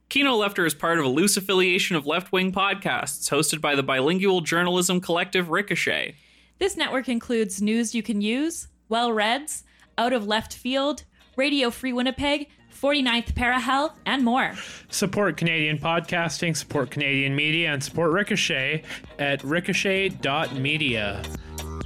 Kino 0.09 0.39
Lefter 0.39 0.65
is 0.65 0.73
part 0.73 0.99
of 0.99 1.05
a 1.05 1.09
loose 1.09 1.35
affiliation 1.35 1.95
of 1.95 2.05
left 2.05 2.31
wing 2.31 2.51
podcasts 2.51 3.29
hosted 3.29 3.59
by 3.59 3.75
the 3.75 3.83
bilingual 3.83 4.41
journalism 4.41 5.01
collective 5.01 5.49
Ricochet. 5.49 6.15
This 6.59 6.77
network 6.77 7.09
includes 7.09 7.61
News 7.61 7.93
You 7.93 8.01
Can 8.01 8.21
Use, 8.21 8.69
Well 8.89 9.11
Reds, 9.11 9.63
Out 9.97 10.13
of 10.13 10.25
Left 10.25 10.53
Field, 10.53 11.03
Radio 11.35 11.69
Free 11.69 11.91
Winnipeg, 11.91 12.47
49th 12.73 13.33
Parahell, 13.33 13.93
and 14.05 14.23
more. 14.23 14.53
Support 14.89 15.37
Canadian 15.37 15.77
podcasting, 15.77 16.55
support 16.55 16.89
Canadian 16.89 17.35
media, 17.35 17.73
and 17.73 17.83
support 17.83 18.11
Ricochet 18.11 18.83
at 19.19 19.43
ricochet.media. 19.43 21.21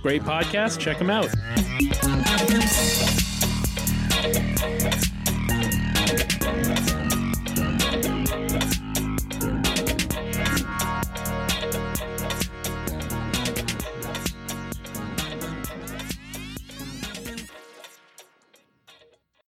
Great 0.02 0.24
podcast. 0.24 0.80
Check 0.80 1.00
them 1.00 1.10
out. 1.10 1.30